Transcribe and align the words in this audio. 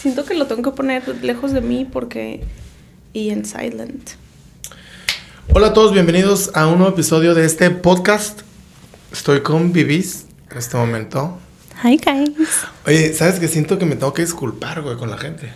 Siento 0.00 0.24
que 0.24 0.32
lo 0.32 0.46
tengo 0.46 0.62
que 0.62 0.74
poner 0.74 1.06
lejos 1.22 1.52
de 1.52 1.60
mí 1.60 1.84
porque... 1.84 2.42
Y 3.12 3.28
en 3.28 3.44
silent. 3.44 4.12
Hola 5.52 5.66
a 5.66 5.72
todos, 5.74 5.92
bienvenidos 5.92 6.52
a 6.54 6.68
un 6.68 6.78
nuevo 6.78 6.94
episodio 6.94 7.34
de 7.34 7.44
este 7.44 7.70
podcast. 7.70 8.40
Estoy 9.12 9.42
con 9.42 9.74
Vivis 9.74 10.24
en 10.50 10.56
este 10.56 10.78
momento. 10.78 11.38
Hi, 11.84 11.98
guys. 11.98 12.48
Oye, 12.86 13.12
¿sabes 13.12 13.38
que 13.40 13.46
Siento 13.46 13.78
que 13.78 13.84
me 13.84 13.94
tengo 13.94 14.14
que 14.14 14.22
disculpar, 14.22 14.80
güey, 14.80 14.96
con 14.96 15.10
la 15.10 15.18
gente. 15.18 15.52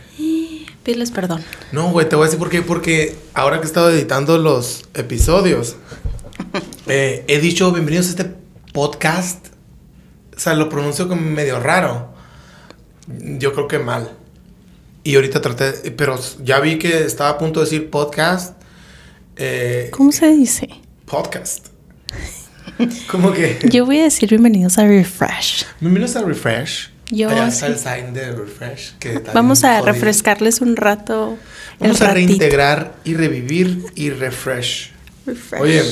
Piles 0.82 1.10
perdón. 1.10 1.42
No, 1.72 1.90
güey, 1.90 2.06
te 2.06 2.14
voy 2.14 2.24
a 2.24 2.26
decir 2.26 2.38
por 2.38 2.50
qué. 2.50 2.60
Porque 2.60 3.16
ahora 3.32 3.60
que 3.60 3.62
he 3.62 3.66
estado 3.66 3.88
editando 3.88 4.36
los 4.36 4.84
episodios, 4.92 5.76
eh, 6.86 7.24
he 7.28 7.38
dicho 7.38 7.72
bienvenidos 7.72 8.08
a 8.08 8.10
este 8.10 8.24
podcast. 8.74 9.46
O 10.36 10.38
sea, 10.38 10.52
lo 10.52 10.68
pronuncio 10.68 11.08
como 11.08 11.22
medio 11.22 11.60
raro. 11.60 12.12
Yo 13.06 13.54
creo 13.54 13.68
que 13.68 13.78
mal. 13.78 14.18
Y 15.06 15.16
ahorita 15.16 15.40
traté, 15.42 15.90
pero 15.90 16.18
ya 16.42 16.60
vi 16.60 16.78
que 16.78 17.04
estaba 17.04 17.30
a 17.30 17.38
punto 17.38 17.60
de 17.60 17.66
decir 17.66 17.90
podcast. 17.90 18.56
Eh, 19.36 19.88
¿Cómo 19.92 20.12
se 20.12 20.28
dice? 20.32 20.68
Podcast. 21.04 21.66
¿Cómo 23.10 23.32
que? 23.32 23.58
Yo 23.70 23.84
voy 23.84 24.00
a 24.00 24.04
decir 24.04 24.30
bienvenidos 24.30 24.78
a 24.78 24.86
Refresh. 24.86 25.66
Bienvenidos 25.80 26.16
a 26.16 26.22
Refresh. 26.22 26.90
Yo 27.10 27.28
Allá 27.28 27.50
sí. 27.50 27.54
está 27.54 27.66
el 27.66 27.78
sign 27.78 28.14
de 28.14 28.32
Refresh. 28.32 28.94
Que 28.98 29.18
Vamos 29.34 29.62
a 29.64 29.80
jodido. 29.80 29.92
refrescarles 29.92 30.62
un 30.62 30.74
rato. 30.74 31.36
Vamos 31.78 32.00
a 32.00 32.06
ratito. 32.06 32.26
reintegrar 32.28 32.94
y 33.04 33.12
revivir 33.14 33.84
y 33.94 34.08
refresh. 34.08 34.90
Refresh. 35.26 35.60
Oye. 35.60 35.82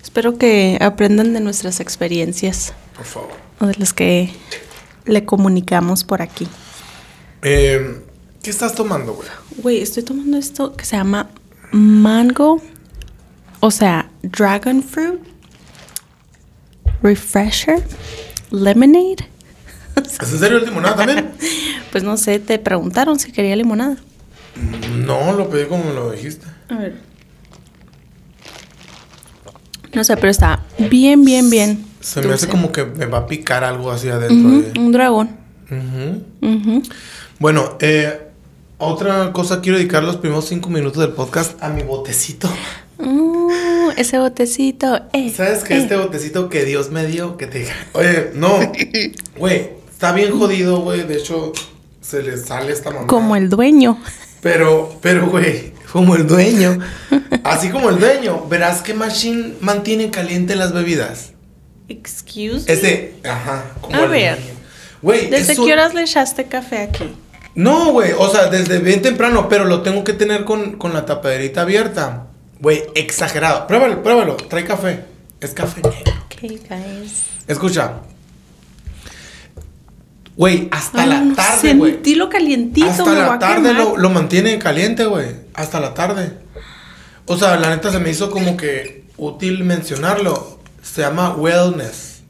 Espero 0.00 0.38
que 0.38 0.78
aprendan 0.80 1.32
de 1.34 1.40
nuestras 1.40 1.80
experiencias 1.80 2.72
Por 2.96 3.04
favor. 3.04 3.32
o 3.58 3.66
de 3.66 3.74
las 3.74 3.92
que 3.92 4.30
le 5.04 5.24
comunicamos 5.24 6.04
por 6.04 6.22
aquí. 6.22 6.46
Eh, 7.42 8.00
¿Qué 8.42 8.50
estás 8.50 8.74
tomando, 8.74 9.14
güey? 9.14 9.28
Güey, 9.58 9.82
estoy 9.82 10.02
tomando 10.02 10.36
esto 10.38 10.74
que 10.74 10.84
se 10.84 10.96
llama 10.96 11.28
mango, 11.72 12.60
o 13.60 13.70
sea, 13.70 14.10
dragon 14.22 14.82
fruit, 14.82 15.20
refresher, 17.02 17.82
lemonade. 18.50 19.28
¿Es 19.96 20.32
en 20.32 20.38
serio 20.38 20.58
el 20.58 20.64
limonada 20.64 20.96
también? 20.96 21.30
Pues 21.90 22.04
no 22.04 22.16
sé, 22.16 22.38
te 22.38 22.56
preguntaron 22.60 23.18
si 23.18 23.32
quería 23.32 23.56
limonada. 23.56 23.96
no, 24.94 25.32
lo 25.32 25.50
pedí 25.50 25.66
como 25.66 25.82
me 25.82 25.92
lo 25.92 26.12
dijiste. 26.12 26.46
A 26.68 26.76
ver. 26.76 27.00
No 29.92 30.04
sé, 30.04 30.16
pero 30.16 30.28
está 30.30 30.60
bien, 30.88 31.24
bien, 31.24 31.50
bien. 31.50 31.84
Se 31.98 32.22
me 32.22 32.32
hace 32.32 32.46
como 32.46 32.70
que 32.70 32.84
me 32.84 33.06
va 33.06 33.18
a 33.18 33.26
picar 33.26 33.64
algo 33.64 33.90
así 33.90 34.08
adentro. 34.08 34.60
De- 34.72 34.78
un 34.78 34.92
dragón. 34.92 35.30
Ujú. 35.68 36.46
Ujú. 36.46 36.82
Bueno, 37.40 37.76
eh, 37.80 38.29
otra 38.80 39.32
cosa, 39.32 39.60
quiero 39.60 39.78
dedicar 39.78 40.02
los 40.02 40.16
primeros 40.16 40.46
cinco 40.48 40.68
minutos 40.70 41.00
del 41.00 41.12
podcast 41.12 41.62
a 41.62 41.68
mi 41.68 41.82
botecito. 41.82 42.48
Uh, 42.98 43.90
ese 43.96 44.18
botecito. 44.18 45.00
eh, 45.12 45.32
¿Sabes 45.34 45.64
que 45.64 45.74
eh. 45.74 45.78
este 45.78 45.96
botecito 45.96 46.48
que 46.48 46.64
Dios 46.64 46.90
me 46.90 47.06
dio, 47.06 47.36
que 47.36 47.46
te 47.46 47.60
diga, 47.60 47.72
oye, 47.92 48.30
no, 48.34 48.58
güey, 49.38 49.70
está 49.90 50.12
bien 50.12 50.36
jodido, 50.38 50.80
güey, 50.80 51.04
de 51.06 51.16
hecho, 51.16 51.52
se 52.00 52.22
le 52.22 52.36
sale 52.36 52.72
esta 52.72 52.90
mamá. 52.90 53.06
Como 53.06 53.36
el 53.36 53.48
dueño. 53.48 53.98
Pero, 54.42 54.98
pero, 55.02 55.28
güey, 55.28 55.72
como 55.92 56.14
el 56.16 56.26
dueño, 56.26 56.78
así 57.44 57.68
como 57.70 57.90
el 57.90 57.98
dueño, 57.98 58.46
verás 58.48 58.80
que 58.82 58.94
Machine 58.94 59.54
mantiene 59.60 60.10
caliente 60.10 60.56
las 60.56 60.72
bebidas. 60.72 61.32
Excuse 61.88 62.64
me. 62.66 62.72
Ese, 62.72 63.14
ajá, 63.28 63.64
como 63.80 63.96
A 63.96 64.04
el 64.04 64.08
ver. 64.10 64.36
dueño. 64.38 64.54
Güey, 65.02 65.30
¿Desde 65.30 65.52
eso- 65.54 65.64
qué 65.64 65.72
horas 65.72 65.92
le 65.94 66.02
echaste 66.02 66.44
café 66.46 66.78
aquí? 66.78 67.12
No, 67.54 67.92
güey, 67.92 68.12
o 68.16 68.28
sea, 68.28 68.46
desde 68.46 68.78
bien 68.78 69.02
temprano, 69.02 69.48
pero 69.48 69.64
lo 69.64 69.82
tengo 69.82 70.04
que 70.04 70.12
tener 70.12 70.44
con, 70.44 70.72
con 70.72 70.92
la 70.92 71.04
tapaderita 71.04 71.62
abierta. 71.62 72.26
Güey, 72.60 72.82
exagerado. 72.94 73.66
Pruébalo, 73.66 74.02
pruébalo, 74.02 74.36
trae 74.36 74.64
café. 74.64 75.04
Es 75.40 75.52
café 75.54 75.80
negro. 75.82 76.12
Ok, 76.24 76.42
guys. 76.68 77.24
Escucha. 77.46 77.94
Güey, 80.36 80.68
hasta 80.70 81.02
Ay, 81.02 81.08
la 81.08 81.34
tarde, 81.34 81.74
güey. 81.74 81.92
Sentí 81.92 82.14
lo 82.14 82.28
calientito, 82.28 82.86
Hasta 82.86 83.12
la 83.12 83.38
tarde 83.38 83.74
lo, 83.74 83.96
lo 83.96 84.10
mantiene 84.10 84.58
caliente, 84.58 85.04
güey. 85.04 85.28
Hasta 85.54 85.80
la 85.80 85.92
tarde. 85.92 86.32
O 87.26 87.36
sea, 87.36 87.56
la 87.56 87.70
neta 87.70 87.90
se 87.90 87.98
me 87.98 88.10
hizo 88.10 88.30
como 88.30 88.56
que 88.56 89.04
útil 89.16 89.64
mencionarlo. 89.64 90.60
Se 90.82 91.02
llama 91.02 91.34
Wellness. 91.34 92.22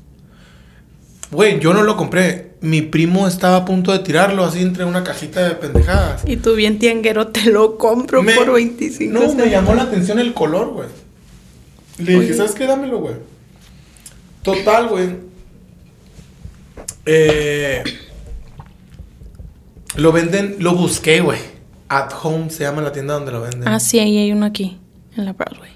Güey, 1.30 1.60
yo 1.60 1.72
no 1.72 1.82
lo 1.82 1.96
compré. 1.96 2.49
Mi 2.62 2.82
primo 2.82 3.26
estaba 3.26 3.56
a 3.56 3.64
punto 3.64 3.90
de 3.92 4.00
tirarlo 4.00 4.44
así 4.44 4.60
entre 4.60 4.84
una 4.84 5.02
cajita 5.02 5.48
de 5.48 5.54
pendejadas. 5.54 6.22
Y 6.26 6.36
tú 6.36 6.54
bien 6.54 6.78
tianguero 6.78 7.28
te 7.28 7.46
lo 7.50 7.78
compro 7.78 8.22
Me- 8.22 8.34
por 8.34 8.52
25 8.52 9.12
No, 9.18 9.34
me 9.34 9.48
llamó 9.50 9.74
la 9.74 9.84
atención 9.84 10.18
el 10.18 10.34
color, 10.34 10.68
güey. 10.70 10.88
Le 11.98 12.20
dije. 12.20 12.34
¿sabes 12.34 12.52
qué? 12.52 12.66
Dámelo, 12.66 12.98
güey. 12.98 13.14
Total, 14.42 14.88
güey. 14.88 15.08
Eh, 17.06 17.82
lo 19.96 20.12
venden, 20.12 20.56
lo 20.60 20.74
busqué, 20.74 21.20
güey. 21.20 21.38
At 21.88 22.12
Home 22.22 22.50
se 22.50 22.64
llama 22.64 22.82
la 22.82 22.92
tienda 22.92 23.14
donde 23.14 23.32
lo 23.32 23.40
venden. 23.40 23.66
Ah, 23.66 23.80
sí, 23.80 23.98
ahí 23.98 24.16
hay 24.18 24.32
uno 24.32 24.46
aquí, 24.46 24.78
en 25.16 25.24
la 25.24 25.32
Broadway. 25.32 25.70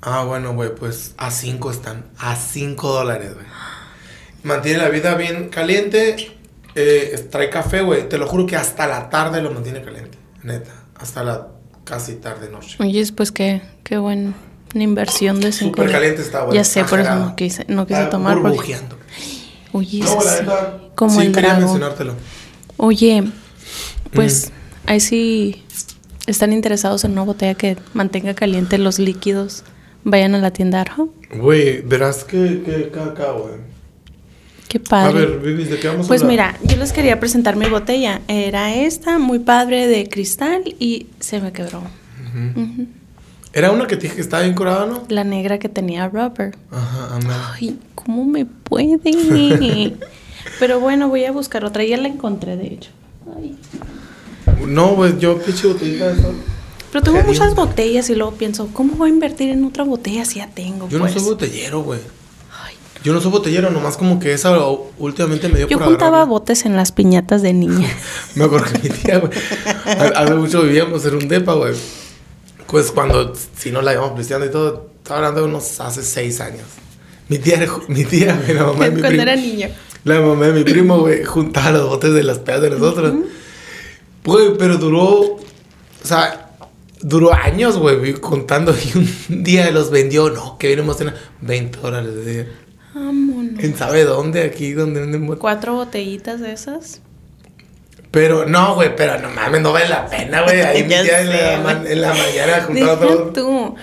Ah, 0.00 0.24
bueno, 0.24 0.54
güey, 0.54 0.74
pues 0.74 1.14
a 1.18 1.30
5 1.30 1.70
están. 1.70 2.04
A 2.18 2.36
5 2.36 2.92
dólares, 2.92 3.34
güey. 3.34 3.46
Mantiene 4.42 4.78
la 4.78 4.88
vida 4.88 5.14
bien 5.14 5.48
caliente. 5.48 6.32
eh, 6.74 7.26
trae 7.30 7.50
café, 7.50 7.82
güey. 7.82 8.08
Te 8.08 8.18
lo 8.18 8.26
juro 8.28 8.46
que 8.46 8.54
hasta 8.54 8.86
la 8.86 9.10
tarde 9.10 9.42
lo 9.42 9.50
mantiene 9.50 9.82
caliente. 9.82 10.16
Neta. 10.44 10.70
Hasta 10.96 11.24
la 11.24 11.48
casi 11.84 12.14
tarde 12.16 12.48
noche. 12.50 12.76
Oye, 12.80 13.04
pues 13.16 13.32
qué, 13.32 13.62
qué 13.82 13.98
buena 13.98 14.34
inversión 14.74 15.40
de 15.40 15.50
5 15.50 15.70
Súper 15.76 15.90
caliente 15.90 16.22
está, 16.22 16.42
güey. 16.44 16.56
Ya 16.56 16.62
sé, 16.64 16.84
por 16.84 17.00
eso 17.00 17.14
no 17.16 17.34
quise, 17.34 17.64
no 17.68 17.86
quise 17.86 17.98
Está 18.00 18.10
tomar. 18.10 18.34
porque- 18.34 18.48
burbujeando. 18.50 18.96
Oye, 19.72 20.00
No, 20.00 20.14
la 20.22 20.30
sí, 20.30 20.40
neta, 20.42 20.78
como 20.94 21.20
sí 21.20 21.26
el 21.26 21.32
quería 21.32 21.54
mencionártelo. 21.54 22.14
Oye, 22.76 23.24
pues 24.12 24.50
Mm. 24.50 24.90
ahí 24.90 25.00
sí 25.00 25.64
están 26.26 26.52
interesados 26.52 27.04
en 27.04 27.12
una 27.12 27.22
botella 27.22 27.54
que 27.54 27.76
mantenga 27.92 28.34
caliente 28.34 28.78
los 28.78 28.98
líquidos. 29.00 29.64
Vayan 30.04 30.34
a 30.36 30.38
la 30.38 30.52
tienda 30.52 30.80
Arjo. 30.80 31.12
Güey, 31.34 31.80
verás 31.82 32.22
que, 32.24 32.62
que 32.64 32.90
caca, 32.90 33.32
güey. 33.32 33.54
Qué 34.68 34.78
padre. 34.78 35.08
A 35.08 35.26
ver, 35.26 35.38
Vivis, 35.40 35.70
¿de 35.70 35.78
qué 35.78 35.88
vamos 35.88 36.06
a 36.06 36.08
Pues 36.08 36.22
hablar? 36.22 36.58
mira, 36.60 36.74
yo 36.74 36.76
les 36.76 36.92
quería 36.92 37.18
presentar 37.18 37.56
mi 37.56 37.66
botella. 37.66 38.20
Era 38.28 38.74
esta, 38.74 39.18
muy 39.18 39.38
padre, 39.38 39.86
de 39.86 40.08
cristal 40.08 40.62
y 40.78 41.06
se 41.20 41.40
me 41.40 41.52
quebró. 41.52 41.82
Ujú. 42.54 42.86
Era 43.54 43.70
una 43.70 43.86
que 43.86 43.96
te 43.96 44.02
dije 44.02 44.16
que 44.16 44.20
estaba 44.20 44.42
bien 44.42 44.54
curada, 44.54 44.84
¿no? 44.86 45.04
La 45.08 45.24
negra 45.24 45.58
que 45.58 45.70
tenía 45.70 46.08
rubber. 46.08 46.54
Ajá, 46.70 47.16
anda. 47.16 47.54
Ay, 47.54 47.78
¿cómo 47.94 48.24
me 48.26 48.44
puede? 48.44 48.98
Pero 50.60 50.80
bueno, 50.80 51.08
voy 51.08 51.24
a 51.24 51.32
buscar 51.32 51.64
otra. 51.64 51.82
Ya 51.84 51.96
la 51.96 52.08
encontré, 52.08 52.56
de 52.56 52.66
hecho. 52.66 52.90
Ay. 53.36 53.56
No, 54.66 54.94
güey, 54.94 55.18
yo 55.18 55.38
pinche 55.38 55.66
botellita 55.66 56.12
de 56.12 56.22
sol. 56.22 56.34
Pero 56.92 57.04
tengo 57.04 57.22
muchas 57.22 57.54
botellas 57.54 58.08
y 58.10 58.14
luego 58.14 58.32
pienso, 58.32 58.68
¿cómo 58.72 58.94
voy 58.94 59.10
a 59.10 59.12
invertir 59.12 59.50
en 59.50 59.64
otra 59.64 59.84
botella 59.84 60.24
si 60.24 60.36
ya 60.36 60.48
tengo? 60.48 60.88
Yo 60.88 60.98
pues? 60.98 61.14
no 61.14 61.20
soy 61.20 61.30
botellero, 61.30 61.82
güey. 61.82 62.00
Yo 63.04 63.12
no 63.12 63.20
soy 63.20 63.30
botellero, 63.30 63.70
nomás 63.70 63.96
como 63.96 64.18
que 64.18 64.32
esa 64.32 64.58
últimamente 64.98 65.48
me 65.48 65.58
dio 65.58 65.68
Yo 65.68 65.78
por 65.78 65.86
juntaba 65.88 66.24
botes 66.24 66.64
en 66.66 66.74
las 66.76 66.90
piñatas 66.92 67.42
de 67.42 67.52
niña. 67.52 67.88
Me 68.34 68.44
acuerdo 68.44 68.66
que 68.72 68.88
mi 68.88 68.94
tía, 68.94 69.18
güey. 69.18 69.32
ha- 69.86 70.20
Hace 70.22 70.34
mucho 70.34 70.62
vivíamos 70.62 71.04
en 71.06 71.14
un 71.14 71.28
depa, 71.28 71.54
güey. 71.54 71.74
Pues 72.66 72.90
cuando, 72.90 73.32
si 73.56 73.70
no 73.70 73.80
la 73.82 73.92
íbamos 73.94 74.12
pisteando 74.18 74.46
y 74.46 74.50
todo, 74.50 74.90
estaba 74.98 75.18
hablando 75.18 75.40
de 75.42 75.46
unos 75.48 75.80
hace 75.80 76.02
seis 76.02 76.40
años. 76.40 76.64
Mi 77.28 77.38
tía, 77.38 77.66
mi 77.88 78.04
tía, 78.04 78.36
güey, 78.44 78.54
la 78.54 78.64
mamá 78.64 78.84
de 78.86 78.90
mi 78.96 79.00
Cuando 79.00 79.08
primo. 79.08 79.22
era 79.22 79.36
niña. 79.36 79.70
La 80.04 80.20
mamá 80.20 80.46
de 80.46 80.52
mi 80.52 80.64
primo, 80.64 80.98
güey, 80.98 81.24
juntaba 81.24 81.70
los 81.70 81.88
botes 81.88 82.12
de 82.12 82.22
las 82.24 82.38
pedas 82.40 82.62
de 82.62 82.70
nosotros. 82.70 83.14
Güey, 84.24 84.56
pero 84.58 84.76
duró, 84.76 85.08
o 85.10 85.40
sea, 86.02 86.50
duró 87.00 87.32
años, 87.32 87.78
güey, 87.78 88.14
contando. 88.14 88.74
Y 88.74 88.98
un 88.98 89.44
día 89.44 89.70
los 89.70 89.90
vendió, 89.90 90.28
no, 90.30 90.58
que 90.58 90.66
bien 90.68 90.80
emocionado, 90.80 91.16
20 91.40 91.78
dólares 91.78 92.14
de 92.14 92.32
día. 92.34 92.46
Vámonos. 92.94 93.58
¿Quién 93.60 93.76
sabe 93.76 94.04
dónde? 94.04 94.42
Aquí, 94.42 94.72
donde 94.72 95.00
venden. 95.00 95.26
Cuatro 95.36 95.74
botellitas 95.74 96.40
de 96.40 96.52
esas. 96.52 97.00
Pero, 98.10 98.46
no, 98.46 98.74
güey, 98.74 98.96
pero 98.96 99.18
no 99.20 99.28
mames, 99.30 99.60
no 99.60 99.72
vale 99.72 99.88
la 99.88 100.06
pena, 100.06 100.42
güey. 100.42 100.62
Ahí 100.62 100.82
mi 100.82 100.88
Ya 100.90 101.02
tía 101.02 101.20
en 101.22 101.30
la, 101.64 101.70
en 101.72 102.00
mañana 102.00 102.62
juntaba 102.66 102.96
Deja 102.96 102.96
todo. 102.96 103.32
tú. 103.32 103.74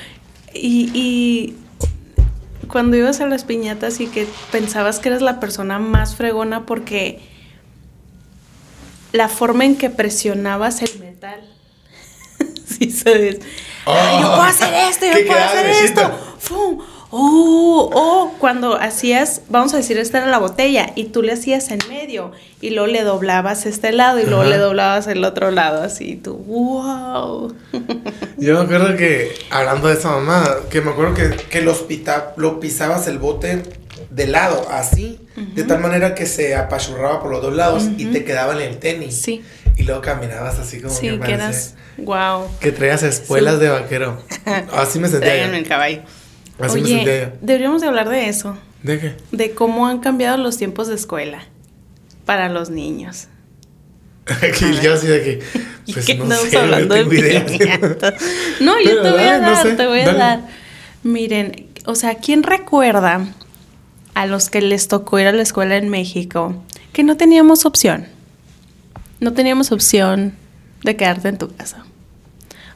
Y, 0.54 0.90
y 0.94 1.56
cuando 2.68 2.98
ibas 2.98 3.22
a 3.22 3.28
las 3.28 3.44
piñatas 3.44 4.00
y 4.00 4.08
que 4.08 4.28
pensabas 4.52 5.00
que 5.00 5.10
eras 5.10 5.22
la 5.22 5.40
persona 5.40 5.80
más 5.80 6.16
fregona 6.16 6.66
porque 6.66 7.20
la 9.12 9.30
forma 9.30 9.66
en 9.66 9.78
que 9.78 9.90
presionabas 9.90 10.82
el 10.82 11.00
metal. 11.00 11.42
sí, 12.66 12.90
sabes. 12.92 13.40
Ay, 13.86 14.22
yo 14.22 14.28
puedo 14.30 14.42
hacer 14.42 14.74
esto, 14.90 15.06
yo 15.06 15.14
¿Qué 15.14 15.24
puedo 15.26 15.40
hacer 15.40 15.66
esto. 15.68 16.36
¡Fum! 16.40 16.80
Oh, 17.12 17.90
oh, 17.94 18.34
cuando 18.40 18.76
hacías, 18.80 19.42
vamos 19.50 19.74
a 19.74 19.78
decir, 19.78 19.98
esta 19.98 20.18
era 20.18 20.28
la 20.28 20.38
botella 20.40 20.92
y 20.96 21.06
tú 21.06 21.22
le 21.22 21.34
hacías 21.34 21.70
en 21.72 21.80
medio 21.88 22.32
y 22.62 22.72
luego 22.72 22.88
le 22.88 23.04
doblabas 23.04 23.66
este 23.66 23.92
lado 23.92 24.20
y 24.20 24.24
luego 24.26 24.42
Ajá. 24.42 24.50
le 24.50 24.58
doblabas 24.58 25.08
el 25.08 25.24
otro 25.24 25.52
lado, 25.52 25.82
así 25.84 26.16
tú, 26.16 26.34
wow. 26.36 27.54
Yo 28.38 28.56
me 28.56 28.60
acuerdo 28.66 28.98
que, 28.98 29.34
hablando 29.50 29.88
de 29.88 29.94
esa 29.94 30.10
mamá, 30.12 30.44
que 30.70 30.82
me 30.82 30.92
acuerdo 30.92 31.14
que, 31.14 31.30
que 31.50 31.62
los 31.62 31.84
pita- 31.84 32.34
lo 32.38 32.60
pisabas 32.60 33.08
el 33.08 33.20
bote 33.20 33.64
de 34.10 34.28
lado, 34.28 34.66
así, 34.72 35.20
de 35.36 35.64
tal 35.64 35.80
manera 35.80 36.16
que 36.16 36.26
se 36.26 36.56
apachurraba 36.56 37.22
por 37.22 37.32
los 37.32 37.42
dos 37.42 37.54
lados 37.54 37.84
y 37.98 38.06
te 38.08 38.24
quedaba 38.26 38.54
en 38.54 38.62
el 38.62 38.78
tenis. 38.78 39.16
Sí, 39.16 39.44
Y 39.78 39.84
luego 39.84 40.02
caminabas 40.02 40.58
así 40.60 40.82
como 40.82 40.94
sí, 40.94 41.10
que 41.12 41.18
parecía- 41.18 41.36
eras, 41.36 41.76
wow. 41.98 42.48
Que 42.60 42.72
traías 42.72 43.04
espuelas 43.04 43.60
de 43.60 43.70
vaquero. 43.70 44.18
Así 44.74 45.00
me 45.00 45.08
sentía 45.08 45.48
yo. 45.48 45.54
el 45.54 45.68
caballo. 45.68 46.02
Así 46.60 46.82
me 46.82 46.88
sentía 46.88 47.04
Oye, 47.04 47.22
yo. 47.34 47.38
deberíamos 47.42 47.82
de 47.82 47.88
hablar 47.88 48.10
de 48.10 48.30
eso, 48.30 48.58
¿De 48.84 49.00
qué? 49.00 49.16
de 49.32 49.52
cómo 49.52 49.88
han 49.88 50.00
cambiado 50.00 50.38
los 50.38 50.58
tiempos 50.58 50.88
de 50.88 50.96
escuela 50.96 51.44
para 52.26 52.50
los 52.50 52.70
niños. 52.70 53.28
Aquí, 54.26 54.66
yo 54.82 54.94
así 54.94 55.08
de 55.08 55.22
que. 55.24 55.44
¿Y 55.86 55.94
Pues 55.94 56.06
qué 56.06 56.16
no 56.16 56.36
sé, 56.36 56.58
hablando 56.58 56.96
no? 56.96 57.04
No, 58.62 58.74
yo 58.82 59.02
te 59.02 59.12
voy 59.12 59.22
a 59.22 59.38
no 59.40 59.52
dar, 59.52 59.62
sé, 59.64 59.74
te 59.74 59.86
voy 59.86 60.00
a 60.00 60.06
dale. 60.06 60.18
dar. 60.18 60.40
Miren, 61.04 61.68
o 61.86 61.94
sea, 61.96 62.16
¿quién 62.16 62.42
recuerda 62.42 63.28
a 64.16 64.26
los 64.26 64.50
que 64.50 64.62
les 64.62 64.88
tocó 64.88 65.20
ir 65.20 65.28
a 65.28 65.32
la 65.32 65.44
escuela 65.44 65.76
en 65.78 65.90
México 65.90 66.64
que 66.94 67.04
no 67.04 67.18
teníamos 67.18 67.66
opción? 67.66 68.08
No 69.20 69.34
teníamos 69.34 69.72
opción 69.72 70.34
de 70.84 70.96
quedarte 70.96 71.28
en 71.30 71.38
tu 71.38 71.54
casa. 71.56 71.86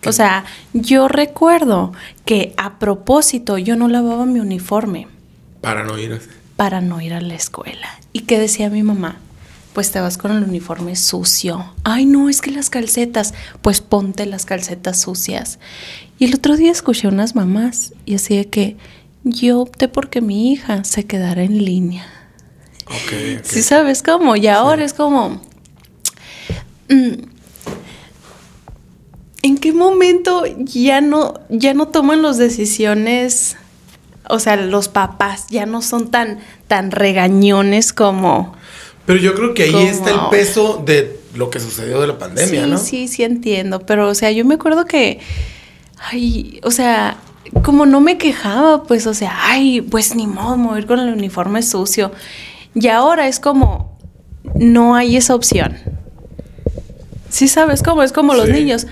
O 0.05 0.11
sea, 0.13 0.45
yo 0.73 1.07
recuerdo 1.07 1.91
que 2.25 2.53
a 2.57 2.79
propósito 2.79 3.57
yo 3.57 3.75
no 3.75 3.87
lavaba 3.87 4.25
mi 4.25 4.39
uniforme 4.39 5.07
Para 5.61 5.83
no 5.83 5.97
ir 5.97 6.13
así. 6.13 6.27
para 6.55 6.79
no 6.81 7.01
ir 7.01 7.13
a 7.13 7.21
la 7.21 7.35
escuela. 7.35 7.87
¿Y 8.13 8.21
qué 8.21 8.39
decía 8.39 8.69
mi 8.69 8.81
mamá? 8.83 9.17
Pues 9.73 9.91
te 9.91 9.99
vas 9.99 10.17
con 10.17 10.31
el 10.31 10.43
uniforme 10.43 10.95
sucio. 10.95 11.73
Ay, 11.83 12.05
no, 12.05 12.27
es 12.29 12.41
que 12.41 12.51
las 12.51 12.69
calcetas, 12.69 13.33
pues 13.61 13.81
ponte 13.81 14.25
las 14.25 14.45
calcetas 14.45 14.99
sucias. 15.01 15.59
Y 16.17 16.25
el 16.25 16.33
otro 16.35 16.57
día 16.57 16.71
escuché 16.71 17.07
unas 17.07 17.35
mamás 17.35 17.93
y 18.05 18.15
así 18.15 18.35
de 18.37 18.47
que 18.49 18.77
yo 19.23 19.59
opté 19.61 19.87
porque 19.87 20.21
mi 20.21 20.51
hija 20.51 20.83
se 20.85 21.05
quedara 21.05 21.43
en 21.43 21.63
línea. 21.63 22.05
Ok, 22.87 23.13
ok. 23.39 23.43
Sí, 23.45 23.61
sabes 23.61 24.01
cómo. 24.01 24.35
Y 24.35 24.47
ahora 24.47 24.83
es 24.83 24.93
como. 24.93 25.41
mm, 26.89 27.13
¿En 29.41 29.57
qué 29.57 29.71
momento 29.74 30.44
ya 30.57 31.01
no, 31.01 31.36
ya 31.50 31.74
no 31.74 31.88
toman 31.88 32.21
las 32.21 32.38
decisiones? 32.38 33.56
O 34.27 34.39
sea, 34.39 34.57
los 34.57 34.89
papás 34.89 35.47
ya 35.50 35.65
no 35.65 35.81
son 35.81 36.12
tan, 36.12 36.39
tan 36.68 36.91
regañones 36.91 37.94
como. 37.94 38.53
Pero 39.06 39.19
yo 39.19 39.33
creo 39.33 39.53
que 39.53 39.63
ahí 39.63 39.88
está 39.88 40.12
el 40.12 40.19
peso 40.30 40.83
de 40.86 41.19
lo 41.36 41.50
que 41.50 41.59
sucedió 41.59 42.00
de 42.01 42.07
la 42.07 42.18
pandemia, 42.18 42.65
sí, 42.65 42.69
¿no? 42.69 42.77
sí, 42.77 43.07
sí 43.07 43.24
entiendo. 43.24 43.80
Pero, 43.81 44.09
o 44.09 44.15
sea, 44.15 44.31
yo 44.31 44.45
me 44.45 44.56
acuerdo 44.56 44.86
que. 44.86 45.19
Ay, 46.12 46.59
o 46.63 46.71
sea, 46.71 47.18
como 47.63 47.85
no 47.85 48.01
me 48.01 48.18
quejaba, 48.18 48.83
pues, 48.83 49.07
o 49.07 49.13
sea, 49.13 49.35
ay, 49.42 49.81
pues 49.81 50.15
ni 50.15 50.27
modo, 50.27 50.77
ir 50.77 50.85
con 50.85 51.00
el 51.00 51.12
uniforme 51.13 51.63
sucio. 51.63 52.12
Y 52.75 52.88
ahora 52.88 53.27
es 53.27 53.39
como. 53.39 53.97
No 54.56 54.95
hay 54.95 55.15
esa 55.18 55.33
opción. 55.33 55.77
Sí, 57.30 57.47
sabes 57.47 57.83
cómo, 57.83 58.03
es 58.03 58.12
como 58.12 58.33
los 58.33 58.47
Sí. 58.47 58.53
niños. 58.53 58.88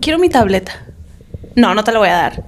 Quiero 0.00 0.18
mi 0.18 0.28
tableta. 0.28 0.84
No, 1.54 1.74
no 1.74 1.84
te 1.84 1.92
la 1.92 1.98
voy 1.98 2.08
a 2.08 2.14
dar. 2.14 2.42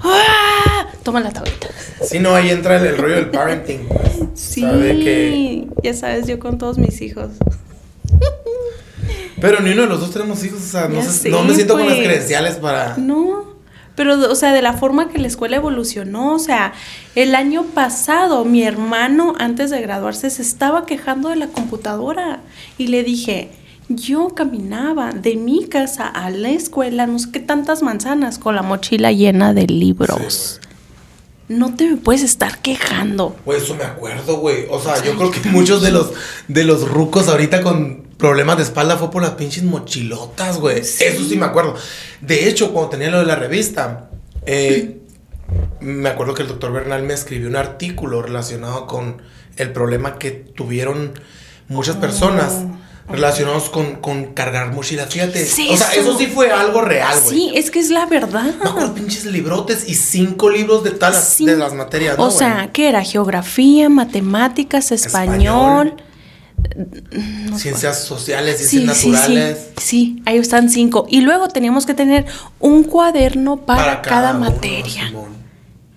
¡Ah! 0.00 0.86
Toma 1.02 1.20
la 1.20 1.30
tableta. 1.30 1.68
Sí, 2.02 2.18
no, 2.18 2.34
ahí 2.34 2.50
entra 2.50 2.76
el, 2.76 2.86
el 2.86 2.96
rollo 2.98 3.14
del 3.16 3.30
parenting. 3.30 3.86
Pues, 3.88 4.12
Sí, 4.34 4.62
Sabe 4.62 4.98
que... 5.00 5.68
ya 5.82 5.94
sabes, 5.94 6.26
yo 6.26 6.38
con 6.38 6.58
todos 6.58 6.78
mis 6.78 7.00
hijos. 7.02 7.30
Pero 9.40 9.60
ni 9.60 9.70
uno 9.72 9.82
de 9.82 9.88
los 9.88 10.00
dos 10.00 10.12
tenemos 10.12 10.42
hijos, 10.44 10.60
o 10.60 10.66
sea, 10.66 10.88
no, 10.88 10.96
Ya 10.96 11.02
sé- 11.02 11.12
sé, 11.12 11.28
no 11.30 11.42
me 11.42 11.54
siento 11.54 11.74
con 11.74 11.86
las 11.86 11.96
pues. 11.96 12.06
credenciales 12.06 12.54
para... 12.56 12.96
No, 12.96 13.44
pero, 13.96 14.14
o 14.30 14.34
sea, 14.36 14.52
de 14.52 14.62
la 14.62 14.74
forma 14.74 15.08
que 15.10 15.18
la 15.18 15.26
escuela 15.26 15.56
evolucionó, 15.56 16.34
o 16.34 16.38
sea, 16.38 16.72
el 17.16 17.34
año 17.34 17.64
pasado 17.74 18.44
mi 18.44 18.62
hermano, 18.62 19.34
antes 19.38 19.70
de 19.70 19.80
graduarse, 19.82 20.30
se 20.30 20.42
estaba 20.42 20.86
quejando 20.86 21.28
de 21.28 21.36
la 21.36 21.48
computadora 21.48 22.40
y 22.78 22.86
le 22.86 23.02
dije, 23.02 23.50
yo 23.88 24.30
caminaba 24.30 25.12
de 25.12 25.36
mi 25.36 25.66
casa 25.66 26.06
a 26.06 26.30
la 26.30 26.50
escuela, 26.50 27.06
no 27.06 27.18
sé 27.18 27.30
qué 27.32 27.40
tantas 27.40 27.82
manzanas, 27.82 28.38
con 28.38 28.54
la 28.54 28.62
mochila 28.62 29.12
llena 29.12 29.52
de 29.54 29.66
libros. 29.66 30.60
No 31.48 31.74
te 31.74 31.90
me 31.90 31.96
puedes 31.96 32.22
estar 32.22 32.58
quejando. 32.62 33.36
Güey, 33.44 33.60
eso 33.60 33.74
me 33.74 33.84
acuerdo, 33.84 34.38
güey. 34.38 34.66
O 34.70 34.80
sea, 34.80 35.02
yo 35.04 35.16
creo 35.16 35.30
que 35.30 35.48
muchos 35.50 35.82
de 35.82 35.90
los 35.90 36.12
de 36.48 36.64
los 36.64 36.88
rucos 36.88 37.28
ahorita 37.28 37.62
con 37.62 38.04
problemas 38.16 38.56
de 38.56 38.62
espalda 38.62 38.96
fue 38.96 39.10
por 39.10 39.22
las 39.22 39.32
pinches 39.32 39.64
mochilotas, 39.64 40.58
güey. 40.58 40.78
Eso 40.78 41.24
sí 41.28 41.36
me 41.36 41.44
acuerdo. 41.44 41.74
De 42.20 42.48
hecho, 42.48 42.72
cuando 42.72 42.90
tenía 42.90 43.10
lo 43.10 43.18
de 43.18 43.26
la 43.26 43.36
revista, 43.36 44.10
eh, 44.46 45.00
me 45.80 46.08
acuerdo 46.08 46.32
que 46.34 46.42
el 46.42 46.48
doctor 46.48 46.72
Bernal 46.72 47.02
me 47.02 47.12
escribió 47.12 47.48
un 47.48 47.56
artículo 47.56 48.22
relacionado 48.22 48.86
con 48.86 49.20
el 49.56 49.72
problema 49.72 50.18
que 50.18 50.30
tuvieron 50.30 51.12
muchas 51.68 51.96
personas 51.96 52.64
relacionados 53.08 53.68
con, 53.68 53.96
con 53.96 54.32
cargar 54.32 54.72
mochilas. 54.72 55.12
Fíjate. 55.12 55.44
Sí, 55.44 55.68
o 55.70 55.76
sea, 55.76 55.90
eso- 55.92 56.00
eso 56.10 56.18
sí 56.18 56.26
fue 56.26 56.50
algo 56.50 56.80
real, 56.80 57.18
güey. 57.24 57.36
Sí, 57.36 57.52
es 57.54 57.70
que 57.70 57.78
es 57.80 57.90
la 57.90 58.06
verdad. 58.06 58.54
Me 58.62 58.70
acuerdo 58.70 58.94
pinches 58.94 59.24
librotes 59.26 59.88
y 59.88 59.94
cinco 59.94 60.48
libros 60.50 60.82
de, 60.84 60.92
tal, 60.92 61.14
Sí. 61.14 61.44
de 61.44 61.56
las 61.56 61.74
materias, 61.74 62.16
¿no, 62.16 62.24
O 62.26 62.30
sea, 62.30 62.70
¿qué 62.72 62.88
era? 62.88 63.02
Geografía, 63.04 63.88
matemáticas, 63.88 64.92
español. 64.92 65.94
Ciencias 67.56 68.04
sociales, 68.04 68.58
ciencias 68.68 68.96
sí, 68.98 69.10
naturales. 69.10 69.58
sí, 69.76 69.82
sí, 69.84 70.22
ahí 70.26 70.38
están 70.38 70.70
cinco. 70.70 71.06
Y 71.08 71.20
luego 71.20 71.48
teníamos 71.48 71.86
que 71.86 71.94
tener 71.94 72.24
un 72.60 72.84
cuaderno 72.84 73.58
para, 73.58 74.00
cada, 74.00 74.30
uno, 74.30 74.40
materia. 74.50 75.08
Simón. 75.08 75.32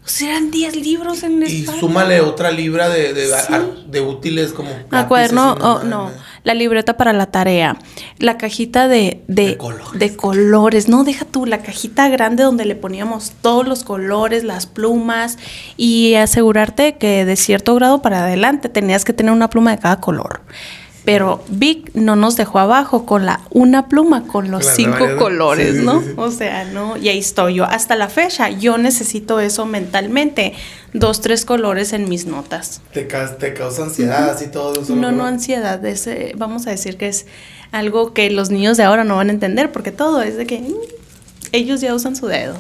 o 0.03 0.07
sea, 0.07 0.31
eran 0.31 0.51
10 0.51 0.75
libros 0.75 1.23
en 1.23 1.43
Y 1.43 1.59
espalda. 1.61 1.79
súmale 1.79 2.21
otra 2.21 2.51
libra 2.51 2.89
de, 2.89 3.13
de, 3.13 4.01
útiles 4.01 4.51
como. 4.53 4.69
Ah, 4.91 5.07
cuaderno, 5.07 5.55
y 5.57 5.63
oh, 5.63 5.83
no. 5.83 6.11
La 6.45 6.53
libreta 6.53 6.95
para 6.95 7.11
la 7.11 7.25
tarea, 7.25 7.77
la 8.19 8.37
cajita 8.37 8.87
de, 8.87 9.23
de, 9.27 9.47
De 9.47 9.57
colores. 9.57 9.99
de 9.99 10.15
colores, 10.15 10.87
no, 10.87 11.03
deja 11.03 11.25
tú, 11.25 11.45
la 11.45 11.57
cajita 11.57 12.07
grande 12.07 12.43
donde 12.43 12.63
le 12.63 12.75
poníamos 12.75 13.33
todos 13.41 13.67
los 13.67 13.83
colores, 13.83 14.45
las 14.45 14.67
plumas 14.67 15.37
y 15.75 16.13
asegurarte 16.13 16.95
que 16.95 17.25
de 17.25 17.35
cierto 17.35 17.75
grado 17.75 18.01
para 18.01 18.23
adelante 18.23 18.69
tenías 18.69 19.03
que 19.03 19.11
tener 19.11 19.33
una 19.33 19.49
pluma 19.49 19.71
de 19.71 19.79
cada 19.79 19.99
color. 19.99 20.41
Pero 21.05 21.43
Vic 21.49 21.91
no 21.93 22.15
nos 22.15 22.35
dejó 22.35 22.57
abajo 22.59 23.05
con 23.05 23.25
la 23.27 23.41
una 23.51 23.87
pluma 23.87 24.25
con 24.25 24.49
los 24.49 24.65
cinco 24.65 25.05
colores, 25.19 25.77
Sí, 25.77 25.83
¿no? 25.85 26.01
sí. 26.01 26.13
O 26.17 26.31
sea, 26.31 26.65
no, 26.65 26.97
y 26.97 27.09
ahí 27.09 27.19
estoy 27.19 27.53
yo. 27.55 27.63
Hasta 27.65 27.95
la 27.95 28.09
fecha, 28.09 28.49
yo 28.49 28.77
necesito 28.79 29.39
eso 29.39 29.65
mentalmente. 29.67 30.53
Dos, 30.93 31.21
tres 31.21 31.45
colores 31.45 31.93
en 31.93 32.09
mis 32.09 32.25
notas. 32.25 32.81
Te, 32.93 33.05
ca- 33.05 33.37
te 33.37 33.53
causa 33.53 33.83
ansiedad, 33.83 34.29
así 34.31 34.47
todo 34.47 34.81
eso. 34.81 34.95
No, 34.95 35.11
no 35.11 35.25
ansiedad, 35.25 35.85
es, 35.85 36.07
eh, 36.07 36.31
vamos 36.37 36.65
a 36.67 36.71
decir 36.71 36.97
que 36.97 37.07
es 37.09 37.25
algo 37.71 38.13
que 38.13 38.29
los 38.31 38.49
niños 38.49 38.77
de 38.77 38.83
ahora 38.83 39.03
no 39.03 39.17
van 39.17 39.29
a 39.29 39.33
entender, 39.33 39.71
porque 39.71 39.91
todo 39.91 40.21
es 40.23 40.37
de 40.37 40.47
que 40.47 40.59
mm, 40.59 40.73
ellos 41.51 41.81
ya 41.81 41.93
usan 41.93 42.15
su 42.15 42.27
dedo. 42.27 42.55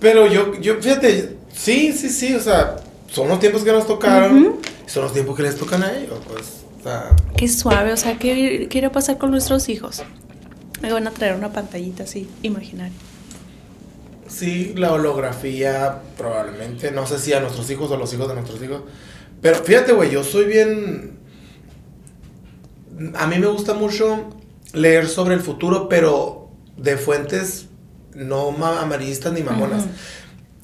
Pero 0.00 0.26
yo, 0.26 0.54
yo, 0.60 0.76
fíjate, 0.80 1.36
sí, 1.54 1.92
sí, 1.92 2.08
sí, 2.10 2.34
o 2.34 2.40
sea, 2.40 2.76
son 3.10 3.28
los 3.28 3.40
tiempos 3.40 3.62
que 3.62 3.72
nos 3.72 3.86
tocaron, 3.86 4.56
son 4.86 5.04
los 5.04 5.12
tiempos 5.12 5.36
que 5.36 5.42
les 5.44 5.56
tocan 5.56 5.82
a 5.82 5.92
ellos, 5.96 6.18
pues. 6.28 6.57
Qué 7.36 7.48
suave, 7.48 7.92
o 7.92 7.96
sea, 7.96 8.18
¿qué, 8.18 8.66
qué 8.70 8.78
irá 8.78 8.88
a 8.88 8.92
pasar 8.92 9.18
con 9.18 9.30
nuestros 9.30 9.68
hijos? 9.68 10.02
Me 10.82 10.92
van 10.92 11.06
a 11.06 11.10
traer 11.10 11.34
una 11.34 11.52
pantallita 11.52 12.04
así, 12.04 12.28
imaginaria. 12.42 12.92
sí, 14.28 14.74
la 14.76 14.92
holografía, 14.92 16.02
probablemente, 16.16 16.90
no 16.92 17.06
sé 17.06 17.18
si 17.18 17.32
a 17.32 17.40
nuestros 17.40 17.68
hijos 17.70 17.90
o 17.90 17.94
a 17.94 17.98
los 17.98 18.12
hijos 18.12 18.28
de 18.28 18.34
nuestros 18.34 18.62
hijos. 18.62 18.82
Pero 19.40 19.56
fíjate, 19.56 19.92
güey, 19.92 20.10
yo 20.10 20.22
soy 20.24 20.44
bien. 20.44 21.18
A 23.16 23.26
mí 23.26 23.38
me 23.38 23.46
gusta 23.46 23.74
mucho 23.74 24.30
leer 24.72 25.06
sobre 25.08 25.34
el 25.34 25.40
futuro, 25.40 25.88
pero 25.88 26.50
de 26.76 26.96
fuentes 26.96 27.66
no 28.14 28.50
ma- 28.50 28.80
amarillistas 28.82 29.32
ni 29.32 29.42
mamonas. 29.42 29.84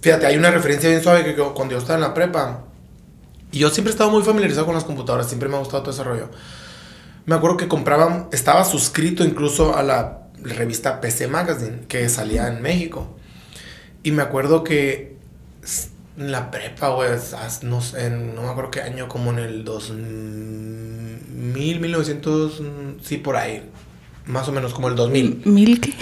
Fíjate, 0.03 0.27
hay 0.27 0.37
una 0.37 0.51
referencia 0.51 0.91
bien 0.91 1.03
suave 1.03 1.25
que 1.25 1.35
cuando 1.35 1.73
yo 1.73 1.79
estaba 1.79 1.95
en 1.95 2.01
la 2.03 2.13
prepa, 2.15 2.65
y 3.55 3.59
yo 3.59 3.71
siempre 3.71 3.93
he 3.93 3.95
estado 3.95 4.11
muy 4.11 4.25
familiarizado 4.25 4.67
con 4.67 4.75
las 4.75 4.83
computadoras, 4.83 5.29
siempre 5.29 5.49
me 5.49 5.55
ha 5.55 5.61
gustado 5.61 5.85
todo 5.85 5.93
ese 5.93 6.03
rollo. 6.03 6.29
Me 7.25 7.37
acuerdo 7.37 7.57
que 7.57 7.69
compraba, 7.69 8.29
estaba 8.33 8.65
suscrito 8.65 9.23
incluso 9.23 9.77
a 9.77 9.85
la 9.85 10.23
revista 10.43 11.01
PC 11.01 11.29
Magazine 11.29 11.83
que 11.87 12.09
salía 12.09 12.49
en 12.49 12.63
México. 12.63 13.15
Y 14.03 14.11
me 14.11 14.23
acuerdo 14.23 14.65
que 14.65 15.19
en 16.19 16.33
la 16.33 16.51
prepa, 16.51 16.89
güey, 16.89 17.11
no 17.63 17.81
sé, 17.81 18.11
no 18.11 18.43
me 18.43 18.49
acuerdo 18.49 18.73
qué 18.73 18.83
año, 18.83 19.07
como 19.07 19.31
en 19.31 19.39
el 19.39 19.65
2000, 19.65 21.79
1900, 21.79 22.61
mm, 22.61 22.65
sí, 23.05 23.19
por 23.19 23.37
ahí. 23.37 23.63
Más 24.27 24.49
o 24.49 24.53
menos 24.53 24.75
como 24.75 24.89
el 24.89 24.97
2000. 24.97 25.43
¿Mil 25.45 25.81
qué? 25.81 25.95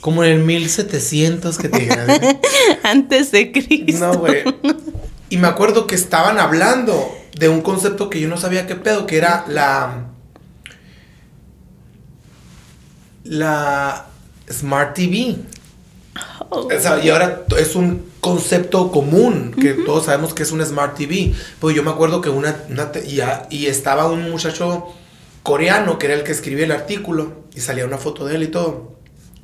Como 0.00 0.24
en 0.24 0.32
el 0.32 0.38
1700 0.44 1.58
que 1.58 1.68
te 1.68 1.78
digas. 1.78 2.20
antes 2.84 3.32
de 3.32 3.52
Cristo. 3.52 4.12
No, 4.12 4.18
güey. 4.18 4.44
Y 5.28 5.38
me 5.38 5.48
acuerdo 5.48 5.86
que 5.86 5.94
estaban 5.94 6.38
hablando 6.38 7.12
de 7.38 7.48
un 7.48 7.60
concepto 7.62 8.08
que 8.10 8.20
yo 8.20 8.28
no 8.28 8.36
sabía 8.36 8.66
qué 8.66 8.76
pedo, 8.76 9.06
que 9.06 9.16
era 9.18 9.44
la. 9.48 10.04
La 13.24 14.06
Smart 14.50 14.94
TV. 14.94 15.36
Oh. 16.48 16.68
O 16.72 16.80
sea, 16.80 17.02
y 17.02 17.10
ahora 17.10 17.42
es 17.58 17.74
un 17.74 18.10
concepto 18.20 18.90
común, 18.92 19.54
que 19.60 19.74
todos 19.74 20.06
sabemos 20.06 20.32
que 20.32 20.44
es 20.44 20.52
un 20.52 20.64
Smart 20.64 20.96
TV. 20.96 21.34
Pues 21.58 21.74
yo 21.74 21.82
me 21.82 21.90
acuerdo 21.90 22.20
que 22.20 22.28
una, 22.30 22.56
una 22.70 22.90
y, 23.06 23.20
a- 23.20 23.46
y 23.50 23.66
estaba 23.66 24.08
un 24.08 24.30
muchacho 24.30 24.86
coreano, 25.42 25.98
que 25.98 26.06
era 26.06 26.14
el 26.14 26.22
que 26.22 26.32
escribía 26.32 26.64
el 26.64 26.72
artículo, 26.72 27.32
y 27.54 27.60
salía 27.60 27.84
una 27.84 27.98
foto 27.98 28.24
de 28.26 28.36
él 28.36 28.42
y 28.44 28.48
todo, 28.48 28.92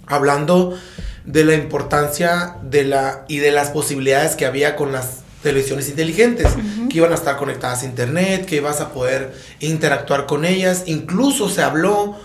hablando 0.07 0.79
de 1.25 1.45
la 1.45 1.55
importancia 1.55 2.57
de 2.62 2.85
la, 2.85 3.25
y 3.29 3.39
de 3.39 3.51
las 3.53 3.71
posibilidades 3.71 4.35
que 4.37 4.47
había 4.47 4.75
con 4.77 4.93
las 4.93 5.22
televisiones 5.42 5.88
inteligentes, 5.88 6.49
que 6.88 6.96
iban 6.99 7.12
a 7.12 7.14
estar 7.14 7.37
conectadas 7.37 7.82
a 7.82 7.87
internet, 7.87 8.46
que 8.46 8.56
ibas 8.56 8.80
a 8.80 8.90
poder 8.92 9.32
interactuar 9.61 10.26
con 10.26 10.44
ellas. 10.44 10.84
Incluso 10.87 11.49
se 11.49 11.62
habló 11.62 12.16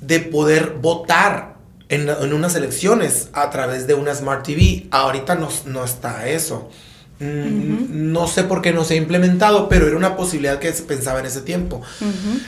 de 0.00 0.20
poder 0.20 0.76
votar 0.80 1.54
en, 1.88 2.08
en 2.08 2.32
unas 2.32 2.54
elecciones 2.54 3.28
a 3.32 3.50
través 3.50 3.86
de 3.86 3.94
una 3.94 4.14
Smart 4.14 4.44
TV. 4.44 4.86
Ahorita 4.90 5.34
no, 5.34 5.48
no 5.66 5.84
está 5.84 6.28
eso. 6.28 6.70
Mm, 7.20 8.12
No 8.12 8.26
sé 8.26 8.44
por 8.44 8.60
qué 8.62 8.72
no 8.72 8.84
se 8.84 8.94
ha 8.94 8.96
implementado, 8.96 9.68
pero 9.68 9.86
era 9.86 9.96
una 9.96 10.16
posibilidad 10.16 10.58
que 10.58 10.72
se 10.72 10.82
pensaba 10.82 11.20
en 11.20 11.26
ese 11.26 11.40
tiempo. 11.42 11.80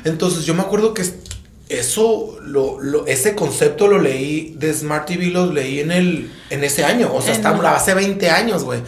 Entonces 0.04 0.44
yo 0.44 0.54
me 0.54 0.62
acuerdo 0.62 0.92
que 0.94 1.02
es- 1.02 1.14
eso, 1.68 2.38
lo, 2.44 2.80
lo- 2.80 3.06
ese 3.08 3.34
concepto 3.34 3.88
lo 3.88 3.98
leí 3.98 4.54
de 4.56 4.72
Smart 4.72 5.04
TV, 5.06 5.26
lo 5.26 5.52
leí 5.52 5.80
en, 5.80 5.90
el, 5.90 6.30
en 6.50 6.62
ese 6.62 6.84
año. 6.84 7.12
O 7.12 7.20
sea, 7.20 7.30
En- 7.32 7.36
estamos 7.38 7.64
hace 7.64 7.92
20 7.94 8.30
años, 8.30 8.62
güey. 8.64 8.80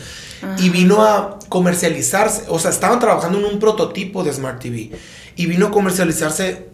Y 0.58 0.70
vino 0.70 1.02
a 1.02 1.38
comercializarse, 1.48 2.44
o 2.48 2.58
sea, 2.58 2.70
estaban 2.70 2.98
trabajando 3.00 3.38
en 3.38 3.44
un 3.44 3.58
prototipo 3.58 4.22
de 4.24 4.32
Smart 4.32 4.60
TV. 4.60 4.90
Y 5.36 5.46
vino 5.46 5.66
a 5.66 5.70
comercializarse 5.70 6.66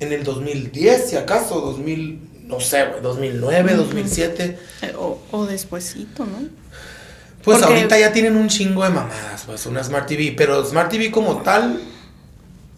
en 0.00 0.12
el 0.12 0.22
2010, 0.24 1.10
si 1.10 1.16
acaso, 1.16 1.60
2000, 1.60 2.46
no 2.46 2.60
sé, 2.60 2.86
güey, 2.86 3.00
2009, 3.02 3.74
2007. 3.74 4.58
Eh, 4.82 4.92
O, 4.96 5.18
o 5.32 5.46
despuesito, 5.46 6.24
¿no? 6.24 6.38
Pues 7.42 7.58
Porque- 7.58 7.74
ahorita 7.74 7.98
ya 7.98 8.12
tienen 8.12 8.36
un 8.36 8.48
chingo 8.48 8.82
de 8.84 8.90
mamadas, 8.90 9.44
pues 9.46 9.64
una 9.66 9.82
Smart 9.82 10.06
TV, 10.06 10.34
pero 10.36 10.64
Smart 10.64 10.90
TV 10.90 11.10
como 11.10 11.38
tal, 11.42 11.80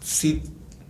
sí, 0.03 0.41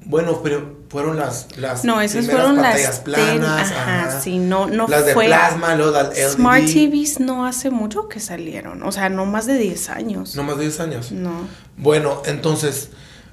bueno, 0.05 0.41
pero 0.43 0.77
fueron 0.91 1.15
las, 1.17 1.47
las 1.57 1.85
No, 1.85 2.01
esas 2.01 2.25
primeras 2.25 2.41
fueron 2.47 2.55
pantallas 2.61 2.87
las 2.89 2.99
planas, 2.99 3.69
tel- 3.69 3.77
ajá, 3.77 4.03
ajá. 4.09 4.19
sí, 4.21 4.37
no, 4.39 4.67
no 4.67 4.87
las 4.89 5.05
de 5.05 5.13
plasma, 5.13 5.75
luego 5.75 5.91
las 5.93 6.09
LED. 6.17 6.29
Smart 6.31 6.65
TVs 6.65 7.19
no 7.21 7.45
hace 7.45 7.69
mucho 7.69 8.09
que 8.09 8.19
salieron, 8.19 8.83
o 8.83 8.91
sea, 8.91 9.07
no 9.09 9.25
más 9.25 9.45
de 9.45 9.57
10 9.57 9.89
años. 9.89 10.35
No 10.35 10.43
más 10.43 10.57
de 10.57 10.63
10 10.63 10.79
años. 10.81 11.11
No. 11.13 11.31
Bueno, 11.77 12.21
entonces 12.25 12.89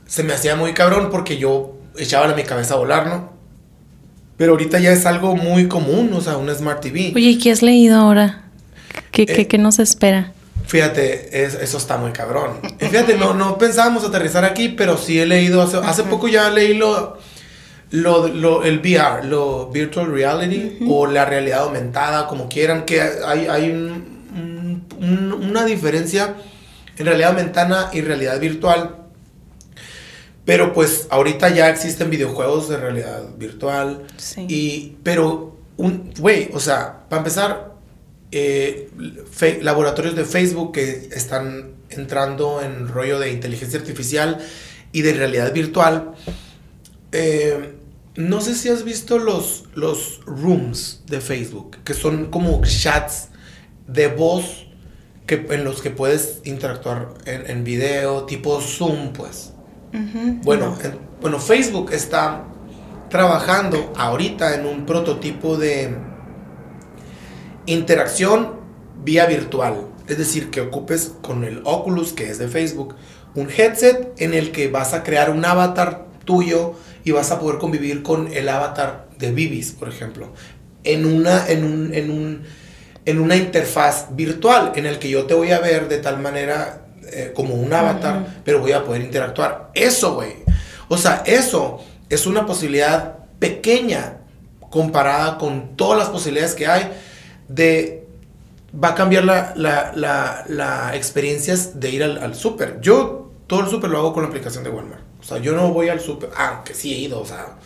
se 0.06 0.22
me 0.22 0.32
hacía 0.34 0.54
muy 0.54 0.72
cabrón 0.72 1.08
porque 1.10 1.36
yo 1.36 1.74
echaba 1.96 2.32
mi 2.34 2.44
cabeza 2.44 2.74
a 2.74 2.76
volar, 2.76 3.08
¿no? 3.08 3.32
Pero 4.36 4.52
ahorita 4.52 4.78
ya 4.78 4.92
es 4.92 5.04
algo 5.04 5.34
muy 5.34 5.66
común, 5.66 6.12
o 6.14 6.20
sea, 6.20 6.36
una 6.36 6.54
Smart 6.54 6.80
TV. 6.80 7.12
Oye, 7.16 7.30
¿y 7.30 7.38
qué 7.38 7.50
has 7.50 7.60
leído 7.60 7.98
ahora? 7.98 8.44
¿Qué, 9.10 9.26
qué, 9.26 9.42
Eh, 9.42 9.48
qué 9.48 9.58
nos 9.58 9.80
espera? 9.80 10.32
Fíjate, 10.66 11.44
es- 11.44 11.54
eso 11.54 11.76
está 11.78 11.96
muy 11.96 12.12
cabrón. 12.12 12.60
Fíjate, 12.78 13.16
no, 13.16 13.34
no 13.34 13.58
pensábamos 13.58 14.04
aterrizar 14.04 14.44
aquí, 14.44 14.68
pero 14.68 14.96
sí 14.96 15.18
he 15.18 15.26
leído, 15.26 15.60
hace, 15.62 15.78
hace 15.78 16.04
poco 16.04 16.28
ya 16.28 16.50
leí 16.50 16.74
lo, 16.74 17.18
lo, 17.90 18.28
lo- 18.28 18.64
el 18.64 18.78
VR, 18.80 19.24
lo 19.24 19.68
Virtual 19.70 20.10
Reality 20.10 20.78
o 20.88 21.06
la 21.06 21.24
realidad 21.24 21.60
aumentada, 21.64 22.26
como 22.26 22.48
quieran, 22.48 22.84
que 22.84 23.00
hay, 23.00 23.46
hay 23.46 23.70
un- 23.70 24.18
un- 24.36 24.84
un- 25.00 25.32
una 25.50 25.64
diferencia 25.64 26.34
en 26.98 27.06
realidad 27.06 27.30
aumentada 27.30 27.90
y 27.92 28.00
realidad 28.00 28.38
virtual. 28.40 28.96
Pero 30.44 30.72
pues 30.72 31.06
ahorita 31.10 31.50
ya 31.50 31.68
existen 31.68 32.08
videojuegos 32.10 32.68
de 32.68 32.78
realidad 32.78 33.22
virtual. 33.36 34.04
Sí. 34.16 34.46
Y, 34.48 34.96
pero, 35.02 35.56
un, 35.76 36.12
güey, 36.18 36.50
o 36.54 36.60
sea, 36.60 37.00
para 37.08 37.20
empezar, 37.20 37.74
eh, 38.32 38.90
fe- 39.30 39.60
laboratorios 39.62 40.14
de 40.16 40.24
Facebook 40.24 40.72
que 40.72 41.08
están 41.12 41.72
entrando 41.90 42.60
en 42.62 42.88
rollo 42.88 43.18
de 43.18 43.30
inteligencia 43.32 43.78
artificial 43.78 44.38
y 44.92 45.02
de 45.02 45.12
realidad 45.14 45.52
virtual. 45.52 46.12
Eh, 47.12 47.74
no 48.18 48.40
sé 48.40 48.54
si 48.54 48.68
has 48.68 48.82
visto 48.84 49.18
los, 49.18 49.64
los 49.74 50.20
rooms 50.26 51.02
de 51.06 51.20
Facebook, 51.20 51.76
que 51.84 51.94
son 51.94 52.26
como 52.26 52.60
chats 52.64 53.28
de 53.86 54.08
voz 54.08 54.66
que, 55.26 55.46
en 55.50 55.62
los 55.64 55.80
que 55.82 55.90
puedes 55.90 56.40
interactuar 56.44 57.14
en, 57.26 57.48
en 57.48 57.62
video, 57.64 58.24
tipo 58.24 58.60
Zoom, 58.60 59.12
pues. 59.12 59.52
Bueno, 60.42 60.76
no. 60.76 60.84
en- 60.84 60.98
bueno, 61.20 61.38
Facebook 61.38 61.92
está 61.92 62.44
trabajando 63.08 63.92
ahorita 63.96 64.54
en 64.56 64.66
un 64.66 64.84
prototipo 64.84 65.56
de 65.56 65.96
interacción 67.66 68.60
vía 69.04 69.26
virtual. 69.26 69.86
Es 70.08 70.18
decir, 70.18 70.50
que 70.50 70.60
ocupes 70.60 71.12
con 71.22 71.44
el 71.44 71.60
Oculus, 71.64 72.12
que 72.12 72.30
es 72.30 72.38
de 72.38 72.48
Facebook, 72.48 72.94
un 73.34 73.48
headset 73.50 74.12
en 74.20 74.34
el 74.34 74.52
que 74.52 74.68
vas 74.68 74.94
a 74.94 75.02
crear 75.02 75.30
un 75.30 75.44
avatar 75.44 76.06
tuyo 76.24 76.74
y 77.04 77.10
vas 77.10 77.30
a 77.30 77.38
poder 77.38 77.58
convivir 77.58 78.02
con 78.02 78.32
el 78.32 78.48
avatar 78.48 79.08
de 79.18 79.32
Bibis, 79.32 79.72
por 79.72 79.88
ejemplo, 79.88 80.32
en 80.84 81.06
una, 81.06 81.48
en 81.48 81.64
un, 81.64 81.94
en 81.94 82.10
un, 82.10 82.42
en 83.04 83.20
una 83.20 83.36
interfaz 83.36 84.14
virtual 84.14 84.72
en 84.76 84.86
el 84.86 84.98
que 84.98 85.10
yo 85.10 85.24
te 85.24 85.34
voy 85.34 85.50
a 85.52 85.60
ver 85.60 85.88
de 85.88 85.98
tal 85.98 86.18
manera 86.20 86.86
eh, 87.12 87.32
como 87.34 87.54
un 87.54 87.72
avatar, 87.72 88.42
pero 88.44 88.60
voy 88.60 88.72
a 88.72 88.84
poder 88.84 89.02
interactuar. 89.02 89.70
Eso, 89.74 90.14
güey. 90.14 90.34
O 90.88 90.96
sea, 90.96 91.22
eso 91.26 91.80
es 92.08 92.26
una 92.26 92.46
posibilidad 92.46 93.16
pequeña 93.38 94.18
comparada 94.70 95.38
con 95.38 95.76
todas 95.76 95.98
las 95.98 96.08
posibilidades 96.08 96.54
que 96.54 96.66
hay 96.66 96.90
de 97.48 98.06
va 98.72 98.88
a 98.88 98.94
cambiar 98.94 99.24
la, 99.24 99.54
la, 99.56 99.92
la, 99.94 100.44
la 100.48 100.94
experiencias 100.94 101.80
de 101.80 101.90
ir 101.90 102.02
al, 102.02 102.18
al 102.18 102.34
súper. 102.34 102.80
Yo 102.80 103.32
todo 103.46 103.60
el 103.60 103.68
súper 103.68 103.90
lo 103.90 103.98
hago 103.98 104.12
con 104.12 104.22
la 104.22 104.28
aplicación 104.28 104.64
de 104.64 104.70
Walmart. 104.70 105.07
O 105.28 105.34
sea, 105.34 105.42
yo 105.42 105.52
no 105.52 105.74
voy 105.74 105.90
al 105.90 106.00
súper, 106.00 106.30
aunque 106.34 106.72
sí 106.72 106.94
he 106.94 106.98
ido, 107.00 107.20
o 107.20 107.26
sea, 107.26 107.58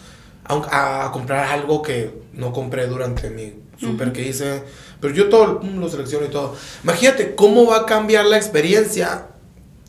a, 0.45 1.07
a 1.07 1.13
comprar 1.13 1.47
algo 1.47 1.81
que 1.81 2.11
no 2.33 2.53
compré 2.53 2.89
durante 2.89 3.31
mi 3.31 3.53
súper 3.79 4.13
que 4.13 4.27
hice. 4.27 4.65
Pero 5.01 5.15
yo 5.15 5.29
todo 5.29 5.61
lo 5.63 5.89
selecciono 5.89 6.27
y 6.27 6.29
todo. 6.29 6.57
Imagínate 6.83 7.37
cómo 7.37 7.67
va 7.67 7.79
a 7.79 7.87
cambiar 7.87 8.25
la 8.27 8.37
experiencia 8.37 9.29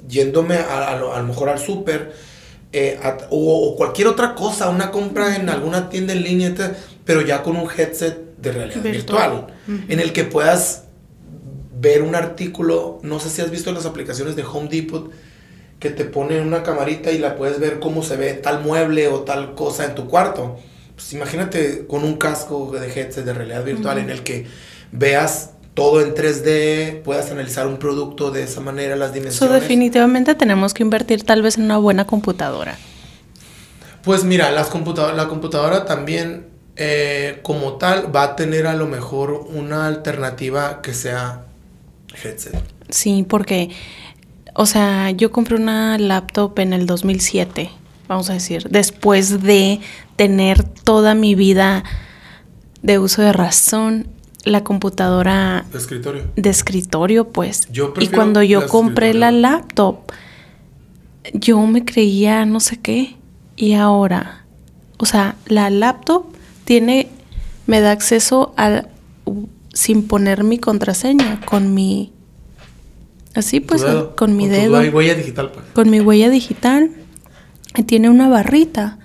yéndome 0.07 0.57
a, 0.57 0.89
a 0.89 0.97
lo, 0.97 1.15
a 1.15 1.19
lo 1.19 1.25
mejor 1.25 1.49
al 1.49 1.57
súper 1.57 2.13
eh, 2.73 2.99
o, 3.31 3.69
o 3.69 3.75
cualquier 3.75 4.07
otra 4.07 4.35
cosa, 4.35 4.69
una 4.69 4.91
compra 4.91 5.35
en 5.35 5.49
alguna 5.49 5.89
tienda 5.89 6.13
en 6.13 6.21
línea, 6.23 6.53
pero 7.05 7.21
ya 7.21 7.41
con 7.41 7.55
un 7.55 7.67
headset 7.69 8.35
de 8.37 8.51
realidad 8.51 8.83
virtual, 8.83 9.47
Virtual. 9.65 9.85
en 9.89 9.99
el 9.99 10.13
que 10.13 10.25
puedas 10.25 10.83
ver 11.79 12.03
un 12.03 12.13
artículo, 12.13 12.99
no 13.01 13.19
sé 13.19 13.31
si 13.31 13.41
has 13.41 13.49
visto 13.49 13.71
las 13.71 13.87
aplicaciones 13.87 14.35
de 14.35 14.43
Home 14.43 14.69
Depot, 14.69 15.11
que 15.83 15.89
te 15.89 16.05
ponen 16.05 16.47
una 16.47 16.63
camarita 16.63 17.11
y 17.11 17.17
la 17.19 17.35
puedes 17.35 17.59
ver 17.59 17.81
cómo 17.81 18.03
se 18.03 18.15
ve 18.15 18.33
tal 18.35 18.63
mueble 18.63 19.09
o 19.09 19.19
tal 19.23 19.53
cosa 19.53 19.83
en 19.83 19.95
tu 19.95 20.07
cuarto. 20.07 20.57
Pues 20.95 21.11
imagínate 21.11 21.85
con 21.87 22.05
un 22.05 22.15
casco 22.15 22.71
de 22.71 22.87
headset 22.87 23.25
de 23.25 23.33
realidad 23.33 23.65
virtual 23.65 23.97
en 23.97 24.09
el 24.09 24.23
que 24.23 24.47
veas 24.93 25.49
todo 25.73 25.99
en 26.01 26.13
3D, 26.15 27.01
puedas 27.01 27.29
analizar 27.31 27.67
un 27.67 27.77
producto 27.79 28.31
de 28.31 28.43
esa 28.43 28.61
manera, 28.61 28.95
las 28.95 29.09
So, 29.09 29.13
dimensiones. 29.15 29.59
definitivamente 29.61 30.35
tenemos 30.35 30.73
que 30.73 30.83
invertir 30.83 31.23
tal 31.23 31.41
vez 31.41 31.57
en 31.57 31.65
una 31.65 31.77
buena 31.79 32.05
computadora. 32.07 32.77
Pues 34.03 34.23
mira, 34.23 34.51
las 34.51 34.67
computador- 34.69 35.15
la 35.15 35.27
computadora 35.27 35.83
también 35.85 36.47
eh, 36.77 37.39
como 37.43 37.73
tal 37.73 38.15
va 38.15 38.23
a 38.23 38.35
tener 38.35 38.67
a 38.67 38.73
lo 38.75 38.87
mejor 38.87 39.31
una 39.53 39.85
alternativa 39.87 40.81
que 40.81 40.93
sea 40.93 41.45
headset. 42.23 42.55
Sí, 42.89 43.25
porque, 43.27 43.69
o 44.53 44.65
sea, 44.65 45.11
yo 45.11 45.31
compré 45.31 45.55
una 45.55 45.97
laptop 45.97 46.59
en 46.59 46.73
el 46.73 46.85
2007, 46.85 47.71
vamos 48.07 48.29
a 48.29 48.33
decir, 48.33 48.67
después 48.69 49.41
de 49.41 49.79
tener 50.15 50.63
toda 50.63 51.15
mi 51.15 51.35
vida 51.35 51.83
de 52.81 52.99
uso 52.99 53.21
de 53.21 53.33
razón, 53.33 54.07
la 54.43 54.63
computadora 54.63 55.65
De 55.71 55.77
escritorio. 55.77 56.23
de 56.35 56.49
escritorio, 56.49 57.29
pues. 57.29 57.67
Yo 57.71 57.93
y 57.99 58.07
cuando 58.07 58.43
yo 58.43 58.61
la 58.61 58.67
compré 58.67 59.07
escritorio. 59.07 59.31
la 59.31 59.49
laptop, 59.49 60.11
yo 61.33 61.59
me 61.65 61.85
creía 61.85 62.45
no 62.45 62.59
sé 62.59 62.77
qué. 62.77 63.15
Y 63.55 63.73
ahora, 63.73 64.45
o 64.97 65.05
sea, 65.05 65.35
la 65.45 65.69
laptop 65.69 66.25
tiene, 66.65 67.09
me 67.67 67.81
da 67.81 67.91
acceso 67.91 68.53
al, 68.57 68.89
sin 69.73 70.07
poner 70.07 70.43
mi 70.43 70.57
contraseña, 70.59 71.41
con 71.45 71.73
mi, 71.73 72.12
así 73.33 73.59
pues, 73.59 73.81
dedo, 73.81 74.15
con 74.15 74.35
mi 74.37 74.45
tu 74.45 74.51
dedo, 74.51 74.81
hue- 74.81 74.93
huella 74.93 75.15
digital, 75.15 75.51
pues. 75.51 75.65
con 75.73 75.89
mi 75.89 75.99
huella 75.99 76.29
digital. 76.29 76.91
Y 77.75 77.83
tiene 77.83 78.09
una 78.09 78.29
barrita 78.29 78.99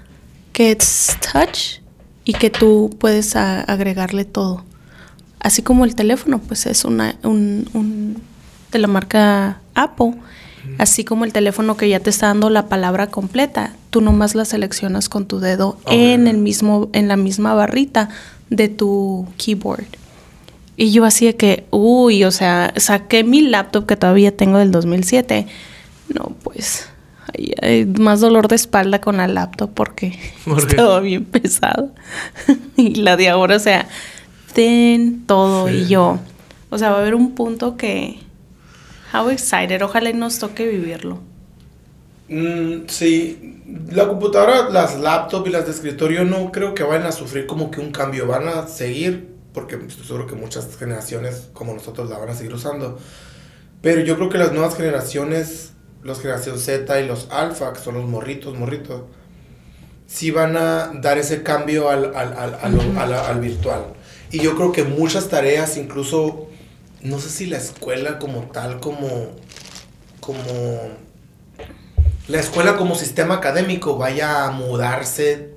que 0.53 0.73
es 0.73 1.17
touch 1.33 1.81
y 2.25 2.35
que 2.35 2.51
tú 2.51 2.95
puedes 2.99 3.35
agregarle 3.37 4.25
todo. 4.27 4.65
Así 5.41 5.63
como 5.63 5.85
el 5.87 5.95
teléfono, 5.95 6.39
pues 6.41 6.67
es 6.67 6.85
una, 6.85 7.17
un, 7.23 7.69
un 7.73 8.21
de 8.73 8.79
la 8.79 8.89
marca 8.89 9.61
Apple, 9.75 10.15
así 10.79 11.05
como 11.05 11.25
el 11.25 11.33
teléfono 11.33 11.77
que 11.79 11.89
ya 11.89 12.01
te 12.01 12.11
está 12.11 12.27
dando 12.27 12.51
la 12.51 12.67
palabra 12.69 13.07
completa, 13.07 13.73
tú 13.89 14.03
nomás 14.03 14.35
la 14.35 14.45
seleccionas 14.45 15.09
con 15.09 15.25
tu 15.27 15.39
dedo 15.41 15.79
en 15.87 16.27
el 16.27 16.37
mismo, 16.37 16.91
en 16.93 17.09
la 17.09 17.17
misma 17.17 17.55
barrita 17.55 18.11
de 18.51 18.69
tu 18.69 19.27
keyboard. 19.39 19.87
Y 20.81 20.93
yo 20.93 21.05
así 21.05 21.27
de 21.27 21.35
que, 21.35 21.67
uy, 21.73 22.23
o 22.23 22.31
sea, 22.31 22.73
saqué 22.77 23.25
mi 23.25 23.43
laptop 23.43 23.85
que 23.85 23.97
todavía 23.97 24.37
tengo 24.37 24.59
del 24.59 24.71
2007. 24.71 25.49
No, 26.15 26.37
pues, 26.45 26.89
hay 27.61 27.85
más 27.85 28.21
dolor 28.21 28.47
de 28.47 28.55
espalda 28.55 29.01
con 29.01 29.17
la 29.17 29.27
laptop 29.27 29.73
porque 29.75 30.17
estaba 30.57 31.01
bien 31.01 31.25
pesado. 31.25 31.91
y 32.77 32.95
la 32.95 33.17
de 33.17 33.29
ahora, 33.29 33.57
o 33.57 33.59
sea, 33.59 33.89
ten 34.55 35.27
todo 35.27 35.69
y 35.69 35.89
yo. 35.89 36.21
O 36.71 36.79
sea, 36.79 36.91
va 36.91 36.99
a 36.99 37.01
haber 37.01 37.17
un 37.17 37.35
punto 37.35 37.77
que... 37.77 38.21
How 39.13 39.31
excited, 39.31 39.83
ojalá 39.83 40.13
nos 40.13 40.39
toque 40.39 40.65
vivirlo. 40.65 41.19
Mm, 42.29 42.87
sí, 42.87 43.63
la 43.91 44.07
computadora, 44.07 44.69
las 44.69 44.97
laptops 45.01 45.49
y 45.49 45.51
las 45.51 45.65
de 45.65 45.73
escritorio 45.73 46.25
no 46.25 46.53
creo 46.53 46.73
que 46.73 46.85
vayan 46.85 47.09
a 47.09 47.13
sufrir 47.13 47.47
como 47.47 47.69
que 47.73 47.81
un 47.81 47.91
cambio, 47.91 48.29
van 48.29 48.47
a 48.47 48.69
seguir, 48.69 49.38
porque 49.59 49.75
estoy 49.75 50.07
seguro 50.07 50.29
que 50.29 50.37
muchas 50.37 50.77
generaciones 50.77 51.49
como 51.53 51.75
nosotros 51.75 52.09
la 52.09 52.17
van 52.17 52.29
a 52.29 52.35
seguir 52.35 52.55
usando. 52.55 52.97
Pero 53.83 54.03
yo 54.03 54.15
creo 54.15 54.29
que 54.29 54.39
las 54.39 54.53
nuevas 54.53 54.77
generaciones, 54.77 55.73
los 56.05 56.21
generación 56.21 56.61
Z 56.61 57.01
y 57.01 57.09
los 57.09 57.29
alfa, 57.33 57.73
que 57.73 57.81
son 57.81 57.95
los 57.95 58.05
morritos, 58.05 58.57
morritos, 58.57 59.03
sí 60.07 60.31
van 60.31 60.57
a 60.57 60.93
dar 60.95 61.19
ese 61.19 61.43
cambio 61.43 61.91
al, 61.91 62.15
al, 62.15 62.35
al, 62.35 63.13
al 63.13 63.41
virtual. 63.41 63.95
Y 64.31 64.39
yo 64.39 64.55
creo 64.55 64.71
que 64.71 64.85
muchas 64.85 65.29
tareas, 65.29 65.77
incluso, 65.77 66.47
no 67.03 67.19
sé 67.19 67.29
si 67.29 67.47
la 67.47 67.57
escuela 67.57 68.21
como 68.21 68.43
tal, 68.53 68.79
como, 68.79 69.33
como, 70.21 70.45
la 72.29 72.39
escuela 72.39 72.77
como 72.77 72.95
sistema 72.95 73.35
académico 73.35 73.99
vaya 73.99 74.45
a 74.45 74.53
mudarse 74.53 75.51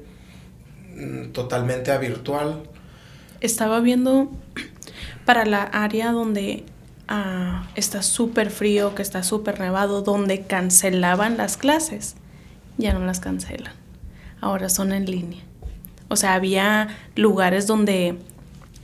mm, 0.95 1.33
totalmente 1.33 1.91
a 1.91 1.99
virtual. 1.99 2.63
Estaba 3.41 3.79
viendo 3.79 4.31
para 5.25 5.45
la 5.45 5.63
área 5.63 6.11
donde 6.11 6.65
ah, 7.07 7.67
está 7.75 8.01
súper 8.01 8.49
frío, 8.49 8.95
que 8.95 9.01
está 9.01 9.23
súper 9.23 9.59
nevado, 9.59 10.01
donde 10.01 10.43
cancelaban 10.43 11.37
las 11.37 11.57
clases. 11.57 12.15
Ya 12.77 12.93
no 12.93 13.05
las 13.05 13.19
cancelan. 13.19 13.73
Ahora 14.39 14.69
son 14.69 14.93
en 14.93 15.05
línea. 15.05 15.43
O 16.07 16.15
sea, 16.15 16.33
había 16.33 16.89
lugares 17.15 17.67
donde 17.67 18.17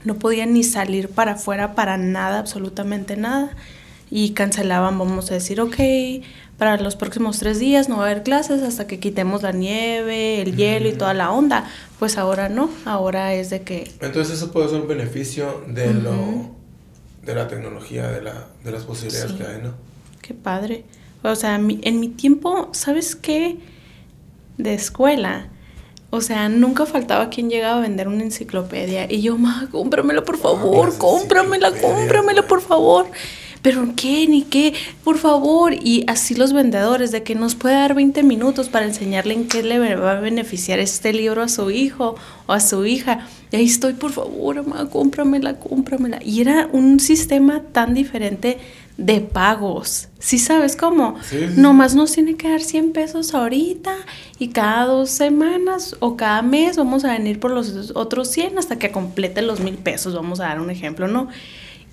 no 0.04 0.14
podían 0.14 0.54
ni 0.54 0.62
salir 0.62 1.08
para 1.08 1.32
afuera 1.32 1.74
para 1.74 1.96
nada, 1.96 2.38
absolutamente 2.38 3.16
nada. 3.16 3.50
Y 4.10 4.30
cancelaban, 4.30 4.98
vamos 4.98 5.30
a 5.30 5.34
decir, 5.34 5.60
ok, 5.60 5.76
para 6.58 6.76
los 6.76 6.96
próximos 6.96 7.38
tres 7.38 7.58
días 7.58 7.88
no 7.88 7.98
va 7.98 8.04
a 8.06 8.10
haber 8.10 8.22
clases 8.22 8.62
hasta 8.62 8.86
que 8.86 8.98
quitemos 8.98 9.42
la 9.42 9.52
nieve, 9.52 10.42
el 10.42 10.56
hielo 10.56 10.88
y 10.88 10.92
toda 10.92 11.14
la 11.14 11.30
onda. 11.30 11.70
Pues 11.98 12.18
ahora 12.18 12.48
no, 12.48 12.68
ahora 12.84 13.34
es 13.34 13.50
de 13.50 13.62
que... 13.62 13.90
Entonces 14.00 14.36
eso 14.36 14.50
puede 14.50 14.68
ser 14.68 14.80
un 14.80 14.88
beneficio 14.88 15.64
de, 15.68 15.94
lo, 15.94 16.50
de 17.22 17.34
la 17.34 17.46
tecnología, 17.46 18.08
de, 18.08 18.22
la, 18.22 18.48
de 18.64 18.72
las 18.72 18.82
posibilidades 18.84 19.32
que 19.32 19.44
hay, 19.44 19.62
¿no? 19.62 19.74
Qué 20.20 20.34
padre. 20.34 20.84
O 21.22 21.34
sea, 21.34 21.54
en 21.54 22.00
mi 22.00 22.08
tiempo, 22.08 22.68
¿sabes 22.72 23.14
qué? 23.14 23.58
De 24.56 24.74
escuela, 24.74 25.48
o 26.10 26.22
sea, 26.22 26.48
nunca 26.48 26.86
faltaba 26.86 27.28
quien 27.28 27.50
llegaba 27.50 27.78
a 27.78 27.80
vender 27.80 28.08
una 28.08 28.22
enciclopedia. 28.22 29.10
Y 29.12 29.20
yo, 29.20 29.36
ma, 29.36 29.68
cómpramela 29.70 30.24
por 30.24 30.38
favor, 30.38 30.96
cómpramela, 30.96 31.70
cómpramela 31.72 32.46
por 32.46 32.62
favor. 32.62 33.06
Pero 33.62 33.92
qué, 33.96 34.26
ni 34.28 34.42
qué, 34.42 34.74
por 35.04 35.18
favor. 35.18 35.74
Y 35.74 36.04
así 36.06 36.34
los 36.34 36.52
vendedores, 36.52 37.10
de 37.10 37.22
que 37.22 37.34
nos 37.34 37.54
puede 37.54 37.74
dar 37.74 37.94
20 37.94 38.22
minutos 38.22 38.68
para 38.68 38.86
enseñarle 38.86 39.34
en 39.34 39.48
qué 39.48 39.62
le 39.62 39.78
va 39.96 40.12
a 40.12 40.20
beneficiar 40.20 40.78
este 40.78 41.12
libro 41.12 41.42
a 41.42 41.48
su 41.48 41.70
hijo 41.70 42.16
o 42.46 42.52
a 42.52 42.60
su 42.60 42.84
hija. 42.86 43.26
Y 43.50 43.56
ahí 43.56 43.66
estoy, 43.66 43.94
por 43.94 44.12
favor, 44.12 44.66
ma, 44.66 44.88
cómpramela, 44.88 45.58
cómpramela. 45.58 46.18
Y 46.22 46.40
era 46.40 46.68
un 46.72 47.00
sistema 47.00 47.62
tan 47.72 47.94
diferente 47.94 48.58
de 48.98 49.20
pagos. 49.20 50.08
¿Sí 50.18 50.38
sabes 50.38 50.74
cómo? 50.74 51.14
Nomás 51.56 51.94
nos 51.94 52.12
tiene 52.12 52.36
que 52.36 52.48
dar 52.48 52.60
100 52.60 52.92
pesos 52.92 53.32
ahorita 53.32 53.94
y 54.40 54.48
cada 54.48 54.86
dos 54.86 55.10
semanas 55.10 55.96
o 56.00 56.16
cada 56.16 56.42
mes 56.42 56.76
vamos 56.76 57.04
a 57.04 57.12
venir 57.12 57.38
por 57.38 57.52
los 57.52 57.92
otros 57.94 58.28
100 58.28 58.58
hasta 58.58 58.76
que 58.76 58.90
complete 58.90 59.40
los 59.40 59.60
mil 59.60 59.76
pesos, 59.76 60.14
vamos 60.14 60.40
a 60.40 60.44
dar 60.44 60.60
un 60.60 60.70
ejemplo, 60.70 61.06
¿no? 61.06 61.28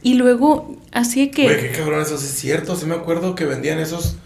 Y 0.05 0.13
luego, 0.13 0.75
así 0.91 1.31
que... 1.31 1.45
Güey, 1.45 1.61
qué 1.61 1.71
cabrón, 1.71 1.99
eso 2.03 2.19
sí 2.19 2.27
es 2.27 2.35
cierto, 2.35 2.75
sí 2.75 2.85
me 2.85 2.93
acuerdo 2.93 3.33
que 3.33 3.43
vendían 3.43 3.79
esos... 3.79 4.17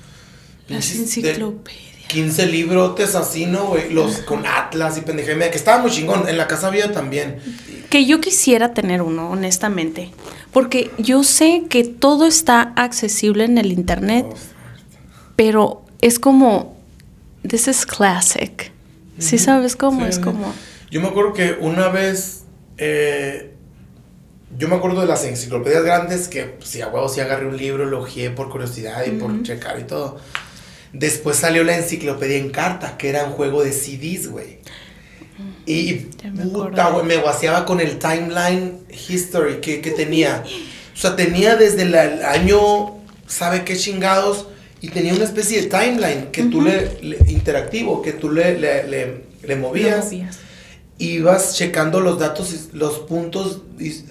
Las 0.67 0.93
enciclopedias. 0.93 2.05
15 2.09 2.47
librotes 2.47 3.15
así, 3.15 3.45
¿no, 3.45 3.67
güey? 3.67 3.89
Los 3.93 4.17
con 4.17 4.45
Atlas 4.45 4.97
y 4.97 5.01
pendejemia, 5.01 5.49
que 5.49 5.55
estaba 5.55 5.81
muy 5.81 5.89
chingón. 5.89 6.27
En 6.27 6.37
la 6.37 6.47
casa 6.47 6.67
había 6.67 6.91
también. 6.91 7.39
Que 7.89 8.05
yo 8.05 8.19
quisiera 8.19 8.73
tener 8.73 9.01
uno, 9.01 9.29
honestamente. 9.29 10.11
Porque 10.51 10.91
yo 10.97 11.23
sé 11.23 11.63
que 11.69 11.85
todo 11.85 12.25
está 12.25 12.73
accesible 12.75 13.45
en 13.45 13.57
el 13.57 13.71
internet, 13.71 14.25
pero 15.37 15.85
es 16.01 16.19
como, 16.19 16.75
this 17.47 17.69
is 17.69 17.85
classic. 17.85 18.73
¿Sí 19.17 19.37
sabes 19.37 19.77
cómo? 19.77 20.05
es 20.05 20.19
como... 20.19 20.53
Yo 20.91 20.99
me 20.99 21.07
acuerdo 21.07 21.31
que 21.31 21.55
una 21.61 21.87
vez, 21.87 22.43
eh, 22.77 23.53
yo 24.59 24.67
me 24.67 24.75
acuerdo 24.75 24.99
de 24.99 25.07
las 25.07 25.23
enciclopedias 25.23 25.83
grandes 25.83 26.27
que 26.27 26.55
si 26.65 26.81
a 26.81 26.89
huevo 26.89 27.07
sí 27.07 27.21
agarré 27.21 27.47
un 27.47 27.55
libro, 27.55 27.85
lo 27.85 28.01
ojeé 28.01 28.29
por 28.29 28.49
curiosidad 28.49 29.05
y 29.05 29.11
por 29.11 29.41
checar 29.41 29.79
y 29.79 29.83
todo. 29.83 30.17
Después 30.91 31.37
salió 31.37 31.63
la 31.63 31.77
enciclopedia 31.77 32.37
en 32.37 32.49
carta, 32.49 32.97
que 32.97 33.07
era 33.07 33.23
un 33.23 33.31
juego 33.31 33.63
de 33.63 33.71
CDs, 33.71 34.27
güey. 34.27 34.57
Y 35.65 35.93
puta, 36.51 36.89
güey, 36.89 37.05
me 37.05 37.15
guaseaba 37.17 37.65
con 37.65 37.79
el 37.79 37.99
timeline 37.99 38.79
history 39.07 39.61
que, 39.61 39.77
tenía. 39.95 40.43
O 40.93 40.97
sea, 40.99 41.15
tenía 41.15 41.55
desde 41.55 41.83
el 41.83 41.95
año, 41.95 42.97
¿sabe 43.27 43.63
qué 43.63 43.77
chingados? 43.77 44.47
Y 44.81 44.89
tenía 44.89 45.13
una 45.13 45.23
especie 45.23 45.61
de 45.61 45.67
timeline 45.67 46.31
que 46.33 46.43
tú 46.43 46.61
le, 46.61 46.97
interactivo, 47.27 48.01
que 48.01 48.11
tú 48.11 48.29
le, 48.29 48.59
le, 48.59 49.23
le 49.41 49.55
movías. 49.55 50.09
Ibas 50.99 51.55
checando 51.55 52.01
los 52.01 52.19
datos, 52.19 52.69
los 52.73 52.99
puntos 52.99 53.61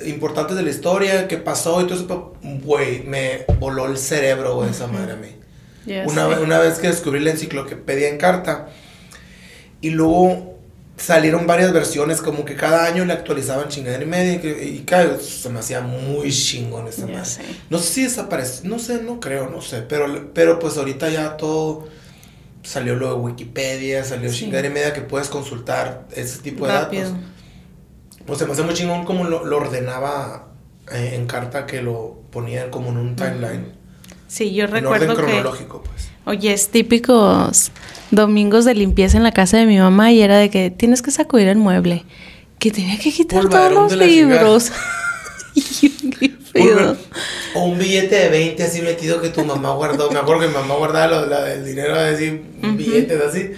importantes 0.04 0.56
de 0.56 0.62
la 0.62 0.70
historia, 0.70 1.28
qué 1.28 1.36
pasó 1.36 1.80
y 1.82 1.84
todo 1.84 1.94
eso. 1.94 2.32
Güey, 2.42 3.04
me 3.04 3.44
voló 3.60 3.86
el 3.86 3.98
cerebro, 3.98 4.56
güey, 4.56 4.70
esa 4.70 4.86
madre 4.88 5.12
a 5.12 5.16
mí 5.16 5.38
una, 6.06 6.28
una, 6.28 6.58
vez 6.58 6.78
que 6.78 6.88
descubrí 6.88 7.20
la 7.20 7.30
enciclopedia 7.30 8.08
en 8.08 8.18
carta. 8.18 8.68
Y 9.80 9.90
luego 9.90 10.58
salieron 10.96 11.46
varias 11.46 11.72
versiones, 11.72 12.20
como 12.20 12.44
que 12.44 12.56
cada 12.56 12.84
año 12.84 13.04
le 13.04 13.12
actualizaban 13.12 13.68
chingadera 13.68 14.02
y 14.02 14.06
media. 14.06 14.32
Y, 14.42 14.84
y, 14.86 14.86
se 15.20 15.48
me 15.48 15.60
hacía 15.60 15.80
muy 15.80 16.30
chingón 16.30 16.88
esa 16.88 17.06
madre. 17.06 17.30
No 17.70 17.78
sé 17.78 17.92
si 17.92 18.02
desapareció, 18.04 18.68
no 18.68 18.78
sé, 18.78 19.02
no 19.02 19.20
creo, 19.20 19.48
no 19.48 19.62
sé. 19.62 19.82
Pero, 19.82 20.30
pero 20.34 20.58
pues 20.58 20.76
ahorita 20.76 21.08
ya 21.08 21.36
todo 21.36 21.88
salió 22.62 22.96
lo 22.96 23.08
de 23.08 23.14
Wikipedia, 23.14 24.04
salió 24.04 24.30
sí. 24.30 24.40
chingadera 24.40 24.68
y 24.68 24.72
media 24.72 24.92
que 24.92 25.00
puedes 25.00 25.28
consultar 25.28 26.06
ese 26.14 26.40
tipo 26.40 26.66
de 26.66 26.72
datos. 26.72 27.12
Pues 28.26 28.38
se 28.38 28.46
me 28.46 28.52
hace 28.52 28.62
muy 28.62 28.74
chingón 28.74 29.04
como 29.04 29.24
lo, 29.24 29.56
ordenaba 29.56 30.48
eh, 30.92 31.12
en 31.14 31.26
carta 31.26 31.66
que 31.66 31.82
lo 31.82 32.22
ponían 32.30 32.70
como 32.70 32.90
en 32.90 32.98
un 32.98 33.16
timeline. 33.16 33.72
Sí, 34.26 34.52
yo 34.52 34.66
recuerdo 34.66 35.04
en 35.04 35.10
orden 35.10 35.26
cronológico, 35.26 35.82
pues. 35.82 36.10
Oye, 36.26 36.52
es 36.52 36.68
típicos 36.68 37.72
domingos 38.10 38.66
de 38.66 38.74
limpieza 38.74 39.16
en 39.16 39.22
la 39.22 39.32
casa 39.32 39.56
de 39.56 39.64
mi 39.64 39.78
mamá 39.78 40.12
y 40.12 40.20
era 40.20 40.36
de 40.36 40.50
que 40.50 40.70
tienes 40.70 41.00
que 41.00 41.10
sacudir 41.10 41.48
el 41.48 41.56
mueble, 41.56 42.04
que 42.58 42.70
tenía 42.70 42.98
que 42.98 43.10
quitar 43.10 43.48
todos 43.48 43.72
los 43.72 43.96
libros. 43.96 44.70
o 47.54 47.64
un 47.64 47.78
billete 47.78 48.14
de 48.16 48.28
20 48.28 48.62
así 48.62 48.82
metido 48.82 49.20
que 49.20 49.28
tu 49.30 49.44
mamá 49.44 49.74
guardó. 49.74 50.10
Me 50.10 50.18
acuerdo 50.18 50.42
que 50.42 50.48
mi 50.48 50.54
mamá 50.54 50.74
guardaba 50.74 51.52
el 51.52 51.64
dinero 51.64 51.94
así, 51.94 52.40
billetes 52.76 53.20
así. 53.20 53.52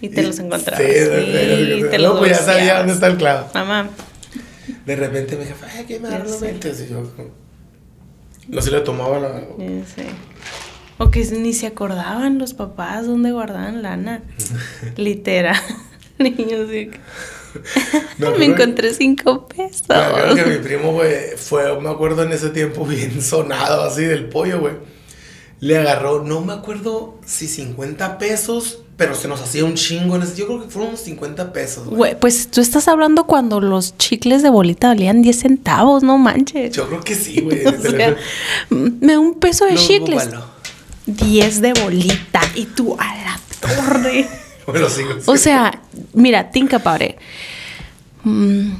Y 0.00 0.08
te 0.10 0.22
los 0.22 0.38
encontraba. 0.38 0.82
Sí, 0.82 0.92
sí, 0.92 1.82
te 1.90 1.98
los 1.98 2.18
pues 2.18 2.32
ya 2.32 2.44
sabía 2.44 2.78
dónde 2.78 2.92
está 2.92 3.06
el 3.06 3.16
clavo. 3.16 3.48
Mamá. 3.54 3.90
De 4.84 4.96
repente 4.96 5.36
me 5.36 5.44
dije, 5.44 5.54
ay, 5.74 5.84
¿qué 5.86 6.00
me 6.00 6.10
los 6.18 6.40
20? 6.40 6.68
Y 6.68 6.90
yo, 6.90 7.02
no 8.48 8.62
se 8.62 8.70
le 8.70 8.80
tomaba 8.80 9.18
la. 9.18 9.40
Sí. 9.58 10.02
O 10.98 11.10
que 11.10 11.24
ni 11.24 11.52
se 11.52 11.66
acordaban 11.66 12.38
los 12.38 12.54
papás 12.54 13.06
dónde 13.06 13.32
guardaban 13.32 13.82
lana. 13.82 14.22
Literal. 14.96 15.60
Niños, 16.18 16.68
sí. 16.70 16.90
me 18.38 18.44
encontré 18.44 18.92
cinco 18.94 19.46
pesos. 19.48 19.82
que 20.34 20.44
mi 20.44 20.56
primo, 20.58 20.92
güey, 20.92 21.36
fue, 21.36 21.80
me 21.80 21.88
acuerdo 21.90 22.22
en 22.22 22.32
ese 22.32 22.50
tiempo 22.50 22.84
bien 22.86 23.22
sonado 23.22 23.82
así 23.82 24.02
del 24.02 24.26
pollo, 24.28 24.60
güey. 24.60 24.74
le 25.60 25.78
agarró, 25.78 26.22
no 26.22 26.40
me 26.42 26.52
acuerdo 26.52 27.18
si 27.24 27.48
50 27.48 28.18
pesos, 28.18 28.80
pero 28.98 29.14
se 29.14 29.28
nos 29.28 29.40
hacía 29.42 29.64
un 29.64 29.74
chingo. 29.74 30.16
en 30.16 30.22
ese- 30.22 30.36
Yo 30.36 30.46
creo 30.46 30.62
que 30.62 30.68
fueron 30.70 30.88
unos 30.90 31.00
50 31.02 31.52
pesos. 31.52 31.84
güey. 31.84 31.96
Güey, 31.96 32.20
pues 32.20 32.48
tú 32.50 32.60
estás 32.60 32.88
hablando 32.88 33.24
cuando 33.26 33.60
los 33.60 33.96
chicles 33.98 34.42
de 34.42 34.48
bolita 34.50 34.88
valían 34.88 35.20
10 35.22 35.38
centavos, 35.38 36.02
no 36.02 36.16
manches. 36.18 36.74
Yo 36.74 36.86
creo 36.88 37.00
que 37.02 37.14
sí, 37.14 37.40
güey. 37.44 37.64
O 37.66 37.80
sea, 37.80 38.16
me 38.70 39.12
da 39.12 39.18
un 39.18 39.34
peso 39.38 39.64
de 39.66 39.72
No, 39.72 39.78
chicles. 39.80 40.24
búfalo. 40.26 40.44
10 41.06 41.60
de 41.60 41.72
bolita. 41.74 42.40
Y 42.54 42.64
tú 42.66 42.96
a 42.98 43.14
la 43.16 43.40
torre. 43.60 44.26
Bueno, 44.66 44.88
sí. 44.88 45.02
O 45.26 45.36
sea, 45.36 45.80
mira, 46.16 46.50
think 46.50 46.74
about 46.74 47.02
it. 47.02 47.16
Mm, 48.24 48.72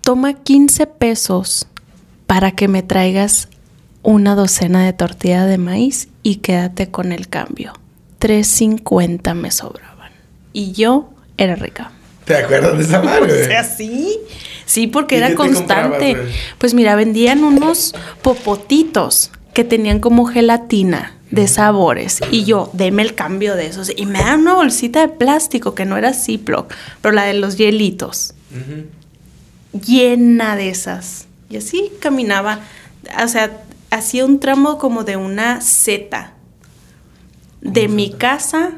toma 0.00 0.32
15 0.32 0.86
pesos 0.86 1.66
para 2.26 2.52
que 2.52 2.68
me 2.68 2.82
traigas 2.82 3.48
una 4.02 4.34
docena 4.34 4.86
de 4.86 4.92
tortilla 4.94 5.44
de 5.44 5.58
maíz 5.58 6.08
y 6.22 6.36
quédate 6.36 6.90
con 6.90 7.12
el 7.12 7.28
cambio. 7.28 7.74
3.50 8.20 9.34
me 9.34 9.50
sobraban. 9.50 10.12
Y 10.52 10.72
yo 10.72 11.10
era 11.36 11.56
rica. 11.56 11.92
¿Te 12.24 12.36
acuerdas 12.36 12.78
de 12.78 12.84
esa 12.84 13.02
madre? 13.02 13.24
O 13.32 13.34
güey? 13.34 13.44
sea, 13.46 13.64
sí. 13.64 14.18
Sí, 14.64 14.86
porque 14.86 15.16
¿Y 15.16 15.18
era 15.18 15.34
constante. 15.34 16.16
Pues 16.58 16.74
mira, 16.74 16.94
vendían 16.94 17.42
unos 17.44 17.94
popotitos 18.22 19.32
que 19.60 19.64
tenían 19.64 20.00
como 20.00 20.24
gelatina 20.24 21.12
de 21.30 21.46
sabores. 21.46 22.20
Y 22.30 22.44
yo, 22.44 22.70
deme 22.72 23.02
el 23.02 23.14
cambio 23.14 23.56
de 23.56 23.66
esos. 23.66 23.92
Y 23.94 24.06
me 24.06 24.20
dan 24.20 24.40
una 24.40 24.54
bolsita 24.54 25.02
de 25.02 25.08
plástico 25.08 25.74
que 25.74 25.84
no 25.84 25.98
era 25.98 26.14
Ziploc, 26.14 26.72
pero 27.02 27.14
la 27.14 27.24
de 27.24 27.34
los 27.34 27.58
hielitos. 27.58 28.32
Llena 29.86 30.56
de 30.56 30.70
esas. 30.70 31.26
Y 31.50 31.58
así 31.58 31.92
caminaba. 32.00 32.60
O 33.22 33.28
sea, 33.28 33.60
hacía 33.90 34.24
un 34.24 34.40
tramo 34.40 34.78
como 34.78 35.04
de 35.04 35.18
una 35.18 35.60
Z. 35.60 36.32
De 37.60 37.82
¿Cómo 37.82 37.94
mi 37.96 38.14
casa 38.14 38.72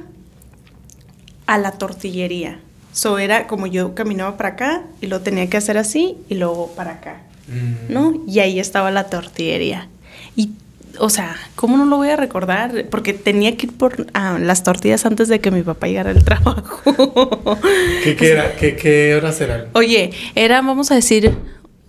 a 1.47 1.59
la 1.59 1.71
tortillería. 1.71 2.59
So 2.93 3.21
era 3.21 3.47
como 3.47 3.69
yo 3.69 3.95
caminaba 3.95 4.37
para 4.37 4.49
acá 4.49 4.83
y 5.01 5.07
lo 5.07 5.21
tenía 5.21 5.49
que 5.49 5.59
hacer 5.59 5.79
así 5.79 6.17
y 6.29 6.35
luego 6.35 6.73
para 6.75 6.95
acá. 6.95 7.21
Mm. 7.47 7.93
¿no? 7.93 8.21
Y 8.27 8.41
ahí 8.41 8.59
estaba 8.59 8.91
la 8.91 9.09
tortillería. 9.09 9.89
Y, 10.35 10.51
o 10.99 11.09
sea, 11.11 11.37
¿cómo 11.55 11.77
no 11.77 11.85
lo 11.85 11.97
voy 11.97 12.11
a 12.11 12.17
recordar? 12.17 12.87
Porque 12.91 13.13
tenía 13.13 13.57
que 13.57 13.67
ir 13.67 13.73
por 13.73 14.07
ah, 14.15 14.39
las 14.41 14.63
tortillas 14.63 15.07
antes 15.07 15.29
de 15.29 15.41
que 15.41 15.51
mi 15.51 15.63
papá 15.63 15.87
llegara 15.87 16.11
al 16.11 16.25
trabajo. 16.25 17.59
¿Qué, 18.05 18.17
qué 18.17 18.33
era? 18.33 18.57
¿Qué, 18.57 18.77
qué 18.77 19.15
horas 19.15 19.41
eran? 19.41 19.67
Oye, 19.73 20.13
era, 20.35 20.61
vamos 20.61 20.91
a 20.91 20.95
decir, 20.95 21.35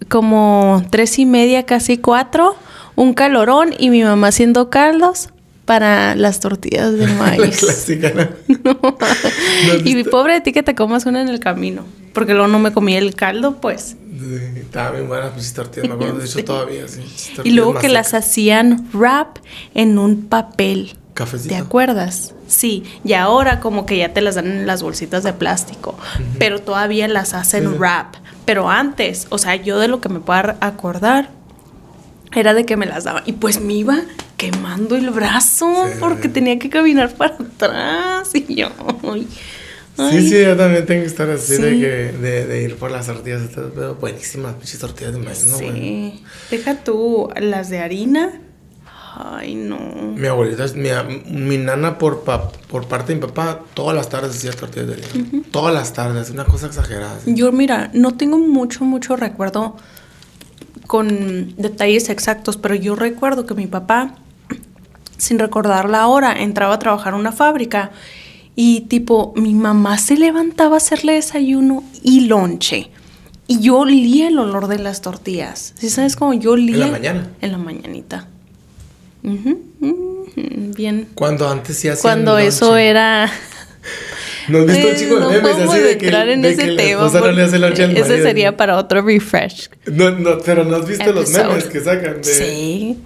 como 0.09 0.83
tres 0.89 1.19
y 1.19 1.25
media, 1.25 1.63
casi 1.65 1.97
cuatro, 1.97 2.55
un 2.95 3.13
calorón 3.13 3.73
y 3.77 3.89
mi 3.89 4.03
mamá 4.03 4.27
haciendo 4.27 4.69
caldos 4.69 5.32
para 5.65 6.15
las 6.15 6.39
tortillas 6.39 6.93
de 6.93 7.07
La 7.07 7.13
maíz. 7.13 7.59
clásica, 7.59 8.11
¿no? 8.15 8.27
No. 8.63 8.95
y 9.85 9.95
mi 9.95 10.03
pobre 10.03 10.33
de 10.33 10.41
ti 10.41 10.51
que 10.51 10.63
te 10.63 10.75
comas 10.75 11.05
una 11.05 11.21
en 11.21 11.29
el 11.29 11.39
camino. 11.39 11.85
Porque 12.13 12.33
luego 12.33 12.47
no 12.47 12.59
me 12.59 12.71
comía 12.71 12.99
el 12.99 13.15
caldo, 13.15 13.59
pues. 13.59 13.95
Estaban 14.55 14.93
bien 14.93 15.07
buenas 15.07 15.35
mis 15.35 15.51
tortillas, 15.53 15.89
me 15.89 15.95
acuerdo. 15.95 16.19
De 16.19 16.25
hecho, 16.25 16.33
Sí. 16.39 16.43
todavía, 16.43 16.87
sí. 16.87 17.01
Y 17.43 17.51
luego 17.51 17.75
que 17.75 17.89
las 17.89 18.13
hacían 18.13 18.87
wrap 18.93 19.37
en 19.73 19.97
un 19.97 20.27
papel. 20.27 20.95
Cafecito. 21.13 21.53
¿Te 21.55 21.59
acuerdas? 21.61 22.33
Sí, 22.47 22.83
y 23.03 23.13
ahora 23.13 23.59
como 23.59 23.85
que 23.85 23.97
ya 23.97 24.13
te 24.13 24.21
las 24.21 24.35
dan 24.35 24.47
en 24.47 24.65
las 24.67 24.81
bolsitas 24.83 25.23
de 25.23 25.33
plástico, 25.33 25.97
pero 26.39 26.59
todavía 26.59 27.07
las 27.07 27.33
hacen 27.33 27.63
sí. 27.69 27.75
wrap. 27.77 28.15
Pero 28.45 28.69
antes, 28.69 29.27
o 29.29 29.37
sea, 29.37 29.55
yo 29.55 29.79
de 29.79 29.87
lo 29.87 30.01
que 30.01 30.09
me 30.09 30.19
puedo 30.19 30.55
acordar 30.59 31.29
era 32.35 32.53
de 32.53 32.65
que 32.65 32.77
me 32.77 32.85
las 32.85 33.03
daban 33.03 33.23
y 33.25 33.33
pues 33.33 33.59
me 33.61 33.73
iba 33.73 33.99
quemando 34.37 34.95
el 34.95 35.09
brazo 35.11 35.85
Sí. 35.87 35.97
porque 35.99 36.29
tenía 36.29 36.57
que 36.59 36.69
caminar 36.69 37.13
para 37.15 37.35
atrás 37.35 38.29
y 38.33 38.55
yo... 38.55 38.69
ay, 39.11 39.27
Sí, 40.09 40.27
sí, 40.27 40.41
yo 40.41 40.57
también 40.57 40.87
tengo 40.87 41.01
que 41.01 41.07
estar 41.07 41.29
así 41.29 41.55
de, 41.57 41.79
que, 41.79 41.87
de, 42.17 42.47
de 42.47 42.63
ir 42.63 42.77
por 42.77 42.89
las 42.89 43.05
tortillas. 43.05 43.43
Estas 43.43 43.75
veo 43.75 43.93
buenísimas, 43.93 44.55
pinches 44.55 44.79
tortillas 44.79 45.13
de 45.13 45.19
maíz, 45.19 45.45
¿no? 45.45 45.55
Sí, 45.57 46.23
deja 46.49 46.83
tú 46.83 47.29
las 47.39 47.69
de 47.69 47.77
harina. 47.77 48.31
Ay, 49.15 49.53
no. 49.53 49.77
Mi 50.17 50.25
abuelita, 50.25 50.65
mi, 50.73 50.89
mi 51.29 51.57
nana 51.59 51.99
por, 51.99 52.23
pa- 52.23 52.49
por 52.67 52.87
parte 52.87 53.13
de 53.13 53.19
mi 53.19 53.27
papá, 53.27 53.59
todas 53.75 53.95
las 53.95 54.09
tardes 54.09 54.31
hacía 54.35 54.51
tortillas 54.53 54.87
de 54.87 54.93
harina. 54.95 55.43
Todas 55.51 55.71
las 55.71 55.93
tardes, 55.93 56.31
una 56.31 56.45
cosa 56.45 56.65
exagerada. 56.65 57.19
Yo, 57.27 57.51
mira, 57.51 57.91
no 57.93 58.17
tengo 58.17 58.39
mucho, 58.39 58.85
mucho 58.85 59.15
recuerdo 59.15 59.77
con 60.87 61.55
detalles 61.57 62.09
exactos, 62.09 62.57
pero 62.57 62.75
yo 62.75 62.95
recuerdo 62.95 63.45
que 63.45 63.53
mi 63.53 63.67
papá, 63.67 64.15
sin 65.17 65.39
recordar 65.39 65.89
la 65.89 66.07
hora, 66.07 66.33
entraba 66.33 66.75
a 66.75 66.79
trabajar 66.79 67.13
en 67.13 67.19
una 67.19 67.31
fábrica 67.31 67.91
y 68.55 68.81
tipo, 68.81 69.33
mi 69.35 69.53
mamá 69.53 69.97
se 69.97 70.15
levantaba 70.15 70.75
a 70.75 70.77
hacerle 70.77 71.13
desayuno 71.13 71.83
y 72.03 72.21
lonche. 72.21 72.91
Y 73.47 73.59
yo 73.59 73.79
olía 73.79 74.27
el 74.27 74.39
olor 74.39 74.67
de 74.67 74.79
las 74.79 75.01
tortillas. 75.01 75.73
¿Sí 75.77 75.89
sabes 75.89 76.15
cómo 76.15 76.33
yo 76.33 76.51
olía? 76.51 76.75
¿En 76.75 76.81
la 76.81 76.87
mañana? 76.91 77.27
En 77.41 77.51
la 77.51 77.57
mañanita. 77.57 78.27
Bien. 80.75 81.07
Cuando 81.15 81.49
antes 81.49 81.77
sí 81.77 81.87
hacían 81.89 82.01
Cuando 82.01 82.37
eso 82.37 82.77
era... 82.77 83.29
¿No 84.47 84.59
has 84.59 84.65
visto 84.67 84.87
un 84.87 84.93
Eh, 84.93 84.97
chico 84.97 85.19
de 85.19 85.41
memes 85.41 85.69
así 85.69 85.79
de 85.79 85.97
que, 85.97 86.05
entrar 86.05 86.29
en 86.29 86.41
de 86.41 86.49
ese 86.51 86.61
que 86.63 86.71
la 86.71 86.77
tema. 86.83 87.05
esposa 87.05 87.19
no 87.25 87.31
le 87.31 87.43
hace 87.43 87.59
lonche 87.59 87.83
al 87.83 87.97
ese 87.97 88.21
sería 88.23 88.57
para 88.57 88.77
otro 88.77 89.01
refresh. 89.01 89.69
No, 89.85 90.11
no, 90.11 90.37
pero 90.39 90.63
¿no 90.65 90.75
has 90.77 90.87
visto 90.87 91.11
los 91.13 91.29
episode. 91.29 91.47
memes 91.47 91.63
que 91.65 91.79
sacan 91.79 92.17
de... 92.21 92.23
Sí. 92.23 92.97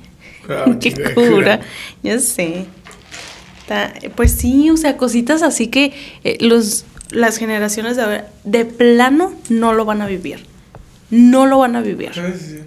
Ah, 0.50 0.66
Qué 0.80 0.92
cura. 0.94 1.14
cura. 1.30 1.60
Ya 2.04 2.20
sé. 2.20 2.66
Pues 4.16 4.32
sí, 4.32 4.70
o 4.70 4.78
sea, 4.78 4.96
cositas 4.98 5.42
así 5.44 5.68
que 5.68 5.94
eh, 6.24 6.38
los, 6.40 6.86
las 7.12 7.38
generaciones 7.38 7.98
de 7.98 8.04
ahora 8.04 8.28
de 8.46 8.64
plano 8.66 9.34
no 9.50 9.74
lo 9.74 9.84
van 9.84 10.02
a 10.02 10.08
vivir. 10.08 10.46
No 11.10 11.46
lo 11.46 11.60
van 11.60 11.76
a 11.76 11.82
vivir. 11.82 12.12
Sí, 12.14 12.22
sí. 12.40 12.60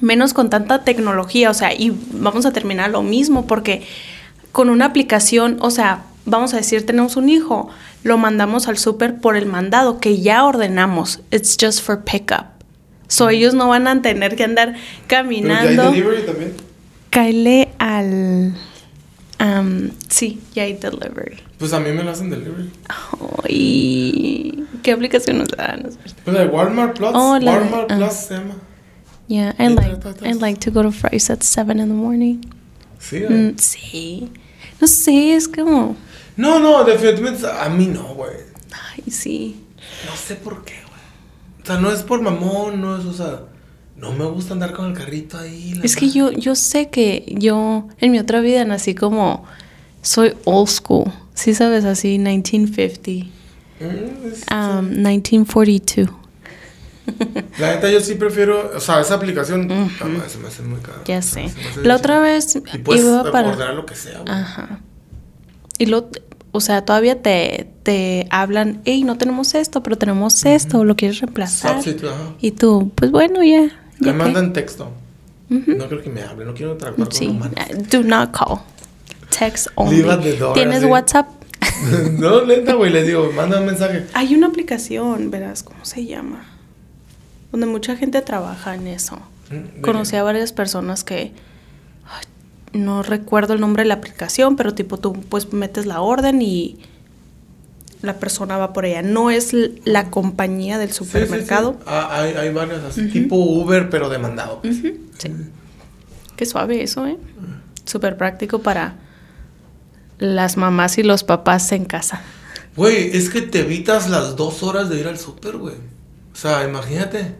Menos 0.00 0.32
con 0.34 0.48
tanta 0.48 0.84
tecnología, 0.84 1.50
o 1.50 1.54
sea, 1.54 1.74
y 1.74 1.92
vamos 2.12 2.46
a 2.46 2.52
terminar 2.52 2.90
lo 2.90 3.02
mismo 3.02 3.48
porque 3.48 3.82
con 4.52 4.70
una 4.70 4.84
aplicación, 4.84 5.56
o 5.60 5.72
sea, 5.72 6.04
vamos 6.24 6.54
a 6.54 6.58
decir, 6.58 6.86
tenemos 6.86 7.16
un 7.16 7.28
hijo, 7.28 7.68
lo 8.02 8.18
mandamos 8.18 8.68
al 8.68 8.78
súper 8.78 9.20
por 9.20 9.36
el 9.36 9.46
mandado 9.46 10.00
que 10.00 10.20
ya 10.20 10.44
ordenamos. 10.44 11.20
It's 11.30 11.56
just 11.60 11.82
for 11.82 12.04
pickup. 12.04 12.46
So 13.08 13.30
ellos 13.30 13.54
no 13.54 13.68
van 13.68 13.88
a 13.88 14.02
tener 14.02 14.36
que 14.36 14.44
andar 14.44 14.74
caminando. 15.06 15.90
delivery 15.90 16.26
también. 16.26 16.52
Cáele 17.10 17.68
al. 17.78 18.54
am, 19.38 19.90
sí, 20.08 20.40
ya 20.54 20.64
hay 20.64 20.74
delivery. 20.74 21.38
Pues 21.58 21.72
a 21.72 21.80
mí 21.80 21.90
me 21.90 22.02
lo 22.02 22.10
hacen 22.10 22.30
delivery. 22.30 22.70
Ay, 23.44 24.64
¿qué 24.82 24.92
aplicación 24.92 25.38
nos 25.38 25.48
dan? 25.48 25.90
Pues 26.24 26.36
la 26.36 26.44
de 26.44 26.48
Walmart 26.48 26.96
Plus. 26.96 27.10
Oh, 27.14 27.38
la 27.38 27.52
Walmart 27.52 27.90
ah. 27.90 27.96
Plus 27.96 28.12
se 28.12 28.34
llama. 28.34 28.54
Yeah, 29.26 29.54
I 29.58 29.64
Y 29.64 29.74
like. 29.74 30.26
I 30.26 30.32
like 30.32 30.60
to 30.60 30.70
go 30.70 30.82
to 30.82 30.90
Fry's 30.90 31.28
at 31.30 31.42
7 31.42 31.78
in 31.78 31.88
the 31.88 31.94
morning. 31.94 32.40
Sí. 32.98 33.16
¿eh? 33.16 33.28
Mm, 33.28 33.58
sí. 33.58 34.30
No 34.80 34.86
sé, 34.86 35.34
es 35.34 35.48
como. 35.48 35.96
No, 36.38 36.58
no, 36.58 36.84
definitivamente 36.84 37.46
a 37.46 37.68
mí 37.68 37.86
no, 37.86 38.14
güey. 38.14 38.30
Ay, 38.72 39.10
sí. 39.10 39.60
No 40.08 40.16
sé 40.16 40.36
por 40.36 40.64
qué, 40.64 40.74
güey. 40.86 41.62
O 41.62 41.66
sea, 41.66 41.76
no 41.78 41.90
es 41.92 42.02
por 42.02 42.22
mamón, 42.22 42.80
no 42.80 42.96
es, 42.98 43.04
o 43.04 43.12
sea, 43.12 43.40
no 43.96 44.12
me 44.12 44.24
gusta 44.26 44.54
andar 44.54 44.72
con 44.72 44.86
el 44.86 44.92
carrito 44.94 45.36
ahí. 45.38 45.78
Es 45.82 45.96
que 45.96 46.08
yo, 46.08 46.30
yo 46.30 46.54
sé 46.54 46.88
que 46.88 47.24
yo 47.36 47.88
en 48.00 48.12
mi 48.12 48.18
otra 48.18 48.40
vida 48.40 48.64
nací 48.64 48.94
como. 48.94 49.44
Soy 50.00 50.34
old 50.44 50.68
school. 50.68 51.12
Sí, 51.34 51.54
sabes, 51.54 51.84
así, 51.84 52.18
1950. 52.18 53.10
Mm, 53.80 54.28
es- 54.32 54.44
um, 54.50 54.86
1942. 55.02 56.08
La 57.58 57.74
neta, 57.74 57.90
yo 57.90 58.00
sí 58.00 58.14
prefiero, 58.14 58.70
o 58.76 58.80
sea, 58.80 59.00
esa 59.00 59.14
aplicación, 59.14 59.66
no, 59.66 59.88
se 60.28 60.38
me 60.38 60.46
hace 60.48 60.62
muy 60.62 60.78
caro. 60.80 61.02
Ya 61.06 61.22
sé. 61.22 61.50
La 61.82 61.96
otra 61.96 62.20
vez 62.20 62.54
Y 62.56 62.98
iba 62.98 63.30
para. 63.32 63.72
lo 63.72 63.86
que 63.86 63.94
sea, 63.96 64.20
güey. 64.20 64.32
Ajá. 64.32 64.80
Y 65.78 65.86
lo, 65.86 66.10
o 66.52 66.60
sea, 66.60 66.84
todavía 66.84 67.20
te, 67.22 67.68
te 67.82 68.26
hablan, 68.30 68.80
hey, 68.84 69.04
no 69.04 69.18
tenemos 69.18 69.54
esto, 69.54 69.82
pero 69.82 69.96
tenemos 69.96 70.44
esto, 70.46 70.84
¿lo 70.84 70.96
quieres 70.96 71.20
reemplazar? 71.20 71.74
Substitute, 71.82 72.08
ajá. 72.08 72.34
Y 72.40 72.52
tú, 72.52 72.90
pues 72.94 73.10
bueno, 73.10 73.42
ya. 73.42 73.70
Me 73.98 74.12
mandan 74.12 74.52
texto. 74.52 74.90
No 75.48 75.88
creo 75.88 76.02
que 76.02 76.10
me 76.10 76.22
hable, 76.22 76.44
no 76.44 76.54
quiero 76.54 76.76
trabajar 76.76 77.08
Sí, 77.10 77.26
con 77.26 77.36
humanos. 77.36 77.54
do 77.90 78.02
not 78.02 78.30
call. 78.32 78.58
Text 79.36 79.68
only. 79.76 80.02
Door, 80.02 80.54
¿Tienes 80.54 80.78
así. 80.78 80.86
WhatsApp? 80.86 81.28
no, 82.18 82.42
lenta, 82.42 82.74
güey, 82.74 82.92
les 82.92 83.06
digo, 83.06 83.30
manda 83.34 83.58
un 83.58 83.66
mensaje. 83.66 84.04
Hay 84.14 84.34
una 84.34 84.46
aplicación, 84.46 85.30
verás, 85.30 85.62
¿cómo 85.62 85.84
se 85.84 86.04
llama? 86.06 86.44
Donde 87.50 87.66
mucha 87.66 87.96
gente 87.96 88.20
trabaja 88.20 88.74
en 88.74 88.86
eso. 88.86 89.18
Mm, 89.50 89.76
¿de 89.76 89.80
Conocí 89.80 90.16
a 90.16 90.22
varias 90.22 90.52
personas 90.52 91.02
que 91.04 91.32
no 92.72 93.02
recuerdo 93.02 93.54
el 93.54 93.60
nombre 93.60 93.82
de 93.82 93.88
la 93.88 93.94
aplicación, 93.94 94.56
pero 94.56 94.74
tipo 94.74 94.98
tú 94.98 95.12
pues 95.28 95.52
metes 95.52 95.86
la 95.86 96.00
orden 96.00 96.42
y 96.42 96.78
la 98.02 98.14
persona 98.18 98.56
va 98.58 98.72
por 98.72 98.84
ella. 98.84 99.02
No 99.02 99.30
es 99.30 99.54
la 99.84 100.10
compañía 100.10 100.78
del 100.78 100.90
Sí, 100.90 100.98
sí, 100.98 101.04
sí. 101.04 101.06
supermercado. 101.10 101.76
Ah, 101.86 102.08
hay, 102.20 102.34
hay 102.34 102.52
varias 102.52 102.84
así, 102.84 103.08
tipo 103.08 103.36
Uber, 103.36 103.90
pero 103.90 104.08
demandado. 104.08 104.60
sí. 104.62 104.94
Qué 106.36 106.46
suave 106.46 106.82
eso, 106.84 107.04
¿eh? 107.06 107.16
súper 107.84 108.16
práctico 108.16 108.60
para 108.60 108.94
las 110.18 110.56
mamás 110.56 110.98
y 110.98 111.02
los 111.02 111.24
papás 111.24 111.72
en 111.72 111.84
casa. 111.86 112.20
Güey, 112.76 113.16
es 113.16 113.30
que 113.30 113.40
te 113.42 113.60
evitas 113.60 114.08
las 114.08 114.36
dos 114.36 114.62
horas 114.62 114.88
de 114.88 115.00
ir 115.00 115.08
al 115.08 115.18
súper, 115.18 115.56
güey. 115.56 115.74
O 116.32 116.36
sea, 116.36 116.62
imagínate. 116.68 117.34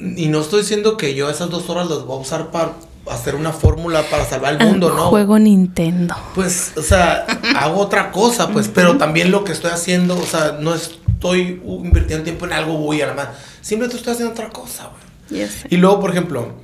Y 0.00 0.28
no 0.28 0.40
estoy 0.40 0.62
diciendo 0.62 0.96
que 0.96 1.14
yo 1.14 1.28
esas 1.30 1.50
dos 1.50 1.68
horas 1.70 1.88
las 1.88 2.04
voy 2.04 2.16
a 2.18 2.20
usar 2.22 2.50
para 2.50 2.72
hacer 3.10 3.34
una 3.34 3.52
fórmula 3.52 4.02
para 4.10 4.24
salvar 4.24 4.54
el 4.54 4.66
mundo, 4.66 4.92
¿no? 4.94 5.08
Juego 5.08 5.38
Nintendo. 5.38 6.14
Pues, 6.34 6.72
o 6.76 6.82
sea, 6.82 7.26
hago 7.56 7.80
otra 7.80 8.10
cosa, 8.10 8.48
pues, 8.50 8.68
pero 8.68 8.98
también 8.98 9.30
lo 9.30 9.44
que 9.44 9.52
estoy 9.52 9.70
haciendo, 9.70 10.18
o 10.18 10.26
sea, 10.26 10.58
no 10.60 10.74
estoy 10.74 11.60
invirtiendo 11.66 12.24
tiempo 12.24 12.46
en 12.46 12.52
algo, 12.52 12.76
voy 12.78 13.00
a 13.02 13.08
la 13.08 13.14
más. 13.14 13.28
Simplemente 13.60 13.96
estoy 13.96 14.12
haciendo 14.12 14.32
otra 14.32 14.50
cosa, 14.50 14.90
güey. 15.30 15.48
Y 15.68 15.76
luego, 15.76 16.00
por 16.00 16.10
ejemplo, 16.10 16.54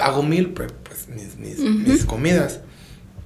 hago 0.00 0.22
mil 0.22 0.50
pues, 0.50 1.08
mis, 1.08 1.58
mis 1.58 2.04
comidas. 2.04 2.60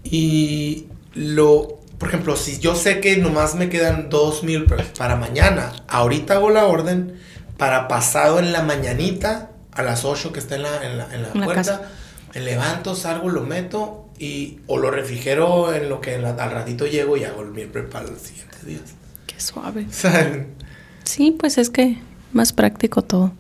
Y 0.05 0.87
lo, 1.15 1.81
por 1.99 2.09
ejemplo, 2.09 2.37
si 2.37 2.59
yo 2.59 2.75
sé 2.75 3.01
que 3.01 3.17
nomás 3.17 3.55
me 3.55 3.69
quedan 3.69 4.09
dos 4.09 4.43
mil 4.43 4.67
para 4.99 5.17
mañana, 5.17 5.73
ahorita 5.89 6.35
hago 6.35 6.51
la 6.51 6.65
orden 6.65 7.15
para 7.57 7.87
pasado 7.89 8.39
en 8.39 8.53
la 8.53 8.63
mañanita 8.63 9.52
a 9.73 9.83
las 9.83 10.05
8 10.05 10.33
que 10.33 10.39
está 10.39 10.57
en 10.57 10.63
la, 10.63 10.87
en 10.87 10.99
la, 10.99 11.15
en 11.15 11.23
la 11.23 11.33
puerta. 11.33 11.91
Me 12.35 12.41
levanto, 12.41 12.95
salgo, 12.95 13.29
lo 13.29 13.43
meto 13.43 14.09
y 14.19 14.61
o 14.67 14.79
lo 14.79 14.91
refrigero 14.91 15.75
en 15.75 15.89
lo 15.89 16.01
que 16.01 16.15
al 16.15 16.51
ratito 16.51 16.87
llego 16.87 17.17
y 17.17 17.25
hago 17.25 17.43
el 17.43 17.51
meal 17.51 17.69
prep 17.69 17.91
para 17.91 18.07
los 18.07 18.21
siguientes 18.21 18.65
días. 18.65 18.83
Qué 19.27 19.39
suave. 19.41 19.87
sí, 21.05 21.37
pues 21.39 21.59
es 21.59 21.71
que 21.71 21.99
más 22.33 22.53
práctico 22.53 23.03
todo. 23.03 23.33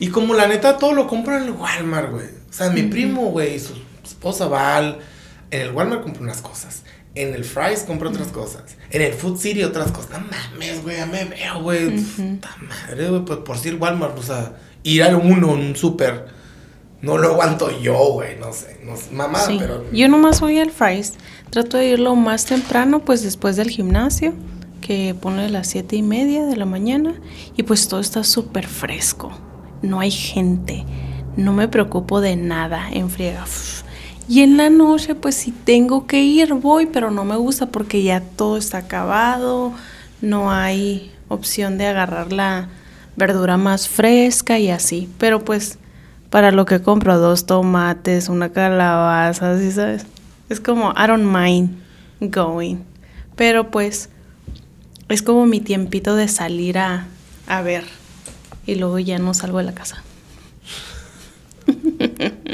Y 0.00 0.08
como 0.08 0.34
la 0.34 0.48
neta 0.48 0.78
todo 0.78 0.94
lo 0.94 1.06
compro 1.06 1.36
en 1.36 1.44
el 1.44 1.52
Walmart, 1.52 2.10
güey. 2.10 2.26
O 2.26 2.52
sea, 2.52 2.70
mi 2.70 2.82
primo, 2.82 3.26
güey, 3.26 3.60
su 3.60 3.74
esposa 4.02 4.46
Val, 4.46 4.98
en 5.50 5.60
el 5.60 5.70
Walmart 5.70 6.02
compra 6.02 6.22
unas 6.22 6.42
cosas. 6.42 6.82
En 7.14 7.34
el 7.34 7.44
Fry's 7.44 7.80
compra 7.80 8.08
otras 8.08 8.28
cosas. 8.28 8.62
En 8.90 9.02
el 9.02 9.12
Food 9.12 9.38
City 9.38 9.62
otras 9.62 9.92
cosas. 9.92 10.10
No 10.12 10.20
mames, 10.20 10.82
güey, 10.82 10.96
ya 10.96 11.06
me 11.06 11.24
veo, 11.26 11.60
güey. 11.60 11.90
madre, 12.68 13.10
güey. 13.10 13.24
Pues 13.24 13.38
por 13.40 13.58
si 13.58 13.68
el 13.68 13.76
Walmart, 13.76 14.18
o 14.18 14.22
sea, 14.22 14.56
ir 14.82 15.02
al 15.02 15.16
uno, 15.16 15.52
un 15.52 15.76
súper. 15.76 16.26
No 17.00 17.18
lo 17.18 17.32
aguanto 17.32 17.70
yo, 17.80 18.12
güey. 18.12 18.38
No 18.38 18.52
sé. 18.52 18.80
No 18.84 18.96
sé 18.96 19.10
mamá, 19.12 19.40
pero. 19.58 19.90
Yo 19.92 20.08
nomás 20.08 20.40
voy 20.40 20.58
al 20.58 20.70
Fry's. 20.70 21.14
Trato 21.50 21.76
de 21.76 21.88
irlo 21.88 22.14
más 22.14 22.44
temprano, 22.46 23.00
pues 23.00 23.22
después 23.22 23.56
del 23.56 23.70
gimnasio. 23.70 24.34
Que 24.80 25.14
pone 25.20 25.48
las 25.48 25.68
siete 25.68 25.96
y 25.96 26.02
media 26.02 26.44
de 26.46 26.56
la 26.56 26.66
mañana. 26.66 27.14
Y 27.56 27.64
pues 27.64 27.88
todo 27.88 28.00
está 28.00 28.24
súper 28.24 28.66
fresco. 28.66 29.32
No 29.82 30.00
hay 30.00 30.10
gente. 30.10 30.84
No 31.36 31.52
me 31.52 31.68
preocupo 31.68 32.20
de 32.20 32.36
nada 32.36 32.88
en 32.90 33.10
friega. 33.10 33.44
Y 34.28 34.42
en 34.42 34.56
la 34.56 34.70
noche, 34.70 35.14
pues 35.14 35.34
si 35.34 35.50
tengo 35.50 36.06
que 36.06 36.22
ir, 36.22 36.54
voy, 36.54 36.86
pero 36.86 37.10
no 37.10 37.24
me 37.24 37.36
gusta 37.36 37.66
porque 37.66 38.02
ya 38.02 38.20
todo 38.20 38.56
está 38.56 38.78
acabado, 38.78 39.72
no 40.20 40.52
hay 40.52 41.12
opción 41.28 41.76
de 41.76 41.86
agarrar 41.86 42.32
la 42.32 42.68
verdura 43.16 43.56
más 43.56 43.88
fresca 43.88 44.58
y 44.58 44.70
así. 44.70 45.08
Pero 45.18 45.44
pues 45.44 45.78
para 46.30 46.50
lo 46.50 46.64
que 46.64 46.80
compro 46.80 47.18
dos 47.18 47.46
tomates, 47.46 48.28
una 48.28 48.52
calabaza, 48.52 49.58
¿sí 49.58 49.72
sabes? 49.72 50.06
Es 50.48 50.60
como, 50.60 50.92
I 50.92 51.06
don't 51.06 51.24
mind 51.24 51.78
going. 52.20 52.78
Pero 53.36 53.70
pues 53.70 54.08
es 55.08 55.22
como 55.22 55.46
mi 55.46 55.60
tiempito 55.60 56.16
de 56.16 56.28
salir 56.28 56.78
a, 56.78 57.06
a 57.46 57.62
ver. 57.62 57.84
Y 58.66 58.76
luego 58.76 58.98
ya 58.98 59.18
no 59.18 59.34
salgo 59.34 59.58
de 59.58 59.64
la 59.64 59.74
casa. 59.74 60.02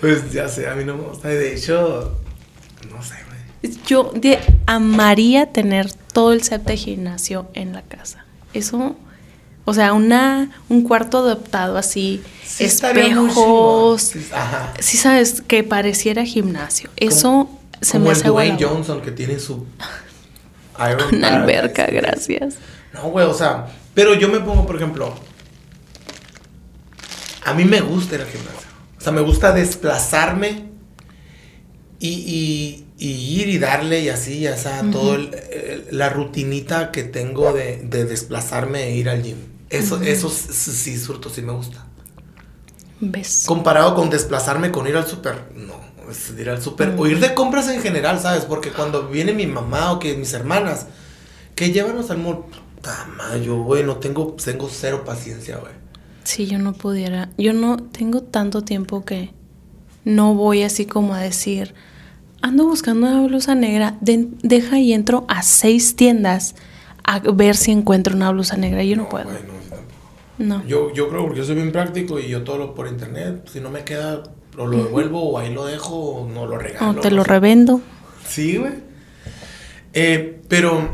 Pues 0.00 0.32
ya 0.32 0.48
sé, 0.48 0.66
a 0.66 0.74
mí 0.74 0.84
no 0.84 0.96
me 0.96 1.02
gusta. 1.04 1.28
De 1.28 1.54
hecho, 1.54 2.18
no 2.90 3.02
sé, 3.02 3.16
güey. 3.28 3.76
Yo 3.86 4.12
amaría 4.66 5.52
tener 5.52 5.92
todo 5.92 6.32
el 6.32 6.42
set 6.42 6.64
de 6.64 6.76
gimnasio 6.76 7.48
en 7.52 7.74
la 7.74 7.82
casa. 7.82 8.24
Eso, 8.54 8.96
o 9.70 9.74
sea, 9.74 9.92
una, 9.92 10.50
un 10.68 10.82
cuarto 10.82 11.18
adaptado 11.18 11.78
así, 11.78 12.20
espejos. 12.58 14.02
Sí, 14.02 14.20
sí, 14.80 14.96
sabes, 14.96 15.42
que 15.42 15.62
pareciera 15.62 16.24
gimnasio. 16.24 16.90
Eso 16.96 17.48
se 17.80 18.00
me 18.00 18.10
hace 18.10 18.26
Dwayne 18.28 18.58
Johnson 18.60 19.00
que 19.00 19.12
tiene 19.12 19.38
su 19.38 19.64
Una 21.12 21.36
alberca, 21.36 21.86
gracias. 21.86 22.56
No, 22.92 23.10
güey, 23.10 23.26
o 23.26 23.34
sea, 23.34 23.68
pero 23.94 24.14
yo 24.14 24.28
me 24.28 24.40
pongo, 24.40 24.66
por 24.66 24.74
ejemplo, 24.74 25.14
a 27.44 27.54
mí 27.54 27.64
me 27.64 27.80
gusta 27.80 28.16
ir 28.16 28.22
al 28.22 28.26
gimnasio. 28.26 28.68
O 28.98 29.00
sea, 29.00 29.12
me 29.12 29.20
gusta 29.20 29.52
desplazarme 29.52 30.64
y, 32.00 32.86
ir 32.98 33.48
y 33.48 33.58
darle 33.58 34.00
y 34.00 34.08
así, 34.08 34.40
ya 34.40 34.56
sea, 34.56 34.82
todo 34.90 35.16
la 35.92 36.08
rutinita 36.08 36.90
que 36.90 37.04
tengo 37.04 37.52
de, 37.52 37.76
desplazarme 37.84 38.88
e 38.88 38.96
ir 38.96 39.08
al 39.08 39.22
gym. 39.22 39.36
Eso, 39.70 40.02
eso 40.02 40.28
sí, 40.28 40.98
surto, 40.98 41.30
sí 41.30 41.42
me 41.42 41.52
gusta. 41.52 41.86
¿Ves? 43.00 43.44
Comparado 43.46 43.94
con 43.94 44.10
desplazarme 44.10 44.70
con 44.70 44.86
ir 44.86 44.96
al 44.96 45.06
súper, 45.06 45.52
no. 45.54 45.74
Es 46.10 46.30
ir 46.36 46.50
al 46.50 46.60
súper 46.60 46.94
o 46.98 47.06
ir 47.06 47.20
de 47.20 47.34
compras 47.34 47.68
en 47.68 47.80
general, 47.80 48.18
¿sabes? 48.18 48.44
Porque 48.44 48.70
cuando 48.70 49.08
viene 49.08 49.32
mi 49.32 49.46
mamá 49.46 49.92
o 49.92 50.00
que 50.00 50.16
mis 50.16 50.32
hermanas, 50.32 50.86
que 51.54 51.70
llévanos 51.70 52.10
al 52.10 52.18
mall, 52.18 52.46
puta 52.46 53.06
yo, 53.44 53.62
güey, 53.62 53.84
no 53.84 53.96
tengo, 53.96 54.34
tengo 54.42 54.68
cero 54.68 55.04
paciencia, 55.04 55.58
güey. 55.58 55.72
Sí, 56.24 56.46
yo 56.46 56.58
no 56.58 56.72
pudiera. 56.72 57.30
Yo 57.38 57.52
no 57.52 57.76
tengo 57.76 58.22
tanto 58.22 58.62
tiempo 58.62 59.04
que 59.04 59.32
no 60.04 60.34
voy 60.34 60.62
así 60.62 60.84
como 60.84 61.14
a 61.14 61.20
decir, 61.20 61.74
ando 62.42 62.66
buscando 62.66 63.06
una 63.06 63.26
blusa 63.26 63.54
negra, 63.54 63.96
deja 64.00 64.78
y 64.80 64.92
entro 64.92 65.24
a 65.28 65.42
seis 65.42 65.94
tiendas 65.96 66.54
a 67.04 67.20
ver 67.20 67.56
si 67.56 67.70
encuentro 67.70 68.16
una 68.16 68.30
blusa 68.30 68.56
negra. 68.56 68.82
Yo 68.84 68.96
no, 68.96 69.08
puedo. 69.08 69.30
No. 70.40 70.64
Yo, 70.66 70.92
yo 70.92 71.08
creo 71.08 71.22
porque 71.22 71.38
yo 71.38 71.44
soy 71.44 71.54
bien 71.54 71.70
práctico 71.70 72.18
y 72.18 72.28
yo 72.28 72.42
todo 72.42 72.58
lo 72.58 72.74
por 72.74 72.88
internet. 72.88 73.48
Si 73.52 73.60
no 73.60 73.70
me 73.70 73.84
queda, 73.84 74.22
o 74.56 74.66
lo 74.66 74.84
devuelvo 74.84 75.22
o 75.22 75.38
ahí 75.38 75.52
lo 75.52 75.66
dejo 75.66 75.94
o 75.94 76.28
no 76.28 76.46
lo 76.46 76.58
regalo. 76.58 76.90
O 76.90 76.94
te 77.00 77.10
lo 77.10 77.24
revendo. 77.24 77.80
Sí, 78.26 78.56
güey. 78.56 78.72
Eh, 79.92 80.40
pero 80.48 80.88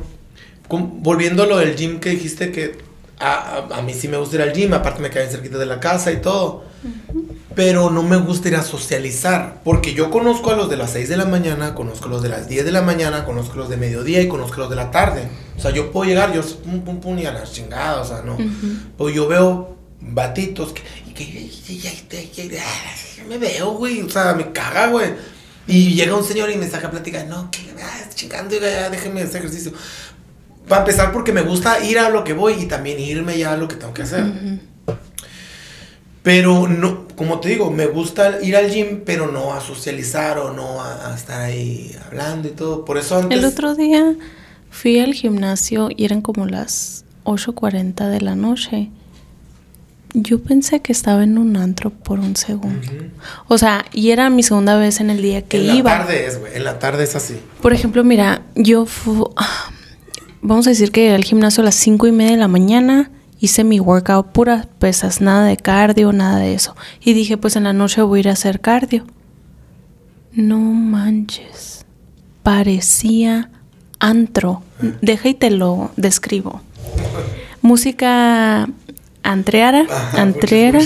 volviendo 0.69 1.45
a 1.45 1.47
lo 1.47 1.59
del 1.59 1.77
gym 1.77 2.01
que 2.01 2.11
dijiste 2.11 2.51
que 2.51 2.79
a, 3.19 3.69
a, 3.71 3.83
mí 3.83 3.95
sí 3.95 4.09
me 4.09 4.17
gusta 4.17 4.37
ir 4.37 4.43
al 4.43 4.53
gym, 4.53 4.75
aparte 4.75 5.01
me 5.01 5.11
caen 5.11 5.31
cerquita 5.31 5.59
de 5.59 5.67
la 5.67 5.81
casa 5.81 6.13
y 6.13 6.21
todo. 6.21 6.65
Pero 7.57 7.89
no 7.89 8.03
me 8.03 8.19
gusta 8.19 8.49
ir 8.49 8.57
a 8.57 8.63
socializar, 8.63 9.63
porque 9.65 9.95
yo 9.95 10.11
conozco 10.11 10.51
a 10.51 10.57
los 10.57 10.69
de 10.69 10.77
las 10.77 10.91
6 10.91 11.09
de 11.09 11.17
la 11.17 11.25
mañana, 11.25 11.75
conozco 11.75 12.07
a 12.07 12.11
los 12.11 12.23
de 12.23 12.29
las 12.29 12.51
10 12.51 12.67
de 12.67 12.71
la 12.71 12.83
mañana, 12.83 13.25
conozco 13.25 13.55
a 13.55 13.57
los 13.57 13.71
de 13.71 13.79
mediodía 13.79 14.21
y 14.21 14.29
conozco 14.29 14.57
a 14.57 14.59
los 14.59 14.71
de 14.71 14.77
la 14.77 14.91
tarde. 14.91 15.23
O 15.57 15.61
sea, 15.61 15.71
yo 15.71 15.91
puedo 15.91 16.07
llegar, 16.07 16.35
yo 16.35 16.43
pum, 16.43 16.83
pum, 16.83 17.01
pum, 17.01 17.19
y 17.19 17.25
a 17.25 17.33
las 17.33 17.55
chingadas, 17.55 18.11
o 18.11 18.15
sea, 18.15 18.23
no. 18.23 18.37
Pues 18.99 19.15
yo 19.15 19.27
veo 19.27 19.75
batitos 20.03 20.75
que, 20.75 20.83
y 21.09 21.15
que, 21.15 21.51
me 23.27 23.39
veo, 23.39 23.73
güey, 23.73 24.03
o 24.03 24.11
sea, 24.11 24.35
me 24.35 24.53
caga, 24.53 24.89
güey. 24.89 25.15
Y 25.67 25.95
llega 25.95 26.15
un 26.15 26.25
señor 26.25 26.51
y 26.51 26.57
me 26.57 26.69
saca 26.69 26.91
plática, 26.91 27.25
no, 27.25 27.51
que 27.51 27.61
ah, 27.83 28.09
chingando, 28.15 28.55
ya, 28.61 28.91
déjeme 28.91 29.23
hacer 29.23 29.39
ejercicio. 29.39 29.73
Para 30.69 30.83
empezar, 30.83 31.11
porque 31.11 31.33
me 31.33 31.41
gusta 31.41 31.83
ir 31.83 31.99
a 31.99 32.11
lo 32.11 32.23
que 32.23 32.35
voy 32.35 32.53
y 32.55 32.67
también 32.67 33.01
irme 33.01 33.39
ya 33.39 33.53
a 33.53 33.57
lo 33.57 33.67
que 33.67 33.77
tengo 33.77 33.95
que 33.95 34.03
hacer. 34.03 34.27
Pero 36.27 36.67
no, 36.67 37.07
como 37.15 37.39
te 37.39 37.51
digo, 37.51 37.71
me 37.71 37.87
gusta 37.87 38.43
ir 38.43 38.57
al 38.57 38.69
gym, 38.69 39.03
pero 39.07 39.31
no 39.31 39.55
a 39.55 39.61
socializar 39.61 40.39
o 40.39 40.53
no 40.53 40.83
a, 40.83 41.15
estar 41.15 41.41
ahí 41.41 41.95
hablando 42.05 42.49
y 42.49 42.51
todo. 42.51 42.85
Por 42.85 42.99
eso 42.99 43.17
antes... 43.17 43.39
El 43.39 43.45
otro 43.45 43.77
día 43.77 44.17
fui 44.69 44.99
al 44.99 45.15
gimnasio 45.15 45.89
y 45.97 46.05
eran 46.05 46.23
como 46.23 46.47
las 46.47 47.05
8.40 47.23 48.09
de 48.09 48.21
la 48.23 48.35
noche. 48.35 48.91
Yo 50.15 50.43
pensé 50.43 50.81
que 50.81 50.91
estaba 50.91 51.23
en 51.23 51.39
un 51.39 51.57
antro 51.57 51.91
por 51.91 52.19
un 52.19 52.35
segundo. 52.35 52.89
O 53.47 53.57
sea, 53.57 53.85
y 53.93 54.11
era 54.11 54.29
mi 54.29 54.43
segunda 54.43 54.77
vez 54.77 54.99
en 54.99 55.11
el 55.11 55.23
día 55.23 55.43
que 55.43 55.59
iba. 55.59 55.75
En 55.77 55.85
la 55.85 55.99
tarde 55.99 56.27
es, 56.27 56.41
güey. 56.41 56.57
En 56.57 56.65
la 56.65 56.81
tarde 56.81 57.05
es 57.05 57.15
así. 57.15 57.39
Por 57.63 57.73
ejemplo, 57.73 58.03
mira, 58.03 58.43
yo 58.57 58.85
fui 58.85 59.23
vamos 60.43 60.67
a 60.67 60.71
decir 60.71 60.91
que 60.91 61.15
al 61.15 61.23
gimnasio 61.23 61.63
a 61.63 61.67
las 61.67 61.77
cinco 61.77 62.09
y 62.09 62.11
media 62.11 62.33
de 62.33 62.39
la 62.39 62.49
mañana, 62.49 63.13
hice 63.39 63.65
mi 63.65 63.81
workout 63.81 64.29
pura 64.33 64.67
pesas, 64.79 65.21
nada 65.21 65.47
de 65.47 65.57
cardio, 65.57 66.13
nada 66.13 66.39
de 66.39 66.55
eso. 66.55 66.75
Y 67.01 67.13
dije, 67.13 67.37
pues 67.37 67.57
en 67.57 67.65
la 67.65 67.73
noche 67.73 68.03
voy 68.03 68.19
a 68.19 68.21
ir 68.21 68.29
a 68.29 68.33
hacer 68.33 68.61
cardio. 68.61 69.05
No 70.33 70.59
manches. 70.59 71.85
Parecía 72.43 73.51
antro. 73.99 74.63
Deja 75.01 75.29
y 75.29 75.35
te 75.35 75.51
lo 75.51 75.91
describo. 75.97 76.61
Música 77.63 78.69
antreara, 79.23 79.87
antreara. 80.13 80.81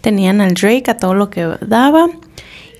Tenían 0.00 0.40
al 0.40 0.54
Drake 0.54 0.90
a 0.90 0.96
todo 0.96 1.14
lo 1.14 1.30
que 1.30 1.48
daba. 1.66 2.08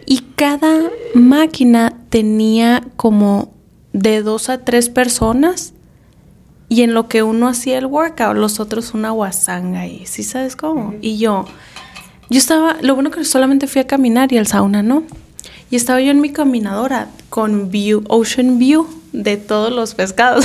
Y 0.07 0.21
cada 0.37 0.91
máquina 1.15 1.95
tenía 2.11 2.85
como 2.97 3.53
de 3.93 4.23
dos 4.23 4.51
a 4.51 4.59
tres 4.59 4.89
personas 4.89 5.73
y 6.69 6.83
en 6.83 6.95
lo 6.95 7.09
que 7.09 7.23
uno 7.23 7.49
hacía 7.49 7.79
el 7.79 7.87
workout, 7.87 8.37
los 8.37 8.59
otros 8.59 8.93
una 8.95 9.11
guasanga 9.11 9.87
y 9.87 10.07
¿sí 10.07 10.23
sabes 10.23 10.57
cómo? 10.57 10.95
Y 11.01 11.19
yo, 11.19 11.47
yo 12.29 12.39
estaba, 12.39 12.77
lo 12.83 12.95
bueno 12.95 13.11
que 13.11 13.25
solamente 13.25 13.67
fui 13.67 13.81
a 13.81 13.87
caminar 13.87 14.33
y 14.33 14.39
al 14.39 14.47
sauna, 14.47 14.83
¿no? 14.83 15.05
Y 15.71 15.77
estaba 15.77 16.01
yo 16.01 16.11
en 16.11 16.21
mi 16.21 16.33
caminadora 16.33 17.09
con 17.29 17.71
view, 17.71 18.05
ocean 18.09 18.59
view 18.59 18.89
de 19.13 19.37
todos 19.37 19.73
los 19.73 19.95
pescados. 19.95 20.45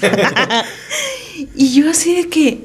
y 1.56 1.72
yo 1.72 1.90
así 1.90 2.16
de 2.16 2.28
que, 2.28 2.64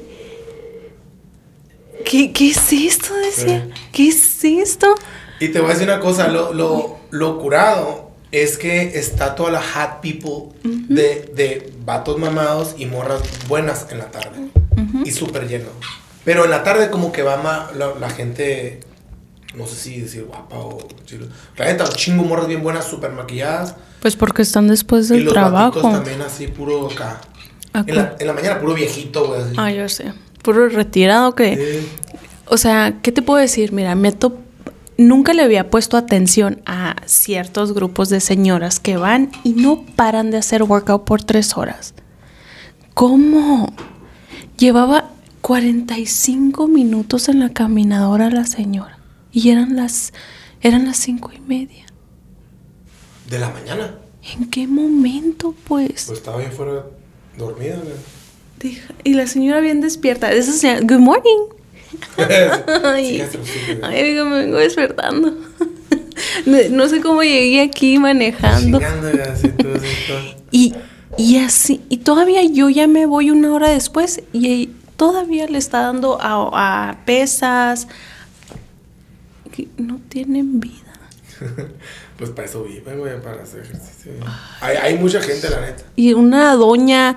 ¿qué, 2.04 2.32
qué 2.32 2.50
es 2.50 2.72
esto? 2.72 3.14
Decía, 3.14 3.68
¿qué 3.92 4.08
es 4.08 4.44
esto? 4.44 4.94
Y 5.40 5.48
te 5.48 5.60
voy 5.60 5.70
a 5.70 5.72
decir 5.74 5.88
una 5.88 6.00
cosa, 6.00 6.28
lo, 6.28 6.52
lo, 6.52 6.98
lo 7.10 7.38
curado 7.38 8.07
es 8.32 8.58
que 8.58 8.98
está 8.98 9.34
toda 9.34 9.50
la 9.50 9.62
hot 9.62 10.00
people 10.00 10.58
de, 10.62 11.32
de 11.34 11.72
vatos 11.84 12.18
mamados 12.18 12.74
y 12.78 12.86
morras 12.86 13.22
buenas 13.48 13.86
en 13.90 13.98
la 13.98 14.10
tarde. 14.10 14.48
Y 15.04 15.10
súper 15.10 15.48
lleno. 15.48 15.68
Pero 16.24 16.44
en 16.44 16.50
la 16.50 16.62
tarde 16.62 16.90
como 16.90 17.10
que 17.10 17.22
va 17.22 17.38
más 17.38 17.74
la, 17.74 17.94
la 17.98 18.10
gente, 18.10 18.80
no 19.54 19.66
sé 19.66 19.76
si 19.76 20.00
decir 20.00 20.24
guapa 20.24 20.56
o 20.56 20.86
chilo. 21.04 21.26
La 21.56 21.66
gente, 21.66 21.84
chingo 21.94 22.24
morras 22.24 22.46
bien 22.46 22.62
buenas, 22.62 22.84
súper 22.84 23.12
maquilladas. 23.12 23.74
Pues 24.00 24.14
porque 24.14 24.42
están 24.42 24.68
después 24.68 25.10
y 25.10 25.14
del 25.14 25.24
los 25.24 25.32
trabajo. 25.32 25.80
también 25.80 26.20
así, 26.22 26.48
puro 26.48 26.90
acá. 26.90 27.20
En 27.74 27.96
la, 27.96 28.16
en 28.18 28.26
la 28.26 28.32
mañana 28.32 28.60
puro 28.60 28.74
viejito, 28.74 29.28
güey. 29.28 29.40
Ah, 29.56 29.70
yo 29.70 29.88
sé. 29.88 30.12
Puro 30.42 30.68
retirado 30.68 31.34
que... 31.34 31.56
Sí. 31.56 31.88
O 32.46 32.56
sea, 32.56 32.98
¿qué 33.02 33.12
te 33.12 33.20
puedo 33.20 33.38
decir? 33.38 33.72
Mira, 33.72 33.94
me 33.94 34.10
nunca 34.98 35.32
le 35.32 35.42
había 35.42 35.70
puesto 35.70 35.96
atención 35.96 36.60
a 36.66 36.96
ciertos 37.06 37.72
grupos 37.72 38.08
de 38.10 38.20
señoras 38.20 38.80
que 38.80 38.96
van 38.96 39.30
y 39.44 39.52
no 39.52 39.84
paran 39.96 40.30
de 40.30 40.36
hacer 40.38 40.62
workout 40.64 41.04
por 41.04 41.22
tres 41.22 41.56
horas. 41.56 41.94
¿Cómo? 42.94 43.72
Llevaba 44.58 45.10
45 45.40 46.66
minutos 46.68 47.28
en 47.28 47.38
la 47.40 47.50
caminadora 47.50 48.28
la 48.28 48.44
señora 48.44 48.98
y 49.32 49.50
eran 49.50 49.76
las 49.76 50.12
eran 50.60 50.84
las 50.86 50.96
cinco 50.96 51.30
y 51.34 51.40
media. 51.40 51.86
De 53.30 53.38
la 53.38 53.50
mañana. 53.50 53.94
¿En 54.34 54.50
qué 54.50 54.66
momento, 54.66 55.54
pues? 55.68 56.04
Pues 56.06 56.18
estaba 56.18 56.38
bien 56.38 56.50
fuera 56.52 56.84
dormida. 57.38 57.76
Deja- 58.58 58.92
Y 59.04 59.14
la 59.14 59.26
señora 59.28 59.60
bien 59.60 59.80
despierta. 59.80 60.32
Esa 60.32 60.52
señora, 60.52 60.80
good 60.80 60.98
morning. 60.98 61.57
Ay, 62.84 63.22
ay, 63.82 64.02
digo, 64.02 64.24
me 64.26 64.38
vengo 64.40 64.58
despertando. 64.58 65.34
No, 66.46 66.58
no 66.70 66.88
sé 66.88 67.00
cómo 67.00 67.22
llegué 67.22 67.60
aquí 67.60 67.96
manejando. 68.00 68.80
Y, 70.50 70.74
y 71.16 71.36
así, 71.38 71.80
y 71.88 71.98
todavía 71.98 72.42
yo 72.42 72.68
ya 72.70 72.88
me 72.88 73.06
voy 73.06 73.30
una 73.30 73.52
hora 73.52 73.68
después 73.68 74.20
y 74.32 74.70
todavía 74.96 75.46
le 75.46 75.58
está 75.58 75.82
dando 75.82 76.18
a, 76.20 76.88
a 76.90 77.04
pesas. 77.04 77.86
que 79.52 79.68
no 79.76 80.00
tienen 80.08 80.58
vida. 80.60 80.74
Pues 82.18 82.30
para 82.30 82.48
eso 82.48 82.64
viven, 82.64 82.98
güey, 82.98 83.22
para 83.22 83.44
hacer 83.44 83.60
ejercicio. 83.60 84.10
Hay, 84.60 84.76
hay 84.76 84.98
mucha 84.98 85.20
gente, 85.22 85.48
la 85.48 85.60
neta. 85.60 85.84
Y 85.94 86.14
una 86.14 86.52
doña, 86.54 87.16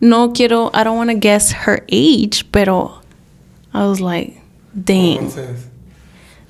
no 0.00 0.32
quiero, 0.32 0.70
I 0.72 0.84
don't 0.84 0.96
want 0.96 1.10
to 1.10 1.18
guess 1.20 1.52
her 1.66 1.84
age, 1.92 2.46
pero 2.50 2.97
I 3.74 3.78
was 3.78 4.00
like, 4.00 4.40
dang. 4.72 5.30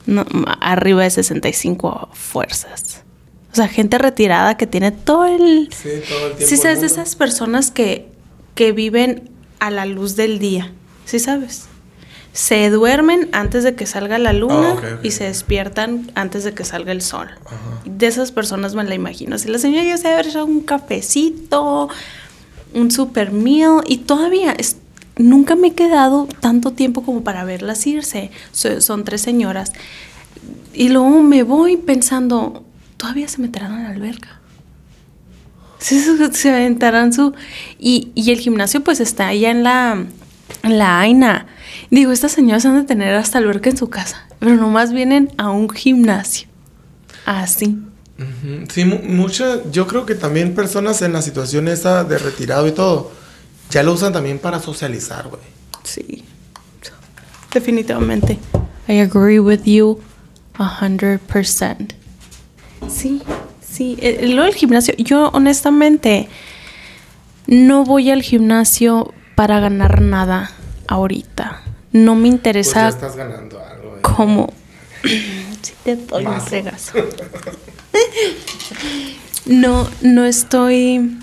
No, 0.06 0.24
arriba 0.60 1.02
de 1.02 1.10
65 1.10 2.08
fuerzas. 2.12 3.02
O 3.52 3.56
sea, 3.56 3.68
gente 3.68 3.98
retirada 3.98 4.56
que 4.56 4.66
tiene 4.66 4.90
todo 4.92 5.26
el... 5.26 5.68
sí, 5.72 5.88
todo 6.08 6.26
el 6.28 6.36
tiempo. 6.36 6.46
Sí, 6.46 6.56
sabes, 6.56 6.80
de 6.80 6.86
esas 6.86 7.16
personas 7.16 7.70
que, 7.70 8.08
que 8.54 8.72
viven 8.72 9.30
a 9.58 9.70
la 9.70 9.84
luz 9.86 10.16
del 10.16 10.38
día. 10.38 10.72
¿Sí 11.04 11.18
sabes? 11.18 11.66
Se 12.32 12.70
duermen 12.70 13.28
antes 13.32 13.64
de 13.64 13.74
que 13.74 13.84
salga 13.86 14.18
la 14.18 14.32
luna 14.32 14.76
Ah, 14.82 14.98
y 15.02 15.10
se 15.10 15.24
despiertan 15.24 16.12
antes 16.14 16.44
de 16.44 16.54
que 16.54 16.64
salga 16.64 16.92
el 16.92 17.02
sol. 17.02 17.28
Ajá. 17.46 17.56
De 17.84 18.06
esas 18.06 18.32
personas 18.32 18.74
me 18.74 18.84
la 18.84 18.94
imagino. 18.94 19.38
Si 19.38 19.48
la 19.48 19.58
señora 19.58 19.82
ya 19.84 19.96
se 19.96 20.08
haber 20.08 20.28
echado 20.28 20.44
un 20.46 20.60
cafecito, 20.60 21.88
un 22.74 22.90
super 22.90 23.32
meal 23.32 23.80
y 23.86 23.98
todavía 23.98 24.52
es- 24.52 24.76
nunca 25.18 25.54
me 25.56 25.68
he 25.68 25.74
quedado 25.74 26.28
tanto 26.40 26.72
tiempo 26.72 27.02
como 27.02 27.22
para 27.22 27.44
verlas 27.44 27.86
irse. 27.86 28.30
So- 28.52 28.80
son 28.80 29.04
tres 29.04 29.20
señoras. 29.20 29.72
Y 30.74 30.88
luego 30.88 31.22
me 31.22 31.42
voy 31.42 31.76
pensando, 31.76 32.64
todavía 32.96 33.28
se 33.28 33.40
meterán 33.42 33.72
a 33.72 33.82
la 33.82 33.90
alberca. 33.90 34.40
Se, 35.78 36.32
se 36.32 36.50
aventarán 36.50 37.12
su... 37.12 37.34
Y, 37.78 38.10
y 38.14 38.30
el 38.30 38.38
gimnasio 38.40 38.82
pues 38.82 39.00
está 39.00 39.28
allá 39.28 39.50
en 39.50 39.62
la, 39.62 40.04
en 40.62 40.78
la 40.78 41.00
AINA. 41.00 41.46
Digo, 41.90 42.12
estas 42.12 42.32
señoras 42.32 42.64
han 42.66 42.76
de 42.80 42.84
tener 42.84 43.14
hasta 43.14 43.38
alberca 43.38 43.70
en 43.70 43.76
su 43.76 43.88
casa, 43.88 44.26
pero 44.38 44.56
nomás 44.56 44.92
vienen 44.92 45.30
a 45.36 45.50
un 45.50 45.68
gimnasio. 45.70 46.48
Así. 47.24 47.78
Sí, 48.72 48.84
mu- 48.84 49.02
mucha, 49.04 49.62
yo 49.70 49.86
creo 49.86 50.04
que 50.04 50.16
también 50.16 50.54
personas 50.54 51.02
en 51.02 51.12
la 51.12 51.22
situación 51.22 51.68
esa 51.68 52.02
de 52.02 52.18
retirado 52.18 52.66
y 52.66 52.72
todo, 52.72 53.12
ya 53.70 53.82
lo 53.82 53.92
usan 53.92 54.12
también 54.12 54.38
para 54.38 54.60
socializar, 54.60 55.28
güey. 55.28 55.42
Sí. 55.84 56.24
Definitivamente. 57.52 58.38
I 58.88 59.00
agree 59.00 59.38
with 59.38 59.62
you 59.64 60.00
a 60.58 60.64
hundred 60.80 61.18
percent. 61.20 61.94
Sí, 62.88 63.22
sí. 63.66 63.96
Eh, 64.00 64.26
Lo 64.28 64.44
del 64.44 64.54
gimnasio, 64.54 64.94
yo 64.98 65.30
honestamente 65.32 66.28
no 67.46 67.84
voy 67.84 68.10
al 68.10 68.22
gimnasio 68.22 69.12
para 69.34 69.60
ganar 69.60 70.00
nada 70.02 70.50
ahorita. 70.86 71.62
No 71.92 72.14
me 72.14 72.20
Pues 72.22 72.30
ya 72.30 72.36
interesa 72.36 72.88
estás 72.88 73.16
ganando 73.16 73.58
algo, 73.64 73.90
güey. 73.90 74.02
como... 74.02 74.52
si 75.62 75.72
te 75.84 75.96
doy 75.96 76.26
un 76.26 76.32
Más. 76.32 76.44
fregazo. 76.48 76.92
no, 79.46 79.88
no 80.02 80.24
estoy... 80.24 81.18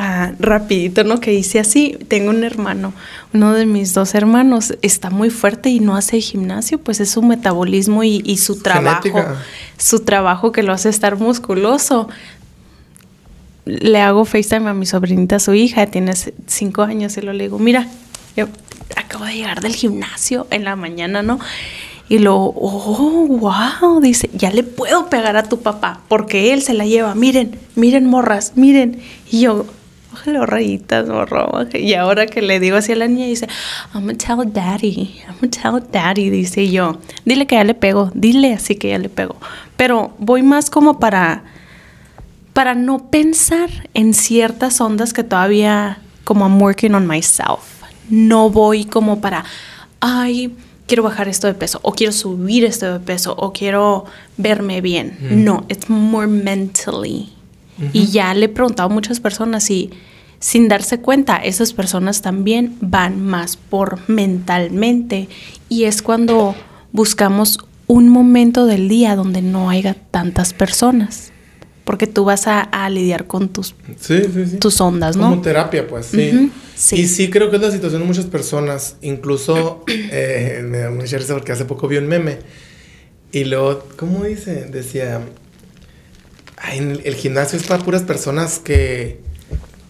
Ah, 0.00 0.30
rapidito, 0.38 1.02
¿no? 1.02 1.18
Que 1.18 1.34
hice 1.34 1.58
así. 1.58 1.98
Tengo 2.06 2.30
un 2.30 2.44
hermano, 2.44 2.92
uno 3.34 3.52
de 3.52 3.66
mis 3.66 3.94
dos 3.94 4.14
hermanos 4.14 4.74
está 4.80 5.10
muy 5.10 5.28
fuerte 5.28 5.70
y 5.70 5.80
no 5.80 5.96
hace 5.96 6.20
gimnasio, 6.20 6.78
pues 6.78 7.00
es 7.00 7.10
su 7.10 7.20
metabolismo 7.20 8.04
y, 8.04 8.22
y 8.24 8.36
su 8.36 8.62
trabajo. 8.62 9.02
Genética. 9.02 9.42
Su 9.76 10.04
trabajo 10.04 10.52
que 10.52 10.62
lo 10.62 10.72
hace 10.72 10.88
estar 10.88 11.16
musculoso. 11.18 12.08
Le 13.64 14.00
hago 14.00 14.24
FaceTime 14.24 14.70
a 14.70 14.72
mi 14.72 14.86
sobrinita, 14.86 15.40
su 15.40 15.52
hija, 15.54 15.86
tiene 15.86 16.12
cinco 16.46 16.82
años, 16.82 17.16
y 17.16 17.20
lo 17.22 17.32
le 17.32 17.44
digo, 17.44 17.58
mira, 17.58 17.88
yo 18.36 18.46
acabo 18.94 19.24
de 19.24 19.34
llegar 19.34 19.60
del 19.60 19.74
gimnasio 19.74 20.46
en 20.50 20.62
la 20.62 20.76
mañana, 20.76 21.22
¿no? 21.22 21.40
Y 22.08 22.20
lo, 22.20 22.36
oh, 22.36 23.26
wow, 23.26 24.00
dice, 24.00 24.30
ya 24.32 24.52
le 24.52 24.62
puedo 24.62 25.10
pegar 25.10 25.36
a 25.36 25.42
tu 25.42 25.60
papá, 25.60 26.02
porque 26.06 26.52
él 26.52 26.62
se 26.62 26.72
la 26.72 26.86
lleva, 26.86 27.16
miren, 27.16 27.58
miren 27.74 28.06
morras, 28.06 28.52
miren. 28.54 29.02
Y 29.30 29.40
yo, 29.40 29.66
bájale 30.26 30.46
rayitas, 30.46 31.08
morro. 31.08 31.50
baja". 31.52 31.78
Y 31.78 31.94
ahora 31.94 32.26
que 32.26 32.42
le 32.42 32.60
digo 32.60 32.76
así 32.76 32.92
a 32.92 32.96
la 32.96 33.08
niña, 33.08 33.26
dice, 33.26 33.48
I'm 33.94 34.06
gonna 34.06 34.18
tell 34.18 34.52
daddy, 34.52 35.20
I'm 35.26 35.36
gonna 35.40 35.50
tell 35.80 35.90
daddy, 35.90 36.30
dice 36.30 36.70
yo, 36.70 36.98
dile 37.24 37.46
que 37.46 37.56
ya 37.56 37.64
le 37.64 37.74
pego, 37.74 38.10
dile 38.14 38.54
así 38.54 38.76
que 38.76 38.90
ya 38.90 38.98
le 38.98 39.08
pego. 39.08 39.36
Pero 39.76 40.12
voy 40.18 40.42
más 40.42 40.70
como 40.70 40.98
para, 40.98 41.44
para 42.52 42.74
no 42.74 43.10
pensar 43.10 43.70
en 43.94 44.14
ciertas 44.14 44.80
ondas 44.80 45.12
que 45.12 45.24
todavía, 45.24 45.98
como 46.24 46.46
I'm 46.46 46.60
working 46.60 46.94
on 46.94 47.06
myself. 47.06 47.82
No 48.10 48.50
voy 48.50 48.84
como 48.84 49.20
para, 49.20 49.44
ay, 50.00 50.54
quiero 50.86 51.02
bajar 51.02 51.28
esto 51.28 51.46
de 51.46 51.54
peso, 51.54 51.78
o 51.82 51.92
quiero 51.92 52.12
subir 52.12 52.64
esto 52.64 52.92
de 52.94 53.00
peso, 53.00 53.34
o 53.36 53.52
quiero 53.52 54.06
verme 54.36 54.80
bien. 54.80 55.18
No, 55.44 55.64
it's 55.68 55.88
more 55.88 56.26
mentally. 56.26 57.37
Y 57.92 58.06
ya 58.08 58.34
le 58.34 58.46
he 58.46 58.48
preguntado 58.48 58.88
a 58.88 58.92
muchas 58.92 59.20
personas 59.20 59.70
y 59.70 59.90
sin 60.40 60.68
darse 60.68 61.00
cuenta, 61.00 61.36
esas 61.36 61.72
personas 61.72 62.22
también 62.22 62.76
van 62.80 63.20
más 63.24 63.56
por 63.56 63.98
mentalmente. 64.08 65.28
Y 65.68 65.84
es 65.84 66.02
cuando 66.02 66.54
buscamos 66.92 67.58
un 67.86 68.08
momento 68.08 68.66
del 68.66 68.88
día 68.88 69.16
donde 69.16 69.42
no 69.42 69.70
haya 69.70 69.94
tantas 70.10 70.52
personas. 70.52 71.32
Porque 71.84 72.06
tú 72.06 72.24
vas 72.24 72.46
a, 72.46 72.60
a 72.60 72.90
lidiar 72.90 73.26
con 73.26 73.48
tus, 73.48 73.74
Sí, 73.98 74.20
sí, 74.34 74.46
sí. 74.46 74.56
tus 74.58 74.78
ondas, 74.80 75.16
¿no? 75.16 75.30
Como 75.30 75.40
terapia, 75.40 75.86
pues, 75.86 76.06
sí. 76.06 76.30
Ujú, 76.34 76.50
sí. 76.74 76.96
Y 76.96 77.06
sí 77.08 77.30
creo 77.30 77.48
que 77.48 77.56
es 77.56 77.62
la 77.62 77.70
situación 77.70 78.02
de 78.02 78.06
muchas 78.06 78.26
personas. 78.26 78.96
Incluso 79.00 79.84
eh, 80.10 80.62
me 80.68 80.78
da 80.78 80.90
mucha 80.90 81.16
risa 81.16 81.32
porque 81.34 81.52
hace 81.52 81.64
poco 81.64 81.88
vi 81.88 81.96
un 81.96 82.06
meme. 82.06 82.40
Y 83.32 83.44
luego, 83.44 83.84
¿cómo 83.96 84.24
dice? 84.24 84.66
Decía, 84.70 85.16
"Ay, 85.16 85.24
en 86.72 87.00
el, 87.04 87.14
gimnasio 87.14 87.58
es 87.58 87.66
para 87.66 87.82
puras 87.84 88.02
personas 88.02 88.58
que, 88.58 89.20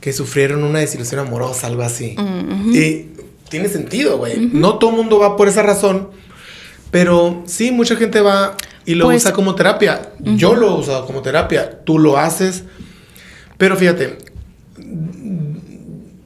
que 0.00 0.12
sufrieron 0.12 0.64
una 0.64 0.80
desilusión 0.80 1.20
amorosa, 1.20 1.66
algo 1.66 1.82
así. 1.82 2.14
Mm, 2.18 2.74
Y 2.74 3.06
tiene 3.48 3.68
sentido, 3.68 4.18
güey. 4.18 4.50
No 4.52 4.78
todo 4.78 4.90
el 4.90 4.96
mundo 4.96 5.18
va 5.18 5.36
por 5.36 5.48
esa 5.48 5.62
razón. 5.62 6.10
Pero 6.90 7.42
sí, 7.46 7.70
mucha 7.70 7.96
gente 7.96 8.20
va 8.20 8.56
y 8.86 8.94
lo 8.94 9.06
Pues- 9.06 9.22
usa 9.22 9.32
como 9.32 9.54
terapia. 9.54 10.12
Yo 10.20 10.54
lo 10.54 10.68
he 10.76 10.80
usado 10.80 11.06
como 11.06 11.22
terapia. 11.22 11.80
Tú 11.84 11.98
lo 11.98 12.18
haces. 12.18 12.64
Pero 13.58 13.76
fíjate, 13.76 14.18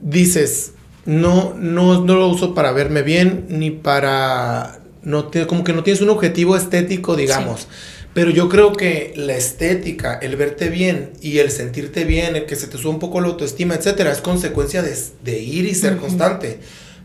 dices, 0.00 0.72
no, 1.06 1.54
no, 1.58 2.04
no 2.04 2.14
lo 2.16 2.28
uso 2.28 2.54
para 2.54 2.72
verme 2.72 3.02
bien, 3.02 3.46
ni 3.48 3.70
para, 3.70 4.80
no 5.02 5.24
te, 5.26 5.46
como 5.46 5.64
que 5.64 5.72
no 5.72 5.82
tienes 5.82 6.02
un 6.02 6.10
objetivo 6.10 6.56
estético, 6.56 7.16
digamos. 7.16 7.68
Pero 8.14 8.30
yo 8.30 8.48
creo 8.48 8.72
que 8.72 9.14
la 9.16 9.34
estética, 9.34 10.18
el 10.20 10.36
verte 10.36 10.68
bien 10.68 11.12
y 11.22 11.38
el 11.38 11.50
sentirte 11.50 12.04
bien, 12.04 12.36
el 12.36 12.44
que 12.44 12.56
se 12.56 12.66
te 12.66 12.76
suba 12.76 12.92
un 12.92 12.98
poco 12.98 13.20
la 13.20 13.28
autoestima, 13.28 13.74
etcétera, 13.74 14.12
es 14.12 14.20
consecuencia 14.20 14.82
de, 14.82 15.38
ir 15.38 15.64
y 15.64 15.74
ser 15.74 15.96
constante. 15.96 16.58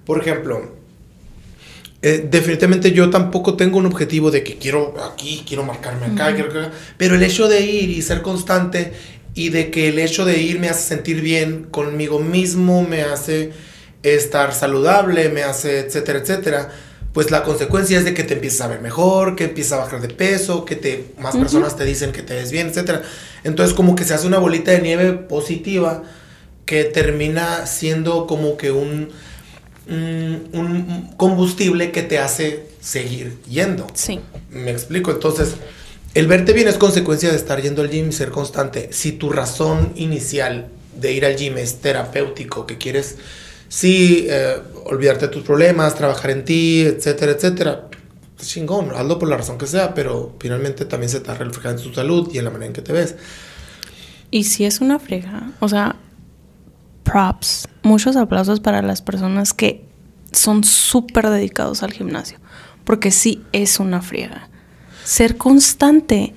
Por 0.06 0.20
ejemplo, 0.20 0.76
eh, 2.02 2.28
definitivamente 2.30 2.92
yo 2.92 3.10
tampoco 3.10 3.56
tengo 3.56 3.78
un 3.78 3.86
objetivo 3.86 4.32
de 4.32 4.44
que 4.44 4.58
quiero 4.58 4.96
aquí, 5.10 5.44
quiero 5.48 5.64
marcarme 5.64 6.08
acá, 6.08 6.36
pero 6.98 7.16
el 7.16 7.24
hecho 7.24 7.48
de 7.48 7.62
ir 7.62 7.90
y 7.90 8.02
ser 8.02 8.22
constante 8.22 8.92
y 9.34 9.50
de 9.50 9.72
que 9.72 9.90
el 9.90 10.00
hecho 10.00 10.26
de 10.26 10.42
ir 10.42 10.60
me 10.60 10.68
hace 10.68 10.90
sentir 10.90 11.22
bien 11.22 11.68
conmigo 11.72 12.20
mismo, 12.20 12.84
me 12.84 13.04
hace 13.04 13.52
estar 14.04 14.54
saludable, 14.54 15.30
me 15.30 15.44
hace, 15.44 15.80
etcétera, 15.80 16.20
etcétera 16.20 16.70
pues 17.18 17.32
la 17.32 17.42
consecuencia 17.42 17.98
es 17.98 18.06
de 18.06 18.14
que 18.14 18.24
te 18.24 18.36
empiezas 18.36 18.62
a 18.62 18.68
ver 18.68 18.80
mejor, 18.80 19.36
que 19.36 19.46
empiezas 19.46 19.72
a 19.72 19.78
bajar 19.78 20.02
de 20.02 20.10
peso, 20.10 20.66
que 20.66 20.76
te, 20.76 21.16
más 21.18 21.36
personas 21.36 21.76
te 21.76 21.84
dicen 21.84 22.12
que 22.12 22.22
te 22.22 22.36
ves 22.36 22.52
bien, 22.52 22.68
etc. 22.68 23.02
Entonces 23.44 23.76
como 23.76 23.96
que 23.96 24.04
se 24.04 24.14
hace 24.14 24.28
una 24.28 24.38
bolita 24.38 24.70
de 24.70 24.82
nieve 24.82 25.14
positiva 25.14 26.04
que 26.68 26.84
termina 26.84 27.66
siendo 27.66 28.28
como 28.28 28.56
que 28.56 28.70
un, 28.70 29.10
un, 29.88 31.12
combustible 31.18 31.92
que 31.92 32.04
te 32.04 32.20
hace 32.20 32.68
seguir 32.82 33.40
yendo. 33.50 33.88
Sí. 33.96 34.20
Me 34.52 34.70
explico. 34.70 35.10
Entonces, 35.10 35.56
el 36.14 36.28
verte 36.28 36.54
bien 36.54 36.68
es 36.68 36.78
consecuencia 36.78 37.32
de 37.32 37.36
estar 37.36 37.60
yendo 37.60 37.82
al 37.82 37.90
gym 37.90 38.10
y 38.10 38.12
ser 38.12 38.30
constante. 38.30 38.90
Si 38.92 39.14
tu 39.14 39.32
razón 39.32 39.92
inicial 39.96 40.68
de 40.96 41.14
ir 41.14 41.26
al 41.26 41.36
gym 41.36 41.58
es 41.58 41.82
terapéutico, 41.82 42.68
que 42.68 42.78
quieres 42.78 43.18
sí, 43.70 44.28
eh, 44.30 44.58
olvidarte 44.88 45.28
de 45.28 45.34
tus 45.34 45.44
problemas, 45.44 45.96
trabajar 45.96 46.32
en 46.32 46.46
ti, 46.46 46.82
etcétera, 46.82 47.34
etcétera. 47.34 47.90
Pues 48.36 48.50
chingón, 48.50 48.92
hazlo 48.96 49.18
por 49.18 49.30
la 49.30 49.38
razón 49.38 49.58
que 49.58 49.68
sea, 49.68 49.94
pero 49.94 50.36
finalmente 50.40 50.86
también 50.86 51.10
se 51.10 51.18
está 51.18 51.34
reflejando 51.34 51.82
en 51.82 51.88
tu 51.88 51.94
salud 51.94 52.30
y 52.34 52.38
en 52.38 52.46
la 52.46 52.52
manera 52.52 52.68
en 52.68 52.74
que 52.74 52.82
te 52.82 52.94
ves. 52.94 53.16
Y 54.30 54.44
si 54.44 54.66
es 54.66 54.82
una 54.82 55.00
frega, 55.00 55.52
o 55.60 55.70
sea, 55.70 55.96
props, 57.04 57.68
muchos 57.84 58.16
aplausos 58.16 58.60
para 58.60 58.82
las 58.82 59.02
personas 59.02 59.54
que 59.54 59.86
son 60.32 60.64
súper 60.64 61.30
dedicados 61.30 61.82
al 61.84 61.94
gimnasio, 61.94 62.38
porque 62.84 63.12
sí 63.12 63.44
es 63.54 63.80
una 63.80 64.02
friega. 64.02 64.50
Ser 65.04 65.38
constante 65.38 66.36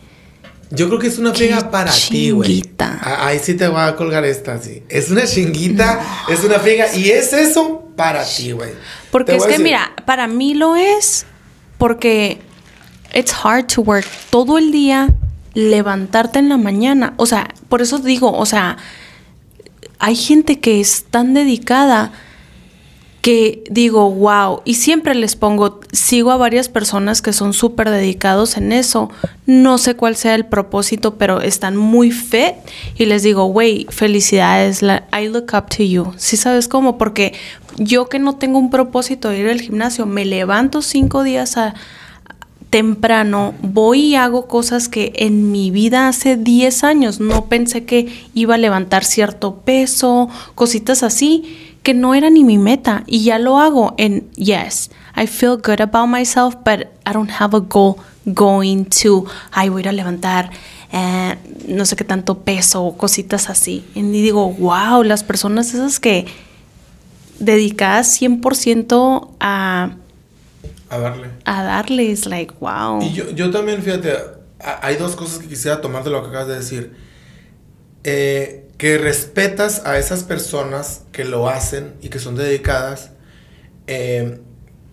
yo 0.73 0.87
creo 0.87 1.01
que 1.01 1.09
es 1.09 1.19
una 1.19 1.35
friega 1.35 1.69
para 1.71 1.91
ti, 1.93 2.31
güey. 2.31 2.63
Ahí 2.79 3.41
sí 3.41 3.55
te 3.55 3.67
voy 3.67 3.81
a 3.81 3.97
colgar 3.97 4.25
esta, 4.25 4.63
sí. 4.63 4.85
Es 4.89 5.11
una 5.11 5.25
chinguita, 5.25 6.01
es 6.29 6.45
una 6.45 6.61
friega 6.61 6.95
y 6.95 7.11
es 7.11 7.33
eso 7.33 7.80
para 7.97 8.25
ti, 8.25 8.53
güey. 8.53 8.73
Porque 9.11 9.37
es 9.37 9.47
que, 9.47 9.59
mira, 9.59 9.93
para 10.05 10.27
mí 10.27 10.55
lo 10.55 10.77
es 10.77 11.27
porque 11.79 12.41
it's 13.15 13.33
hard 13.33 13.67
to 13.67 13.81
work 13.81 14.07
todo 14.31 14.59
el 14.59 14.71
día, 14.71 15.09
levantarte 15.55 16.39
en 16.39 16.49
la 16.49 16.59
mañana. 16.59 17.15
O 17.17 17.27
sea, 17.27 17.49
por 17.69 17.81
eso 17.83 17.99
digo, 17.99 18.33
o 18.33 18.47
sea, 18.47 18.77
hay 19.99 20.15
gente 20.15 20.61
que 20.61 20.81
es 20.81 21.05
tan 21.11 21.35
dedicada 21.35 22.13
que 23.21 23.65
digo, 23.71 24.11
wow, 24.11 24.63
y 24.65 24.75
siempre 24.75 25.15
les 25.15 25.37
pongo, 25.37 25.81
sigo 25.93 26.31
a 26.31 26.37
varias 26.37 26.69
personas 26.69 27.21
que 27.21 27.33
son 27.33 27.53
súper 27.53 27.91
dedicados 27.91 28.57
en 28.57 28.73
eso, 28.73 29.11
no 29.47 29.77
sé 29.77 29.95
cuál 29.95 30.17
sea 30.17 30.35
el 30.35 30.47
propósito, 30.47 31.17
pero 31.17 31.43
están 31.43 31.77
muy 31.77 32.13
fit 32.13 32.55
y 32.97 33.05
les 33.05 33.23
digo, 33.23 33.45
wey, 33.47 33.87
felicidades, 33.91 34.83
I 34.83 35.29
look 35.29 35.53
up 35.53 35.69
to 35.77 35.83
you, 35.83 36.13
¿sí 36.17 36.39
sabes 36.39 36.67
cómo? 36.67 36.97
Porque 36.97 37.35
yo 37.77 38.09
que 38.09 38.19
no 38.19 38.37
tengo 38.37 38.59
un 38.59 38.71
propósito 38.71 39.29
de 39.29 39.41
ir 39.41 39.49
al 39.49 39.61
gimnasio, 39.61 40.07
me 40.07 40.25
levanto 40.25 40.81
cinco 40.81 41.23
días 41.23 41.59
a, 41.59 41.75
temprano, 42.71 43.53
voy 43.63 44.01
y 44.01 44.15
hago 44.15 44.47
cosas 44.47 44.89
que 44.89 45.13
en 45.17 45.51
mi 45.51 45.73
vida 45.73 46.07
hace 46.07 46.37
10 46.37 46.85
años 46.85 47.19
no 47.19 47.47
pensé 47.47 47.85
que 47.85 48.07
iba 48.33 48.55
a 48.55 48.59
levantar 48.59 49.05
cierto 49.05 49.57
peso, 49.57 50.29
cositas 50.55 51.03
así 51.03 51.70
que 51.91 51.95
no 51.95 52.15
era 52.15 52.31
ni 52.31 52.45
mi 52.45 52.57
meta 52.57 53.03
y 53.07 53.25
ya 53.25 53.41
lo 53.41 53.59
hago 53.59 53.95
en 53.99 54.31
yes, 54.37 54.91
I 55.17 55.27
feel 55.27 55.57
good 55.57 55.81
about 55.81 56.09
myself, 56.09 56.55
but 56.65 56.87
I 57.05 57.13
don't 57.13 57.31
have 57.41 57.57
a 57.57 57.61
goal 57.61 57.97
going 58.25 58.85
to, 59.03 59.25
ay, 59.51 59.71
voy 59.71 59.81
a 59.81 59.81
ir 59.81 59.89
a 59.89 59.93
levantar 59.93 60.51
eh, 60.93 61.37
no 61.67 61.85
sé 61.85 61.97
qué 61.97 62.05
tanto 62.05 62.39
peso 62.43 62.85
o 62.85 62.97
cositas 62.97 63.51
así. 63.51 63.85
Y 63.97 64.03
digo, 64.03 64.53
wow, 64.53 65.03
las 65.03 65.25
personas 65.25 65.75
esas 65.75 65.99
que 65.99 66.27
dedicadas 67.41 68.21
100% 68.21 69.31
a... 69.41 69.97
A 70.91 70.99
darle. 70.99 71.31
A 71.45 71.65
darle, 71.65 72.13
es 72.13 72.27
like, 72.27 72.55
wow. 72.61 73.03
Y 73.03 73.13
yo, 73.15 73.31
yo 73.31 73.51
también, 73.51 73.83
fíjate, 73.83 74.15
hay 74.61 74.95
dos 74.95 75.17
cosas 75.17 75.41
que 75.41 75.49
quisiera 75.49 75.81
tomar 75.81 76.05
de 76.05 76.11
lo 76.11 76.23
que 76.23 76.29
acabas 76.29 76.47
de 76.47 76.55
decir. 76.55 76.93
Eh, 78.05 78.70
que 78.81 78.97
respetas 78.97 79.83
a 79.85 79.99
esas 79.99 80.25
personas 80.25 81.03
que 81.13 81.27
lo 81.27 81.51
hacen 81.51 81.93
y 82.01 82.09
que 82.09 82.19
son 82.19 82.35
dedicadas 82.35 83.11
eh, 83.87 84.41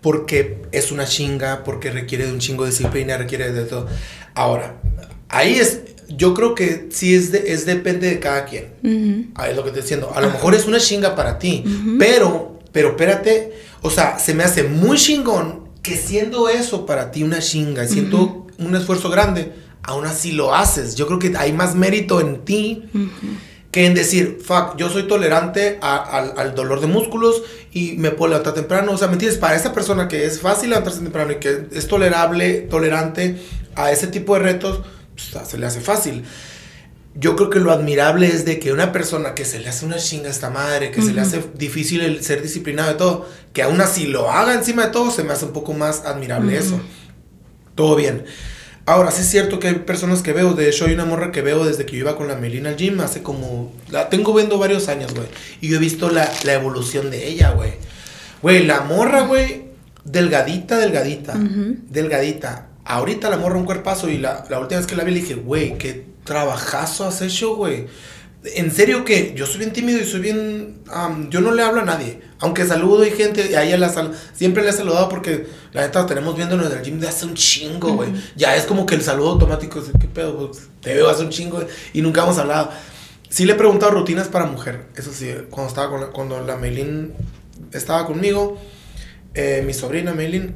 porque 0.02 0.60
es 0.72 0.92
una 0.92 1.06
chinga, 1.06 1.64
porque 1.64 1.90
requiere 1.90 2.26
de 2.26 2.32
un 2.34 2.38
chingo 2.38 2.64
de 2.64 2.70
disciplina, 2.70 3.16
requiere 3.16 3.50
de 3.50 3.64
todo. 3.64 3.88
Ahora, 4.34 4.76
ahí 5.30 5.54
es, 5.54 5.80
yo 6.06 6.34
creo 6.34 6.54
que 6.54 6.88
sí 6.90 7.14
es, 7.14 7.32
es 7.32 7.64
depende 7.64 8.10
de 8.10 8.20
cada 8.20 8.44
quien. 8.44 9.30
Ahí 9.34 9.52
es 9.52 9.56
lo 9.56 9.62
que 9.62 9.70
estoy 9.70 9.80
diciendo. 9.80 10.12
A 10.14 10.20
lo 10.20 10.28
mejor 10.32 10.54
es 10.54 10.66
una 10.66 10.80
chinga 10.80 11.16
para 11.16 11.38
ti, 11.38 11.64
pero, 11.98 12.58
pero 12.72 12.90
espérate, 12.90 13.54
o 13.80 13.88
sea, 13.88 14.18
se 14.18 14.34
me 14.34 14.44
hace 14.44 14.64
muy 14.64 14.98
chingón 14.98 15.66
que 15.82 15.96
siendo 15.96 16.50
eso 16.50 16.84
para 16.84 17.10
ti 17.10 17.22
una 17.22 17.38
chinga, 17.38 17.86
y 17.86 17.88
siendo 17.88 18.48
un 18.58 18.76
esfuerzo 18.76 19.08
grande, 19.08 19.54
aún 19.82 20.04
así 20.04 20.32
lo 20.32 20.54
haces. 20.54 20.94
Yo 20.94 21.06
creo 21.06 21.18
que 21.18 21.34
hay 21.38 21.54
más 21.54 21.74
mérito 21.74 22.20
en 22.20 22.44
ti 22.44 22.84
que 23.70 23.84
en 23.86 23.94
decir, 23.94 24.38
fuck, 24.42 24.76
yo 24.76 24.88
soy 24.88 25.06
tolerante 25.06 25.78
al 25.82 26.54
dolor 26.54 26.80
de 26.80 26.86
músculos 26.86 27.42
y 27.70 27.92
me 27.98 28.10
puedo 28.10 28.30
levantar 28.30 28.54
temprano. 28.54 28.92
O 28.92 28.98
sea, 28.98 29.08
¿me 29.08 29.14
entiendes? 29.14 29.38
Para 29.38 29.56
esa 29.56 29.72
persona 29.72 30.08
que 30.08 30.24
es 30.24 30.40
fácil 30.40 30.70
levantarse 30.70 31.00
temprano 31.00 31.32
y 31.32 31.36
que 31.36 31.66
es 31.72 31.86
tolerable, 31.86 32.62
tolerante 32.70 33.38
a 33.74 33.92
ese 33.92 34.06
tipo 34.06 34.34
de 34.34 34.40
retos, 34.40 34.80
pues, 35.14 35.46
se 35.46 35.58
le 35.58 35.66
hace 35.66 35.80
fácil. 35.80 36.24
Yo 37.14 37.36
creo 37.36 37.50
que 37.50 37.58
lo 37.58 37.72
admirable 37.72 38.28
es 38.28 38.44
de 38.44 38.58
que 38.58 38.72
una 38.72 38.92
persona 38.92 39.34
que 39.34 39.44
se 39.44 39.58
le 39.58 39.68
hace 39.68 39.84
una 39.84 39.96
chinga 39.96 40.28
a 40.28 40.30
esta 40.30 40.50
madre, 40.50 40.90
que 40.90 41.02
se 41.02 41.12
le 41.12 41.20
hace 41.20 41.42
difícil 41.54 42.00
el 42.00 42.22
ser 42.22 42.42
disciplinado 42.42 42.90
de 42.90 42.94
todo, 42.94 43.28
que 43.52 43.62
aún 43.62 43.80
así 43.80 44.06
lo 44.06 44.30
haga 44.30 44.54
encima 44.54 44.86
de 44.86 44.92
todo, 44.92 45.10
se 45.10 45.24
me 45.24 45.32
hace 45.32 45.44
un 45.44 45.52
poco 45.52 45.74
más 45.74 46.04
admirable 46.04 46.56
eso. 46.56 46.80
Todo 47.74 47.96
bien. 47.96 48.24
Ahora, 48.88 49.10
sí 49.10 49.20
es 49.20 49.28
cierto 49.28 49.58
que 49.58 49.68
hay 49.68 49.74
personas 49.74 50.22
que 50.22 50.32
veo, 50.32 50.54
de 50.54 50.66
hecho 50.66 50.86
hay 50.86 50.94
una 50.94 51.04
morra 51.04 51.30
que 51.30 51.42
veo 51.42 51.62
desde 51.62 51.84
que 51.84 51.92
yo 51.92 51.98
iba 51.98 52.16
con 52.16 52.26
la 52.26 52.36
Melina 52.36 52.70
al 52.70 52.76
gym, 52.76 52.98
hace 53.00 53.22
como, 53.22 53.70
la 53.90 54.08
tengo 54.08 54.32
viendo 54.32 54.56
varios 54.56 54.88
años, 54.88 55.12
güey. 55.12 55.26
Y 55.60 55.68
yo 55.68 55.76
he 55.76 55.78
visto 55.78 56.08
la, 56.08 56.26
evolución 56.46 57.10
de 57.10 57.28
ella, 57.28 57.50
güey. 57.50 57.72
Güey, 58.40 58.64
la 58.64 58.80
morra, 58.80 59.26
güey, 59.26 59.64
delgadita, 60.06 60.78
delgadita, 60.78 61.34
delgadita. 61.36 62.68
Ahorita 62.86 63.28
la 63.28 63.36
morra 63.36 63.58
un 63.58 63.66
cuerpazo 63.66 64.08
y 64.08 64.16
la, 64.16 64.46
la 64.48 64.58
última 64.58 64.78
vez 64.78 64.86
que 64.86 64.96
la 64.96 65.04
vi 65.04 65.12
le 65.12 65.20
dije, 65.20 65.34
güey, 65.34 65.76
qué 65.76 66.06
trabajazo 66.24 67.06
has 67.06 67.20
hecho, 67.20 67.56
güey 67.56 67.88
en 68.56 68.70
serio 68.70 69.04
que 69.04 69.34
yo 69.36 69.46
soy 69.46 69.58
bien 69.58 69.72
tímido 69.72 70.00
y 70.00 70.04
soy 70.04 70.20
bien... 70.20 70.78
yo 71.30 71.40
no 71.40 71.52
le 71.52 71.62
hablo 71.62 71.80
a 71.80 71.84
nadie. 71.84 72.20
Aunque 72.40 72.64
saludo 72.66 73.04
y 73.04 73.10
gente, 73.10 73.50
y 73.50 73.54
a 73.54 73.64
ella 73.64 73.78
la 73.78 73.88
sal, 73.88 74.16
siempre 74.32 74.62
le 74.62 74.70
he 74.70 74.72
saludado 74.72 75.08
porque 75.08 75.46
la 75.72 75.82
neta 75.82 76.06
tenemos 76.06 76.36
viéndonos 76.36 76.70
en 76.70 76.78
el 76.78 76.84
gym 76.84 77.00
de 77.00 77.08
hace 77.08 77.26
un 77.26 77.34
chingo, 77.34 77.94
güey. 77.94 78.10
Ya 78.36 78.54
es 78.54 78.64
como 78.64 78.86
que 78.86 78.94
el 78.94 79.02
saludo 79.02 79.30
automático, 79.30 79.82
¿qué 80.00 80.06
pedo? 80.06 80.50
Pues, 80.50 80.68
te 80.80 80.94
veo 80.94 81.08
hace 81.08 81.22
un 81.22 81.30
chingo 81.30 81.64
y 81.92 82.00
nunca 82.00 82.22
hemos 82.22 82.38
hablado. 82.38 82.70
Sí 83.28 83.44
le 83.44 83.52
he 83.52 83.56
preguntado 83.56 83.92
rutinas 83.92 84.28
para 84.28 84.46
mujer, 84.46 84.86
eso 84.96 85.12
sí, 85.12 85.30
cuando 85.50 85.68
estaba 85.68 85.90
con 85.90 86.00
la, 86.00 86.06
cuando 86.06 86.40
la 86.40 86.56
Meilin 86.56 87.12
estaba 87.72 88.06
conmigo, 88.06 88.58
eh, 89.34 89.62
mi 89.66 89.74
sobrina 89.74 90.14
Meilin, 90.14 90.54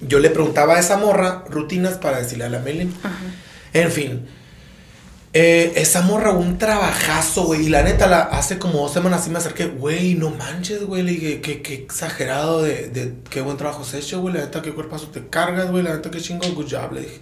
yo 0.00 0.20
le 0.20 0.30
preguntaba 0.30 0.76
a 0.76 0.80
esa 0.80 0.98
morra 0.98 1.44
rutinas 1.48 1.94
para 1.94 2.18
decirle 2.18 2.44
a 2.44 2.48
la 2.48 2.60
Meilin. 2.60 2.94
En 3.72 3.90
fin, 3.90 4.26
eh, 5.32 5.74
esa 5.76 6.02
morra, 6.02 6.32
un 6.32 6.58
trabajazo, 6.58 7.44
güey. 7.44 7.66
Y 7.66 7.68
la 7.68 7.82
neta, 7.82 8.08
la, 8.08 8.22
hace 8.22 8.58
como 8.58 8.80
dos 8.80 8.92
semanas 8.92 9.22
así 9.22 9.30
me 9.30 9.38
acerqué, 9.38 9.66
güey, 9.66 10.14
no 10.14 10.30
manches, 10.30 10.84
güey. 10.84 11.02
Le 11.02 11.12
dije, 11.12 11.40
qué, 11.40 11.62
qué 11.62 11.74
exagerado 11.74 12.62
de, 12.62 12.88
de, 12.88 13.14
qué 13.30 13.40
buen 13.40 13.56
trabajo 13.56 13.82
has 13.82 13.94
hecho, 13.94 14.20
güey. 14.20 14.34
La 14.34 14.40
neta, 14.40 14.60
qué 14.60 14.72
cuerpazo 14.72 15.08
te 15.08 15.28
cargas, 15.28 15.70
güey. 15.70 15.84
La 15.84 15.94
neta, 15.94 16.10
qué 16.10 16.20
chingón, 16.20 16.54
good 16.54 16.66
job, 16.70 16.92
le 16.92 17.02
dije. 17.02 17.20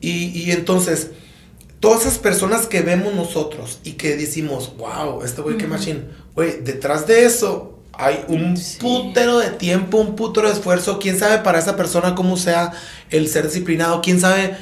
Y, 0.00 0.10
y 0.40 0.50
entonces, 0.50 1.10
todas 1.78 2.02
esas 2.02 2.18
personas 2.18 2.66
que 2.66 2.82
vemos 2.82 3.14
nosotros 3.14 3.78
y 3.84 3.92
que 3.92 4.16
decimos, 4.16 4.76
wow, 4.76 5.22
este 5.22 5.40
güey, 5.42 5.56
qué 5.56 5.68
machine. 5.68 6.04
Güey, 6.34 6.62
detrás 6.62 7.06
de 7.06 7.26
eso 7.26 7.78
hay 7.92 8.24
un 8.28 8.58
putero 8.80 9.38
de 9.38 9.50
tiempo, 9.50 9.98
un 9.98 10.16
putero 10.16 10.48
de 10.48 10.54
esfuerzo. 10.54 10.98
Quién 10.98 11.18
sabe 11.18 11.38
para 11.38 11.60
esa 11.60 11.76
persona 11.76 12.16
cómo 12.16 12.36
sea 12.36 12.72
el 13.10 13.28
ser 13.28 13.44
disciplinado. 13.44 14.00
Quién 14.00 14.20
sabe 14.20 14.56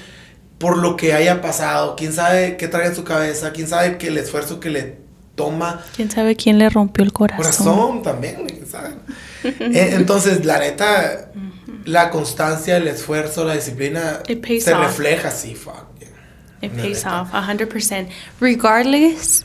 por 0.58 0.76
lo 0.78 0.96
que 0.96 1.12
haya 1.14 1.40
pasado, 1.40 1.94
quién 1.96 2.12
sabe 2.12 2.56
qué 2.56 2.68
trae 2.68 2.86
en 2.88 2.94
su 2.96 3.04
cabeza, 3.04 3.52
quién 3.52 3.68
sabe 3.68 3.96
que 3.98 4.08
el 4.08 4.18
esfuerzo 4.18 4.58
que 4.60 4.70
le 4.70 4.96
toma. 5.36 5.84
Quién 5.94 6.10
sabe 6.10 6.34
quién 6.34 6.58
le 6.58 6.68
rompió 6.68 7.04
el 7.04 7.12
corazón. 7.12 7.44
Corazón 7.66 8.02
también, 8.02 8.44
quién 8.46 8.66
sabe. 8.66 8.94
Eh, 9.44 9.90
entonces, 9.92 10.44
la 10.44 10.58
neta, 10.58 11.30
la 11.84 12.10
constancia, 12.10 12.76
el 12.76 12.88
esfuerzo, 12.88 13.44
la 13.44 13.54
disciplina 13.54 14.20
se 14.26 14.74
off. 14.74 14.80
refleja 14.82 15.28
así, 15.28 15.54
fuck. 15.54 15.86
yeah. 16.00 16.08
It 16.60 16.74
La 16.76 16.82
pays 16.82 17.04
neta. 17.04 17.22
off 17.22 17.32
100%. 17.32 18.08
Regardless 18.40 19.44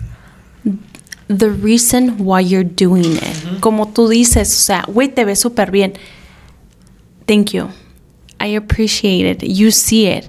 the 1.27 1.49
reason 1.51 2.15
why 2.17 2.41
you're 2.41 2.63
doing 2.67 3.13
it. 3.17 3.59
Como 3.59 3.87
tú 3.89 4.07
dices, 4.09 4.51
o 4.55 4.59
sea, 4.59 4.83
güey, 4.87 5.09
te 5.09 5.25
ves 5.25 5.39
súper 5.39 5.69
bien. 5.69 5.93
Thank 7.27 7.51
you. 7.51 7.69
I 8.39 8.55
appreciate 8.57 9.29
it. 9.29 9.43
You 9.43 9.69
see 9.71 10.07
it. 10.07 10.25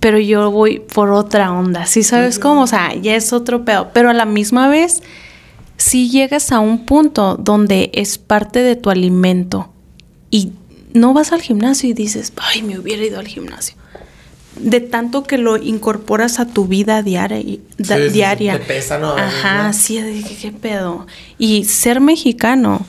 Pero 0.00 0.18
yo 0.20 0.50
voy 0.50 0.78
por 0.80 1.10
otra 1.10 1.52
onda. 1.52 1.86
¿Sí 1.86 2.02
sabes 2.02 2.38
cómo? 2.38 2.62
O 2.62 2.66
sea, 2.66 2.94
ya 2.94 3.16
es 3.16 3.32
otro 3.32 3.64
pedo. 3.64 3.90
Pero 3.92 4.10
a 4.10 4.14
la 4.14 4.26
misma 4.26 4.68
vez, 4.68 5.02
si 5.76 6.08
llegas 6.10 6.52
a 6.52 6.60
un 6.60 6.86
punto 6.86 7.36
donde 7.36 7.90
es 7.94 8.18
parte 8.18 8.60
de 8.60 8.76
tu 8.76 8.90
alimento 8.90 9.72
y 10.30 10.52
no 10.94 11.14
vas 11.14 11.32
al 11.32 11.42
gimnasio 11.42 11.90
y 11.90 11.94
dices, 11.94 12.32
ay, 12.36 12.62
me 12.62 12.78
hubiera 12.78 13.04
ido 13.04 13.18
al 13.18 13.26
gimnasio. 13.26 13.76
De 14.60 14.80
tanto 14.80 15.22
que 15.24 15.38
lo 15.38 15.56
incorporas 15.56 16.40
a 16.40 16.46
tu 16.46 16.66
vida 16.66 17.02
diaria. 17.02 17.38
y- 17.40 17.60
Sí, 17.78 18.08
diaria. 18.12 18.58
te 18.58 18.64
pesa, 18.64 18.98
¿no? 18.98 19.12
Ajá, 19.16 19.72
sí, 19.72 19.96
que, 20.26 20.36
qué 20.36 20.52
pedo. 20.52 21.06
Y 21.38 21.64
ser 21.64 22.00
mexicano, 22.00 22.84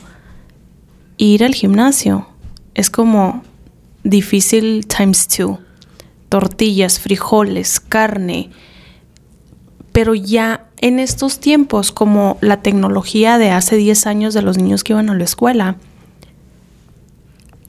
ir 1.17 1.43
al 1.43 1.53
gimnasio, 1.53 2.27
es 2.73 2.89
como 2.89 3.43
difícil 4.03 4.85
times 4.87 5.27
two. 5.27 5.59
Tortillas, 6.29 6.99
frijoles, 6.99 7.79
carne. 7.79 8.49
Pero 9.91 10.15
ya 10.15 10.67
en 10.77 10.99
estos 10.99 11.39
tiempos, 11.39 11.91
como 11.91 12.37
la 12.41 12.61
tecnología 12.61 13.37
de 13.37 13.51
hace 13.51 13.75
10 13.75 14.07
años 14.07 14.33
de 14.33 14.41
los 14.41 14.57
niños 14.57 14.83
que 14.83 14.93
iban 14.93 15.09
a 15.09 15.15
la 15.15 15.23
escuela, 15.23 15.75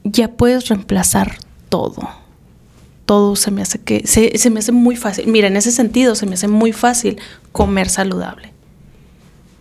ya 0.03 0.29
puedes 0.29 0.69
reemplazar 0.69 1.37
todo. 1.69 2.09
Todo 3.05 3.35
se 3.35 3.51
me 3.51 3.61
hace 3.61 3.79
que 3.79 4.07
se, 4.07 4.49
me 4.49 4.59
hace 4.59 4.71
muy 4.71 4.95
fácil. 4.95 5.27
Mira, 5.27 5.47
en 5.47 5.57
ese 5.57 5.71
sentido 5.71 6.15
se 6.15 6.25
me 6.25 6.35
hace 6.35 6.47
muy 6.47 6.71
fácil 6.71 7.19
comer 7.51 7.89
saludable. 7.89 8.53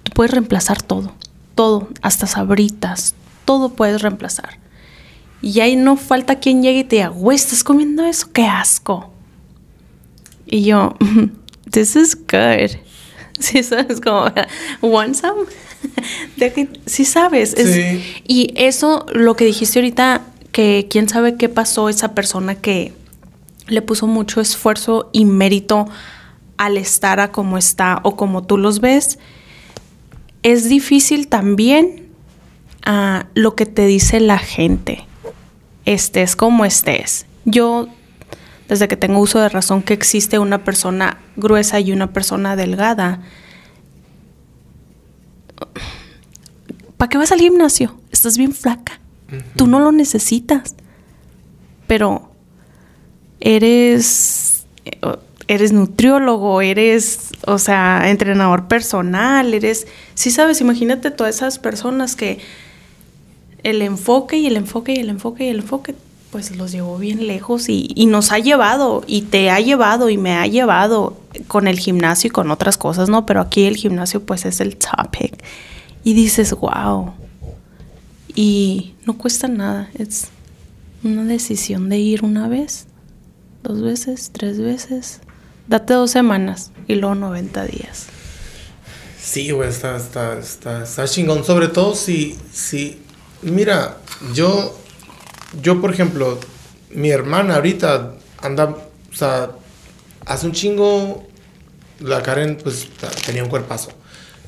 Tú 0.04 0.12
puedes 0.14 0.32
reemplazar 0.32 0.82
todo, 0.82 1.12
todo, 1.54 1.88
hasta 2.02 2.26
sabritas, 2.26 3.14
todo 3.44 3.70
puedes 3.70 4.02
reemplazar. 4.02 4.58
Y 5.42 5.60
ahí 5.60 5.76
no 5.76 5.96
falta 5.96 6.38
quien 6.38 6.62
llegue 6.62 6.80
y 6.80 6.84
te 6.84 6.96
diga, 6.96 7.08
güey, 7.08 7.36
¿estás 7.36 7.64
comiendo 7.64 8.04
eso? 8.04 8.28
¡Qué 8.32 8.44
asco! 8.44 9.10
Y 10.46 10.64
yo, 10.64 10.94
this 11.70 11.96
is 11.96 12.14
good. 12.16 12.76
Sí, 13.40 13.62
sabes, 13.62 14.02
como, 14.02 14.26
want 14.82 15.14
some? 15.14 15.44
Sí 16.84 17.06
sabes. 17.06 17.54
es- 17.54 17.72
Sí. 17.74 18.22
y 18.28 18.52
eso, 18.56 19.06
lo 19.14 19.34
que 19.34 19.46
dijiste 19.46 19.78
ahorita, 19.78 20.26
que 20.52 20.88
quién 20.90 21.08
sabe 21.08 21.36
qué 21.38 21.48
pasó 21.48 21.88
esa 21.88 22.14
persona 22.14 22.54
que 22.56 22.92
le 23.66 23.80
puso 23.80 24.06
mucho 24.06 24.42
esfuerzo 24.42 25.08
y 25.14 25.24
mérito 25.24 25.86
al 26.58 26.76
estar 26.76 27.18
a 27.20 27.32
como 27.32 27.56
está 27.56 28.00
o 28.02 28.14
como 28.14 28.42
tú 28.44 28.58
los 28.58 28.80
ves, 28.80 29.18
es 30.42 30.68
difícil 30.68 31.28
también 31.28 32.08
a 32.84 33.26
lo 33.34 33.54
que 33.54 33.64
te 33.64 33.86
dice 33.86 34.20
la 34.20 34.36
gente. 34.38 35.06
Estés 35.84 36.36
como 36.36 36.64
estés. 36.64 37.26
Yo, 37.44 37.88
desde 38.68 38.88
que 38.88 38.96
tengo 38.96 39.18
uso 39.18 39.40
de 39.40 39.48
razón 39.48 39.82
que 39.82 39.94
existe 39.94 40.38
una 40.38 40.64
persona 40.64 41.18
gruesa 41.36 41.80
y 41.80 41.92
una 41.92 42.12
persona 42.12 42.56
delgada, 42.56 43.22
¿para 46.96 47.08
qué 47.08 47.18
vas 47.18 47.32
al 47.32 47.40
gimnasio? 47.40 47.98
Estás 48.10 48.36
bien 48.36 48.52
flaca. 48.52 49.00
Tú 49.56 49.66
no 49.66 49.78
lo 49.78 49.92
necesitas. 49.92 50.74
Pero 51.86 52.32
eres 53.40 54.66
eres 55.50 55.72
nutriólogo, 55.72 56.62
eres, 56.62 57.30
o 57.44 57.58
sea, 57.58 58.08
entrenador 58.08 58.68
personal, 58.68 59.52
eres, 59.52 59.88
sí 60.14 60.30
sabes, 60.30 60.60
imagínate 60.60 61.10
todas 61.10 61.34
esas 61.34 61.58
personas 61.58 62.14
que 62.14 62.38
el 63.62 63.82
enfoque 63.82 64.38
y 64.38 64.46
el 64.46 64.56
enfoque 64.56 64.92
y 64.92 64.96
el 64.96 65.08
enfoque 65.08 65.44
y 65.44 65.48
el 65.48 65.60
enfoque, 65.60 65.94
pues 66.30 66.56
los 66.56 66.72
llevó 66.72 66.98
bien 66.98 67.26
lejos 67.26 67.68
y, 67.68 67.88
y 67.94 68.06
nos 68.06 68.32
ha 68.32 68.38
llevado 68.38 69.02
y 69.06 69.22
te 69.22 69.50
ha 69.50 69.60
llevado 69.60 70.10
y 70.10 70.16
me 70.16 70.34
ha 70.34 70.46
llevado 70.46 71.16
con 71.48 71.68
el 71.68 71.78
gimnasio 71.78 72.28
y 72.28 72.30
con 72.30 72.50
otras 72.50 72.76
cosas, 72.76 73.08
¿no? 73.08 73.26
Pero 73.26 73.40
aquí 73.40 73.64
el 73.64 73.76
gimnasio 73.76 74.24
pues 74.24 74.44
es 74.44 74.60
el 74.60 74.76
topic 74.76 75.42
y 76.04 76.14
dices, 76.14 76.52
wow. 76.52 77.12
Y 78.34 78.94
no 79.06 79.18
cuesta 79.18 79.48
nada, 79.48 79.90
es 79.98 80.28
una 81.02 81.24
decisión 81.24 81.88
de 81.88 81.98
ir 81.98 82.24
una 82.24 82.48
vez, 82.48 82.86
dos 83.62 83.82
veces, 83.82 84.30
tres 84.32 84.60
veces. 84.60 85.20
Date 85.66 85.94
dos 85.94 86.10
semanas 86.10 86.72
y 86.88 86.96
luego 86.96 87.14
90 87.14 87.64
días. 87.66 88.06
Sí, 89.22 89.50
güey, 89.50 89.68
está, 89.68 89.96
está, 89.96 90.38
está, 90.38 90.82
está 90.82 91.06
chingón. 91.06 91.44
Sobre 91.44 91.68
todo 91.68 91.94
si, 91.94 92.36
si, 92.52 92.98
mira, 93.42 93.98
yo, 94.34 94.76
yo 95.62 95.80
por 95.80 95.92
ejemplo, 95.92 96.38
mi 96.90 97.10
hermana 97.10 97.56
ahorita 97.56 98.14
anda, 98.42 98.64
o 98.64 99.16
sea, 99.16 99.50
hace 100.26 100.46
un 100.46 100.52
chingo, 100.52 101.26
la 102.00 102.22
Karen 102.22 102.58
pues 102.62 102.88
tenía 103.24 103.42
un 103.42 103.50
cuerpazo. 103.50 103.92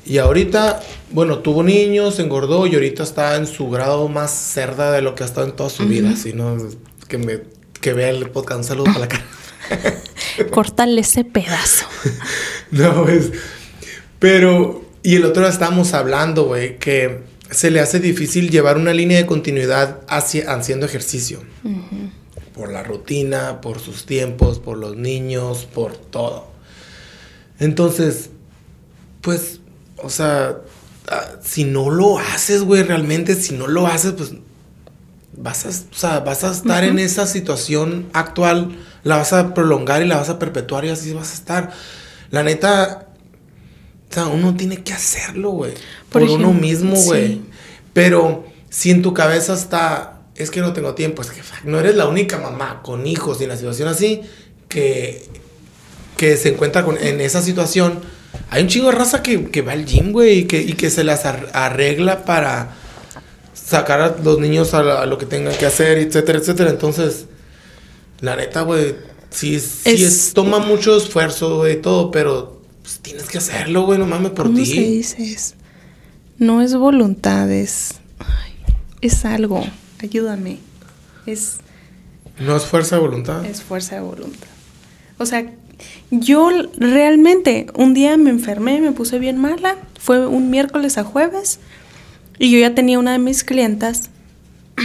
Y 0.05 0.17
ahorita, 0.17 0.81
bueno, 1.11 1.39
tuvo 1.39 1.63
niños, 1.63 2.19
engordó 2.19 2.67
y 2.67 2.73
ahorita 2.73 3.03
está 3.03 3.37
en 3.37 3.47
su 3.47 3.69
grado 3.69 4.09
más 4.09 4.31
cerda 4.31 4.91
de 4.91 5.01
lo 5.01 5.15
que 5.15 5.23
ha 5.23 5.25
estado 5.25 5.47
en 5.47 5.53
toda 5.53 5.69
su 5.69 5.85
vida. 5.85 6.09
Así, 6.09 6.33
¿no? 6.33 6.57
Que, 7.07 7.17
me, 7.17 7.39
que 7.79 7.93
vea 7.93 8.09
el 8.09 8.29
podcast. 8.29 8.57
Un 8.59 8.63
saludo 8.65 8.85
para 8.85 8.99
la 8.99 9.07
Karen. 9.07 9.25
Córtale 10.51 11.01
ese 11.01 11.23
pedazo. 11.23 11.85
No, 12.71 13.03
pues. 13.03 13.31
Pero, 14.17 14.83
y 15.03 15.17
el 15.17 15.25
otro 15.25 15.43
día 15.43 15.51
estábamos 15.51 15.93
hablando, 15.93 16.45
güey, 16.45 16.79
que 16.79 17.19
se 17.53 17.71
le 17.71 17.79
hace 17.79 17.99
difícil 17.99 18.49
llevar 18.49 18.77
una 18.77 18.93
línea 18.93 19.17
de 19.17 19.25
continuidad 19.25 20.01
hacia, 20.07 20.51
haciendo 20.53 20.85
ejercicio. 20.85 21.41
Por 22.53 22.71
la 22.71 22.83
rutina, 22.83 23.61
por 23.61 23.79
sus 23.79 24.05
tiempos, 24.05 24.59
por 24.59 24.77
los 24.77 24.95
niños, 24.95 25.67
por 25.73 25.95
todo. 25.95 26.47
Entonces, 27.59 28.29
pues, 29.21 29.59
o 29.97 30.09
sea, 30.09 30.57
ah, 31.07 31.25
si 31.41 31.63
no 31.63 31.89
lo 31.89 32.19
haces, 32.19 32.63
güey, 32.63 32.83
realmente, 32.83 33.35
si 33.35 33.55
no 33.55 33.67
lo 33.67 33.87
haces, 33.87 34.13
pues 34.13 34.33
vas 35.35 35.65
a, 35.65 35.69
o 35.69 35.95
sea, 35.95 36.19
vas 36.19 36.43
a 36.43 36.51
estar 36.51 36.83
en 36.83 36.99
esa 36.99 37.25
situación 37.25 38.09
actual, 38.13 38.77
la 39.03 39.17
vas 39.17 39.33
a 39.33 39.53
prolongar 39.53 40.01
y 40.01 40.07
la 40.07 40.17
vas 40.17 40.29
a 40.29 40.39
perpetuar 40.39 40.85
y 40.85 40.89
así 40.89 41.13
vas 41.13 41.31
a 41.31 41.33
estar. 41.33 41.71
La 42.29 42.43
neta, 42.43 43.02
sea, 44.13 44.27
uno 44.27 44.55
tiene 44.55 44.83
que 44.83 44.93
hacerlo, 44.93 45.51
güey. 45.51 45.73
Por, 46.09 46.21
Por 46.21 46.31
uno 46.31 46.53
mismo, 46.53 46.95
güey. 46.95 47.27
sí. 47.27 47.41
Pero 47.93 48.45
si 48.69 48.91
en 48.91 49.01
tu 49.01 49.13
cabeza 49.13 49.53
está, 49.53 50.21
es 50.35 50.49
que 50.51 50.61
no 50.61 50.73
tengo 50.73 50.93
tiempo, 50.95 51.21
es 51.21 51.29
que 51.31 51.43
fuck, 51.43 51.63
no 51.65 51.79
eres 51.79 51.95
la 51.95 52.07
única 52.07 52.37
mamá 52.37 52.81
con 52.83 53.05
hijos 53.05 53.39
y 53.39 53.43
en 53.43 53.49
la 53.49 53.57
situación 53.57 53.87
así 53.87 54.21
que, 54.69 55.27
que 56.17 56.37
se 56.37 56.49
encuentra 56.49 56.83
con, 56.83 56.97
en 56.97 57.21
esa 57.21 57.41
situación. 57.41 57.99
Hay 58.49 58.63
un 58.63 58.67
chingo 58.69 58.87
de 58.89 58.95
raza 58.97 59.21
que, 59.21 59.45
que 59.51 59.61
va 59.61 59.73
al 59.73 59.85
gym, 59.85 60.11
güey, 60.11 60.39
y 60.39 60.43
que, 60.45 60.59
y 60.61 60.73
que 60.73 60.89
se 60.89 61.03
las 61.03 61.25
ar- 61.25 61.49
arregla 61.53 62.25
para 62.25 62.75
sacar 63.53 64.01
a 64.01 64.15
los 64.23 64.39
niños 64.39 64.73
a, 64.73 64.81
la- 64.83 65.01
a 65.01 65.05
lo 65.05 65.17
que 65.19 65.25
tengan 65.27 65.55
que 65.55 65.65
hacer, 65.67 65.99
etcétera, 65.99 66.39
etcétera. 66.39 66.69
Entonces, 66.71 67.25
la 68.21 68.35
neta, 68.35 68.61
güey, 68.61 68.95
sí, 69.29 69.59
sí 69.59 69.81
Es- 69.85 70.01
es- 70.01 70.33
toma 70.33 70.57
mucho 70.59 70.97
esfuerzo, 70.97 71.57
güey, 71.57 71.79
todo, 71.81 72.09
pero 72.09 72.62
pues, 72.83 72.99
tienes 72.99 73.23
que 73.23 73.39
hacerlo, 73.39 73.85
güey, 73.85 73.97
no 73.97 74.05
mames 74.05 74.31
por 74.31 74.45
¿Cómo 74.45 74.57
ti. 74.57 74.65
se 74.67 74.81
dice? 74.81 75.55
No 76.37 76.61
es 76.61 76.75
voluntad, 76.75 77.49
es, 77.51 77.95
ay, 78.19 78.53
es 79.01 79.25
algo. 79.25 79.63
Ayúdame. 80.01 80.59
Es, 81.25 81.57
No 82.39 82.55
es 82.55 82.65
fuerza 82.65 82.97
de 82.97 83.01
voluntad. 83.01 83.43
es 83.45 83.61
fuerza 83.63 83.95
de 83.95 84.01
voluntad. 84.01 84.47
O 85.17 85.25
sea, 85.25 85.49
yo 86.11 86.49
realmente 86.77 87.67
un 87.75 87.93
día 87.93 88.17
me 88.17 88.29
enfermé, 88.29 88.79
me 88.81 88.91
puse 88.91 89.17
bien 89.19 89.37
mala. 89.39 89.77
Fue 89.99 90.27
un 90.27 90.49
miércoles 90.49 90.97
a 90.97 91.03
jueves. 91.03 91.59
Y 92.39 92.51
yo 92.51 92.59
ya 92.59 92.75
tenía 92.75 92.99
una 92.99 93.11
de 93.13 93.19
mis 93.19 93.43
clientas 93.43 94.09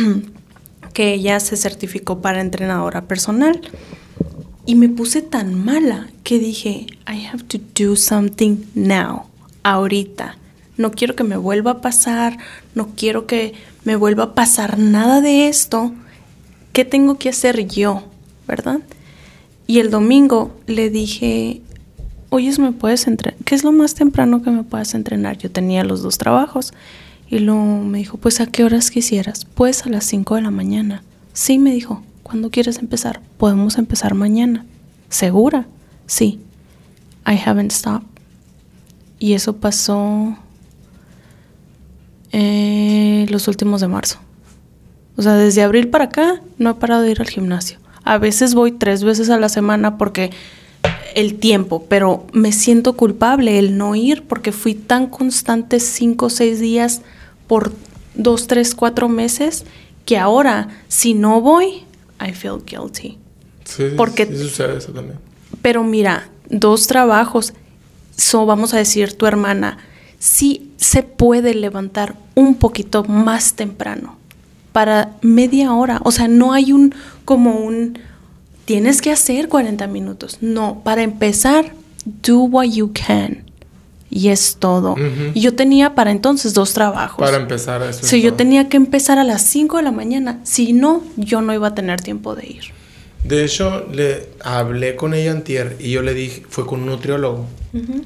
que 0.92 1.14
ella 1.14 1.40
se 1.40 1.56
certificó 1.56 2.20
para 2.20 2.40
entrenadora 2.40 3.02
personal. 3.06 3.60
Y 4.68 4.74
me 4.74 4.90
puse 4.90 5.22
tan 5.22 5.54
mala 5.64 6.08
que 6.24 6.38
dije, 6.38 6.88
I 7.10 7.24
have 7.24 7.42
to 7.44 7.58
do 7.74 7.96
something 7.96 8.66
now, 8.74 9.22
ahorita. 9.62 10.36
No 10.76 10.90
quiero 10.90 11.16
que 11.16 11.24
me 11.24 11.38
vuelva 11.38 11.70
a 11.70 11.80
pasar, 11.80 12.36
no 12.74 12.88
quiero 12.94 13.26
que 13.26 13.54
me 13.84 13.96
vuelva 13.96 14.24
a 14.24 14.34
pasar 14.34 14.78
nada 14.78 15.22
de 15.22 15.48
esto. 15.48 15.94
¿Qué 16.74 16.84
tengo 16.84 17.16
que 17.16 17.30
hacer 17.30 17.66
yo? 17.66 18.08
¿Verdad? 18.46 18.80
Y 19.66 19.78
el 19.78 19.88
domingo 19.88 20.54
le 20.66 20.90
dije, 20.90 21.62
oye, 22.28 22.52
¿me 22.58 22.72
puedes 22.72 23.06
entrenar? 23.06 23.42
¿Qué 23.46 23.54
es 23.54 23.64
lo 23.64 23.72
más 23.72 23.94
temprano 23.94 24.42
que 24.42 24.50
me 24.50 24.64
puedas 24.64 24.92
entrenar? 24.92 25.38
Yo 25.38 25.50
tenía 25.50 25.82
los 25.82 26.02
dos 26.02 26.18
trabajos. 26.18 26.74
Y 27.30 27.38
luego 27.38 27.64
me 27.84 27.96
dijo, 27.96 28.18
pues 28.18 28.38
a 28.42 28.46
qué 28.46 28.64
horas 28.64 28.90
quisieras. 28.90 29.46
Pues 29.46 29.86
a 29.86 29.88
las 29.88 30.04
5 30.04 30.34
de 30.34 30.42
la 30.42 30.50
mañana. 30.50 31.02
Sí, 31.32 31.58
me 31.58 31.72
dijo, 31.72 32.02
¿cuándo 32.28 32.50
quieres 32.50 32.78
empezar? 32.78 33.22
Podemos 33.38 33.78
empezar 33.78 34.14
mañana. 34.14 34.66
¿Segura? 35.08 35.66
Sí. 36.06 36.40
I 37.26 37.38
haven't 37.42 37.72
stopped. 37.72 38.06
Y 39.18 39.32
eso 39.32 39.56
pasó 39.56 40.36
eh, 42.32 43.26
los 43.30 43.48
últimos 43.48 43.80
de 43.80 43.88
marzo. 43.88 44.18
O 45.16 45.22
sea, 45.22 45.34
desde 45.34 45.62
abril 45.62 45.88
para 45.88 46.04
acá 46.04 46.42
no 46.58 46.70
he 46.70 46.74
parado 46.74 47.02
de 47.02 47.12
ir 47.12 47.20
al 47.22 47.28
gimnasio. 47.28 47.78
A 48.04 48.18
veces 48.18 48.54
voy 48.54 48.72
tres 48.72 49.04
veces 49.04 49.30
a 49.30 49.38
la 49.38 49.48
semana 49.48 49.96
porque 49.96 50.30
el 51.14 51.38
tiempo, 51.38 51.86
pero 51.88 52.26
me 52.32 52.52
siento 52.52 52.92
culpable 52.92 53.58
el 53.58 53.78
no 53.78 53.94
ir 53.94 54.24
porque 54.24 54.52
fui 54.52 54.74
tan 54.74 55.06
constante 55.06 55.80
cinco 55.80 56.28
seis 56.28 56.60
días 56.60 57.00
por 57.46 57.72
dos, 58.14 58.46
tres, 58.46 58.74
cuatro 58.74 59.08
meses 59.08 59.64
que 60.04 60.18
ahora 60.18 60.68
si 60.88 61.14
no 61.14 61.40
voy, 61.40 61.84
I 62.20 62.32
feel 62.32 62.58
guilty. 62.64 63.18
Sí, 63.64 63.84
Porque- 63.96 64.26
sí 64.26 64.36
sucede 64.38 64.78
eso 64.78 64.92
también. 64.92 65.18
Pero 65.62 65.84
mira, 65.84 66.28
dos 66.48 66.86
trabajos, 66.86 67.52
so 68.16 68.46
vamos 68.46 68.74
a 68.74 68.78
decir 68.78 69.12
tu 69.12 69.26
hermana, 69.26 69.78
sí 70.18 70.70
se 70.76 71.02
puede 71.02 71.54
levantar 71.54 72.16
un 72.34 72.54
poquito 72.56 73.04
más 73.04 73.54
temprano 73.54 74.16
para 74.72 75.16
media 75.22 75.74
hora. 75.74 76.00
O 76.04 76.10
sea, 76.10 76.28
no 76.28 76.52
hay 76.52 76.72
un 76.72 76.94
como 77.24 77.56
un 77.58 77.98
tienes 78.64 79.00
que 79.02 79.10
hacer 79.10 79.48
40 79.48 79.86
minutos. 79.86 80.38
No, 80.40 80.82
para 80.84 81.02
empezar, 81.02 81.72
do 82.22 82.40
what 82.40 82.66
you 82.66 82.92
can. 82.92 83.47
Y 84.10 84.28
es 84.28 84.56
todo. 84.58 84.92
Ujú. 84.92 85.32
Y 85.34 85.40
yo 85.40 85.54
tenía 85.54 85.94
para 85.94 86.10
entonces 86.10 86.54
dos 86.54 86.72
trabajos. 86.72 87.18
Para 87.18 87.36
empezar 87.36 87.82
eso. 87.82 88.00
Sí, 88.02 88.16
es 88.16 88.22
yo 88.22 88.34
tenía 88.34 88.68
que 88.68 88.76
empezar 88.76 89.18
a 89.18 89.24
las 89.24 89.42
5 89.42 89.76
de 89.76 89.82
la 89.82 89.92
mañana. 89.92 90.40
Si 90.44 90.72
no, 90.72 91.02
yo 91.16 91.42
no 91.42 91.52
iba 91.52 91.68
a 91.68 91.74
tener 91.74 92.00
tiempo 92.00 92.34
de 92.34 92.46
ir. 92.46 92.64
De 93.24 93.44
hecho, 93.44 93.86
le 93.92 94.30
hablé 94.42 94.96
con 94.96 95.12
ella 95.12 95.32
antier 95.32 95.76
y 95.78 95.90
yo 95.90 96.02
le 96.02 96.14
dije, 96.14 96.44
fue 96.48 96.66
con 96.66 96.80
un 96.80 96.86
nutriólogo. 96.86 97.46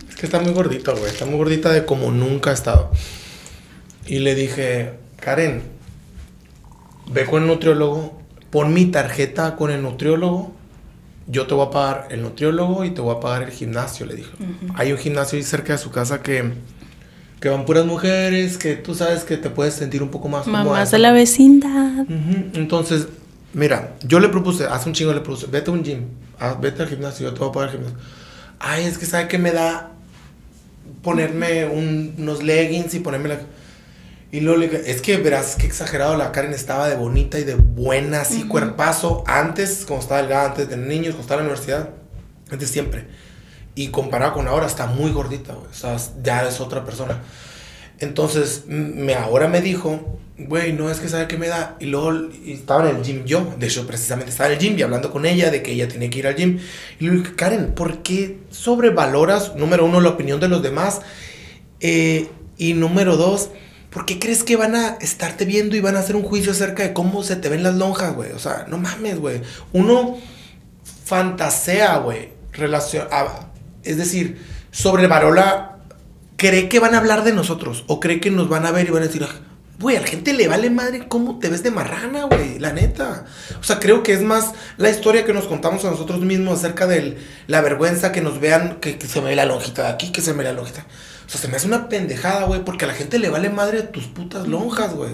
Es 0.08 0.16
que 0.16 0.26
está 0.26 0.40
muy 0.40 0.52
gordita, 0.52 0.92
güey. 0.92 1.06
Está 1.06 1.26
muy 1.26 1.36
gordita 1.36 1.70
de 1.70 1.84
como 1.84 2.10
nunca 2.10 2.50
ha 2.50 2.54
estado. 2.54 2.90
Y 4.06 4.18
le 4.18 4.34
dije, 4.34 4.94
Karen, 5.20 5.62
ve 7.06 7.26
con 7.26 7.42
el 7.42 7.48
nutriólogo, 7.48 8.18
pon 8.50 8.74
mi 8.74 8.86
tarjeta 8.86 9.54
con 9.54 9.70
el 9.70 9.82
nutriólogo. 9.82 10.52
Yo 11.26 11.46
te 11.46 11.54
voy 11.54 11.66
a 11.66 11.70
pagar 11.70 12.08
el 12.10 12.22
nutriólogo 12.22 12.84
y 12.84 12.90
te 12.90 13.00
voy 13.00 13.14
a 13.16 13.20
pagar 13.20 13.42
el 13.44 13.50
gimnasio, 13.50 14.06
le 14.06 14.16
dije. 14.16 14.30
Hay 14.74 14.92
un 14.92 14.98
gimnasio 14.98 15.36
ahí 15.38 15.42
cerca 15.44 15.72
de 15.74 15.78
su 15.78 15.90
casa 15.90 16.20
que, 16.22 16.52
que 17.40 17.48
van 17.48 17.64
puras 17.64 17.86
mujeres, 17.86 18.58
que 18.58 18.74
tú 18.76 18.94
sabes 18.94 19.22
que 19.24 19.36
te 19.36 19.48
puedes 19.50 19.74
sentir 19.74 20.02
un 20.02 20.10
poco 20.10 20.28
más. 20.28 20.46
Mamás 20.46 20.90
de 20.90 20.98
la 20.98 21.12
vecindad. 21.12 22.04
Entonces, 22.54 23.06
mira, 23.54 23.94
yo 24.06 24.18
le 24.20 24.28
propuse, 24.28 24.66
hace 24.66 24.88
un 24.88 24.94
chingo 24.94 25.12
le 25.12 25.20
propuse, 25.20 25.46
vete 25.46 25.70
a 25.70 25.74
un 25.74 25.84
gym, 25.84 26.04
ah, 26.40 26.56
vete 26.60 26.82
al 26.82 26.88
gimnasio, 26.88 27.28
yo 27.28 27.32
te 27.34 27.38
voy 27.40 27.48
a 27.50 27.52
pagar 27.52 27.68
el 27.70 27.76
gimnasio. 27.76 27.98
Ay, 28.58 28.84
es 28.84 28.98
que 28.98 29.06
sabe 29.06 29.28
que 29.28 29.38
me 29.38 29.52
da 29.52 29.90
ponerme 31.02 31.66
un- 31.66 32.14
unos 32.18 32.42
leggings 32.42 32.94
y 32.94 33.00
ponerme 33.00 33.28
la... 33.28 33.40
Y 34.32 34.40
luego 34.40 34.60
le 34.60 34.90
es 34.90 35.02
que 35.02 35.18
verás 35.18 35.56
que 35.56 35.66
exagerado 35.66 36.16
la 36.16 36.32
Karen 36.32 36.54
estaba 36.54 36.88
de 36.88 36.96
bonita 36.96 37.38
y 37.38 37.44
de 37.44 37.54
buena, 37.54 38.22
así 38.22 38.44
cuerpazo, 38.44 39.22
antes, 39.26 39.84
como 39.86 40.00
estaba 40.00 40.22
delgada, 40.22 40.48
antes 40.48 40.70
de 40.70 40.78
niños, 40.78 41.14
cuando 41.14 41.20
estaba 41.20 41.42
en 41.42 41.48
la 41.48 41.52
universidad, 41.52 41.90
antes 42.50 42.70
siempre. 42.70 43.04
Y 43.74 43.88
comparado 43.88 44.32
con 44.32 44.48
ahora, 44.48 44.66
está 44.66 44.86
muy 44.86 45.12
gordita, 45.12 45.52
güey, 45.52 45.66
o 45.66 45.74
sea, 45.74 45.98
ya 46.22 46.48
es 46.48 46.60
otra 46.62 46.82
persona. 46.82 47.20
Entonces, 47.98 48.64
me, 48.66 49.14
ahora 49.14 49.48
me 49.48 49.60
dijo, 49.60 50.18
güey, 50.38 50.72
no 50.72 50.90
es 50.90 50.98
que 50.98 51.08
sabe 51.08 51.28
qué 51.28 51.36
me 51.36 51.48
da. 51.48 51.76
Y 51.78 51.86
luego 51.86 52.30
y 52.44 52.52
estaba 52.52 52.88
en 52.88 52.96
el 52.96 53.02
gym 53.02 53.24
yo. 53.24 53.54
De 53.58 53.66
hecho, 53.66 53.86
precisamente 53.86 54.30
estaba 54.30 54.48
en 54.48 54.54
el 54.54 54.58
gym 54.58 54.78
y 54.78 54.82
hablando 54.82 55.10
con 55.10 55.26
ella 55.26 55.50
de 55.50 55.62
que 55.62 55.72
ella 55.72 55.88
tenía 55.88 56.10
que 56.10 56.18
ir 56.18 56.26
al 56.26 56.36
gym. 56.36 56.58
Y 56.98 57.06
le 57.06 57.18
dije, 57.18 57.34
Karen, 57.34 57.74
¿por 57.74 58.02
qué 58.02 58.38
sobrevaloras, 58.50 59.56
número 59.56 59.84
uno, 59.84 60.00
la 60.00 60.08
opinión 60.08 60.40
de 60.40 60.48
los 60.48 60.62
demás? 60.62 61.02
Eh, 61.80 62.28
y 62.56 62.74
número 62.74 63.16
dos, 63.16 63.50
¿por 63.92 64.06
qué 64.06 64.18
crees 64.18 64.42
que 64.42 64.56
van 64.56 64.74
a 64.74 64.96
estarte 65.00 65.44
viendo 65.44 65.76
y 65.76 65.80
van 65.80 65.96
a 65.96 66.00
hacer 66.00 66.16
un 66.16 66.22
juicio 66.22 66.52
acerca 66.52 66.82
de 66.82 66.92
cómo 66.92 67.22
se 67.22 67.36
te 67.36 67.48
ven 67.48 67.62
las 67.62 67.74
lonjas, 67.74 68.14
güey? 68.14 68.32
O 68.32 68.38
sea, 68.38 68.66
no 68.68 68.78
mames, 68.78 69.18
güey. 69.18 69.42
Uno 69.72 70.18
fantasea, 71.04 71.98
güey. 71.98 72.30
Relación, 72.52 73.06
ah, 73.10 73.48
es 73.82 73.96
decir, 73.96 74.44
sobrevalora 74.70 75.78
cree 76.36 76.68
que 76.68 76.80
van 76.80 76.94
a 76.94 76.98
hablar 76.98 77.22
de 77.22 77.32
nosotros 77.32 77.84
o 77.86 78.00
cree 78.00 78.20
que 78.20 78.30
nos 78.30 78.48
van 78.48 78.66
a 78.66 78.72
ver 78.72 78.88
y 78.88 78.90
van 78.90 79.02
a 79.02 79.06
decir, 79.06 79.24
"Ah, 79.24 79.34
güey, 79.78 79.96
a 79.96 80.00
la 80.00 80.06
gente 80.06 80.32
le 80.32 80.48
vale 80.48 80.70
madre 80.70 81.06
cómo 81.08 81.38
te 81.38 81.48
ves 81.48 81.62
de 81.62 81.70
marrana, 81.70 82.24
güey, 82.24 82.58
la 82.58 82.72
neta. 82.72 83.26
O 83.60 83.64
sea, 83.64 83.78
creo 83.78 84.02
que 84.02 84.12
es 84.12 84.22
más 84.22 84.52
la 84.76 84.90
historia 84.90 85.24
que 85.24 85.32
nos 85.32 85.46
contamos 85.46 85.84
a 85.84 85.90
nosotros 85.90 86.20
mismos 86.20 86.58
acerca 86.58 86.86
de 86.86 87.18
la 87.46 87.60
vergüenza 87.60 88.12
que 88.12 88.20
nos 88.20 88.40
vean 88.40 88.78
que, 88.80 88.96
que 88.96 89.06
se 89.06 89.20
me 89.20 89.30
ve 89.30 89.36
la 89.36 89.44
lonjita 89.44 89.82
de 89.82 89.88
aquí, 89.88 90.12
que 90.12 90.20
se 90.20 90.32
me 90.32 90.38
ve 90.38 90.44
la 90.44 90.52
lonjita. 90.52 90.86
Sea, 91.32 91.40
se 91.40 91.48
me 91.48 91.56
hace 91.56 91.66
una 91.66 91.88
pendejada, 91.88 92.44
güey, 92.44 92.62
porque 92.64 92.84
a 92.84 92.88
la 92.88 92.94
gente 92.94 93.18
le 93.18 93.30
vale 93.30 93.48
madre 93.48 93.82
tus 93.82 94.04
putas 94.06 94.46
lonjas, 94.46 94.94
güey. 94.94 95.12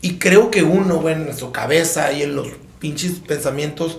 Y 0.00 0.14
creo 0.14 0.50
que 0.50 0.62
uno, 0.62 0.96
güey, 0.96 1.14
en 1.14 1.36
su 1.36 1.52
cabeza 1.52 2.12
y 2.12 2.22
en 2.22 2.34
los 2.34 2.48
pinches 2.78 3.12
pensamientos 3.26 3.98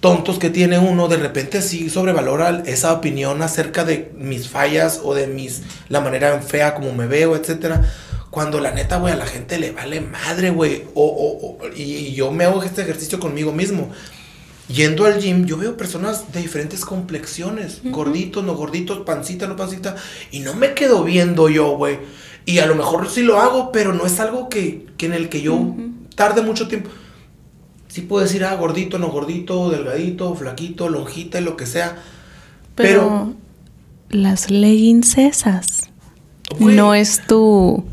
tontos 0.00 0.38
que 0.38 0.50
tiene 0.50 0.78
uno, 0.78 1.08
de 1.08 1.16
repente 1.16 1.62
sí 1.62 1.88
sobrevalora 1.88 2.62
esa 2.66 2.92
opinión 2.92 3.40
acerca 3.42 3.84
de 3.84 4.12
mis 4.18 4.48
fallas 4.48 5.00
o 5.02 5.14
de 5.14 5.26
mis 5.26 5.62
la 5.88 6.00
manera 6.00 6.38
fea 6.40 6.74
como 6.74 6.92
me 6.92 7.06
veo, 7.06 7.34
etcétera. 7.34 7.82
Cuando 8.30 8.60
la 8.60 8.72
neta, 8.72 8.98
güey, 8.98 9.14
a 9.14 9.16
la 9.16 9.24
gente 9.26 9.58
le 9.58 9.72
vale 9.72 10.02
madre, 10.02 10.50
güey. 10.50 10.84
O, 10.94 11.02
o- 11.06 11.64
o- 11.64 11.68
y 11.74 12.12
yo 12.12 12.30
me 12.30 12.44
hago 12.44 12.62
este 12.62 12.82
ejercicio 12.82 13.18
conmigo 13.18 13.50
mismo. 13.52 13.90
Yendo 14.68 15.04
al 15.04 15.20
gym, 15.20 15.46
yo 15.46 15.56
veo 15.56 15.76
personas 15.76 16.32
de 16.32 16.42
diferentes 16.42 16.84
complexiones, 16.84 17.80
gorditos, 17.84 18.42
no 18.42 18.56
gorditos, 18.56 19.00
pancita, 19.00 19.46
no 19.46 19.54
pancita, 19.54 19.94
y 20.32 20.40
no 20.40 20.54
me 20.54 20.74
quedo 20.74 21.04
viendo 21.04 21.48
yo, 21.48 21.76
güey. 21.76 22.00
Y 22.46 22.58
a 22.58 22.66
lo 22.66 22.74
mejor 22.74 23.08
sí 23.08 23.22
lo 23.22 23.40
hago, 23.40 23.70
pero 23.70 23.92
no 23.92 24.06
es 24.06 24.18
algo 24.18 24.48
que, 24.48 24.86
que 24.96 25.06
en 25.06 25.14
el 25.14 25.28
que 25.28 25.40
yo 25.40 25.74
tarde 26.16 26.42
mucho 26.42 26.66
tiempo. 26.66 26.90
Sí 27.88 28.02
puedo 28.02 28.24
decir, 28.24 28.44
ah, 28.44 28.54
gordito, 28.56 28.98
no 28.98 29.08
gordito, 29.08 29.70
delgadito, 29.70 30.34
flaquito, 30.34 30.88
lonjita, 30.88 31.40
lo 31.40 31.56
que 31.56 31.66
sea. 31.66 32.02
Pero, 32.74 33.34
las 34.10 34.50
leggings 34.50 35.16
esas 35.16 35.90
no 36.58 36.94
es 36.94 37.24
tu... 37.26 37.84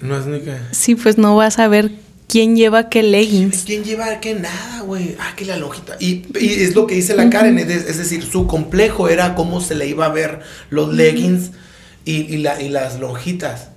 No 0.00 0.16
es 0.16 0.26
ni 0.26 0.40
que. 0.40 0.56
Sí, 0.70 0.94
pues 0.94 1.18
no 1.18 1.34
vas 1.34 1.58
a 1.58 1.66
ver 1.66 1.90
quién 2.28 2.54
lleva 2.56 2.88
qué 2.88 3.02
leggings. 3.02 3.64
¿Quién 3.64 3.82
lleva 3.84 4.20
qué 4.20 4.34
nada, 4.34 4.82
güey? 4.82 5.16
Ah, 5.18 5.32
que 5.36 5.44
la 5.44 5.56
lonjita. 5.56 5.96
Y, 5.98 6.24
y 6.38 6.62
es 6.62 6.74
lo 6.74 6.86
que 6.86 6.94
dice 6.94 7.16
la 7.16 7.28
Karen, 7.30 7.58
es, 7.58 7.68
es 7.68 7.96
decir, 7.98 8.24
su 8.24 8.46
complejo 8.46 9.08
era 9.08 9.34
cómo 9.34 9.60
se 9.60 9.74
le 9.74 9.86
iba 9.86 10.06
a 10.06 10.10
ver 10.10 10.40
los 10.70 10.92
leggings 10.94 11.50
y, 12.04 12.16
y 12.34 12.36
la- 12.38 12.60
y 12.62 12.68
las 12.68 13.00
lonjitas. 13.00 13.68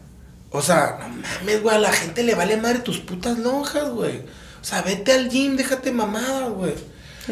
O 0.52 0.62
sea, 0.62 0.98
no 1.02 1.08
mames, 1.40 1.62
güey, 1.64 1.76
a 1.76 1.80
la 1.80 1.92
gente 1.94 2.24
le 2.24 2.36
vale 2.36 2.58
madre 2.58 2.80
tus 2.80 3.00
putas 3.00 3.40
lonjas, 3.40 3.90
güey. 3.90 4.18
O 4.62 4.64
sea, 4.64 4.82
vete 4.82 5.14
al 5.14 5.30
gym, 5.30 5.56
déjate 5.56 5.92
mamada, 5.92 6.50
güey. 6.50 6.74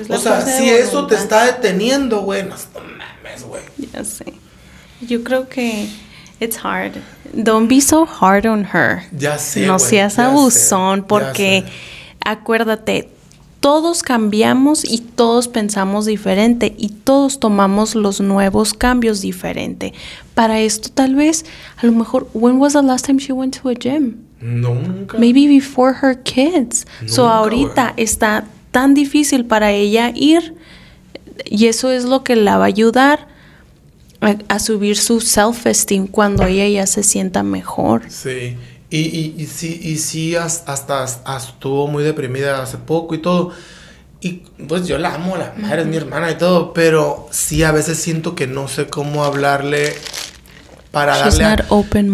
O 0.07 0.17
sea, 0.17 0.41
si 0.45 0.70
eso 0.70 1.05
te 1.07 1.15
está 1.15 1.45
deteniendo, 1.45 2.22
güey, 2.22 2.43
no, 2.43 2.55
no 2.55 2.82
mames, 2.97 3.43
güey. 3.43 3.61
Ya 3.91 4.03
sé. 4.05 4.26
Yo 5.01 5.24
creo 5.24 5.49
que 5.49 5.88
it's 6.40 6.58
hard. 6.58 6.94
Don't 7.34 7.68
be 7.68 7.80
so 7.80 8.06
hard 8.06 8.46
on 8.46 8.66
her. 8.74 9.04
Ya 9.12 9.38
sé, 9.38 9.66
no 9.68 9.78
seas 9.80 10.14
sé, 10.14 10.22
abusón 10.24 11.04
porque 11.08 11.64
acuérdate, 12.26 13.10
todos 13.60 14.04
cambiamos 14.04 14.84
y 14.86 15.00
todos 15.00 15.48
pensamos 15.48 16.06
diferente 16.06 16.74
y 16.78 16.90
todos 16.90 17.40
tomamos 17.40 17.94
los 17.96 18.22
nuevos 18.22 18.74
cambios 18.74 19.22
diferente. 19.22 19.94
Para 20.34 20.60
esto 20.62 20.90
tal 20.90 21.16
vez, 21.16 21.46
a 21.78 21.86
lo 21.86 21.92
mejor, 21.92 22.28
when 22.34 22.58
was 22.58 22.74
the 22.74 22.82
last 22.82 23.06
time 23.06 23.20
she 23.20 23.34
went 23.34 23.60
to 23.62 23.70
a 23.70 23.74
gym? 23.74 24.26
No, 24.42 24.74
nunca. 24.74 25.18
Maybe 25.18 25.48
before 25.48 25.94
her 26.02 26.16
kids. 26.24 26.86
so 27.06 27.24
Nunca, 27.24 27.36
ahorita 27.38 27.92
güey. 27.92 28.04
está 28.04 28.46
tan 28.72 28.94
difícil 28.94 29.46
para 29.46 29.72
ella 29.72 30.12
ir 30.16 30.56
y 31.46 31.68
eso 31.68 31.92
es 31.92 32.06
lo 32.06 32.24
que 32.24 32.36
la 32.36 32.58
va 32.58 32.66
a 32.66 32.68
ayudar 32.68 33.28
a, 34.22 34.59
subir 34.59 34.97
su 34.97 35.22
self-esteem 35.22 36.07
cuando 36.07 36.45
ella 36.45 36.67
ya 36.67 36.88
se 36.88 37.03
sienta 37.03 37.43
mejor. 37.43 38.03
Sí, 38.09 38.57
y, 38.89 38.97
y, 38.99 39.36
y 39.38 39.45
sí, 39.45 39.80
y 39.82 39.97
sí 39.97 40.36
as- 40.36 40.63
hasta, 40.65 41.03
hasta 41.03 41.38
estuvo 41.38 41.88
muy 41.88 42.03
deprimida 42.03 42.61
hace 42.61 42.78
poco 42.78 43.15
y 43.15 43.20
todo. 43.20 43.51
Y 44.22 44.41
pues 44.67 44.86
yo 44.86 44.97
la 44.97 45.15
amo, 45.15 45.38
la 45.38 45.53
madre 45.57 45.84
es 45.84 45.88
mi 45.88 45.95
hermana 45.95 46.30
y 46.32 46.38
todo, 46.38 46.74
pero 46.74 47.28
sí 47.32 47.63
a 47.63 47.72
veces 47.72 47.97
siento 47.99 48.36
que 48.36 48.47
no 48.47 48.67
sé 48.67 48.88
cómo 48.88 49.24
hablarle 49.24 49.93
para 50.92 51.14
She's 51.14 51.38
darle 51.38 51.64
a-. 51.64 51.68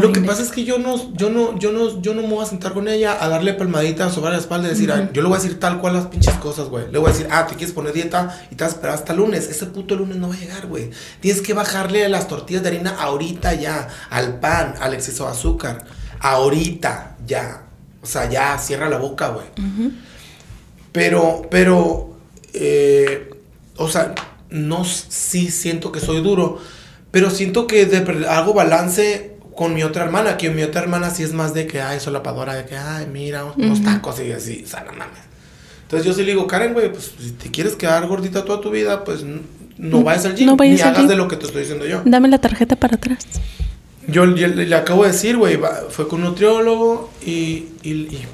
Lo 0.07 0.11
que 0.11 0.21
pasa 0.21 0.41
es 0.41 0.49
que 0.49 0.65
yo 0.65 0.77
no 0.79 1.13
yo 1.13 1.29
no 1.29 1.57
yo 1.57 1.71
no 1.71 2.01
yo 2.01 2.13
no 2.13 2.21
me 2.23 2.27
voy 2.27 2.43
a 2.43 2.47
sentar 2.47 2.73
con 2.73 2.87
ella 2.87 3.17
a 3.23 3.29
darle 3.29 3.53
palmaditas 3.53 4.13
sobre 4.13 4.31
la 4.31 4.37
espalda 4.37 4.67
y 4.67 4.71
decir, 4.71 4.91
"Ay, 4.91 5.09
yo 5.13 5.21
le 5.21 5.29
voy 5.29 5.37
a 5.37 5.41
decir 5.41 5.59
tal 5.59 5.79
cual 5.79 5.93
las 5.93 6.07
pinches 6.07 6.35
cosas, 6.35 6.67
güey. 6.67 6.91
Le 6.91 6.97
voy 6.97 7.09
a 7.09 7.13
decir, 7.13 7.27
"Ah, 7.31 7.47
te 7.47 7.55
quieres 7.55 7.73
poner 7.73 7.93
dieta 7.93 8.37
y 8.51 8.55
te 8.55 8.63
vas 8.63 8.73
a 8.73 8.75
esperar 8.75 8.95
hasta 8.95 9.13
lunes." 9.13 9.49
Ese 9.49 9.65
puto 9.67 9.95
lunes 9.95 10.17
no 10.17 10.27
va 10.29 10.35
a 10.35 10.37
llegar, 10.37 10.67
güey. 10.67 10.89
Tienes 11.21 11.41
que 11.41 11.53
bajarle 11.53 12.07
las 12.09 12.27
tortillas 12.27 12.63
de 12.63 12.69
harina 12.69 12.95
ahorita 12.99 13.53
ya, 13.53 13.87
al 14.09 14.39
pan, 14.39 14.75
al 14.81 14.93
exceso 14.93 15.25
de 15.25 15.31
azúcar, 15.31 15.85
ahorita 16.19 17.15
ya. 17.25 17.61
O 18.01 18.05
sea, 18.07 18.29
ya 18.29 18.57
cierra 18.57 18.89
la 18.89 18.97
boca, 18.97 19.29
güey. 19.29 19.47
Pero, 20.91 21.41
pero, 21.49 22.15
eh, 22.53 23.29
o 23.77 23.89
sea, 23.89 24.13
no 24.49 24.85
sí 24.85 25.49
siento 25.49 25.91
que 25.91 25.99
soy 25.99 26.21
duro, 26.21 26.59
pero 27.15 27.29
siento 27.29 27.65
que 27.65 27.85
de, 27.85 28.27
hago 28.27 28.53
balance 28.53 29.37
con 29.55 29.73
mi 29.73 29.83
otra 29.83 30.03
hermana, 30.03 30.35
que 30.35 30.49
mi 30.49 30.63
otra 30.63 30.81
hermana 30.81 31.09
sí 31.11 31.23
es 31.23 31.31
más 31.31 31.53
de 31.53 31.65
que, 31.65 31.81
ay, 31.81 32.01
solapadora, 32.01 32.55
de 32.55 32.65
que, 32.65 32.75
ay, 32.75 33.07
mira, 33.09 33.45
unos 33.45 33.81
tacos 33.83 34.19
y 34.19 34.33
así, 34.33 34.63
o 34.65 34.67
sea, 34.67 34.81
no 34.81 34.91
mames. 34.91 35.21
Entonces 35.83 36.05
yo 36.05 36.13
sí 36.13 36.23
le 36.23 36.31
digo, 36.31 36.45
Karen, 36.45 36.73
güey, 36.73 36.91
pues 36.91 37.13
si 37.17 37.31
te 37.31 37.49
quieres 37.51 37.77
quedar 37.77 38.05
gordita 38.05 38.43
toda 38.43 38.59
tu 38.59 38.69
vida, 38.69 39.05
pues 39.05 39.23
no 39.77 40.03
vayas 40.03 40.25
al 40.25 40.35
gym, 40.35 40.57
ni 40.59 40.81
hagas 40.81 41.07
de 41.07 41.15
lo 41.15 41.29
que 41.29 41.37
te 41.37 41.45
estoy 41.45 41.61
diciendo 41.61 41.85
yo. 41.85 42.01
Dame 42.03 42.27
la 42.27 42.39
tarjeta 42.39 42.75
para 42.75 42.97
atrás. 42.97 43.25
Yo, 44.09 44.25
le, 44.25 44.75
acabo 44.75 45.05
de 45.05 45.13
decir, 45.13 45.37
güey, 45.37 45.57
fue 45.91 46.09
con 46.09 46.19
un 46.19 46.25
nutriólogo 46.25 47.11
y, 47.25 47.61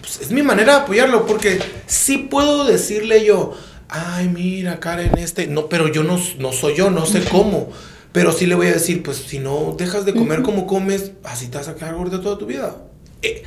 pues, 0.01 0.21
es 0.21 0.31
mi 0.31 0.41
manera 0.41 0.77
de 0.77 0.81
apoyarlo 0.81 1.27
porque 1.27 1.59
sí 1.85 2.17
puedo 2.17 2.65
decirle 2.65 3.23
yo, 3.23 3.55
ay, 3.89 4.27
mira, 4.27 4.79
Karen, 4.79 5.19
este, 5.19 5.45
no, 5.45 5.67
pero 5.67 5.87
yo 5.87 6.01
no, 6.01 6.19
no 6.39 6.51
soy 6.51 6.75
yo, 6.75 6.89
no 6.89 7.05
sé 7.05 7.23
cómo. 7.25 7.69
Pero 8.11 8.31
sí 8.33 8.45
le 8.45 8.55
voy 8.55 8.67
a 8.67 8.73
decir, 8.73 9.03
pues 9.03 9.17
si 9.17 9.39
no 9.39 9.75
dejas 9.77 10.05
de 10.05 10.13
comer 10.13 10.41
como 10.41 10.67
comes, 10.67 11.11
así 11.23 11.47
te 11.47 11.57
vas 11.57 11.69
a 11.69 11.75
quedar 11.75 11.95
gorda 11.95 12.21
toda 12.21 12.37
tu 12.37 12.45
vida. 12.45 12.75
Eh, 13.21 13.43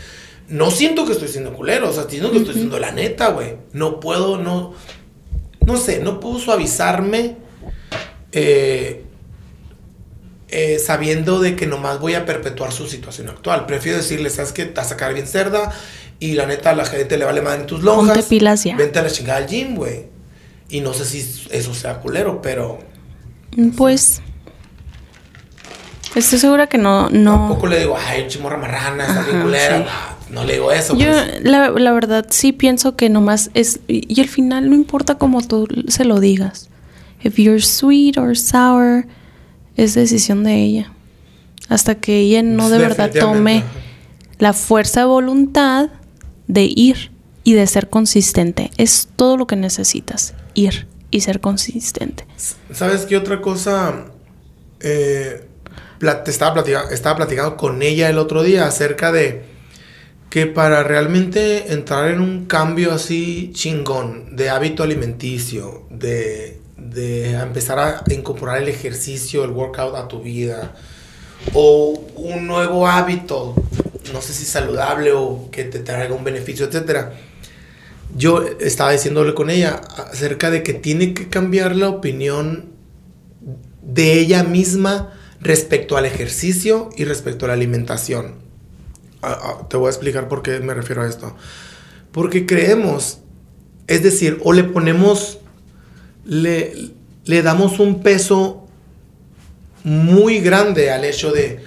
no 0.49 0.71
siento 0.71 1.05
que 1.05 1.13
estoy 1.13 1.29
siendo 1.29 1.53
culero, 1.53 1.91
o 1.91 1.93
sea, 1.93 2.05
siento 2.09 2.31
que 2.31 2.39
estoy 2.39 2.55
siendo 2.55 2.79
la 2.79 2.91
neta, 2.91 3.29
güey. 3.31 3.57
No 3.73 4.01
puedo, 4.01 4.39
no, 4.39 4.75
no 5.67 5.77
sé, 5.77 6.01
no 6.01 6.19
puedo 6.21 6.39
suavizarme 6.39 7.37
eh, 8.33 9.05
eh, 10.49 10.79
sabiendo 10.79 11.41
de 11.41 11.57
que 11.57 11.67
nomás 11.67 12.01
voy 12.01 12.15
a 12.15 12.25
perpetuar 12.25 12.73
su 12.73 12.87
situación 12.87 13.29
actual. 13.29 13.67
Prefiero 13.67 13.99
decirle, 13.99 14.31
¿sabes 14.31 14.53
qué? 14.53 14.65
Te 14.65 14.75
vas 14.75 14.87
a 14.87 14.91
sacar 14.91 15.13
bien 15.13 15.27
cerda 15.27 15.73
y 16.21 16.35
la 16.35 16.47
neta 16.47 16.71
a 16.71 16.75
la 16.75 16.87
gente 16.87 17.19
le 17.19 17.25
vale 17.25 17.43
más 17.43 17.59
en 17.59 17.67
tus 17.67 17.83
lonjas. 17.83 18.17
Ponte 18.17 18.29
pilas 18.29 18.65
ya. 18.65 18.77
Vente 18.77 18.99
a 18.99 19.03
la 19.03 19.11
chingada 19.11 19.39
al 19.39 19.47
gym, 19.47 19.75
güey. 19.75 20.07
Y 20.71 20.81
no 20.81 20.95
sé 20.95 21.05
si 21.05 21.47
eso 21.51 21.75
sea 21.75 22.01
culero, 22.01 22.41
pero... 22.41 22.79
Pues... 23.77 24.23
Estoy 26.15 26.39
segura 26.39 26.69
que 26.69 26.79
no, 26.79 27.11
no. 27.11 27.33
Tampoco 27.33 27.67
le 27.67 27.81
digo, 27.81 27.97
ay, 27.99 28.27
chimorra 28.29 28.57
marrana, 28.57 29.07
está 29.07 29.23
bien 29.23 29.43
culera. 29.43 30.17
No, 30.31 30.45
le 30.45 30.55
digo 30.55 30.73
eso. 30.73 30.97
Yo, 30.97 31.07
pues. 31.07 31.43
la, 31.43 31.71
la, 31.71 31.93
verdad, 31.93 32.27
sí 32.31 32.53
pienso 32.53 32.97
que 32.97 33.09
nomás 33.09 33.51
es. 33.55 33.81
Y 33.89 34.21
al 34.21 34.29
final 34.29 34.69
no 34.69 34.75
importa 34.75 35.17
cómo 35.17 35.43
tú 35.43 35.69
se 35.89 36.05
lo 36.05 36.21
digas. 36.21 36.69
If 37.23 37.37
you're 37.37 37.61
sweet 37.61 38.19
or 38.19 38.37
sour, 38.37 39.07
es 39.77 39.95
decisión 39.95 40.45
de 40.45 40.55
ella. 40.63 40.93
Hasta 41.69 41.95
que 41.97 42.21
ella 42.21 42.43
no 42.43 42.69
de 42.69 42.79
verdad 42.79 43.11
tome 43.13 43.65
la 44.39 44.53
fuerza 44.53 45.01
de 45.01 45.07
voluntad 45.07 45.91
de 46.47 46.65
ir 46.65 47.13
y 47.43 47.55
de 47.55 47.67
ser 47.67 47.89
consistente. 47.89 48.71
Es 48.77 49.09
todo 49.17 49.37
lo 49.37 49.47
que 49.47 49.57
necesitas. 49.57 50.35
Ir 50.55 50.87
y 51.11 51.21
ser 51.21 51.41
consistente. 51.41 52.27
¿Sabes 52.73 53.07
qué 53.07 53.17
otra 53.17 53.41
cosa? 53.41 54.07
Eh, 54.81 55.47
estaba, 56.27 56.55
platicando, 56.55 56.91
estaba 56.91 57.17
platicando 57.17 57.57
con 57.57 57.83
ella 57.83 58.09
el 58.09 58.19
otro 58.19 58.43
día 58.43 58.67
acerca 58.67 59.13
de 59.13 59.43
que 60.31 60.47
para 60.47 60.83
realmente 60.83 61.73
entrar 61.73 62.11
en 62.11 62.21
un 62.21 62.47
cambio 62.47 62.93
así 62.93 63.53
chingón 63.55 64.35
de 64.35 64.51
hábito 64.51 64.83
alimenticio, 64.83 65.87
de, 65.91 66.61
de 66.77 67.33
empezar 67.35 67.79
a 67.79 68.03
incorporar 68.11 68.61
el 68.61 68.69
ejercicio, 68.69 69.45
el 69.45 69.51
workout 69.51 69.95
a 69.95 70.09
tu 70.09 70.23
vida, 70.23 70.75
o 71.53 72.05
un 72.17 72.47
nuevo 72.47 72.89
hábito, 72.89 73.55
no 74.13 74.21
sé 74.21 74.33
si 74.33 74.45
saludable 74.45 75.13
o 75.13 75.49
que 75.53 75.65
te 75.65 75.79
traiga 75.81 76.15
un 76.15 76.25
beneficio, 76.25 76.67
etc. 76.67 77.11
Yo 78.17 78.45
estaba 78.61 78.93
diciéndole 78.93 79.35
con 79.35 79.51
ella 79.51 79.81
acerca 80.11 80.51
de 80.51 80.63
que 80.63 80.75
tiene 80.75 81.15
que 81.15 81.29
cambiar 81.29 81.77
la 81.77 81.89
opinión 81.89 82.73
de 83.83 84.19
ella 84.19 84.43
misma 84.43 85.13
respecto 85.45 85.97
al 85.97 86.07
ejercicio 86.07 86.89
y 86.97 87.05
respecto 87.05 87.45
a 87.45 87.49
la 87.49 87.55
alimentación. 87.55 88.37
Ah, 89.23 89.39
ah, 89.43 89.69
te 89.69 89.77
voy 89.77 89.87
a 89.87 89.91
explicar 89.91 90.27
por 90.27 90.43
qué 90.43 90.59
me 90.61 90.75
refiero 90.75 91.03
a 91.03 91.09
esto. 91.09 91.37
Porque 92.11 92.47
creemos, 92.47 93.21
es 93.87 94.03
decir, 94.03 94.41
o 94.43 94.53
le 94.53 94.65
ponemos, 94.65 95.39
le, 96.25 96.93
le 97.25 97.43
damos 97.43 97.79
un 97.79 98.03
peso 98.03 98.67
muy 99.85 100.41
grande 100.41 100.91
al 100.91 101.05
hecho 101.05 101.31
de, 101.31 101.63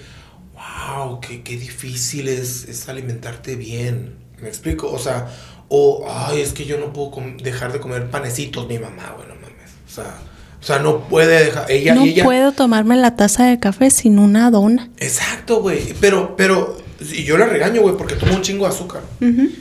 wow, 0.54 1.22
qué, 1.22 1.44
qué 1.44 1.56
difícil 1.56 2.28
es, 2.28 2.66
es, 2.66 2.90
alimentarte 2.90 3.56
bien. 3.56 4.16
¿Me 4.42 4.48
explico? 4.48 4.92
O 4.92 4.98
sea, 4.98 5.32
o, 5.70 6.08
ay, 6.10 6.42
es 6.42 6.54
que 6.54 6.66
yo 6.66 6.80
no 6.80 6.94
puedo 6.94 7.12
dejar 7.44 7.74
de 7.74 7.80
comer 7.80 8.10
panecitos, 8.10 8.68
mi 8.68 8.80
mamá, 8.80 9.14
bueno, 9.18 9.36
mames. 9.36 9.72
O 9.88 9.92
sea, 9.92 10.18
o 10.62 10.66
sea, 10.66 10.80
no 10.80 11.08
puede 11.08 11.46
dejar. 11.46 11.70
Ella, 11.70 11.94
no 11.94 12.04
ella, 12.04 12.24
puedo 12.24 12.52
tomarme 12.52 12.98
la 12.98 13.16
taza 13.16 13.46
de 13.46 13.60
café 13.60 13.92
sin 13.92 14.18
una 14.18 14.50
dona. 14.50 14.90
Exacto, 14.98 15.62
güey. 15.62 15.94
Pero, 16.02 16.36
pero, 16.36 16.78
y 17.00 17.24
yo 17.24 17.38
la 17.38 17.46
regaño, 17.46 17.82
güey, 17.82 17.96
porque 17.96 18.16
toma 18.16 18.34
un 18.34 18.42
chingo 18.42 18.66
de 18.66 18.74
azúcar. 18.74 19.04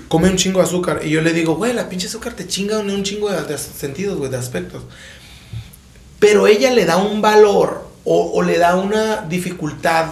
Come 0.08 0.30
un 0.30 0.36
chingo 0.36 0.60
de 0.60 0.64
azúcar. 0.64 1.00
Y 1.04 1.10
yo 1.10 1.20
le 1.20 1.32
digo, 1.32 1.56
güey, 1.56 1.74
la 1.74 1.88
pinche 1.88 2.06
azúcar 2.06 2.32
te 2.32 2.46
chinga 2.46 2.80
en 2.80 2.90
un 2.90 3.02
chingo 3.02 3.30
de, 3.30 3.58
sentidos, 3.58 4.16
güey, 4.16 4.30
de 4.30 4.38
aspectos. 4.38 4.84
Pero 6.18 6.46
ella 6.46 6.70
le 6.70 6.86
da 6.86 6.96
un 6.96 7.20
valor 7.20 7.86
o, 8.04 8.42
le 8.42 8.56
da 8.56 8.76
una 8.76 9.22
dificultad 9.28 10.06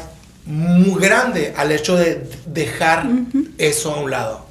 muy 0.44 1.00
grande 1.00 1.54
al 1.56 1.72
hecho 1.72 1.96
de 1.96 2.28
dejar 2.46 3.06
eso 3.56 3.94
a 3.94 4.00
un 4.00 4.10
lado. 4.10 4.44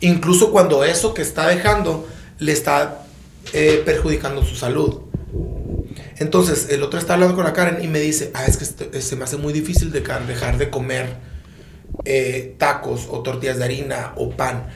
Incluso 0.00 0.50
cuando 0.50 0.84
eso 0.84 1.12
que 1.12 1.20
está 1.20 1.48
dejando 1.48 2.08
le 2.38 2.52
está 2.52 3.04
eh, 3.52 3.82
perjudicando 3.84 4.42
su 4.42 4.56
salud. 4.56 5.09
Entonces, 6.20 6.68
el 6.68 6.82
otro 6.82 7.00
está 7.00 7.14
hablando 7.14 7.34
con 7.34 7.44
la 7.44 7.54
Karen 7.54 7.82
y 7.82 7.88
me 7.88 7.98
dice, 7.98 8.30
ah, 8.34 8.44
es 8.44 8.58
que 8.58 8.64
este, 8.64 9.00
se 9.00 9.16
me 9.16 9.24
hace 9.24 9.38
muy 9.38 9.54
difícil 9.54 9.90
de 9.90 10.00
dejar 10.00 10.58
de 10.58 10.68
comer 10.68 11.16
eh, 12.04 12.56
tacos 12.58 13.08
o 13.10 13.22
tortillas 13.22 13.56
de 13.56 13.64
harina 13.64 14.12
o 14.16 14.28
pan. 14.28 14.68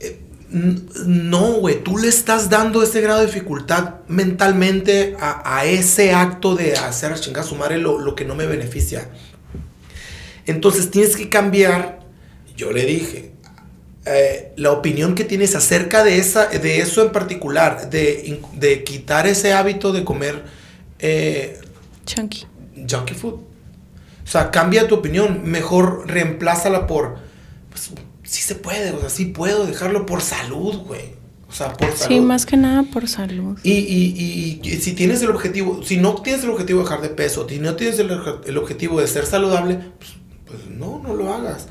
Eh, 0.00 0.18
no, 0.48 1.52
güey, 1.52 1.84
tú 1.84 1.98
le 1.98 2.08
estás 2.08 2.48
dando 2.48 2.82
ese 2.82 3.02
grado 3.02 3.20
de 3.20 3.26
dificultad 3.26 3.96
mentalmente 4.08 5.16
a, 5.20 5.66
ese 5.66 6.14
acto 6.14 6.56
de 6.56 6.72
hacer 6.72 7.12
a 7.12 7.20
chingar 7.20 7.44
a 7.44 7.46
su 7.46 7.56
madre 7.56 7.76
lo, 7.76 8.14
que 8.14 8.24
no 8.24 8.34
me 8.34 8.46
beneficia. 8.46 9.10
Entonces 10.46 10.90
tienes 10.90 11.14
que 11.14 11.28
cambiar, 11.28 12.00
yo 12.56 12.72
le 12.72 12.86
dije, 12.86 13.32
eh, 14.06 14.54
la 14.56 14.72
opinión 14.72 15.14
que 15.14 15.24
tienes 15.24 15.54
acerca 15.54 16.04
de, 16.04 16.16
esa, 16.16 16.46
de 16.46 16.80
eso 16.80 17.02
en 17.02 17.12
particular, 17.12 17.90
de 17.90 18.82
quitar 18.86 19.26
ese 19.26 19.52
hábito 19.52 19.92
de 19.92 20.04
comer 20.04 20.58
eh, 21.00 21.60
junkie. 22.06 22.46
Junkie 22.88 23.14
food. 23.14 23.34
O 23.34 24.26
sea, 24.26 24.50
cambia 24.50 24.86
tu 24.88 24.94
opinión. 24.96 25.42
Mejor 25.44 26.04
reemplázala 26.06 26.86
por. 26.86 27.18
Pues, 27.70 27.90
sí 28.22 28.42
se 28.42 28.54
puede, 28.54 28.92
o 28.92 29.00
sea, 29.00 29.10
sí 29.10 29.26
puedo 29.26 29.66
dejarlo 29.66 30.06
por 30.06 30.22
salud, 30.22 30.76
güey. 30.86 31.14
O 31.48 31.52
sea, 31.52 31.72
por 31.72 31.90
salud. 31.96 32.14
Sí, 32.14 32.20
más 32.20 32.46
que 32.46 32.56
nada 32.56 32.84
por 32.84 33.08
salud. 33.08 33.58
Y, 33.64 33.72
y, 33.72 34.60
y, 34.62 34.80
si 34.80 34.92
tienes 34.92 35.20
el 35.22 35.30
objetivo, 35.30 35.82
si 35.82 35.96
no 35.96 36.14
tienes 36.14 36.44
el 36.44 36.50
objetivo 36.50 36.78
de 36.78 36.84
dejar 36.84 37.00
de 37.00 37.08
peso, 37.08 37.48
si 37.48 37.58
no 37.58 37.74
tienes 37.74 37.98
el, 37.98 38.10
el 38.46 38.56
objetivo 38.56 39.00
de 39.00 39.08
ser 39.08 39.26
saludable, 39.26 39.80
pues, 39.98 40.12
pues, 40.46 40.66
no, 40.68 41.00
no 41.02 41.14
lo 41.14 41.34
hagas. 41.34 41.66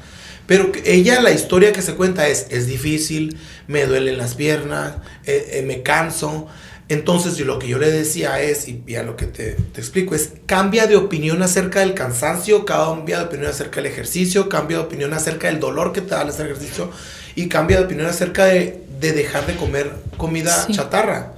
Pero 0.49 0.71
ella, 0.83 1.21
la 1.21 1.31
historia 1.31 1.71
que 1.71 1.83
se 1.83 1.93
cuenta 1.93 2.27
es, 2.27 2.47
es 2.49 2.65
difícil, 2.65 3.37
me 3.67 3.85
duelen 3.85 4.17
las 4.17 4.33
piernas, 4.33 4.95
eh, 5.25 5.51
eh, 5.53 5.61
me 5.61 5.83
canso, 5.83 6.47
entonces 6.89 7.37
yo 7.37 7.45
lo 7.45 7.59
que 7.59 7.67
yo 7.67 7.77
le 7.77 7.91
decía 7.91 8.41
es, 8.41 8.67
y 8.67 8.95
a 8.95 9.03
lo 9.03 9.15
que 9.15 9.27
te, 9.27 9.51
explico, 9.75 10.15
es 10.15 10.33
cambia 10.47 10.87
de 10.87 10.95
opinión 10.95 11.43
acerca 11.43 11.81
del 11.81 11.93
cansancio, 11.93 12.65
cambia 12.65 13.19
de 13.19 13.25
opinión 13.25 13.47
acerca 13.51 13.75
del 13.75 13.91
ejercicio, 13.91 14.49
cambia 14.49 14.77
de 14.77 14.83
opinión 14.85 15.13
acerca 15.13 15.49
del 15.49 15.59
dolor 15.59 15.93
que 15.93 16.01
te 16.01 16.09
da 16.09 16.23
el 16.23 16.29
hacer 16.29 16.47
ejercicio 16.47 16.89
y 17.35 17.47
cambia 17.47 17.77
de 17.77 17.85
opinión 17.85 18.07
acerca 18.07 18.45
de, 18.45 18.81
dejar 18.99 19.45
de 19.45 19.55
comer 19.55 19.91
comida 20.17 20.67
chatarra. 20.71 21.35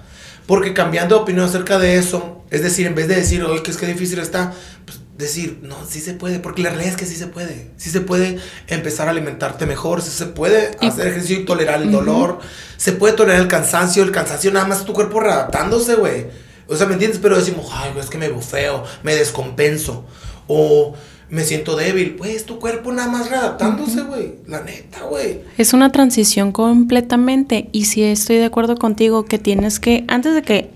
Porque 0.47 0.74
cambiando 0.74 1.16
de 1.16 1.22
opinión 1.22 1.45
acerca 1.45 1.78
de 1.78 1.97
eso, 1.97 2.45
es 2.49 2.64
decir, 2.64 2.88
en 2.88 2.95
vez 2.95 3.10
de 3.10 3.16
decir, 3.16 3.43
oye, 3.43 3.62
que 3.62 3.72
es 3.72 3.78
que 3.78 3.88
difícil 3.88 4.20
está, 4.20 4.54
pues 4.86 5.01
decir, 5.22 5.59
no, 5.61 5.86
sí 5.86 6.01
se 6.01 6.13
puede, 6.13 6.39
porque 6.39 6.61
la 6.61 6.69
realidad 6.69 6.91
es 6.91 6.97
que 6.97 7.05
sí 7.05 7.15
se 7.15 7.28
puede. 7.28 7.72
Sí 7.78 7.89
se 7.89 8.01
puede 8.01 8.39
empezar 8.67 9.07
a 9.07 9.11
alimentarte 9.11 9.65
mejor, 9.65 10.01
sí 10.01 10.11
se 10.11 10.26
puede 10.26 10.72
hacer 10.82 11.07
ejercicio 11.07 11.39
y 11.39 11.45
tolerar 11.45 11.82
el 11.82 11.91
dolor, 11.91 12.39
se 12.78 12.91
puede 12.91 13.13
tolerar 13.13 13.41
el 13.41 13.47
cansancio, 13.47 14.03
el 14.03 14.11
cansancio 14.11 14.51
nada 14.51 14.67
más 14.67 14.84
tu 14.84 14.93
cuerpo 14.93 15.19
readaptándose, 15.19 15.95
güey. 15.95 16.26
O 16.67 16.76
sea, 16.76 16.88
¿me 16.88 16.93
entiendes? 16.93 17.19
Pero 17.22 17.38
decimos, 17.38 17.69
ay, 17.72 17.91
güey, 17.91 18.03
es 18.03 18.09
que 18.09 18.17
me 18.17 18.30
bufeo, 18.30 18.84
me 19.03 19.15
descompenso, 19.15 20.05
o 20.47 20.95
me 21.32 21.43
siento 21.43 21.76
débil. 21.76 22.15
Pues 22.15 22.45
tu 22.45 22.59
cuerpo 22.59 22.91
nada 22.91 23.09
más 23.09 23.30
readaptándose, 23.30 24.01
güey. 24.01 24.36
La 24.47 24.61
neta, 24.61 25.03
güey. 25.03 25.41
Es 25.57 25.74
una 25.74 25.91
transición 25.91 26.51
completamente. 26.51 27.69
Y 27.72 27.86
sí 27.86 28.03
estoy 28.03 28.38
de 28.38 28.45
acuerdo 28.45 28.76
contigo 28.76 29.26
que 29.26 29.39
tienes 29.39 29.80
que, 29.80 30.03
antes 30.07 30.36
de 30.36 30.43
que 30.43 30.69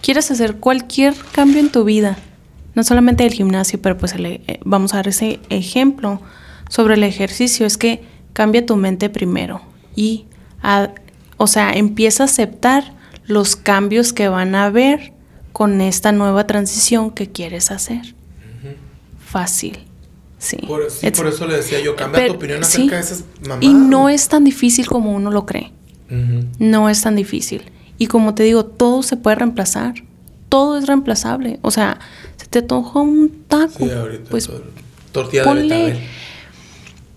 quieras 0.00 0.30
hacer 0.30 0.56
cualquier 0.56 1.14
cambio 1.32 1.60
en 1.60 1.70
tu 1.70 1.84
vida, 1.84 2.18
no 2.74 2.84
solamente 2.84 3.26
el 3.26 3.32
gimnasio, 3.32 3.80
pero 3.80 3.96
pues 3.98 4.14
eh, 4.16 4.60
vamos 4.64 4.92
a 4.94 4.98
dar 4.98 5.08
ese 5.08 5.40
ejemplo 5.50 6.20
sobre 6.68 6.94
el 6.94 7.02
ejercicio, 7.04 7.66
es 7.66 7.76
que 7.76 8.02
cambia 8.32 8.64
tu 8.64 8.76
mente 8.76 9.10
primero 9.10 9.60
y 9.96 10.26
O 11.36 11.46
sea, 11.46 11.72
empieza 11.72 12.24
a 12.24 12.26
aceptar 12.26 12.92
los 13.26 13.56
cambios 13.56 14.12
que 14.12 14.28
van 14.28 14.54
a 14.54 14.66
haber 14.66 15.14
con 15.52 15.80
esta 15.80 16.12
nueva 16.12 16.46
transición 16.46 17.10
que 17.10 17.30
quieres 17.30 17.70
hacer. 17.70 18.14
Fácil. 19.24 19.78
Sí. 20.38 20.56
Por, 20.66 20.90
sí, 20.90 21.10
por 21.10 21.26
eso 21.26 21.46
le 21.46 21.56
decía 21.56 21.80
yo, 21.80 21.96
cambia 21.96 22.20
pero- 22.20 22.32
tu 22.32 22.38
opinión 22.38 22.64
sí. 22.64 22.82
acerca 22.82 22.96
de 22.96 23.02
esas 23.02 23.24
mamadas. 23.42 23.62
Y 23.62 23.72
no 23.74 24.08
es 24.08 24.28
tan 24.28 24.44
difícil 24.44 24.86
como 24.86 25.12
uno 25.12 25.30
lo 25.30 25.46
cree. 25.46 25.72
No 26.58 26.88
es 26.88 27.02
tan 27.02 27.14
difícil. 27.14 27.62
Y 27.98 28.06
como 28.08 28.34
te 28.34 28.42
digo, 28.42 28.64
todo 28.64 29.02
se 29.02 29.16
puede 29.16 29.36
reemplazar. 29.36 29.94
Todo 30.48 30.76
es 30.78 30.86
reemplazable. 30.86 31.58
O 31.62 31.70
sea, 31.70 32.00
se 32.40 32.46
te 32.46 32.60
antoja 32.60 33.00
un 33.00 33.44
taco. 33.48 33.84
Sí, 33.84 33.90
ahorita. 33.90 34.30
pues 34.30 34.48
tortilla 35.12 35.44
de 35.44 35.62
betabel. 35.62 35.98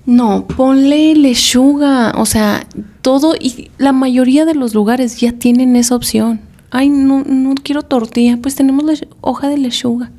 no, 0.06 0.48
ponle 0.48 1.16
lechuga. 1.16 2.14
O 2.18 2.26
sea, 2.26 2.68
todo. 3.02 3.36
Y 3.40 3.72
la 3.78 3.92
mayoría 3.94 4.46
de 4.46 4.56
los 4.56 4.74
lugares 4.74 5.18
ya 5.18 5.32
tienen 5.32 5.76
esa 5.76 5.96
opción. 5.96 6.42
Ay, 6.72 6.90
no, 6.90 7.24
no 7.26 7.56
quiero 7.56 7.84
tortilla. 7.84 8.38
Pues 8.42 8.56
tenemos 8.56 8.84
hoja 9.22 9.48
de 9.48 9.58
lechuga. 9.58 10.12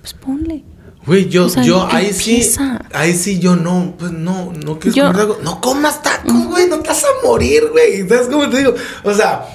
Pues 0.00 0.14
ponle. 0.14 0.64
Güey, 1.06 1.28
yo, 1.28 1.46
O 1.46 1.48
sea, 1.48 1.62
yo, 1.62 1.86
ahí 1.90 2.12
sí, 2.12 2.42
ahí 2.92 3.14
sí 3.14 3.38
yo 3.38 3.56
no, 3.56 3.94
pues 3.98 4.12
no, 4.12 4.52
no 4.52 4.78
quieres 4.78 4.94
Yo- 4.94 5.04
comer 5.06 5.20
algo. 5.22 5.38
No 5.42 5.58
comas 5.60 6.02
tacos, 6.02 6.46
güey, 6.48 6.68
no 6.68 6.80
te 6.80 6.88
vas 6.88 7.02
a 7.02 7.26
morir, 7.26 7.62
güey. 7.72 8.06
¿Sabes 8.06 8.26
cómo 8.28 8.46
te 8.50 8.58
digo? 8.58 8.74
O 9.04 9.14
sea, 9.14 9.46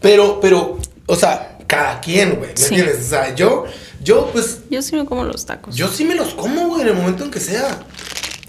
pero, 0.00 0.38
pero, 0.40 0.78
o 1.06 1.16
sea, 1.16 1.58
cada 1.66 1.98
quien, 2.00 2.36
güey, 2.36 2.50
¿me 2.50 2.56
Sí. 2.56 2.74
entiendes? 2.76 3.06
O 3.06 3.08
sea, 3.08 3.34
yo, 3.34 3.64
yo, 4.02 4.30
pues, 4.32 4.60
Yo 4.70 4.82
sí 4.82 4.96
me 4.96 5.04
como 5.04 5.24
los 5.24 5.46
tacos. 5.46 5.76
yo 5.76 5.88
sí 5.88 6.04
me 6.04 6.14
los 6.14 6.34
como, 6.34 6.68
güey, 6.68 6.82
en 6.82 6.88
el 6.88 6.94
momento 6.94 7.24
en 7.24 7.30
que 7.30 7.40
sea. 7.40 7.80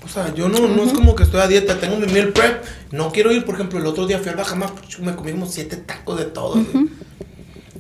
O 0.04 0.08
sea, 0.10 0.34
yo 0.34 0.50
no, 0.50 0.68
no 0.68 0.84
es 0.84 0.94
como 0.94 1.16
que 1.16 1.24
estoy 1.24 1.42
a 1.42 1.48
dieta, 1.48 1.80
tengo 1.80 1.98
mi 1.98 2.08
meal 2.08 2.30
prep. 2.30 2.64
No 2.92 3.12
quiero 3.12 3.32
ir, 3.32 3.46
por 3.46 3.56
ejemplo, 3.56 3.80
el 3.80 3.86
otro 3.86 4.08
día 4.08 4.20
fui 4.20 4.30
al 4.30 4.36
Bajamar, 4.36 4.72
me 5.02 5.16
comí 5.16 5.32
como 5.32 5.46
siete 5.46 5.78
tacos 5.78 6.18
de 6.18 6.26
todo. 6.26 6.54
güey. 6.56 6.88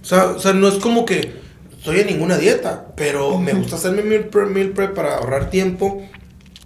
o, 0.01 0.05
sea, 0.05 0.25
o 0.27 0.39
sea, 0.39 0.53
no 0.53 0.67
es 0.67 0.75
como 0.75 1.03
que 1.05 1.33
estoy 1.77 1.99
en 2.01 2.07
ninguna 2.07 2.37
dieta, 2.37 2.93
pero 2.95 3.37
me 3.39 3.53
gusta 3.53 3.75
hacer 3.75 3.91
mi 3.93 4.03
meal 4.03 4.25
prep, 4.25 4.49
meal 4.49 4.69
prep 4.69 4.93
para 4.93 5.17
ahorrar 5.17 5.49
tiempo 5.49 6.03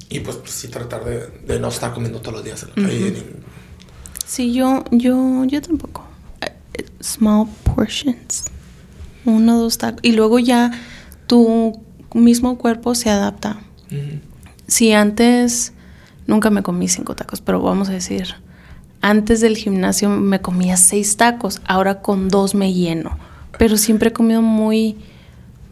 y 0.10 0.20
pues, 0.20 0.38
pues, 0.38 0.52
sí 0.52 0.68
tratar 0.68 1.06
de, 1.06 1.28
de 1.48 1.60
no 1.60 1.70
estar 1.70 1.94
comiendo 1.94 2.20
todos 2.20 2.34
los 2.36 2.44
días 2.44 2.62
en 2.64 2.70
la 2.70 2.76
calle. 2.90 3.12
ni- 3.12 3.24
Sí, 4.28 4.54
yo, 4.54 4.84
yo, 4.92 5.46
yo 5.46 5.62
tampoco. 5.62 6.06
Eh, 6.42 6.52
eh, 6.74 6.86
Small 7.02 7.48
portions. 7.64 8.46
Uno, 9.24 9.60
dos 9.60 9.78
tacos. 9.78 10.00
Y 10.04 10.12
luego 10.12 10.38
ya 10.40 10.72
tu 11.28 11.82
mismo 12.14 12.58
cuerpo 12.58 12.96
se 12.96 13.10
adapta. 13.10 13.58
Si 14.68 14.94
antes 14.94 15.74
nunca 16.28 16.50
me 16.50 16.64
comí 16.64 16.88
cinco 16.88 17.16
tacos, 17.16 17.42
pero 17.42 17.62
vamos 17.62 17.90
a 17.90 17.94
decir, 17.94 18.36
antes 19.02 19.42
del 19.42 19.58
gimnasio 19.58 20.10
me 20.10 20.42
comía 20.42 20.78
seis 20.78 21.18
tacos, 21.18 21.62
ahora 21.66 22.02
con 22.02 22.30
dos 22.30 22.56
me 22.56 22.74
lleno. 22.74 23.18
Pero 23.58 23.78
siempre 23.78 24.10
he 24.10 24.14
comido 24.14 24.42
muy, 24.42 24.98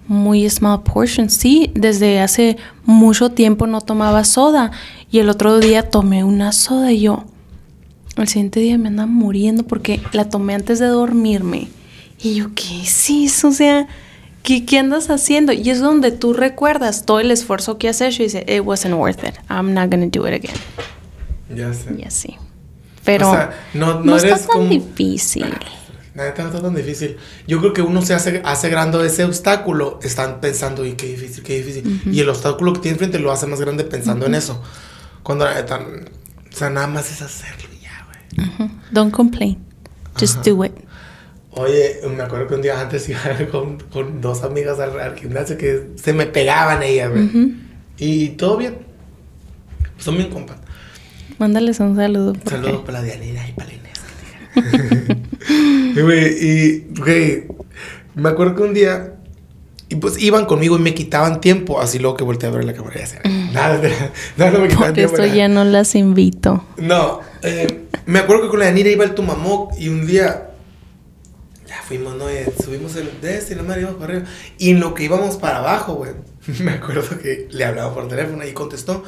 muy 0.07 0.47
small 0.49 0.83
portions. 0.83 1.33
Sí, 1.33 1.71
desde 1.73 2.19
hace 2.19 2.57
mucho 2.85 3.31
tiempo 3.31 3.67
no 3.67 3.81
tomaba 3.81 4.23
soda 4.23 4.71
y 5.09 5.19
el 5.19 5.29
otro 5.29 5.59
día 5.59 5.89
tomé 5.89 6.23
una 6.23 6.51
soda 6.51 6.91
y 6.91 7.01
yo, 7.01 7.25
el 8.17 8.27
siguiente 8.27 8.59
día 8.59 8.77
me 8.77 8.89
andaba 8.89 9.09
muriendo 9.09 9.63
porque 9.63 10.01
la 10.11 10.29
tomé 10.29 10.53
antes 10.53 10.79
de 10.79 10.87
dormirme. 10.87 11.67
Y 12.21 12.35
yo, 12.35 12.51
¿qué 12.53 12.83
es 12.83 13.09
eso? 13.09 13.47
O 13.49 13.51
sea, 13.51 13.87
¿qué, 14.43 14.65
qué 14.65 14.79
andas 14.79 15.09
haciendo? 15.09 15.51
Y 15.53 15.69
es 15.69 15.79
donde 15.79 16.11
tú 16.11 16.33
recuerdas 16.33 17.05
todo 17.05 17.19
el 17.19 17.31
esfuerzo 17.31 17.77
que 17.77 17.89
has 17.89 18.01
hecho 18.01 18.21
y 18.21 18.25
dices, 18.27 18.43
it 18.47 18.61
wasn't 18.63 18.93
worth 18.95 19.23
it. 19.23 19.35
I'm 19.49 19.73
not 19.73 19.89
gonna 19.89 20.07
do 20.07 20.27
it 20.27 20.33
again. 20.35 20.55
Ya 21.53 21.73
sé. 21.73 21.95
Y 21.97 22.03
así. 22.03 22.35
Pero 23.03 23.29
O 23.31 23.33
sea, 23.33 23.51
no- 23.73 23.95
no, 23.95 23.99
no 24.03 24.15
está 24.15 24.29
eres 24.29 24.41
tan 24.47 24.57
como- 24.59 24.69
difícil. 24.69 25.45
Neta 26.15 26.43
no 26.43 26.49
está 26.49 26.61
tan 26.61 26.75
difícil. 26.75 27.17
Yo 27.47 27.59
creo 27.59 27.73
que 27.73 27.81
uno 27.81 28.01
se 28.03 28.13
hace, 28.13 28.41
hace 28.45 28.69
grande 28.69 29.03
ese 29.05 29.23
obstáculo, 29.25 29.99
están 30.03 30.39
pensando, 30.41 30.85
y 30.85 30.93
qué 30.93 31.07
difícil, 31.07 31.43
qué 31.43 31.57
difícil. 31.61 32.01
Y 32.05 32.19
el 32.19 32.29
obstáculo 32.29 32.71
que 32.73 32.79
tiene 32.81 32.93
enfrente 32.95 33.17
lo 33.19 33.31
hace 33.31 33.47
más 33.47 33.59
grande 33.59 33.83
pensando 33.83 34.27
en 34.27 34.35
eso. 34.35 34.61
Cuando 35.23 35.51
neta, 35.51 35.79
o 35.79 36.55
sea, 36.55 36.69
nada 36.69 36.85
más 36.87 37.09
es 37.11 37.21
hacerlo 37.23 37.67
ya, 37.81 38.05
güey. 38.37 38.47
Ujú. 38.47 38.69
Don't 38.91 39.11
complain. 39.11 39.57
Just 40.19 40.45
do 40.45 40.63
it. 40.63 40.73
Oye, 41.55 41.99
me 42.15 42.23
acuerdo 42.23 42.47
que 42.47 42.55
un 42.55 42.61
día 42.61 42.79
antes 42.81 43.07
iba 43.09 43.21
con, 43.51 43.77
con 43.91 44.21
dos 44.21 44.43
amigas 44.43 44.79
al, 44.79 44.99
al 44.99 45.15
gimnasio 45.17 45.57
que 45.57 45.89
se 46.01 46.13
me 46.13 46.25
pegaban 46.25 46.81
ellas, 46.83 47.11
güey. 47.11 47.25
Ujú. 47.25 47.51
Y 47.97 48.29
todo 48.29 48.57
bien. 48.57 48.75
Son 49.97 50.17
bien 50.17 50.29
compas. 50.29 50.57
Mándales 51.37 51.79
un 51.79 51.95
saludo. 51.95 52.33
porque- 52.33 52.49
Saludos 52.49 52.81
para 52.85 52.99
la 52.99 53.05
Dianira 53.05 53.47
y 53.47 53.51
para 53.53 53.69
la 53.69 53.73
Inés. 53.75 55.17
Y, 55.95 56.01
güey, 56.01 56.25
y, 56.43 56.87
güey, 56.99 57.43
me 58.15 58.29
acuerdo 58.29 58.55
que 58.55 58.63
un 58.63 58.73
día, 58.73 59.13
y 59.89 59.95
pues 59.97 60.19
iban 60.19 60.45
conmigo 60.45 60.75
y 60.75 60.81
me 60.81 60.95
quitaban 60.95 61.39
tiempo, 61.39 61.79
así 61.81 61.99
luego 61.99 62.17
que 62.17 62.23
volteé 62.23 62.49
a 62.49 62.51
ver 62.51 62.63
la 62.65 62.73
cámara 62.73 62.99
y 62.99 63.03
así, 63.03 63.17
nada, 63.53 63.79
nada, 64.37 64.51
no 64.51 64.59
me 64.61 64.67
quitaban 64.69 64.87
Por 64.87 64.93
tiempo. 64.95 65.13
eso 65.13 65.21
nada. 65.23 65.35
ya 65.35 65.47
no 65.49 65.65
las 65.65 65.93
invito. 65.93 66.65
No, 66.77 67.19
eh, 67.43 67.81
me 68.07 68.17
acuerdo 68.19 68.41
que 68.43 68.49
con 68.49 68.59
la 68.59 68.65
Yanira 68.65 68.89
iba 68.89 69.03
el 69.03 69.13
Tumamoc 69.13 69.73
y 69.79 69.89
un 69.89 70.07
día 70.07 70.47
fuimos, 71.93 72.15
¿no? 72.15 72.31
Y 72.31 72.45
subimos 72.63 72.95
el 72.95 73.21
de 73.21 73.37
este 73.37 73.53
y 73.53 73.55
la 73.55 73.63
madre 73.63 73.81
íbamos 73.81 73.99
para 73.99 74.13
arriba. 74.13 74.29
Y 74.57 74.71
en 74.71 74.79
lo 74.79 74.93
que 74.93 75.03
íbamos 75.03 75.37
para 75.37 75.57
abajo, 75.59 75.93
güey, 75.95 76.11
me 76.59 76.71
acuerdo 76.71 77.19
que 77.19 77.47
le 77.51 77.65
hablaba 77.65 77.93
por 77.93 78.07
teléfono 78.07 78.45
y 78.45 78.53
contestó. 78.53 79.03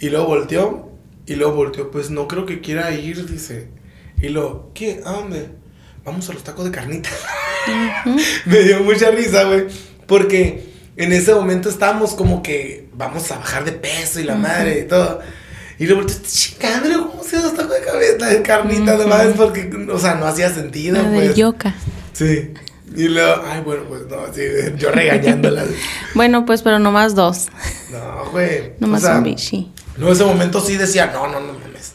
Y 0.00 0.10
luego 0.10 0.26
volteó, 0.26 0.92
y 1.26 1.34
luego 1.34 1.54
volteó, 1.54 1.90
pues 1.90 2.10
no 2.10 2.28
creo 2.28 2.46
que 2.46 2.60
quiera 2.60 2.92
ir, 2.92 3.26
dice. 3.26 3.68
Y 4.20 4.28
luego, 4.28 4.70
¿qué? 4.74 5.00
¿A 5.04 5.12
dónde? 5.12 5.48
Vamos 6.04 6.28
a 6.28 6.32
los 6.32 6.42
tacos 6.42 6.64
de 6.64 6.70
carnita. 6.70 7.10
me 8.46 8.58
dio 8.60 8.82
mucha 8.82 9.10
risa, 9.10 9.44
güey, 9.44 9.66
porque 10.06 10.72
en 10.96 11.12
ese 11.12 11.34
momento 11.34 11.68
estábamos 11.68 12.14
como 12.14 12.42
que 12.42 12.88
vamos 12.94 13.30
a 13.30 13.38
bajar 13.38 13.64
de 13.64 13.72
peso 13.72 14.20
y 14.20 14.24
la 14.24 14.34
madre 14.34 14.80
y 14.80 14.88
todo. 14.88 15.20
Y 15.78 15.86
luego 15.86 16.02
volteó, 16.02 16.20
chingando, 16.24 17.10
¿cómo 17.10 17.24
se 17.24 17.40
los 17.40 17.54
tacos 17.54 17.74
de 17.74 17.84
cabeza, 17.84 18.26
de 18.26 18.42
carnita, 18.42 18.92
además? 18.92 19.28
Porque, 19.36 19.70
o 19.90 19.98
sea, 19.98 20.14
no 20.16 20.26
hacía 20.26 20.52
sentido, 20.52 20.96
La 21.00 21.08
del 21.08 21.34
pues. 21.34 21.72
Sí. 22.12 22.52
Y 22.94 23.08
luego, 23.08 23.42
ay, 23.46 23.62
bueno, 23.62 23.84
pues 23.88 24.02
no, 24.06 24.32
sí, 24.34 24.42
yo 24.76 24.90
regañándola. 24.90 25.64
Bueno, 26.14 26.44
pues, 26.44 26.60
pero 26.62 26.78
nomás 26.78 27.14
dos. 27.14 27.48
No, 27.90 28.30
güey. 28.30 28.72
Nomás 28.80 29.02
o 29.04 29.06
sea, 29.06 29.16
un 29.18 29.24
bichi. 29.24 29.72
No, 29.96 30.08
en 30.08 30.12
ese 30.12 30.24
momento 30.24 30.60
sí 30.60 30.76
decía, 30.76 31.06
no, 31.12 31.26
no, 31.28 31.40
no 31.40 31.54
mames. 31.54 31.92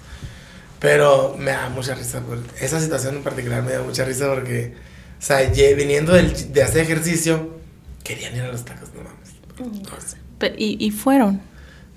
Pero 0.80 1.36
me 1.38 1.52
da 1.52 1.70
mucha 1.70 1.94
risa. 1.96 2.22
esa 2.62 2.80
situación 2.80 3.16
en 3.18 3.24
particular 3.24 3.62
me 3.64 3.74
da 3.74 3.82
mucha 3.84 4.06
risa 4.06 4.28
porque, 4.34 4.74
o 5.20 5.22
sea, 5.22 5.42
viniendo 5.76 6.14
del- 6.14 6.52
de 6.54 6.64
hacer 6.64 6.82
ejercicio, 6.82 7.58
querían 8.04 8.36
ir 8.36 8.42
a 8.42 8.52
los 8.52 8.64
tacos, 8.66 8.90
no 8.96 9.02
mames. 9.04 10.16
Pe- 10.40 10.56
y, 10.58 10.84
y 10.84 10.92
fueron. 10.92 11.42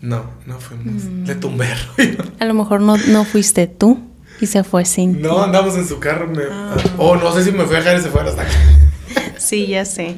No, 0.02 0.30
no 0.46 0.58
fuimos. 0.60 1.04
Mm. 1.04 1.24
Le. 1.26 1.84
A 2.38 2.44
lo 2.46 2.54
mejor 2.54 2.80
no, 2.80 2.96
no 2.96 3.24
fuiste 3.24 3.66
tú 3.66 4.09
y 4.40 4.46
se 4.46 4.64
fue 4.64 4.84
sin 4.84 5.20
No, 5.20 5.42
andamos 5.42 5.76
en 5.76 5.86
su 5.86 5.98
carro. 5.98 6.26
Me, 6.28 6.44
Ah. 6.50 6.76
O 6.98 7.16
no 7.16 7.32
sé 7.34 7.44
si 7.44 7.52
me 7.52 7.64
fui 7.64 7.76
a 7.76 7.78
dejar 7.80 7.98
y 7.98 8.02
se 8.02 8.08
fue 8.10 8.20
a 8.22 8.24
los 8.24 8.36
tacos. 8.36 8.54
Sí, 9.38 9.66
ya 9.68 9.84
sé. 9.84 10.14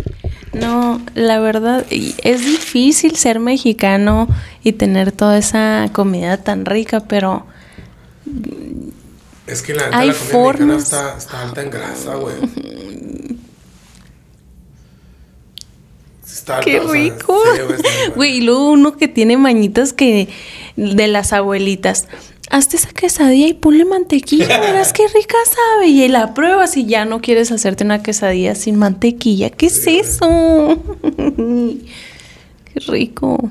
No, 0.53 1.01
la 1.15 1.39
verdad, 1.39 1.87
es 1.91 2.41
difícil 2.45 3.17
ser 3.17 3.39
mexicano 3.41 4.29
y 4.63 4.73
tener 4.73 5.13
toda 5.13 5.39
esa 5.39 5.89
comida 5.93 6.37
tan 6.39 6.67
rica, 6.67 7.01
pero 7.01 7.47
Es 9.47 9.63
que 9.63 9.75
la, 9.75 9.85
Hay 9.93 10.09
la 10.09 10.15
comida 10.15 10.31
formas. 10.31 10.77
mexicana 10.79 11.09
está, 11.09 11.19
está 11.19 11.43
alta 11.43 11.63
en 11.63 11.71
grasa, 11.71 12.15
güey. 12.17 12.35
Está 16.25 16.59
alta, 16.59 16.65
¡Qué 16.71 16.81
o 16.81 16.85
sea, 16.85 16.93
rico! 16.93 17.39
Güey, 18.17 18.39
y 18.39 18.41
luego 18.41 18.71
uno 18.71 18.97
que 18.97 19.09
tiene 19.09 19.37
mañitas 19.37 19.93
que 19.93 20.29
de 20.77 21.07
las 21.09 21.33
abuelitas. 21.33 22.09
Hazte 22.53 22.77
esa 22.77 22.91
quesadilla 22.91 23.49
y 23.49 23.55
ponle 23.55 23.87
mantequilla, 23.87 24.47
verás 24.61 24.93
qué 24.93 25.09
rica 25.09 25.39
sabe. 25.47 25.89
Y 25.89 26.07
la 26.09 26.35
pruebas 26.35 26.77
y 26.77 26.85
ya 26.85 27.07
no 27.07 27.23
quieres 27.23 27.51
hacerte 27.51 27.83
una 27.83 28.03
quesadilla 28.03 28.55
sin 28.55 28.77
mantequilla. 28.77 29.49
¿Qué 29.49 29.67
es 29.67 29.87
eso? 29.87 30.79
qué 31.17 32.81
rico. 32.89 33.51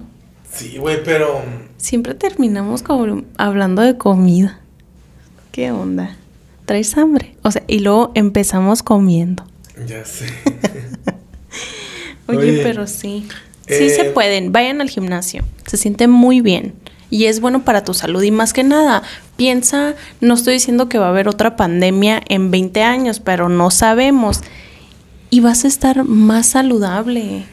Sí, 0.53 0.77
güey, 0.77 1.03
pero. 1.03 1.41
Siempre 1.77 2.13
terminamos 2.13 2.83
como 2.83 3.23
hablando 3.37 3.81
de 3.81 3.97
comida. 3.97 4.59
¿Qué 5.51 5.71
onda? 5.71 6.15
¿Traes 6.65 6.95
hambre? 6.95 7.35
O 7.41 7.49
sea, 7.49 7.63
y 7.65 7.79
luego 7.79 8.11
empezamos 8.13 8.83
comiendo. 8.83 9.43
Ya 9.87 10.05
sé. 10.05 10.27
Oye, 12.27 12.37
Oye, 12.37 12.59
pero 12.61 12.85
sí. 12.85 13.27
Sí 13.67 13.85
eh, 13.85 13.89
se 13.89 14.03
pueden. 14.05 14.51
Vayan 14.51 14.79
al 14.79 14.91
gimnasio. 14.91 15.43
Se 15.65 15.77
siente 15.77 16.07
muy 16.07 16.41
bien. 16.41 16.75
Y 17.11 17.25
es 17.25 17.39
bueno 17.41 17.63
para 17.63 17.83
tu 17.83 17.93
salud. 17.93 18.23
Y 18.23 18.31
más 18.31 18.53
que 18.53 18.63
nada, 18.63 19.03
piensa, 19.35 19.93
no 20.21 20.33
estoy 20.33 20.55
diciendo 20.55 20.89
que 20.89 20.97
va 20.97 21.05
a 21.07 21.09
haber 21.09 21.27
otra 21.27 21.55
pandemia 21.55 22.23
en 22.27 22.49
20 22.49 22.81
años, 22.81 23.19
pero 23.19 23.49
no 23.49 23.69
sabemos. 23.69 24.39
Y 25.29 25.41
vas 25.41 25.63
a 25.65 25.67
estar 25.67 26.03
más 26.05 26.47
saludable. 26.47 27.45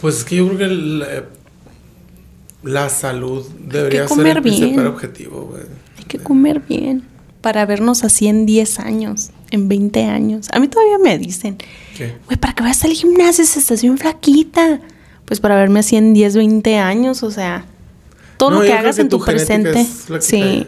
Pues 0.00 0.18
es 0.18 0.24
que 0.24 0.36
yo 0.36 0.46
creo 0.46 0.58
que 0.58 0.66
la, 0.68 1.24
la 2.62 2.88
salud 2.90 3.46
debería 3.66 4.06
ser 4.06 4.26
el 4.26 4.42
principal 4.42 4.86
objetivo, 4.86 5.48
güey. 5.50 5.62
Hay 5.98 6.04
que 6.04 6.18
comer 6.18 6.60
bien. 6.60 7.02
para 7.40 7.66
vernos 7.66 8.04
así 8.04 8.26
en 8.26 8.46
10 8.46 8.80
años, 8.80 9.30
en 9.50 9.68
20 9.68 10.04
años. 10.04 10.48
A 10.52 10.58
mí 10.60 10.68
todavía 10.68 10.98
me 10.98 11.18
dicen, 11.18 11.58
¿Qué? 11.96 12.16
güey, 12.26 12.38
¿para 12.38 12.54
qué 12.54 12.62
vas 12.62 12.84
al 12.84 12.92
gimnasio 12.92 13.44
si 13.44 13.58
estás 13.58 13.82
bien 13.82 13.98
flaquita? 13.98 14.80
Pues 15.26 15.40
para 15.40 15.56
verme 15.56 15.80
así 15.80 15.96
en 15.96 16.14
10, 16.14 16.36
20 16.36 16.78
años, 16.78 17.22
o 17.22 17.30
sea, 17.30 17.66
todo 18.36 18.50
No, 18.50 18.56
lo 18.60 18.62
que 18.62 18.72
hagas 18.72 18.96
que 18.96 19.02
en 19.02 19.08
tu 19.08 19.20
presente. 19.24 19.86
Sí, 20.20 20.66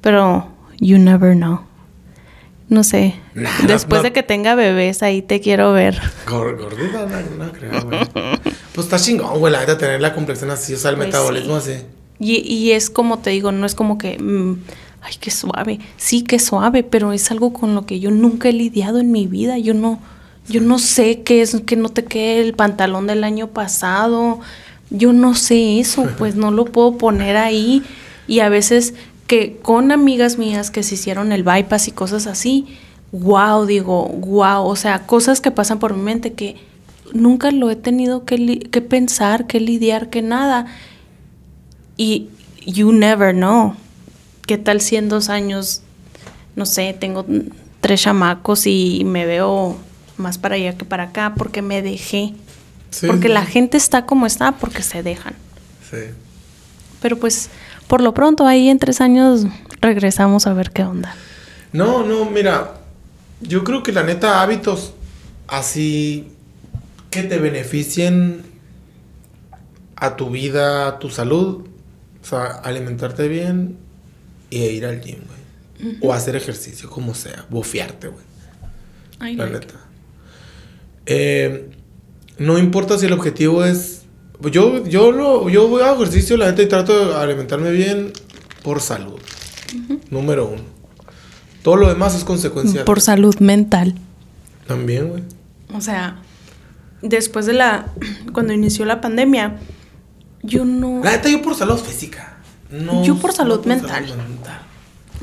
pero 0.00 0.48
you 0.80 0.98
never 0.98 1.34
know. 1.36 1.60
No 2.68 2.82
sé. 2.82 3.14
Nah, 3.34 3.48
Después 3.66 4.00
no- 4.00 4.02
de 4.04 4.12
que 4.12 4.22
tenga 4.24 4.54
bebés, 4.56 5.02
ahí 5.02 5.22
te 5.22 5.40
quiero 5.40 5.72
ver. 5.72 6.00
Gor- 6.26 6.58
Gordita, 6.60 7.06
no, 7.06 7.44
no 7.44 7.52
creo, 7.52 7.80
güey. 7.84 8.00
Pues 8.74 8.86
está 8.86 8.98
chingón, 8.98 9.38
güey, 9.38 9.52
la 9.52 9.60
neta, 9.60 9.78
tener 9.78 10.00
la 10.00 10.12
complexión 10.14 10.50
así, 10.50 10.74
o 10.74 10.76
sea, 10.76 10.90
el 10.90 10.96
Pues 10.96 11.08
metabolismo 11.08 11.60
sí. 11.60 11.72
así. 11.72 11.82
Y, 12.18 12.36
y 12.52 12.72
es 12.72 12.90
como 12.90 13.18
te 13.20 13.30
digo, 13.30 13.52
no 13.52 13.66
es 13.66 13.74
como 13.76 13.98
que, 13.98 14.18
mm, 14.18 14.56
ay, 15.02 15.14
qué 15.20 15.30
suave. 15.30 15.78
Sí, 15.96 16.22
qué 16.22 16.38
suave, 16.40 16.82
pero 16.82 17.12
es 17.12 17.30
algo 17.30 17.52
con 17.52 17.74
lo 17.76 17.86
que 17.86 18.00
yo 18.00 18.10
nunca 18.10 18.48
he 18.48 18.52
lidiado 18.52 18.98
en 18.98 19.12
mi 19.12 19.26
vida. 19.28 19.58
Yo 19.58 19.72
no, 19.72 20.00
yo 20.48 20.60
no 20.60 20.78
sé 20.80 21.22
qué 21.22 21.42
es 21.42 21.60
que 21.66 21.76
no 21.76 21.88
te 21.88 22.04
quede 22.04 22.40
el 22.40 22.54
pantalón 22.54 23.06
del 23.06 23.22
año 23.22 23.46
pasado. 23.48 24.40
Yo 24.90 25.12
no 25.12 25.34
sé 25.34 25.80
eso, 25.80 26.06
pues 26.18 26.34
no 26.36 26.50
lo 26.50 26.66
puedo 26.66 26.98
poner 26.98 27.36
ahí. 27.36 27.82
Y 28.26 28.40
a 28.40 28.48
veces 28.48 28.94
que 29.26 29.56
con 29.60 29.92
amigas 29.92 30.38
mías 30.38 30.70
que 30.70 30.82
se 30.82 30.94
hicieron 30.94 31.32
el 31.32 31.42
bypass 31.42 31.88
y 31.88 31.92
cosas 31.92 32.26
así, 32.26 32.66
wow, 33.12 33.66
digo, 33.66 34.06
wow, 34.08 34.64
o 34.64 34.76
sea, 34.76 35.06
cosas 35.06 35.40
que 35.40 35.50
pasan 35.50 35.78
por 35.78 35.94
mi 35.94 36.02
mente 36.02 36.32
que 36.32 36.56
nunca 37.12 37.50
lo 37.50 37.70
he 37.70 37.76
tenido 37.76 38.24
que, 38.24 38.58
que 38.58 38.80
pensar, 38.82 39.46
que 39.46 39.60
lidiar, 39.60 40.10
que 40.10 40.22
nada. 40.22 40.66
Y 41.96 42.28
you 42.66 42.92
never 42.92 43.34
know. 43.34 43.74
¿Qué 44.46 44.58
tal 44.58 44.80
si 44.80 44.96
en 44.96 45.08
dos 45.08 45.28
años, 45.28 45.82
no 46.54 46.66
sé, 46.66 46.94
tengo 46.98 47.24
tres 47.80 48.02
chamacos 48.02 48.66
y 48.66 49.02
me 49.04 49.26
veo 49.26 49.76
más 50.16 50.38
para 50.38 50.54
allá 50.54 50.76
que 50.76 50.84
para 50.84 51.04
acá 51.04 51.34
porque 51.36 51.62
me 51.62 51.82
dejé? 51.82 52.34
Sí, 52.96 53.06
porque 53.08 53.28
sí, 53.28 53.34
la 53.34 53.44
gente 53.44 53.76
está 53.76 54.06
como 54.06 54.24
está 54.24 54.52
porque 54.52 54.82
se 54.82 55.02
dejan. 55.02 55.34
Sí. 55.90 55.98
Pero 57.02 57.18
pues, 57.18 57.50
por 57.88 58.00
lo 58.00 58.14
pronto, 58.14 58.46
ahí 58.46 58.70
en 58.70 58.78
tres 58.78 59.02
años 59.02 59.44
regresamos 59.82 60.46
a 60.46 60.54
ver 60.54 60.70
qué 60.70 60.82
onda. 60.82 61.14
No, 61.74 62.06
no, 62.06 62.24
mira, 62.24 62.80
yo 63.42 63.64
creo 63.64 63.82
que 63.82 63.92
la 63.92 64.02
neta 64.02 64.40
hábitos 64.40 64.94
así 65.46 66.32
que 67.10 67.22
te 67.22 67.36
beneficien 67.36 68.42
a 69.94 70.16
tu 70.16 70.30
vida, 70.30 70.88
a 70.88 70.98
tu 70.98 71.10
salud, 71.10 71.66
o 72.22 72.24
sea, 72.24 72.46
alimentarte 72.46 73.28
bien 73.28 73.76
y 74.48 74.60
ir 74.64 74.86
al 74.86 75.02
gym, 75.02 75.18
güey. 75.18 75.98
O 76.00 76.14
hacer 76.14 76.34
ejercicio, 76.34 76.88
como 76.88 77.14
sea, 77.14 77.44
bofearte, 77.50 78.08
güey. 78.08 79.36
La 79.36 79.44
neta. 79.44 79.74
Eh, 81.04 81.75
no 82.38 82.58
importa 82.58 82.98
si 82.98 83.06
el 83.06 83.12
objetivo 83.12 83.64
es. 83.64 84.02
Yo, 84.50 84.84
yo, 84.84 85.12
lo, 85.12 85.48
yo 85.48 85.68
voy 85.68 85.82
a 85.82 85.94
ejercicio, 85.94 86.36
la 86.36 86.46
neta, 86.46 86.62
y 86.62 86.66
trato 86.66 87.08
de 87.08 87.14
alimentarme 87.14 87.70
bien 87.70 88.12
por 88.62 88.80
salud. 88.80 89.18
Número 90.10 90.46
uno. 90.46 90.62
Todo 91.62 91.76
lo 91.76 91.88
demás 91.88 92.14
es 92.14 92.24
consecuencia. 92.24 92.84
Por 92.84 93.00
salud 93.00 93.36
mental. 93.40 93.94
También, 94.66 95.08
güey. 95.08 95.22
O 95.74 95.80
sea, 95.80 96.18
después 97.02 97.46
de 97.46 97.54
la. 97.54 97.86
Cuando 98.32 98.52
inició 98.52 98.84
la 98.84 99.00
pandemia, 99.00 99.56
yo 100.42 100.64
no. 100.64 101.02
La 101.02 101.12
neta, 101.12 101.28
yo 101.28 101.42
por 101.42 101.54
salud 101.54 101.78
física. 101.78 102.36
No, 102.70 103.04
Yo 103.04 103.16
por 103.16 103.32
salud 103.32 103.64
mental. 103.64 104.06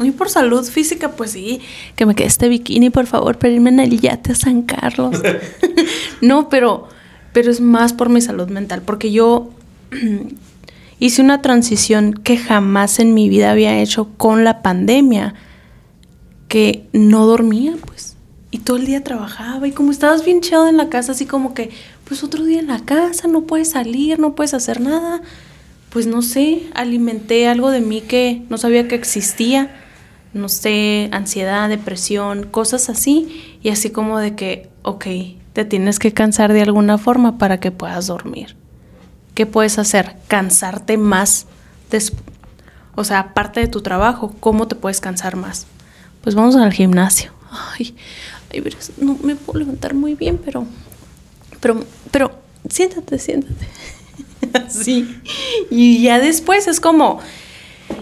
Y 0.02 0.12
por 0.12 0.30
salud 0.30 0.66
física, 0.66 1.12
pues 1.12 1.32
sí, 1.32 1.62
que 1.96 2.06
me 2.06 2.16
quede 2.16 2.28
este 2.28 2.50
bikini, 2.50 2.90
por 2.90 3.06
favor, 3.06 3.38
para 3.38 3.54
irme 3.54 3.70
en 3.70 3.80
el 3.80 4.00
yate 4.00 4.32
a 4.32 4.36
San 4.36 4.64
Carlos. 4.64 5.22
no, 6.22 6.50
pero, 6.50 6.88
pero 7.34 7.52
es 7.52 7.60
más 7.60 7.92
por 7.92 8.10
mi 8.10 8.22
salud 8.22 8.48
mental, 8.48 8.84
porque 8.84 9.12
yo 9.12 9.50
hice 11.00 11.22
una 11.22 11.42
transición 11.42 12.14
que 12.14 12.38
jamás 12.38 13.00
en 13.00 13.14
mi 13.14 13.28
vida 13.28 13.52
había 13.52 13.80
hecho 13.80 14.10
con 14.18 14.44
la 14.44 14.62
pandemia, 14.62 15.34
que 16.48 16.88
no 16.94 17.26
dormía, 17.26 17.74
pues, 17.86 18.16
y 18.52 18.60
todo 18.60 18.78
el 18.78 18.86
día 18.86 19.04
trabajaba, 19.04 19.68
y 19.68 19.72
como 19.72 19.92
estabas 19.92 20.24
bien 20.24 20.42
chido 20.42 20.68
en 20.68 20.78
la 20.78 20.90
casa, 20.90 21.14
así 21.14 21.26
como 21.26 21.56
que, 21.56 21.72
pues 22.06 22.24
otro 22.24 22.46
día 22.46 22.60
en 22.60 22.68
la 22.68 22.80
casa, 22.80 23.28
no 23.28 23.42
puedes 23.42 23.72
salir, 23.72 24.20
no 24.20 24.36
puedes 24.36 24.54
hacer 24.54 24.80
nada, 24.80 25.24
pues 25.90 26.06
no 26.06 26.22
sé, 26.22 26.64
alimenté 26.76 27.48
algo 27.48 27.72
de 27.72 27.82
mí 27.82 28.02
que 28.02 28.44
no 28.50 28.58
sabía 28.58 28.88
que 28.88 28.96
existía, 28.96 29.76
no 30.34 30.50
sé, 30.50 31.10
ansiedad, 31.12 31.70
depresión, 31.70 32.44
cosas 32.44 32.90
así, 32.90 33.58
y 33.64 33.70
así 33.70 33.90
como 33.90 34.20
de 34.20 34.36
que, 34.36 34.70
ok, 34.84 35.06
te 35.54 35.66
tienes 35.66 36.00
que 36.00 36.14
cansar 36.14 36.52
de 36.52 36.62
alguna 36.62 36.98
forma 36.98 37.38
para 37.38 37.60
que 37.60 37.72
puedas 37.72 38.08
dormir. 38.08 38.56
¿Qué 39.36 39.46
puedes 39.46 39.80
hacer? 39.80 40.16
Cansarte 40.28 40.98
más, 40.98 41.48
o 42.96 43.04
sea, 43.04 43.20
aparte 43.20 43.60
de 43.60 43.68
tu 43.68 43.82
trabajo, 43.82 44.34
¿cómo 44.40 44.68
te 44.68 44.76
puedes 44.76 45.00
cansar 45.00 45.36
más? 45.36 45.66
Pues 46.22 46.36
vamos 46.36 46.56
al 46.56 46.74
gimnasio. 46.74 47.32
Ay, 47.52 47.96
ay, 48.52 48.62
verás, 48.62 48.92
no 48.98 49.18
me 49.24 49.36
puedo 49.36 49.60
levantar 49.60 49.94
muy 49.94 50.16
bien, 50.16 50.40
pero, 50.44 50.66
pero, 51.60 51.84
pero, 52.12 52.32
siéntate, 52.70 53.20
siéntate. 53.20 53.68
Así. 54.54 55.20
Y 55.70 56.02
ya 56.02 56.20
después 56.20 56.68
es 56.68 56.80
como, 56.80 57.20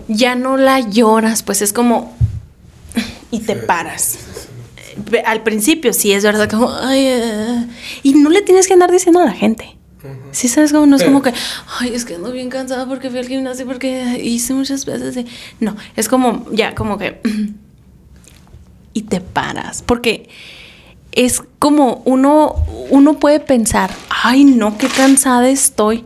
ya 0.07 0.35
no 0.35 0.57
la 0.57 0.79
lloras, 0.79 1.43
pues 1.43 1.61
es 1.61 1.73
como, 1.73 2.13
y 3.31 3.39
te 3.39 3.55
paras. 3.55 4.19
Al 5.25 5.43
principio 5.43 5.93
sí 5.93 6.11
es 6.11 6.23
verdad, 6.23 6.49
como, 6.49 6.71
ay, 6.71 7.05
eh", 7.05 7.67
y 8.03 8.13
no 8.13 8.29
le 8.29 8.41
tienes 8.41 8.67
que 8.67 8.73
andar 8.73 8.91
diciendo 8.91 9.19
a 9.21 9.25
la 9.25 9.33
gente. 9.33 9.77
Sí, 10.31 10.47
sabes 10.47 10.71
como 10.71 10.85
no 10.87 10.95
es 10.95 11.03
como 11.03 11.21
que, 11.21 11.31
ay, 11.79 11.93
es 11.93 12.05
que 12.05 12.15
ando 12.15 12.31
bien 12.31 12.49
cansada 12.49 12.87
porque 12.87 13.09
fui 13.11 13.19
al 13.19 13.27
gimnasio, 13.27 13.65
porque 13.67 14.19
hice 14.23 14.53
muchas 14.53 14.85
veces. 14.85 15.13
de-". 15.15 15.25
No, 15.59 15.75
es 15.95 16.07
como, 16.09 16.45
ya, 16.51 16.73
como 16.73 16.97
que. 16.97 17.19
y 18.93 19.01
te 19.03 19.21
paras. 19.21 19.83
Porque 19.85 20.29
es 21.11 21.41
como 21.59 22.01
uno, 22.05 22.55
uno 22.89 23.19
puede 23.19 23.39
pensar, 23.39 23.91
ay, 24.09 24.43
no, 24.43 24.77
qué 24.77 24.87
cansada 24.87 25.49
estoy. 25.49 26.03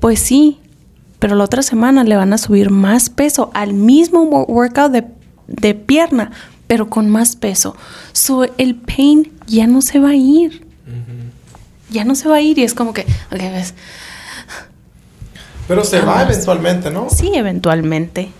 Pues 0.00 0.20
sí, 0.20 0.58
pero 1.18 1.34
la 1.34 1.44
otra 1.44 1.62
semana 1.62 2.04
le 2.04 2.16
van 2.16 2.32
a 2.32 2.38
subir 2.38 2.70
más 2.70 3.08
peso 3.08 3.50
al 3.54 3.72
mismo 3.72 4.24
wo- 4.28 4.46
workout 4.46 4.92
de, 4.92 5.04
de 5.46 5.74
pierna, 5.74 6.30
pero 6.66 6.88
con 6.88 7.08
más 7.10 7.36
peso. 7.36 7.76
So, 8.12 8.44
el 8.58 8.74
pain 8.76 9.32
ya 9.46 9.66
no 9.66 9.82
se 9.82 9.98
va 9.98 10.10
a 10.10 10.16
ir 10.16 10.64
ya 11.90 12.04
no 12.04 12.14
se 12.16 12.28
va 12.28 12.36
a 12.36 12.40
ir 12.40 12.58
y 12.58 12.64
es 12.64 12.74
como 12.74 12.92
que, 12.92 13.02
ok, 13.02 13.38
ves, 13.38 13.74
Pero 15.68 15.84
se 15.84 16.00
va 16.00 16.22
eventualmente, 16.22 16.90
¿no? 16.90 17.08
sí, 17.08 17.30
eventualmente. 17.34 18.30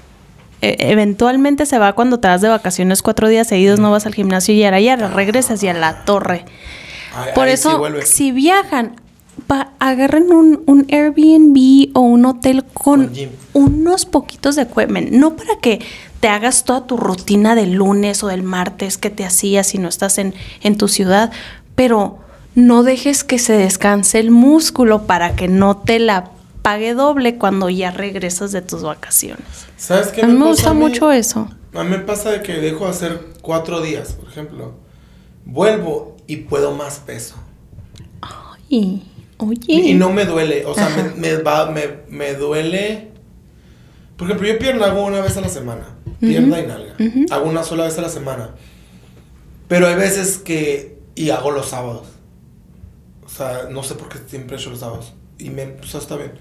E- 0.61 0.77
eventualmente 0.91 1.65
se 1.67 1.79
va 1.79 1.93
cuando 1.95 2.19
te 2.19 2.29
vas 2.29 2.41
de 2.41 2.49
vacaciones 2.49 3.01
cuatro 3.03 3.29
días 3.29 3.47
seguidos, 3.49 3.79
no 3.81 3.91
vas 3.91 4.07
al 4.07 4.15
gimnasio 4.15 4.55
y 4.55 4.65
ahora 4.65 4.81
ya 4.81 4.97
regresas 4.97 5.63
y 5.63 5.69
a 5.69 5.75
la 5.75 6.05
torre. 6.05 6.45
Ay, 7.15 7.31
Por 7.35 7.49
eso, 7.49 7.81
si 8.05 8.33
viajan, 8.33 8.97
va- 9.51 9.71
agarren 9.79 10.33
un, 10.33 10.63
un 10.67 10.87
Airbnb 10.91 11.91
o 11.95 12.01
un 12.01 12.25
hotel 12.27 12.65
con 12.73 13.07
Con 13.07 13.13
unos 13.53 14.05
poquitos 14.05 14.57
de 14.57 14.63
equipment. 14.63 15.11
No 15.13 15.37
para 15.37 15.57
que 15.61 15.81
te 16.25 16.31
hagas 16.31 16.65
toda 16.65 16.87
tu 16.87 16.97
rutina 16.97 17.55
del 17.55 17.75
lunes 17.75 18.25
o 18.25 18.29
del 18.29 18.43
martes 18.43 18.97
que 18.97 19.11
te 19.11 19.27
hacías 19.27 19.67
si 19.67 19.77
no 19.77 19.91
estás 19.91 20.17
en, 20.17 20.33
en 20.63 20.79
tu 20.79 20.89
ciudad, 20.89 21.31
pero 21.75 22.19
no 22.55 22.83
dejes 22.83 23.25
que 23.25 23.39
se 23.39 23.53
descanse 23.53 24.21
el 24.21 24.31
músculo 24.31 25.03
para 25.03 25.37
que 25.37 25.49
no 25.49 25.77
te 25.77 25.99
la 25.99 26.31
pague 26.63 26.95
doble 26.95 27.37
cuando 27.37 27.69
ya 27.69 27.91
regresas 27.91 28.53
de 28.53 28.63
tus 28.63 28.81
vacaciones. 28.85 29.45
¿Sabes 29.77 30.09
qué 30.09 30.23
A 30.23 30.27
mí 30.27 30.33
me 30.33 30.47
gusta 30.47 30.73
mí? 30.73 30.81
mucho 30.81 31.13
eso. 31.13 31.47
A 31.75 31.85
mí 31.85 31.91
me 31.91 31.99
pasa 31.99 32.31
de 32.31 32.41
que 32.41 32.55
dejo 32.55 32.85
de 32.87 32.91
hacer 32.93 33.21
cuatro 33.43 33.83
días, 33.83 34.15
por 34.15 34.27
ejemplo. 34.31 34.73
Vuelvo 35.45 36.17
y 36.27 36.37
puedo 36.37 36.75
más 36.75 37.01
peso. 37.01 37.35
Y, 38.71 39.03
oye. 39.37 39.61
Y, 39.67 39.93
no 39.93 40.09
me 40.11 40.25
duele. 40.25 40.65
O 40.65 40.75
sea, 40.75 40.89
me, 40.89 41.03
me, 41.21 41.43
va- 41.43 41.71
me, 41.71 41.83
me 42.09 42.33
duele. 42.33 43.11
Por 44.17 44.27
ejemplo, 44.27 44.49
yo 44.49 44.59
pierna 44.59 44.87
hago 44.87 45.05
una 45.05 45.21
vez 45.21 45.37
a 45.37 45.43
la 45.43 45.51
semana. 45.51 45.85
Pierna 46.29 46.61
y 46.61 46.67
nalga. 46.67 46.95
Hago 47.31 47.47
una 47.49 47.63
sola 47.65 47.85
vez 47.85 47.99
a 47.99 48.03
la 48.03 48.09
semana. 48.09 48.51
Pero 49.69 49.87
hay 49.89 49.95
veces 49.95 50.39
que. 50.39 50.99
Y 51.15 51.31
hago 51.31 51.51
los 51.51 51.69
sábados. 51.69 52.07
O 53.25 53.29
sea, 53.29 53.69
no 53.71 53.83
sé 53.83 53.95
por 53.95 54.09
qué 54.09 54.19
siempre 54.29 54.57
he 54.57 54.61
hecho 54.61 54.71
los 54.71 54.81
sábados. 54.81 55.13
Y 55.39 55.51
me. 55.51 55.77
O 55.83 55.87
sea, 55.87 56.01
está 56.01 56.17
bien. 56.17 56.33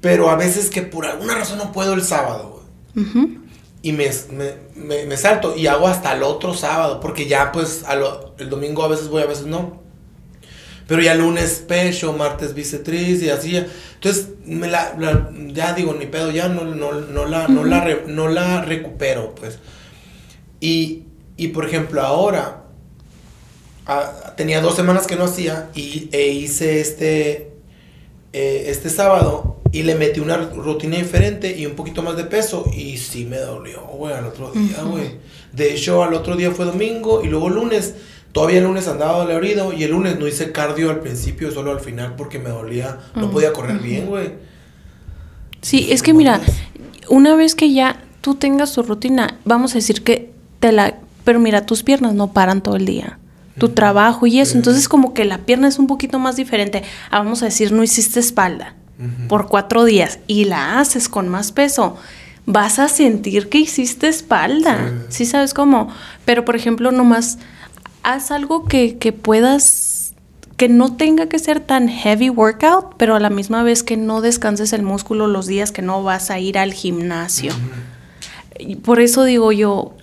Pero 0.00 0.30
a 0.30 0.36
veces 0.36 0.70
que 0.70 0.82
por 0.82 1.06
alguna 1.06 1.34
razón 1.34 1.58
no 1.58 1.72
puedo 1.72 1.94
el 1.94 2.02
sábado, 2.02 2.62
güey. 2.94 3.06
Ujú. 3.06 3.38
Y 3.82 3.92
me, 3.92 4.10
me, 4.32 4.54
me- 4.74 5.06
me 5.06 5.16
salto 5.16 5.56
y 5.56 5.66
hago 5.66 5.86
hasta 5.86 6.12
el 6.14 6.22
otro 6.22 6.54
sábado, 6.54 7.00
porque 7.00 7.26
ya 7.26 7.52
pues 7.52 7.84
a 7.84 7.94
lo- 7.96 8.34
el 8.38 8.48
domingo 8.50 8.82
a 8.84 8.88
veces 8.88 9.08
voy, 9.08 9.22
a 9.22 9.26
veces 9.26 9.46
no. 9.46 9.80
Pero 10.86 11.02
ya 11.02 11.14
lunes 11.14 11.64
pecho, 11.66 12.12
martes 12.12 12.54
bicetriz 12.54 13.22
y 13.22 13.30
así. 13.30 13.52
ya. 13.52 13.66
Entonces, 13.94 14.28
me 14.44 14.68
la, 14.68 14.94
la- 14.98 15.30
ya 15.52 15.72
digo, 15.72 15.94
ni 15.94 16.06
pedo, 16.06 16.30
ya 16.30 16.48
no, 16.48 16.64
no, 16.64 16.92
no, 16.92 17.26
la, 17.26 17.48
no, 17.48 17.64
la, 17.64 17.82
re- 17.82 18.04
no 18.06 18.28
la 18.28 18.62
recupero, 18.62 19.34
pues. 19.34 19.58
Y, 20.60 21.02
y 21.36 21.48
por 21.48 21.66
ejemplo, 21.66 22.02
ahora 22.02 22.62
ah, 23.86 24.34
tenía 24.36 24.60
dos 24.60 24.76
semanas 24.76 25.06
que 25.06 25.16
no 25.16 25.24
hacía 25.24 25.70
y 25.74 26.08
e 26.12 26.28
hice 26.28 26.80
este, 26.80 27.50
eh, 28.32 28.64
este 28.68 28.90
sábado 28.90 29.60
y 29.72 29.82
le 29.82 29.94
metí 29.96 30.20
una 30.20 30.36
rutina 30.36 30.96
diferente 30.96 31.56
y 31.58 31.66
un 31.66 31.74
poquito 31.74 32.02
más 32.02 32.16
de 32.16 32.24
peso 32.24 32.64
y 32.74 32.96
sí 32.98 33.24
me 33.24 33.38
dolió, 33.38 33.82
güey, 33.82 34.14
al 34.14 34.26
otro 34.26 34.52
día, 34.52 34.82
güey. 34.84 35.16
De 35.52 35.74
hecho, 35.74 36.02
al 36.02 36.14
otro 36.14 36.36
día 36.36 36.50
fue 36.52 36.64
domingo 36.64 37.22
y 37.24 37.26
luego 37.28 37.48
lunes. 37.50 37.94
Todavía 38.36 38.58
el 38.58 38.64
lunes 38.64 38.86
andaba 38.86 39.24
dolorido 39.24 39.72
y 39.72 39.82
el 39.84 39.92
lunes 39.92 40.18
no 40.18 40.28
hice 40.28 40.52
cardio 40.52 40.90
al 40.90 41.00
principio, 41.00 41.50
solo 41.50 41.70
al 41.70 41.80
final 41.80 42.16
porque 42.16 42.38
me 42.38 42.50
dolía. 42.50 42.98
No 43.14 43.30
podía 43.30 43.50
correr 43.54 43.78
bien, 43.78 44.08
güey. 44.08 44.34
Sí, 45.62 45.88
es 45.90 46.02
que 46.02 46.12
mira, 46.12 46.42
una 47.08 47.34
vez 47.34 47.54
que 47.54 47.72
ya 47.72 48.02
tú 48.20 48.34
tengas 48.34 48.74
tu 48.74 48.82
rutina, 48.82 49.38
vamos 49.46 49.72
a 49.72 49.76
decir 49.76 50.04
que 50.04 50.34
te 50.60 50.70
la... 50.70 50.98
Pero 51.24 51.40
mira, 51.40 51.64
tus 51.64 51.82
piernas 51.82 52.12
no 52.12 52.34
paran 52.34 52.60
todo 52.60 52.76
el 52.76 52.84
día. 52.84 53.18
Tu 53.56 53.70
trabajo 53.70 54.26
y 54.26 54.38
eso. 54.38 54.58
Entonces 54.58 54.86
como 54.86 55.14
que 55.14 55.24
la 55.24 55.38
pierna 55.38 55.66
es 55.66 55.78
un 55.78 55.86
poquito 55.86 56.18
más 56.18 56.36
diferente. 56.36 56.82
Ah, 57.10 57.20
vamos 57.20 57.40
a 57.40 57.46
decir, 57.46 57.72
no 57.72 57.82
hiciste 57.82 58.20
espalda 58.20 58.74
por 59.28 59.48
cuatro 59.48 59.86
días 59.86 60.18
y 60.26 60.44
la 60.44 60.78
haces 60.78 61.08
con 61.08 61.30
más 61.30 61.52
peso. 61.52 61.96
Vas 62.44 62.80
a 62.80 62.88
sentir 62.88 63.48
que 63.48 63.60
hiciste 63.60 64.08
espalda. 64.08 64.92
Sí, 65.08 65.24
sabes 65.24 65.54
cómo. 65.54 65.88
Pero 66.26 66.44
por 66.44 66.54
ejemplo, 66.54 66.92
nomás 66.92 67.38
haz 68.06 68.30
algo 68.30 68.64
que, 68.66 68.98
que 68.98 69.12
puedas 69.12 70.14
que 70.56 70.68
no 70.68 70.96
tenga 70.96 71.26
que 71.26 71.38
ser 71.38 71.60
tan 71.60 71.88
heavy 71.88 72.30
workout, 72.30 72.94
pero 72.96 73.14
a 73.14 73.20
la 73.20 73.28
misma 73.28 73.62
vez 73.62 73.82
que 73.82 73.96
no 73.96 74.20
descanses 74.22 74.72
el 74.72 74.82
músculo 74.82 75.26
los 75.26 75.46
días 75.46 75.70
que 75.70 75.82
no 75.82 76.02
vas 76.02 76.30
a 76.30 76.38
ir 76.38 76.56
al 76.56 76.72
gimnasio. 76.72 77.52
Y 78.58 78.76
por 78.76 79.00
eso 79.00 79.24
digo 79.24 79.52
yo, 79.52 79.94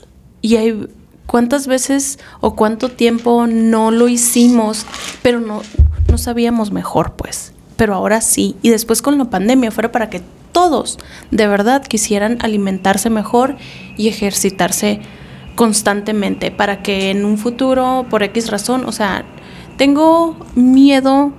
y 0.41 0.58
hay 0.58 0.88
cuántas 1.26 1.66
veces 1.66 2.20
o 2.39 2.56
cuánto 2.56 2.89
tiempo 2.89 3.47
no 3.47 3.89
lo 3.89 4.10
hicimos, 4.10 4.86
pero 5.24 5.39
no, 5.39 5.64
no 6.12 6.18
sabíamos 6.20 6.72
mejor, 6.72 7.14
pues. 7.14 7.54
Pero 7.78 7.95
ahora 7.95 8.22
sí. 8.22 8.56
Y 8.62 8.70
después 8.70 9.01
con 9.01 9.18
la 9.18 9.26
pandemia 9.26 9.72
fuera 9.72 9.91
para 9.91 10.12
que 10.12 10.22
todos 10.51 10.99
de 11.32 11.47
verdad 11.47 11.84
quisieran 11.84 12.38
alimentarse 12.41 13.10
mejor 13.10 13.56
y 13.97 14.10
ejercitarse 14.10 15.01
constantemente 15.56 16.51
para 16.51 16.82
que 16.82 17.12
en 17.12 17.26
un 17.26 17.38
futuro, 17.38 18.06
por 18.10 18.24
X 18.24 18.49
razón, 18.49 18.86
o 18.86 18.91
sea, 18.91 19.26
tengo 19.78 20.38
miedo 20.56 21.32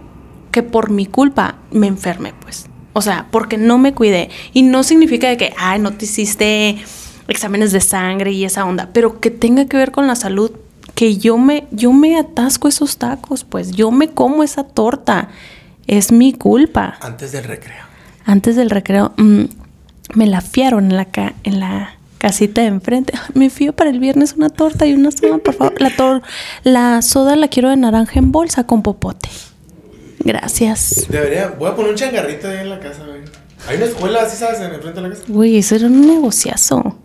que 0.50 0.62
por 0.62 0.90
mi 0.90 1.06
culpa 1.06 1.56
me 1.70 1.86
enferme, 1.86 2.32
pues. 2.40 2.66
O 2.92 3.02
sea, 3.02 3.26
porque 3.30 3.56
no 3.56 3.76
me 3.76 3.92
cuidé. 3.92 4.30
Y 4.52 4.62
no 4.62 4.84
significa 4.84 5.28
de 5.28 5.36
que, 5.36 5.52
ay, 5.58 5.80
no 5.80 5.92
te 5.92 6.04
hiciste 6.04 6.78
exámenes 7.26 7.72
de 7.72 7.80
sangre 7.80 8.30
y 8.32 8.44
esa 8.44 8.64
onda, 8.64 8.90
pero 8.92 9.18
que 9.20 9.30
tenga 9.30 9.66
que 9.66 9.76
ver 9.76 9.90
con 9.90 10.06
la 10.06 10.14
salud, 10.14 10.52
que 10.94 11.16
yo 11.16 11.38
me, 11.38 11.66
yo 11.70 11.92
me 11.92 12.18
atasco 12.18 12.68
esos 12.68 12.98
tacos, 12.98 13.44
pues 13.44 13.72
yo 13.72 13.90
me 13.90 14.10
como 14.10 14.42
esa 14.42 14.64
torta, 14.64 15.28
es 15.86 16.12
mi 16.12 16.32
culpa. 16.32 16.98
Antes 17.00 17.32
del 17.32 17.44
recreo. 17.44 17.84
Antes 18.24 18.56
del 18.56 18.70
recreo, 18.70 19.12
mm, 19.16 19.44
me 20.14 20.26
la 20.26 20.40
fiaron 20.40 20.90
en 20.90 20.96
la, 20.96 21.08
en 21.42 21.60
la 21.60 21.96
casita 22.24 22.62
de 22.62 22.68
enfrente. 22.68 23.12
Me 23.34 23.50
fío 23.50 23.74
para 23.74 23.90
el 23.90 24.00
viernes 24.00 24.32
una 24.34 24.48
torta 24.48 24.86
y 24.86 24.94
una 24.94 25.10
soda, 25.10 25.36
por 25.36 25.52
favor. 25.52 25.74
La, 25.78 26.22
la 26.62 27.02
soda 27.02 27.36
la 27.36 27.48
quiero 27.48 27.68
de 27.68 27.76
naranja 27.76 28.18
en 28.18 28.32
bolsa 28.32 28.64
con 28.64 28.82
popote. 28.82 29.28
Gracias. 30.20 31.06
Debería, 31.10 31.48
voy 31.58 31.68
a 31.68 31.76
poner 31.76 31.90
un 31.90 31.98
changarrito 31.98 32.48
ahí 32.48 32.60
en 32.60 32.70
la 32.70 32.80
casa, 32.80 33.04
güey. 33.04 33.20
Hay 33.68 33.76
una 33.76 33.84
escuela, 33.84 34.22
así 34.22 34.38
sabes, 34.38 34.58
en 34.60 34.72
el 34.72 34.80
frente 34.80 35.02
de 35.02 35.08
la 35.08 35.14
casa. 35.14 35.24
Güey, 35.28 35.58
eso 35.58 35.76
era 35.76 35.86
un 35.86 36.06
negociazo. 36.06 36.96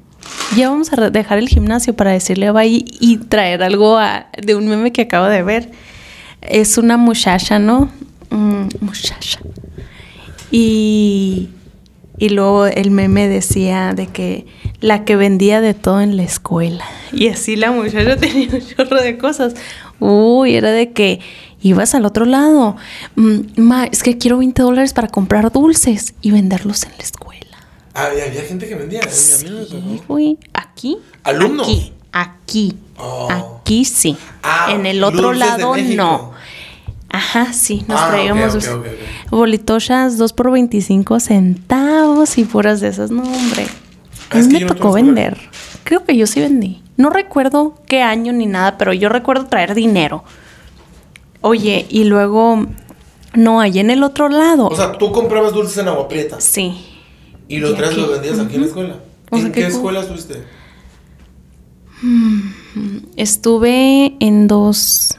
Ya 0.56 0.70
vamos 0.70 0.94
a 0.94 1.10
dejar 1.10 1.38
el 1.38 1.50
gimnasio 1.50 1.94
para 1.94 2.12
decirle 2.12 2.48
a 2.48 2.54
Bay 2.54 2.86
y 3.02 3.18
traer 3.18 3.62
algo 3.62 4.00
de 4.42 4.56
un 4.56 4.70
meme 4.70 4.94
que 4.94 5.02
acabo 5.02 5.26
de 5.26 5.44
ver. 5.44 5.70
Es 6.40 6.78
una 6.78 6.96
muchacha, 6.96 7.60
¿no? 7.60 7.92
Mm, 8.30 8.68
muchacha. 8.80 9.42
Y, 10.50 11.50
y 12.20 12.30
luego 12.30 12.66
el 12.68 12.92
meme 12.92 13.28
decía 13.28 13.94
de 13.94 14.08
que 14.08 14.46
la 14.82 15.06
que 15.06 15.16
vendía 15.16 15.62
de 15.62 15.74
todo 15.74 16.02
en 16.02 16.18
la 16.18 16.24
escuela. 16.24 16.84
Y 17.14 17.30
así 17.30 17.56
la 17.56 17.72
muchacha 17.72 18.16
tenía 18.20 18.50
un 18.52 18.62
chorro 18.62 19.02
de 19.02 19.18
cosas. 19.18 19.56
Uy, 20.00 20.56
era 20.56 20.72
de 20.72 20.92
que 20.92 21.22
ibas 21.62 21.96
al 21.96 22.06
otro 22.06 22.26
lado. 22.26 22.76
Mm, 23.16 23.40
ma, 23.58 23.86
es 23.86 24.04
que 24.04 24.18
quiero 24.18 24.38
20 24.38 24.62
dólares 24.62 24.94
para 24.94 25.08
comprar 25.08 25.52
dulces 25.52 26.14
y 26.22 26.32
venderlos 26.32 26.84
en 26.84 26.92
la 26.92 27.04
escuela. 27.04 27.40
Ah, 27.94 28.10
había, 28.12 28.44
gente 28.44 28.68
que 28.68 28.76
vendía. 28.76 29.00
¿eh? 29.00 29.10
Sí, 29.10 30.02
güey. 30.08 30.38
¿Aquí? 30.54 30.98
¿Alumnos? 31.24 31.68
Aquí. 31.68 31.94
Aquí. 32.12 32.76
Oh. 32.98 33.28
Aquí 33.30 33.86
sí. 33.86 34.18
Ah, 34.44 34.72
en 34.72 34.86
el 34.86 35.04
otro 35.04 35.34
lado 35.34 35.76
no. 35.78 36.34
Ajá, 37.12 37.54
sí, 37.54 37.84
nos 37.88 38.00
ah, 38.00 38.10
traíamos 38.10 38.70
bolitochas 39.32 40.18
2 40.18 40.34
por 40.34 40.52
25 40.52 41.20
centavos 41.20 42.38
y 42.38 42.44
puras 42.44 42.82
de 42.82 42.90
esas. 42.90 43.10
No, 43.10 43.24
hombre. 43.24 43.66
A 44.30 44.38
mí 44.38 44.48
me 44.48 44.66
tocó 44.66 44.92
vender. 44.92 45.38
Creo 45.84 46.06
que 46.06 46.16
yo 46.16 46.28
sí 46.28 46.40
vendí. 46.40 46.84
No 46.98 47.10
recuerdo 47.10 47.76
qué 47.88 48.04
año 48.04 48.32
ni 48.32 48.46
nada, 48.46 48.78
pero 48.78 48.94
yo 48.94 49.10
recuerdo 49.10 49.48
traer 49.48 49.74
dinero. 49.74 50.24
Oye, 51.42 51.88
y 51.90 52.04
luego, 52.04 52.68
no, 53.34 53.60
hay 53.60 53.80
en 53.80 53.90
el 53.90 54.04
otro 54.04 54.30
lado. 54.30 54.68
O 54.68 54.76
sea, 54.76 54.92
tú 54.92 55.12
comprabas 55.12 55.54
dulces 55.54 55.78
en 55.78 55.88
agua 55.88 56.08
prieta. 56.08 56.40
Sí. 56.40 56.86
¿Y 57.48 57.58
los 57.58 57.76
tres 57.76 57.98
los 57.98 58.12
vendías 58.12 58.38
aquí 58.38 58.56
en 58.56 58.62
la 58.62 58.68
escuela? 58.68 58.96
¿En 59.32 59.52
qué, 59.52 59.66
escuela 59.66 60.02
estuviste? 60.02 60.44
Mm, 62.02 62.50
estuve 63.16 64.16
en 64.20 64.48
dos 64.48 65.19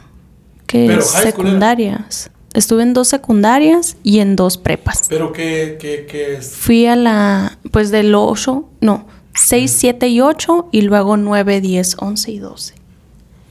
que 0.71 1.01
secundarias. 1.03 2.31
Estuve 2.53 2.83
en 2.83 2.95
dos 2.95 3.09
secundarias 3.09 3.97
y 4.03 4.19
en 4.19 4.35
dos 4.35 4.59
prepas. 4.59 5.03
¿Pero 5.09 5.33
qué, 5.33 5.79
qué, 5.81 6.07
qué 6.11 6.37
es? 6.39 6.53
Fui 6.53 6.87
a 6.87 6.97
la, 6.97 7.59
pues 7.71 7.91
del 7.91 8.15
8, 8.15 8.69
no, 8.81 9.07
6, 9.35 9.71
7 9.71 10.09
y 10.09 10.21
8 10.21 10.69
y 10.73 10.83
luego 10.83 11.17
9, 11.17 11.61
10, 11.61 11.97
11 12.01 12.31
y 12.31 12.39
12. 12.39 12.75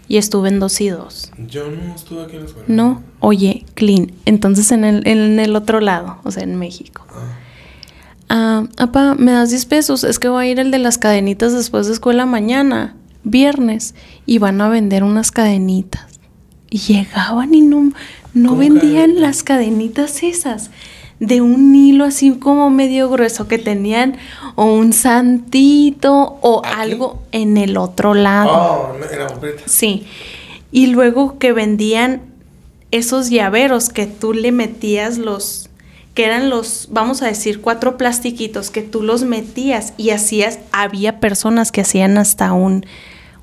Y 0.10 0.18
estuve 0.18 0.50
en 0.50 0.60
2 0.60 0.82
y 0.82 0.90
2. 0.90 1.32
Yo 1.48 1.70
no 1.70 1.96
estuve 1.96 2.24
aquí 2.24 2.36
en 2.36 2.42
la 2.42 2.48
escuela. 2.48 2.66
No, 2.68 3.04
oye, 3.20 3.66
clean. 3.76 4.12
Entonces 4.26 4.72
en 4.72 4.84
el, 4.84 5.08
en 5.08 5.40
el 5.40 5.56
otro 5.56 5.80
lado, 5.80 6.18
o 6.24 6.32
sea, 6.32 6.44
en 6.44 6.56
México. 6.56 7.06
Ah 7.14 7.38
apa, 8.30 9.16
me 9.16 9.32
das 9.32 9.50
10 9.50 9.66
pesos, 9.66 10.04
es 10.04 10.20
que 10.20 10.30
va 10.30 10.42
a 10.42 10.46
ir 10.46 10.60
el 10.60 10.72
de 10.72 10.80
las 10.80 10.98
cadenitas 10.98 11.54
después 11.54 11.88
de 11.88 11.94
escuela 11.94 12.26
mañana, 12.26 12.96
viernes, 13.24 13.96
y 14.26 14.38
van 14.38 14.62
a 14.62 14.70
vender 14.70 15.04
unas 15.04 15.32
cadenitas. 15.32 16.09
Y 16.70 16.78
llegaban 16.78 17.54
y 17.54 17.62
no, 17.62 17.92
no 18.34 18.56
vendían 18.56 19.22
las 19.22 19.44
cadenitas 19.44 20.24
esas 20.24 20.70
de 21.20 21.42
un 21.42 21.76
hilo 21.76 22.06
así 22.06 22.32
como 22.32 22.70
medio 22.70 23.10
grueso 23.10 23.48
que 23.48 23.58
tenían 23.58 24.18
o 24.56 24.66
un 24.66 24.94
santito 24.94 26.38
o 26.42 26.62
algo 26.64 27.22
en 27.32 27.58
el 27.58 27.78
otro 27.78 28.14
lado. 28.14 28.52
Oh, 28.52 28.96
en 28.96 29.20
la 29.20 29.30
Sí. 29.66 30.06
Y 30.72 30.88
luego 30.88 31.38
que 31.38 31.52
vendían 31.52 32.22
esos 32.92 33.30
llaveros 33.30 33.90
que 33.90 34.06
tú 34.06 34.34
le 34.34 34.52
metías 34.52 35.18
los 35.18 35.70
que 36.14 36.26
eran 36.26 36.50
los, 36.50 36.90
vamos 36.92 37.22
a 37.22 37.28
decir, 37.28 37.62
cuatro 37.62 37.96
plastiquitos 37.96 38.72
que 38.72 38.82
tú 38.82 39.04
los 39.04 39.24
metías 39.24 39.94
y 39.96 40.10
hacías, 40.10 40.60
había 40.74 41.22
personas 41.22 41.72
que 41.72 41.82
hacían 41.82 42.18
hasta 42.18 42.52
un, 42.52 42.86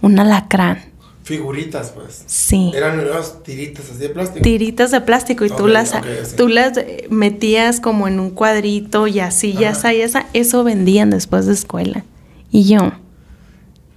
un 0.03 0.19
alacrán. 0.19 0.85
Figuritas, 1.27 1.91
pues. 1.91 2.23
Sí. 2.27 2.71
Eran 2.73 3.01
unas 3.01 3.43
tiritas 3.43 3.91
así 3.91 3.99
de 3.99 4.11
plástico. 4.11 4.45
Tiritas 4.45 4.93
de 4.93 5.01
plástico 5.01 5.45
y 5.45 5.51
tú 5.51 5.67
las 5.67 5.93
tú 6.37 6.47
las 6.47 6.75
metías 7.11 7.81
como 7.81 8.07
en 8.07 8.21
un 8.21 8.31
cuadrito 8.31 9.09
y 9.09 9.19
así, 9.19 9.53
ya 9.53 9.71
esa, 9.71 9.93
ya 9.93 10.05
esa. 10.05 10.27
Eso 10.35 10.63
vendían 10.63 11.11
después 11.11 11.47
de 11.47 11.55
escuela. 11.55 12.05
Y 12.53 12.69
yo. 12.69 12.93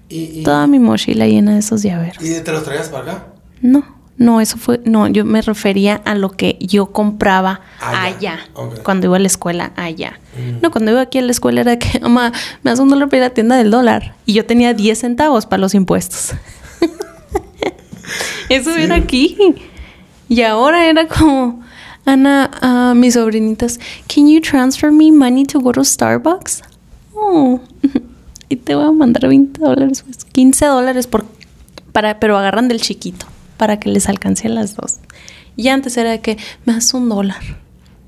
¿Y, 0.10 0.42
toda 0.42 0.66
mi 0.66 0.80
mochila 0.80 1.28
llena 1.28 1.54
de 1.54 1.60
esos 1.60 1.84
llaveros. 1.84 2.24
¿Y 2.24 2.42
te 2.42 2.52
los 2.52 2.64
traías 2.64 2.90
para 2.90 3.04
acá? 3.04 3.28
No. 3.62 4.00
No, 4.18 4.42
eso 4.42 4.58
fue, 4.58 4.82
no, 4.84 5.08
yo 5.08 5.24
me 5.24 5.44
refería 5.44 6.02
a 6.06 6.16
lo 6.16 6.32
que 6.32 6.58
yo 6.60 6.88
compraba 6.88 7.62
allá, 7.80 8.40
cuando 8.84 9.06
iba 9.06 9.18
a 9.18 9.20
la 9.20 9.28
escuela 9.28 9.72
allá. 9.78 10.20
Mm. 10.36 10.62
No, 10.62 10.72
cuando 10.72 10.92
iba 10.92 11.02
aquí 11.02 11.20
a 11.20 11.22
la 11.22 11.32
escuela 11.32 11.62
era 11.62 11.78
que, 11.78 12.00
mamá, 12.02 12.34
me 12.64 12.72
das 12.72 12.80
un 12.80 12.90
dólar 12.90 13.08
para 13.08 13.18
ir 13.18 13.24
a 13.24 13.28
la 13.28 13.34
tienda 13.36 13.56
del 13.56 13.70
dólar. 13.70 14.16
Y 14.26 14.34
yo 14.34 14.46
tenía 14.46 14.74
10 14.74 15.00
centavos 15.00 15.46
para 15.46 15.62
los 15.62 15.76
impuestos. 15.76 16.34
eso 18.50 18.76
era 18.76 18.96
aquí. 18.96 19.38
Y 20.28 20.42
ahora 20.44 20.88
era 20.88 21.08
como, 21.08 21.62
Ana, 22.06 22.52
uh, 22.92 22.96
mis 22.96 23.16
sobrinitas, 23.16 23.80
¿can 24.14 24.30
you 24.30 24.42
transfer 24.42 24.92
me 24.92 25.12
money 25.12 25.46
to 25.46 25.60
go 25.60 25.72
to 25.72 25.84
Starbucks? 25.84 26.62
Oh, 27.16 27.60
y 28.50 28.56
te 28.56 28.76
voy 28.76 28.86
a 28.86 28.92
mandar 28.92 29.28
20 29.28 29.60
dólares, 29.60 30.04
pues 30.04 30.26
15 30.26 30.66
dólares 30.68 31.08
por, 31.08 31.26
para, 31.92 32.20
pero 32.20 32.38
agarran 32.38 32.68
del 32.68 32.80
chiquito 32.82 33.26
para 33.58 33.80
que 33.80 33.90
les 33.90 34.08
alcance 34.08 34.48
a 34.48 34.52
las 34.52 34.76
dos. 34.76 34.98
Y 35.56 35.68
antes 35.68 35.98
era 35.98 36.12
de 36.12 36.22
que 36.22 36.38
me 36.66 36.74
das 36.74 36.94
un 36.94 37.10
dólar, 37.10 37.42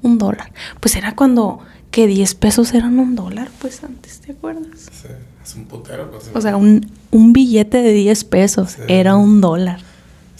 un 0.01 0.17
dólar. 0.17 0.53
Pues 0.79 0.95
era 0.95 1.15
cuando 1.15 1.59
que 1.91 2.07
10 2.07 2.35
pesos 2.35 2.73
eran 2.73 2.97
un 2.99 3.15
dólar, 3.15 3.49
pues 3.59 3.83
antes, 3.83 4.21
¿te 4.21 4.31
acuerdas? 4.31 4.87
Sí, 4.91 5.07
es 5.43 5.55
un 5.55 5.65
putero. 5.65 6.09
Pues, 6.09 6.31
O 6.33 6.39
sea, 6.39 6.55
un, 6.55 6.89
un 7.11 7.33
billete 7.33 7.81
de 7.81 7.91
10 7.91 8.23
pesos 8.25 8.71
Sí. 8.71 8.81
era 8.87 9.17
un 9.17 9.41
dólar. 9.41 9.81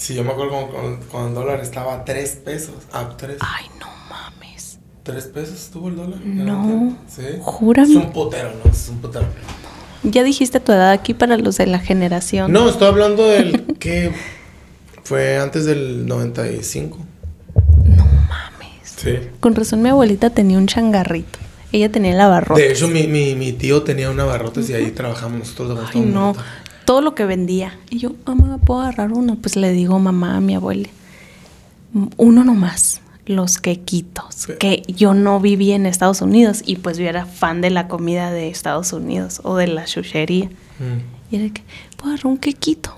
Sí, 0.02 0.16
yo 0.16 0.24
me 0.24 0.32
acuerdo 0.32 0.68
cuando, 1.12 1.28
el 1.28 1.36
dólar 1.36 1.60
estaba 1.60 1.94
a 1.94 2.04
3 2.04 2.38
pesos. 2.44 2.74
Ah, 2.92 3.08
3. 3.16 3.38
Ay, 3.40 3.68
no 3.80 3.86
mames. 4.10 4.80
¿3 5.06 5.32
pesos 5.32 5.62
estuvo 5.62 5.90
el 5.90 5.96
dólar? 5.96 6.20
No. 6.26 6.98
Sí. 7.08 7.22
Júrame. 7.40 7.92
Es 7.92 7.96
un 7.98 8.12
putero, 8.12 8.50
¿no? 8.50 8.72
Es 8.72 8.90
un 8.90 8.98
putero. 8.98 9.28
Ya 10.02 10.24
dijiste 10.24 10.60
tu 10.60 10.72
edad 10.72 10.90
aquí 10.90 11.14
para 11.14 11.38
los 11.38 11.58
de 11.58 11.68
la 11.68 11.78
generación. 11.78 12.52
No, 12.52 12.68
estoy 12.68 12.88
hablando 12.88 13.28
del 13.28 13.76
que 13.80 14.12
fue 15.04 15.38
antes 15.38 15.66
del 15.66 16.08
95. 16.08 16.98
No 17.86 18.06
mames. 18.06 18.96
Sí. 18.96 19.20
Con 19.40 19.54
razón 19.54 19.84
mi 19.84 19.90
abuelita 19.90 20.32
tenía 20.32 20.58
un 20.58 20.66
changarrito. 20.66 21.38
Ella 21.72 21.92
tenía 21.92 22.14
el 22.14 22.20
abarrotes. 22.20 22.66
De 22.66 22.74
hecho, 22.74 22.88
mi, 22.88 23.06
mi, 23.06 23.36
mi 23.36 23.54
tío 23.54 23.84
tenía 23.84 24.10
una 24.10 24.24
abarrotes 24.24 24.68
y 24.72 24.74
ahí 24.74 24.90
trabajamos 24.90 25.40
nosotros. 25.40 25.78
de 25.94 26.00
Ay, 26.00 26.06
no. 26.06 26.36
Todo 26.86 27.02
lo 27.02 27.16
que 27.16 27.26
vendía. 27.26 27.78
Y 27.90 28.00
yo, 28.00 28.14
mamá, 28.26 28.58
¿puedo 28.58 28.82
agarrar 28.82 29.12
uno? 29.14 29.38
Pues 29.42 29.56
le 29.56 29.72
digo 29.72 30.00
mamá 30.00 30.38
a 30.38 30.42
mi 30.42 30.56
abuela. 30.56 30.90
"Mm, 31.94 32.08
Uno 32.18 32.44
nomás. 32.44 33.02
Los 33.28 33.60
quequitos. 33.60 34.34
Sí. 34.36 34.54
Que 34.60 34.84
yo 34.88 35.14
no 35.14 35.40
viví 35.40 35.72
en 35.72 35.86
Estados 35.86 36.22
Unidos. 36.22 36.64
Y 36.66 36.78
pues 36.78 36.98
yo 36.98 37.06
era 37.08 37.26
fan 37.26 37.62
de 37.62 37.70
la 37.70 37.88
comida 37.88 38.32
de 38.32 38.50
Estados 38.50 38.94
Unidos. 38.94 39.40
O 39.44 39.56
de 39.58 39.68
la 39.68 39.86
chuchería. 39.86 40.46
Mm. 40.80 41.32
Y 41.32 41.36
era 41.38 41.54
que, 41.54 41.62
¿puedo 41.98 42.14
agarrar 42.14 42.28
un 42.28 42.38
quequito? 42.38 42.94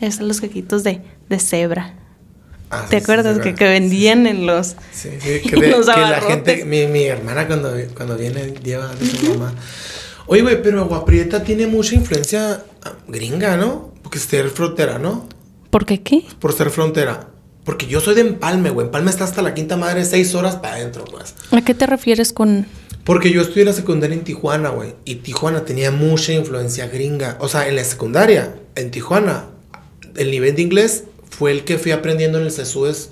Esos 0.00 0.16
son 0.16 0.28
los 0.28 0.40
quequitos 0.40 0.84
de, 0.84 1.00
de 1.28 1.38
cebra. 1.38 1.94
Ah, 2.70 2.86
¿Te 2.90 2.98
sí, 2.98 3.02
acuerdas 3.02 3.36
sí, 3.36 3.42
que, 3.42 3.54
que 3.54 3.64
vendían 3.64 4.26
en 4.26 4.46
los... 4.46 4.74
Que, 5.02 5.42
Los 5.70 5.86
que 5.86 6.00
la 6.00 6.20
gente, 6.20 6.64
mi, 6.64 6.86
mi 6.86 7.04
hermana 7.04 7.46
cuando, 7.46 7.72
cuando 7.96 8.16
viene 8.16 8.52
lleva 8.62 8.88
de 8.94 9.06
su 9.06 9.30
mamá. 9.34 9.54
Oye, 10.26 10.42
güey, 10.42 10.62
pero 10.62 10.80
Agua 10.82 11.04
Prieta 11.04 11.42
tiene 11.42 11.66
mucha 11.66 11.94
influencia 11.94 12.64
gringa, 13.08 13.56
¿no? 13.56 13.92
Porque 14.02 14.18
ser 14.18 14.48
frontera, 14.50 14.98
¿no? 14.98 15.28
¿Por 15.70 15.86
qué 15.86 16.02
qué? 16.02 16.24
Por 16.38 16.52
ser 16.52 16.70
frontera. 16.70 17.28
Porque 17.64 17.86
yo 17.86 18.00
soy 18.00 18.14
de 18.14 18.20
Empalme, 18.20 18.70
güey. 18.70 18.86
Empalme 18.86 19.10
está 19.10 19.24
hasta 19.24 19.42
la 19.42 19.54
quinta 19.54 19.76
madre, 19.76 20.04
seis 20.04 20.34
horas 20.34 20.56
para 20.56 20.74
adentro, 20.74 21.04
pues. 21.04 21.34
¿A 21.50 21.62
qué 21.62 21.74
te 21.74 21.86
refieres 21.86 22.32
con...? 22.32 22.66
Porque 23.04 23.30
yo 23.30 23.42
estudié 23.42 23.64
la 23.64 23.72
secundaria 23.72 24.14
en 24.14 24.24
Tijuana, 24.24 24.70
güey. 24.70 24.94
Y 25.04 25.16
Tijuana 25.16 25.64
tenía 25.64 25.90
mucha 25.90 26.32
influencia 26.32 26.86
gringa. 26.88 27.36
O 27.40 27.48
sea, 27.48 27.68
en 27.68 27.76
la 27.76 27.84
secundaria, 27.84 28.54
en 28.76 28.90
Tijuana, 28.90 29.46
el 30.16 30.30
nivel 30.30 30.54
de 30.56 30.62
inglés 30.62 31.04
fue 31.30 31.52
el 31.52 31.64
que 31.64 31.78
fui 31.78 31.92
aprendiendo 31.92 32.38
en 32.38 32.44
el 32.44 32.52
CESUES 32.52 33.10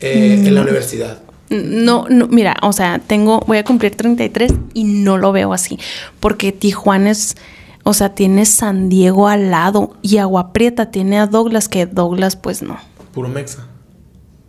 eh, 0.00 0.42
en 0.44 0.54
la 0.54 0.62
universidad. 0.62 1.20
No, 1.50 2.06
no, 2.08 2.28
mira, 2.28 2.56
o 2.62 2.72
sea, 2.72 3.00
tengo, 3.04 3.40
voy 3.40 3.58
a 3.58 3.64
cumplir 3.64 3.96
33 3.96 4.52
y 4.72 4.84
no 4.84 5.18
lo 5.18 5.32
veo 5.32 5.52
así, 5.52 5.78
porque 6.20 6.52
Tijuana 6.52 7.10
es, 7.10 7.36
o 7.84 7.94
sea, 7.94 8.14
tiene 8.14 8.44
San 8.46 8.88
Diego 8.88 9.28
al 9.28 9.50
lado 9.50 9.96
y 10.02 10.18
Agua 10.18 10.52
Prieta 10.52 10.90
tiene 10.90 11.18
a 11.18 11.26
Douglas, 11.26 11.68
que 11.68 11.86
Douglas 11.86 12.36
pues 12.36 12.62
no, 12.62 12.78
Puro 13.12 13.28
mexa. 13.28 13.66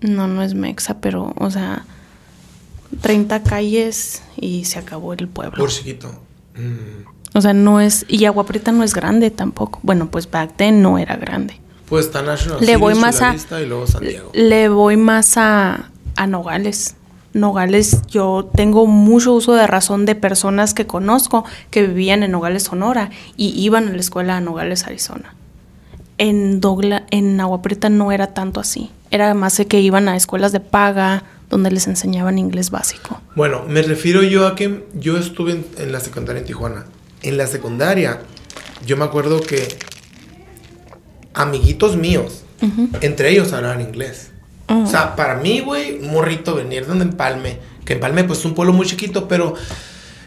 no, 0.01 0.27
no 0.27 0.41
es 0.43 0.53
Mexa, 0.53 0.99
pero, 0.99 1.33
o 1.37 1.49
sea, 1.49 1.85
30 3.01 3.43
calles 3.43 4.21
y 4.35 4.65
se 4.65 4.79
acabó 4.79 5.13
el 5.13 5.27
pueblo. 5.27 5.57
Por 5.57 5.69
chiquito. 5.69 6.09
Mm. 6.55 7.09
O 7.33 7.41
sea, 7.41 7.53
no 7.53 7.79
es, 7.79 8.05
y 8.09 8.25
Agua 8.25 8.45
Prieta 8.45 8.71
no 8.73 8.83
es 8.83 8.93
grande 8.93 9.31
tampoco. 9.31 9.79
Bueno, 9.83 10.09
pues 10.11 10.29
back 10.29 10.53
then 10.57 10.81
no 10.81 10.97
era 10.97 11.15
grande. 11.15 11.59
Pues 11.87 12.05
está 12.07 12.21
National 12.21 12.59
Le 12.59 12.65
City, 12.67 12.77
voy 12.77 12.95
más 12.95 13.21
a- 13.21 13.35
y 13.61 13.65
luego 13.65 13.87
San 13.87 14.01
Diego. 14.03 14.31
Le 14.33 14.67
voy 14.69 14.97
más 14.97 15.37
a, 15.37 15.89
a 16.17 16.27
Nogales. 16.27 16.95
Nogales, 17.33 18.01
yo 18.07 18.49
tengo 18.55 18.87
mucho 18.87 19.33
uso 19.33 19.53
de 19.53 19.67
razón 19.67 20.05
de 20.05 20.15
personas 20.15 20.73
que 20.73 20.87
conozco 20.87 21.45
que 21.69 21.87
vivían 21.87 22.23
en 22.23 22.31
Nogales, 22.31 22.63
Sonora 22.63 23.09
y 23.37 23.49
iban 23.61 23.87
a 23.87 23.91
la 23.91 23.99
escuela 23.99 24.37
a 24.37 24.41
Nogales, 24.41 24.85
Arizona. 24.85 25.35
En 26.17 26.59
Dogla, 26.59 27.05
en 27.09 27.39
Agua 27.39 27.61
Prieta 27.61 27.89
no 27.89 28.11
era 28.11 28.27
tanto 28.27 28.59
así. 28.59 28.91
Era 29.09 29.33
más 29.33 29.61
que 29.67 29.79
iban 29.79 30.07
a 30.07 30.15
escuelas 30.15 30.51
de 30.51 30.59
paga 30.59 31.23
donde 31.49 31.71
les 31.71 31.87
enseñaban 31.87 32.37
inglés 32.37 32.69
básico. 32.69 33.21
Bueno, 33.35 33.63
me 33.67 33.81
refiero 33.81 34.23
yo 34.23 34.47
a 34.47 34.55
que 34.55 34.85
yo 34.93 35.17
estuve 35.17 35.53
en, 35.53 35.65
en 35.77 35.91
la 35.91 35.99
secundaria 35.99 36.41
en 36.41 36.45
Tijuana. 36.45 36.85
En 37.23 37.37
la 37.37 37.47
secundaria, 37.47 38.21
yo 38.85 38.97
me 38.97 39.05
acuerdo 39.05 39.41
que 39.41 39.67
amiguitos 41.33 41.97
míos, 41.97 42.43
entre 43.01 43.29
ellos 43.31 43.53
hablaban 43.53 43.81
inglés. 43.81 44.30
O 44.67 44.85
sea, 44.87 45.15
para 45.15 45.35
mí, 45.35 45.59
güey, 45.59 45.99
un 45.99 46.11
morrito 46.11 46.55
venir 46.55 46.85
de 46.85 47.01
Empalme, 47.01 47.57
que 47.83 47.93
Empalme 47.93 48.23
pues 48.23 48.39
es 48.39 48.45
un 48.45 48.53
pueblo 48.53 48.71
muy 48.73 48.85
chiquito, 48.85 49.27
pero 49.27 49.53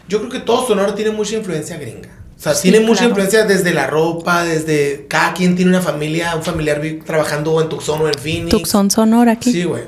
yo 0.07 0.19
creo 0.19 0.29
que 0.29 0.39
todo 0.39 0.67
Sonora 0.67 0.93
tiene 0.93 1.09
mucha 1.11 1.35
influencia 1.35 1.77
gringa. 1.77 2.09
O 2.37 2.41
sea, 2.41 2.53
Sí, 2.53 2.69
tiene 2.69 2.85
mucha 2.85 2.99
claro. 2.99 3.09
influencia 3.11 3.45
desde 3.45 3.73
la 3.73 3.87
ropa, 3.87 4.43
desde 4.43 5.05
cada 5.07 5.33
quien 5.33 5.55
tiene 5.55 5.71
una 5.71 5.81
familia, 5.81 6.35
un 6.35 6.43
familiar 6.43 6.79
trabajando 7.05 7.59
en 7.61 7.69
Tucson 7.69 8.01
o 8.01 8.07
en 8.07 8.13
Phoenix. 8.13 8.49
Tucson, 8.49 8.91
Sonora 8.91 9.31
aquí. 9.31 9.51
Sí, 9.51 9.63
güey. 9.63 9.83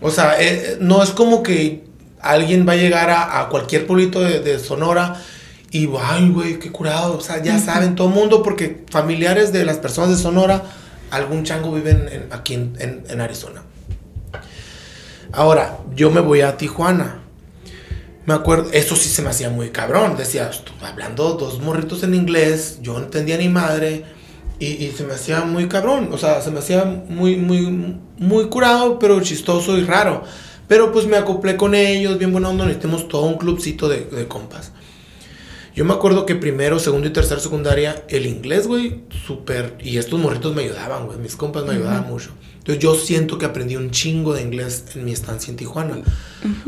O 0.00 0.10
sea, 0.10 0.34
eh, 0.40 0.76
no 0.80 1.02
es 1.02 1.10
como 1.10 1.42
que 1.42 1.84
alguien 2.20 2.68
va 2.68 2.72
a 2.72 2.76
llegar 2.76 3.08
a, 3.08 3.40
a 3.40 3.48
cualquier 3.48 3.86
pueblito 3.86 4.20
de, 4.20 4.40
de 4.40 4.58
Sonora 4.58 5.22
y, 5.70 5.88
ay, 6.02 6.28
güey, 6.28 6.58
qué 6.58 6.70
curado. 6.70 7.16
O 7.16 7.20
sea, 7.22 7.40
ya 7.42 7.58
saben 7.58 7.94
todo 7.94 8.08
el 8.08 8.14
mundo 8.14 8.42
porque 8.42 8.82
familiares 8.90 9.52
de 9.52 9.64
las 9.64 9.78
personas 9.78 10.10
de 10.10 10.16
Sonora, 10.16 10.64
algún 11.10 11.44
chango 11.44 11.72
viven 11.72 12.08
en- 12.12 12.26
aquí 12.32 12.54
en, 12.54 12.76
en- 12.80 13.04
en 13.08 13.20
Arizona. 13.22 13.62
Ahora, 15.32 15.78
yo 15.94 16.10
me 16.10 16.20
voy 16.20 16.42
a 16.42 16.56
Tijuana. 16.56 17.20
Me 18.26 18.34
acuerdo, 18.34 18.70
eso 18.72 18.94
sí 18.96 19.08
se 19.08 19.22
me 19.22 19.30
hacía 19.30 19.50
muy 19.50 19.70
cabrón. 19.70 20.16
Decía, 20.16 20.50
"Estu- 20.50 20.72
hablando 20.86 21.34
dos 21.34 21.60
morritos 21.60 22.02
en 22.02 22.14
inglés, 22.14 22.78
yo 22.82 22.92
no 22.94 23.04
entendía 23.06 23.36
ni 23.38 23.48
madre. 23.48 24.04
Y, 24.58 24.66
y 24.84 24.92
se 24.92 25.04
me 25.04 25.14
hacía 25.14 25.40
muy 25.40 25.66
cabrón. 25.68 26.10
O 26.12 26.18
sea, 26.18 26.40
se 26.40 26.50
me 26.52 26.60
hacía 26.60 26.84
muy, 26.84 27.36
muy, 27.36 27.98
muy 28.18 28.46
curado, 28.48 28.98
pero 28.98 29.20
chistoso 29.20 29.76
y 29.76 29.84
raro. 29.84 30.22
Pero 30.68 30.92
pues 30.92 31.06
me 31.06 31.16
acoplé 31.16 31.56
con 31.56 31.74
ellos, 31.74 32.18
bien 32.18 32.30
buena 32.30 32.48
onda. 32.50 32.64
Necesitamos 32.66 33.08
todo 33.08 33.22
un 33.22 33.38
clubcito 33.38 33.88
de, 33.88 34.04
de 34.04 34.28
compas. 34.28 34.72
Yo 35.74 35.84
me 35.84 35.94
acuerdo 35.94 36.26
que 36.26 36.36
primero, 36.36 36.78
segundo 36.78 37.08
y 37.08 37.10
tercero 37.12 37.40
secundaria, 37.40 38.04
el 38.08 38.26
inglés, 38.26 38.66
güey, 38.68 39.02
súper. 39.26 39.76
Y 39.82 39.96
estos 39.96 40.20
morritos 40.20 40.54
me 40.54 40.62
ayudaban, 40.62 41.06
güey. 41.06 41.18
Mis 41.18 41.34
compas 41.34 41.64
me 41.64 41.72
ayudaban 41.72 42.06
mucho. 42.06 42.30
Entonces 42.62 42.80
yo 42.80 42.94
siento 42.94 43.38
que 43.38 43.46
aprendí 43.46 43.74
un 43.74 43.90
chingo 43.90 44.34
de 44.34 44.42
inglés 44.42 44.84
en 44.94 45.04
mi 45.04 45.10
estancia 45.10 45.50
en 45.50 45.56
Tijuana. 45.56 45.96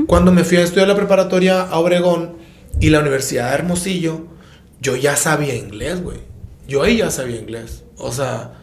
Cuando 0.09 0.33
me 0.33 0.43
fui 0.43 0.57
a 0.57 0.63
estudiar 0.63 0.89
la 0.89 0.97
preparatoria 0.97 1.63
a 1.63 1.79
Obregón 1.79 2.33
y 2.81 2.91
la 2.91 2.99
Universidad 2.99 3.51
de 3.51 3.55
Hermosillo, 3.55 4.27
yo 4.81 4.97
ya 4.97 5.15
sabía 5.15 5.55
inglés, 5.55 6.03
güey. 6.03 6.19
Yo 6.67 6.83
ahí 6.83 6.97
ya 6.97 7.13
sabía 7.13 7.37
inglés. 7.37 7.85
O 7.97 8.11
sea, 8.11 8.55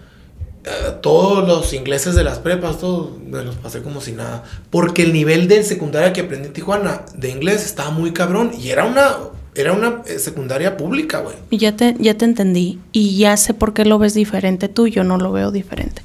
eh, 0.66 0.98
todos 1.02 1.48
los 1.48 1.72
ingleses 1.72 2.16
de 2.16 2.26
las 2.26 2.40
prepas, 2.40 2.80
todos 2.80 3.18
me 3.26 3.42
los 3.46 3.56
pasé 3.56 3.82
como 3.82 4.02
si 4.02 4.12
nada. 4.12 4.44
Porque 4.70 5.04
el 5.04 5.14
nivel 5.14 5.48
de 5.48 5.64
secundaria 5.64 6.12
que 6.12 6.20
aprendí 6.20 6.48
en 6.48 6.54
Tijuana 6.54 7.06
de 7.16 7.30
inglés 7.30 7.64
estaba 7.64 7.92
muy 7.92 8.12
cabrón. 8.12 8.52
Y 8.60 8.72
era 8.72 8.84
una, 8.84 9.16
era 9.56 9.72
una 9.72 10.02
eh, 10.06 10.20
secundaria 10.20 10.76
pública, 10.76 11.22
güey. 11.22 11.38
Ya 11.50 11.78
te, 11.78 11.96
ya 11.98 12.18
te 12.18 12.26
entendí. 12.26 12.82
Y 12.92 13.18
ya 13.18 13.38
sé 13.38 13.54
por 13.54 13.74
qué 13.74 13.86
lo 13.86 14.00
ves 14.00 14.16
diferente 14.16 14.68
tú, 14.68 14.88
yo 14.88 15.06
no 15.06 15.18
lo 15.18 15.32
veo 15.32 15.50
diferente. 15.52 16.02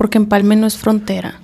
Porque 0.00 0.16
Empalme 0.16 0.56
no 0.56 0.66
es 0.66 0.78
frontera. 0.78 1.42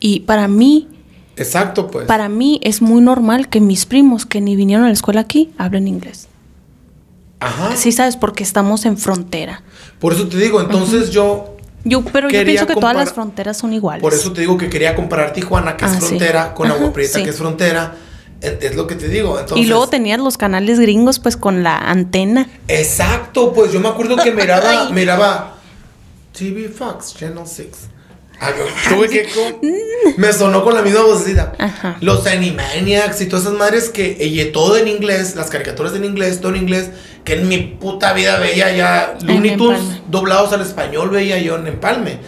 Y 0.00 0.20
para 0.20 0.48
mí, 0.48 0.88
Exacto, 1.36 1.86
pues. 1.92 2.06
para 2.08 2.28
mí 2.28 2.58
es 2.64 2.82
muy 2.82 3.00
normal 3.00 3.48
que 3.48 3.60
mis 3.60 3.86
primos 3.86 4.26
que 4.26 4.40
ni 4.40 4.56
vinieron 4.56 4.84
a 4.84 4.88
la 4.88 4.92
escuela 4.94 5.20
aquí 5.20 5.52
hablen 5.58 5.86
inglés. 5.86 6.26
Ajá. 7.38 7.76
Sí, 7.76 7.92
sabes, 7.92 8.16
porque 8.16 8.42
estamos 8.42 8.84
en 8.84 8.98
frontera. 8.98 9.62
Por 10.00 10.12
eso 10.12 10.26
te 10.26 10.38
digo, 10.38 10.60
entonces 10.60 11.10
yo 11.10 11.54
Yo, 11.84 12.04
pero 12.04 12.28
yo 12.28 12.44
pienso 12.44 12.66
que 12.66 12.74
todas 12.74 12.96
las 12.96 13.12
fronteras 13.12 13.56
son 13.58 13.72
iguales. 13.72 14.02
Por 14.02 14.12
eso 14.12 14.32
te 14.32 14.40
digo 14.40 14.58
que 14.58 14.68
quería 14.68 14.96
comparar 14.96 15.32
Tijuana, 15.32 15.76
que 15.76 15.84
Ah, 15.84 15.88
es 15.88 16.00
sí. 16.00 16.00
frontera, 16.00 16.54
con 16.54 16.68
Agua 16.72 16.92
Prieta, 16.92 17.18
sí. 17.18 17.22
que 17.22 17.30
es 17.30 17.36
frontera. 17.36 17.94
Es 18.40 18.74
lo 18.74 18.88
que 18.88 18.96
te 18.96 19.06
digo. 19.06 19.38
Entonces, 19.38 19.64
y 19.64 19.68
luego 19.68 19.86
tenías 19.88 20.18
los 20.18 20.36
canales 20.36 20.80
gringos, 20.80 21.20
pues 21.20 21.36
con 21.36 21.62
la 21.62 21.78
antena. 21.78 22.48
Exacto, 22.66 23.52
pues 23.52 23.70
yo 23.72 23.78
me 23.78 23.86
acuerdo 23.88 24.16
que 24.16 24.32
miraba, 24.32 24.90
miraba 24.92 25.57
TV 26.38 26.68
Fox, 26.68 27.14
Channel 27.16 27.44
6. 27.46 27.68
Ah, 28.40 28.50
yo 28.56 28.94
tuve 28.96 29.08
que 29.08 29.24
con- 29.34 30.14
me 30.16 30.32
sonó 30.32 30.62
con 30.62 30.74
la 30.74 30.82
misma 30.82 31.02
vocecita. 31.02 31.54
Ajá. 31.58 31.96
Los 32.00 32.24
Animaniacs 32.26 33.20
y 33.20 33.26
todas 33.26 33.46
esas 33.46 33.58
madres 33.58 33.88
que 33.88 34.16
y 34.24 34.44
todo 34.52 34.76
en 34.76 34.86
inglés, 34.86 35.34
las 35.34 35.50
caricaturas 35.50 35.92
en 35.94 36.04
inglés, 36.04 36.40
todo 36.40 36.54
en 36.54 36.62
inglés, 36.62 36.90
que 37.24 37.34
en 37.34 37.48
mi 37.48 37.58
puta 37.58 38.12
vida 38.12 38.38
veía 38.38 38.74
ya 38.76 39.18
Looney 39.22 39.56
Tunes 39.56 39.80
doblados 40.08 40.52
al 40.52 40.60
español 40.60 41.10
veía 41.10 41.38
yo 41.40 41.56
en 41.56 41.66
Empalme. 41.66 42.18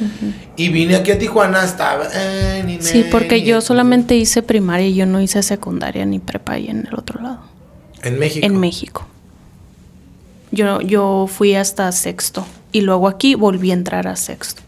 Y 0.57 0.69
vine 0.70 0.97
aquí 0.97 1.12
a 1.12 1.19
Tijuana, 1.19 1.65
estaba 1.65 2.09
Sí, 2.81 3.07
porque 3.11 3.43
yo 3.43 3.61
solamente 3.61 4.16
hice 4.16 4.43
primaria 4.43 4.89
y 4.89 4.95
yo 4.97 5.07
no 5.07 5.20
hice 5.20 5.43
secundaria 5.45 6.05
ni 6.05 6.19
prepa 6.19 6.55
ahí 6.55 6.69
en 6.69 6.87
el 6.89 6.95
otro 6.99 7.23
lado. 7.23 7.41
en 8.03 8.19
México. 8.19 8.45
En 8.47 8.59
México. 8.59 9.07
Yo, 10.51 10.81
yo 10.81 11.28
fui 11.32 11.55
hasta 11.55 11.93
sexto. 11.93 12.45
Y 12.73 12.83
luego 12.83 13.09
aquí 13.09 13.35
volví 13.35 13.71
a 13.71 13.75
entrar 13.75 14.07
a 14.07 14.17
sexto. 14.17 14.63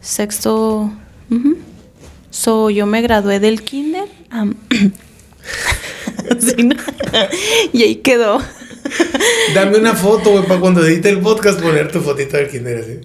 Sexto. 0.00 0.92
ujú. 1.30 1.56
So, 2.30 2.70
yo 2.70 2.86
me 2.86 3.02
gradué 3.02 3.40
del 3.40 3.62
kinder. 3.62 4.08
y 7.72 7.82
ahí 7.82 7.96
quedó. 7.96 8.40
Dame 9.54 9.78
una 9.78 9.94
foto, 9.94 10.30
güey, 10.30 10.46
para 10.46 10.60
cuando 10.60 10.86
edite 10.86 11.08
el 11.08 11.20
podcast 11.20 11.60
poner 11.60 11.90
tu 11.90 12.00
fotito 12.00 12.36
del 12.36 12.48
kinder 12.48 12.78
así. 12.78 13.00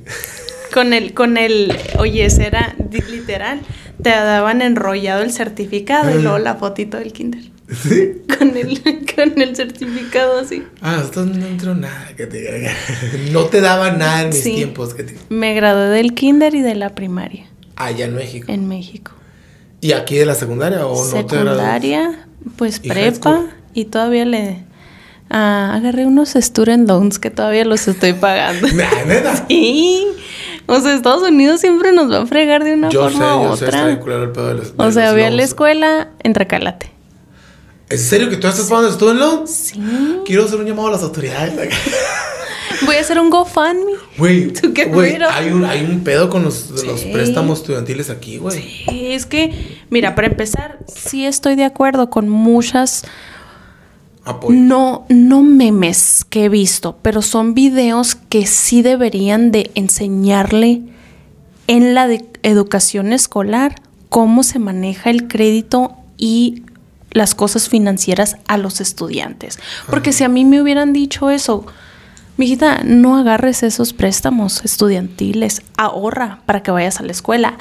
Con 0.74 0.94
el, 0.94 1.14
con 1.14 1.38
el, 1.38 1.76
oye, 1.98 2.26
era 2.26 2.76
literal. 3.10 3.62
Te 4.02 4.10
daban 4.10 4.62
enrollado 4.62 5.24
el 5.24 5.32
certificado 5.32 6.12
y 6.12 6.22
luego 6.22 6.40
la 6.40 6.56
fotito 6.56 6.98
del 6.98 7.14
kinder. 7.14 7.53
¿Sí? 7.82 8.22
Con 8.38 8.58
el, 8.58 8.82
con 9.16 9.42
el 9.42 9.56
certificado 9.56 10.40
así. 10.40 10.64
Ah, 10.82 10.98
nosotros 10.98 11.28
no 11.28 11.46
entró 11.46 11.76
nada 11.76 12.10
que 12.18 12.26
te. 12.28 12.70
No 13.32 13.46
te 13.46 13.62
daba 13.62 13.92
nada 13.92 14.24
en 14.24 14.30
mis 14.30 14.42
Sí. 14.44 14.56
tiempos 14.56 14.94
que 14.94 15.04
te... 15.04 15.16
Me 15.30 15.54
gradué 15.54 15.88
del 15.90 16.14
kinder 16.14 16.54
y 16.56 16.62
de 16.62 16.76
la 16.76 16.90
primaria 16.96 17.46
Allá 17.76 18.06
en 18.06 18.16
México. 18.16 18.52
en 18.52 18.68
México. 18.68 19.12
¿Y 19.82 19.94
aquí 19.94 20.16
de 20.18 20.26
la 20.26 20.36
secundaria 20.36 20.86
o 20.86 20.96
no 20.96 21.12
te 21.26 21.36
graduaste? 21.38 21.38
Secundaria, 21.38 22.26
pues 22.58 22.80
¿Y 22.84 22.90
high 22.90 23.12
prepa 23.12 23.46
y 23.74 23.86
todavía 23.86 24.26
le 24.26 24.64
ah, 25.30 25.72
agarré 25.76 26.06
unos 26.06 26.34
student 26.36 26.88
loans 26.88 27.20
que 27.20 27.30
todavía 27.30 27.66
los 27.66 27.88
estoy 27.88 28.14
pagando. 28.14 28.68
Neta. 29.08 29.46
Sí. 29.48 30.08
O 30.66 30.80
sea, 30.80 30.96
Estados 30.96 31.28
Unidos 31.30 31.60
siempre 31.62 31.92
nos 31.92 32.12
va 32.12 32.22
a 32.24 32.26
fregar 32.26 32.64
de 32.64 32.74
una 32.74 32.90
Yo 32.90 33.10
sé, 33.10 33.16
forma 33.18 33.38
u 33.38 33.44
yo 33.50 33.58
sé, 33.58 33.66
está 33.66 33.84
otra. 33.86 34.00
culero 34.00 34.24
el 34.24 34.32
pedo 34.32 34.48
de 34.50 34.54
los. 34.56 34.74
O 34.78 34.86
de 34.86 34.92
sea, 34.92 35.06
los 35.08 35.14
voy 35.14 35.24
a 35.24 35.30
la 35.30 35.44
escuela 35.44 36.08
en 36.24 36.34
Recalate. 36.36 36.93
¿En 37.94 38.00
serio 38.00 38.28
que 38.28 38.38
tú 38.38 38.48
estás 38.48 38.66
pagando 38.66 38.92
student 38.92 39.20
loans? 39.20 39.52
Sí. 39.52 39.80
Quiero 40.26 40.46
hacer 40.46 40.60
un 40.60 40.66
llamado 40.66 40.88
a 40.88 40.92
las 40.94 41.04
autoridades. 41.04 41.54
Voy 42.88 42.96
a 42.96 43.02
hacer 43.02 43.20
un 43.20 43.30
GoFundMe. 43.30 43.94
Güey, 44.18 44.52
hay 45.32 45.52
un, 45.52 45.64
hay 45.64 45.86
un 45.86 46.04
pedo 46.04 46.28
con 46.28 46.44
los, 46.44 46.74
préstamos 47.14 47.60
estudiantiles 47.60 48.10
aquí, 48.10 48.40
güey. 48.40 48.60
Sí, 48.60 49.14
es 49.14 49.28
que, 49.28 49.78
mira, 49.92 50.16
para 50.16 50.28
empezar, 50.28 50.80
sí 50.88 51.28
estoy 51.28 51.56
de 51.56 51.66
acuerdo 51.66 52.10
con 52.10 52.30
muchas 52.30 53.04
Apoyo. 54.26 54.58
No, 54.58 55.06
no 55.10 55.44
memes 55.44 56.26
que 56.28 56.46
he 56.46 56.50
visto, 56.50 56.98
pero 57.04 57.22
son 57.22 57.54
videos 57.54 58.16
que 58.16 58.48
sí 58.48 58.82
deberían 58.82 59.52
de 59.52 59.70
enseñarle 59.76 60.82
en 61.68 61.94
la 61.94 62.10
educación 62.42 63.14
escolar 63.14 63.76
cómo 64.10 64.42
se 64.42 64.58
maneja 64.58 65.12
el 65.12 65.28
crédito 65.28 65.96
y 66.18 66.64
las 67.14 67.36
cosas 67.36 67.70
financieras 67.70 68.38
a 68.48 68.58
los 68.58 68.82
estudiantes. 68.82 69.60
Porque 69.90 70.12
si 70.14 70.24
a 70.24 70.30
mí 70.30 70.46
me 70.46 70.62
hubieran 70.62 70.94
dicho 70.94 71.30
eso, 71.30 71.66
mijita, 72.38 72.82
no 72.84 73.18
agarres 73.18 73.64
esos 73.64 73.94
préstamos 73.94 74.66
estudiantiles, 74.66 75.62
ahorra 75.78 76.42
para 76.46 76.64
que 76.64 76.72
vayas 76.72 77.00
a 77.00 77.04
la 77.04 77.12
escuela. 77.12 77.58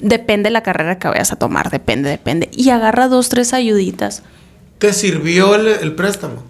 Depende 0.00 0.48
de 0.48 0.52
la 0.52 0.62
carrera 0.62 0.98
que 0.98 1.08
vayas 1.08 1.32
a 1.32 1.36
tomar, 1.36 1.70
depende, 1.70 2.08
depende. 2.08 2.48
Y 2.52 2.70
agarra 2.70 3.08
dos, 3.08 3.28
tres 3.28 3.52
ayuditas. 3.52 4.22
¿Te 4.78 4.92
sirvió 4.92 5.54
el, 5.54 5.66
el 5.66 5.94
préstamo? 5.94 6.42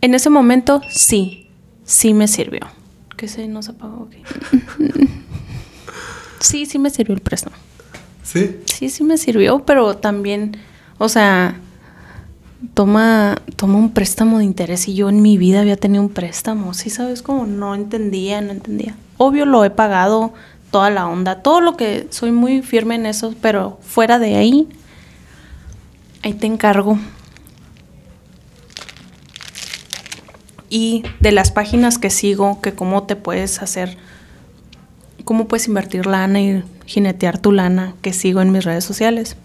En 0.00 0.14
ese 0.14 0.30
momento, 0.30 0.82
sí, 0.88 1.48
sí 1.84 2.14
me 2.14 2.28
sirvió. 2.28 2.60
¿Qué 3.16 3.28
se 3.28 3.46
nos 3.46 3.68
apagó? 3.68 4.02
Ok. 4.02 4.14
sí, 6.40 6.66
sí 6.66 6.78
me 6.78 6.90
sirvió 6.90 7.14
el 7.14 7.20
préstamo. 7.20 7.54
Sí. 8.24 8.56
Sí, 8.66 8.90
sí 8.90 9.04
me 9.04 9.16
sirvió, 9.16 9.64
pero 9.64 9.96
también, 9.96 10.56
o 11.02 11.08
sea, 11.08 11.56
toma, 12.74 13.34
toma 13.56 13.76
un 13.76 13.90
préstamo 13.90 14.38
de 14.38 14.44
interés 14.44 14.86
y 14.86 14.94
yo 14.94 15.08
en 15.08 15.20
mi 15.20 15.36
vida 15.36 15.60
había 15.60 15.76
tenido 15.76 16.00
un 16.00 16.10
préstamo. 16.10 16.74
Sí, 16.74 16.90
sabes 16.90 17.22
cómo 17.22 17.44
no 17.44 17.74
entendía, 17.74 18.40
no 18.40 18.52
entendía. 18.52 18.94
Obvio 19.16 19.44
lo 19.44 19.64
he 19.64 19.70
pagado 19.70 20.32
toda 20.70 20.90
la 20.90 21.08
onda, 21.08 21.42
todo 21.42 21.60
lo 21.60 21.76
que 21.76 22.06
soy 22.10 22.30
muy 22.30 22.62
firme 22.62 22.94
en 22.94 23.06
eso, 23.06 23.34
pero 23.42 23.80
fuera 23.82 24.20
de 24.20 24.36
ahí, 24.36 24.68
ahí 26.22 26.34
te 26.34 26.46
encargo. 26.46 27.00
Y 30.70 31.02
de 31.18 31.32
las 31.32 31.50
páginas 31.50 31.98
que 31.98 32.10
sigo, 32.10 32.60
que 32.60 32.74
cómo 32.74 33.02
te 33.02 33.16
puedes 33.16 33.60
hacer, 33.60 33.98
cómo 35.24 35.48
puedes 35.48 35.66
invertir 35.66 36.06
lana 36.06 36.40
y 36.40 36.62
jinetear 36.86 37.38
tu 37.38 37.50
lana, 37.50 37.94
que 38.02 38.12
sigo 38.12 38.40
en 38.40 38.52
mis 38.52 38.64
redes 38.64 38.84
sociales. 38.84 39.36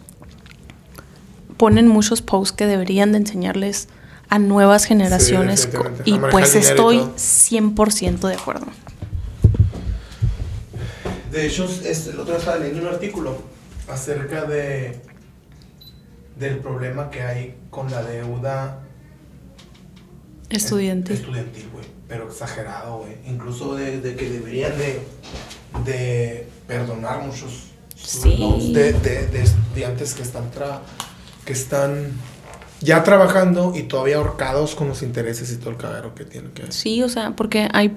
Ponen 1.58 1.88
muchos 1.88 2.22
posts 2.22 2.56
que 2.56 2.66
deberían 2.68 3.12
de 3.12 3.18
enseñarles 3.20 3.88
a 4.30 4.40
nuevas 4.40 4.86
generaciones 4.86 5.70
y 6.06 6.20
pues 6.20 6.54
y 6.56 6.60
estoy 6.60 6.98
todo. 7.00 7.14
100% 7.16 8.28
de 8.28 8.34
acuerdo. 8.36 8.68
De 11.32 11.46
hecho, 11.46 11.66
es- 11.84 12.08
el 12.08 12.16
otro 12.20 12.26
día 12.34 12.38
estaba 12.38 12.58
leyendo 12.58 12.88
un 12.88 12.94
artículo 12.94 13.38
acerca 13.90 14.44
de 14.46 15.00
del 16.38 16.60
problema 16.60 17.10
que 17.10 17.24
hay 17.24 17.56
con 17.72 17.90
la 17.90 18.04
deuda 18.04 18.82
Estudiante. 20.50 21.14
estudiantil, 21.16 21.68
güey. 21.74 21.86
Pero 22.08 22.28
exagerado, 22.30 23.00
güey. 23.00 23.14
Incluso 23.28 23.74
de, 23.76 24.00
de 24.02 24.16
que 24.16 24.30
deberían 24.30 24.72
de, 24.78 25.02
de 25.84 26.48
perdonar 26.68 27.24
muchos 27.26 27.64
Sí. 27.96 28.38
loans 28.38 28.72
de, 28.72 28.94
de- 28.94 29.28
de 29.28 29.42
estudiantes 29.42 30.14
que 30.14 30.22
están 30.22 30.52
tra- 30.52 30.80
que 31.48 31.54
están 31.54 32.12
ya 32.82 33.04
trabajando 33.04 33.74
y 33.74 33.84
todavía 33.84 34.18
ahorcados 34.18 34.76
con 34.76 34.90
los 34.90 35.02
intereses 35.02 35.50
y 35.52 35.56
todo 35.56 35.70
el 35.70 35.78
cagadero 35.78 36.14
que 36.14 36.26
tienen 36.26 36.52
que 36.52 36.70
Sí, 36.74 37.02
o 37.02 37.10
sea, 37.10 37.32
porque 37.32 37.70
hay, 37.74 37.96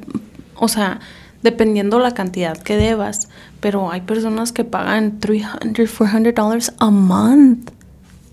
o 0.55 0.68
sea, 0.68 1.01
dependiendo 1.43 1.98
la 1.98 2.14
cantidad 2.14 2.56
que 2.56 2.77
debas, 2.77 3.28
pero 3.59 3.90
hay 3.90 4.02
personas 4.02 4.52
que 4.52 4.62
pagan 4.62 5.18
300, 5.18 5.90
400 5.90 6.32
dólares 6.32 6.72
a 6.78 6.90
month. 6.90 7.72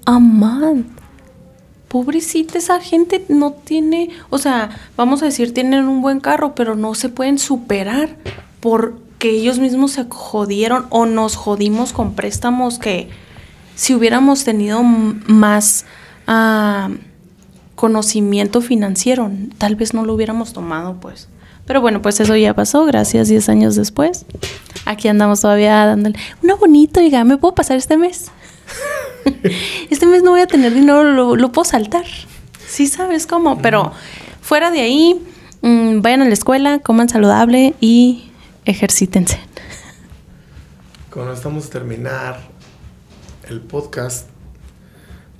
A 0.05 0.19
month. 0.19 0.85
Pobrecita, 1.87 2.59
esa 2.59 2.79
gente 2.79 3.25
no 3.27 3.53
tiene, 3.53 4.11
o 4.29 4.37
sea, 4.37 4.69
vamos 4.95 5.23
a 5.23 5.25
decir, 5.25 5.51
tienen 5.51 5.87
un 5.87 6.03
buen 6.03 6.19
carro, 6.19 6.53
pero 6.53 6.75
no 6.75 6.93
se 6.93 7.09
pueden 7.09 7.39
superar 7.39 8.17
porque 8.59 9.31
ellos 9.31 9.57
mismos 9.57 9.93
se 9.93 10.05
jodieron 10.07 10.85
o 10.91 11.07
nos 11.07 11.35
jodimos 11.35 11.91
con 11.91 12.13
préstamos 12.13 12.77
que 12.77 13.09
si 13.77 13.93
hubiéramos 13.93 14.43
tenido 14.43 14.81
más 14.83 15.85
ah, 16.25 16.89
conocimiento 17.75 18.59
financiero, 18.59 19.31
tal 19.59 19.75
vez 19.75 19.93
no 19.93 20.03
lo 20.03 20.15
hubiéramos 20.15 20.51
tomado, 20.51 20.99
pues. 20.99 21.29
Pero 21.65 21.79
bueno, 21.79 22.01
pues 22.01 22.19
eso 22.19 22.35
ya 22.35 22.55
pasó, 22.55 22.85
gracias, 22.85 23.27
10 23.27 23.49
años 23.49 23.75
después. 23.75 24.25
Aquí 24.85 25.07
andamos 25.07 25.41
todavía 25.41 25.85
dándole, 25.85 26.17
una 26.41 26.55
bonito, 26.55 26.99
oiga, 27.01 27.23
¿me 27.23 27.37
puedo 27.37 27.53
pasar 27.53 27.77
este 27.77 27.97
mes? 27.97 28.31
este 29.91 30.07
mes 30.07 30.23
no 30.23 30.31
voy 30.31 30.41
a 30.41 30.47
tener 30.47 30.73
dinero, 30.73 31.35
lo, 31.35 31.51
puedo 31.51 31.65
saltar. 31.65 32.05
Sí 32.67 32.87
sabes 32.87 33.27
cómo, 33.27 33.59
pero 33.59 33.91
fuera 34.41 34.71
de 34.71 34.81
ahí, 34.81 35.21
mm, 35.61 36.01
vayan 36.01 36.23
a 36.23 36.25
la 36.25 36.33
escuela, 36.33 36.79
coman 36.79 37.09
saludable 37.09 37.75
y 37.79 38.31
ejercítense. 38.65 39.39
Cuando 41.11 41.33
estamos 41.33 41.67
a 41.67 41.69
terminar 41.69 42.56
el 43.49 43.61
podcast, 43.61 44.27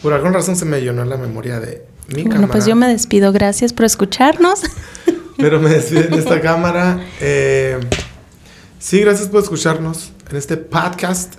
por 0.01 0.13
alguna 0.13 0.33
razón 0.33 0.55
se 0.55 0.65
me 0.65 0.79
llenó 0.81 1.03
la 1.05 1.17
memoria 1.17 1.59
de 1.59 1.85
mi 2.09 2.21
Bueno, 2.23 2.31
cámara. 2.31 2.51
pues 2.51 2.65
yo 2.65 2.75
me 2.75 2.87
despido. 2.87 3.31
Gracias 3.31 3.73
por 3.73 3.85
escucharnos. 3.85 4.61
Pero 5.37 5.59
me 5.59 5.69
despido 5.69 6.01
en 6.01 6.13
esta 6.15 6.41
cámara. 6.41 6.99
Eh, 7.21 7.79
sí, 8.79 8.99
gracias 9.01 9.27
por 9.29 9.43
escucharnos 9.43 10.11
en 10.29 10.35
este 10.37 10.57
podcast. 10.57 11.35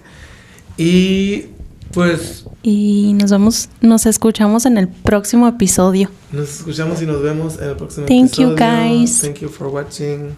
Y 0.76 1.46
pues 1.92 2.44
Y 2.62 3.14
nos 3.14 3.30
vemos, 3.30 3.68
nos 3.80 4.06
escuchamos 4.06 4.66
en 4.66 4.78
el 4.78 4.88
próximo 4.88 5.48
episodio. 5.48 6.10
nos 6.32 6.48
escuchamos 6.58 7.00
y 7.02 7.06
nos 7.06 7.22
vemos 7.22 7.58
en 7.58 7.70
el 7.70 7.76
próximo 7.76 8.06
Thank 8.06 8.34
you, 8.36 8.50
episodio. 8.52 8.56
guys. 8.56 9.20
Thank 9.20 9.38
you 9.38 9.48
for 9.48 9.68
watching. 9.68 10.36